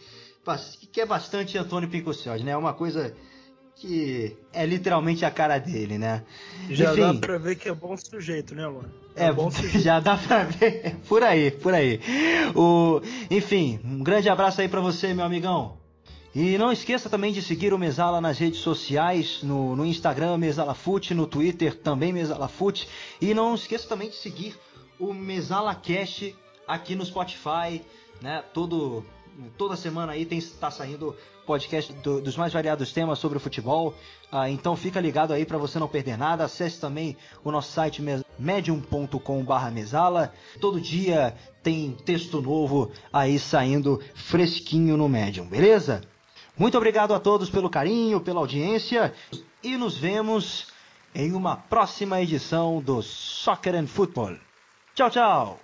que 0.93 1.01
é 1.01 1.07
bastante 1.07 1.59
Antônio 1.59 1.89
Pincosfeld, 1.89 2.45
né? 2.45 2.53
É 2.53 2.57
uma 2.57 2.73
coisa 2.73 3.15
que 3.75 4.37
é 4.53 4.65
literalmente 4.67 5.25
a 5.25 5.31
cara 5.31 5.59
dele, 5.59 5.99
né? 5.99 6.23
Já 6.69 6.93
Enfim, 6.93 7.01
dá 7.01 7.15
pra 7.15 7.39
ver 7.39 7.57
que 7.57 7.69
é 7.69 7.75
bom 7.75 7.97
sujeito, 7.97 8.55
né, 8.55 8.67
Luan? 8.67 8.91
É, 9.17 9.27
é 9.27 9.33
bom 9.33 9.51
sujeito. 9.51 9.81
já 9.81 9.99
dá 9.99 10.17
pra 10.17 10.45
ver. 10.45 10.97
Por 11.09 11.23
aí, 11.25 11.51
por 11.51 11.75
aí. 11.75 11.99
O, 12.55 13.01
enfim, 13.31 13.81
um 13.85 14.03
grande 14.05 14.29
abraço 14.29 14.61
aí 14.61 14.69
para 14.69 14.81
você, 14.81 15.13
meu 15.15 15.25
amigão. 15.25 15.80
E 16.33 16.57
não 16.57 16.71
esqueça 16.71 17.11
também 17.11 17.33
de 17.33 17.43
seguir 17.43 17.75
o 17.75 17.79
Mesala 17.79 18.21
nas 18.21 18.39
redes 18.39 18.61
sociais, 18.61 19.43
no, 19.43 19.75
no 19.75 19.85
Instagram 19.85 20.39
Mesala 20.39 20.75
Foot, 20.75 21.13
no 21.13 21.27
Twitter 21.27 21.77
também 21.77 22.13
Mesala 22.13 22.47
Foot. 22.47 22.89
E 23.21 23.35
não 23.35 23.57
esqueça 23.57 23.89
também 23.89 24.11
de 24.11 24.15
seguir 24.15 24.57
o 24.99 25.13
Mesala 25.13 25.75
Cash 25.75 26.33
aqui 26.69 26.95
no 26.95 27.05
Spotify, 27.05 27.83
né? 28.23 28.45
Todo, 28.55 29.05
toda 29.59 29.75
semana 29.75 30.13
aí 30.13 30.23
está 30.31 30.71
saindo 30.71 31.17
podcast 31.45 31.93
do, 31.95 32.21
dos 32.21 32.37
mais 32.37 32.53
variados 32.53 32.93
temas 32.93 33.19
sobre 33.19 33.37
o 33.37 33.41
futebol. 33.41 33.93
Ah, 34.31 34.49
então 34.49 34.77
fica 34.77 35.01
ligado 35.01 35.33
aí 35.33 35.45
para 35.45 35.59
você 35.59 35.81
não 35.81 35.89
perder 35.89 36.17
nada. 36.17 36.45
Acesse 36.45 36.79
também 36.79 37.17
o 37.43 37.51
nosso 37.51 37.73
site 37.73 38.01
medium.com/mesala. 38.39 40.33
Todo 40.61 40.81
dia 40.81 41.35
tem 41.61 41.91
texto 42.05 42.41
novo 42.41 42.93
aí 43.13 43.37
saindo 43.37 44.01
fresquinho 44.15 44.97
no 44.97 45.09
Medium, 45.09 45.49
beleza? 45.49 46.03
Muito 46.61 46.77
obrigado 46.77 47.15
a 47.15 47.19
todos 47.19 47.49
pelo 47.49 47.71
carinho, 47.71 48.21
pela 48.21 48.39
audiência 48.39 49.15
e 49.63 49.79
nos 49.79 49.97
vemos 49.97 50.67
em 51.15 51.33
uma 51.33 51.57
próxima 51.57 52.21
edição 52.21 52.83
do 52.83 53.01
Soccer 53.01 53.75
and 53.75 53.87
Football. 53.87 54.37
Tchau, 54.95 55.09
tchau! 55.09 55.61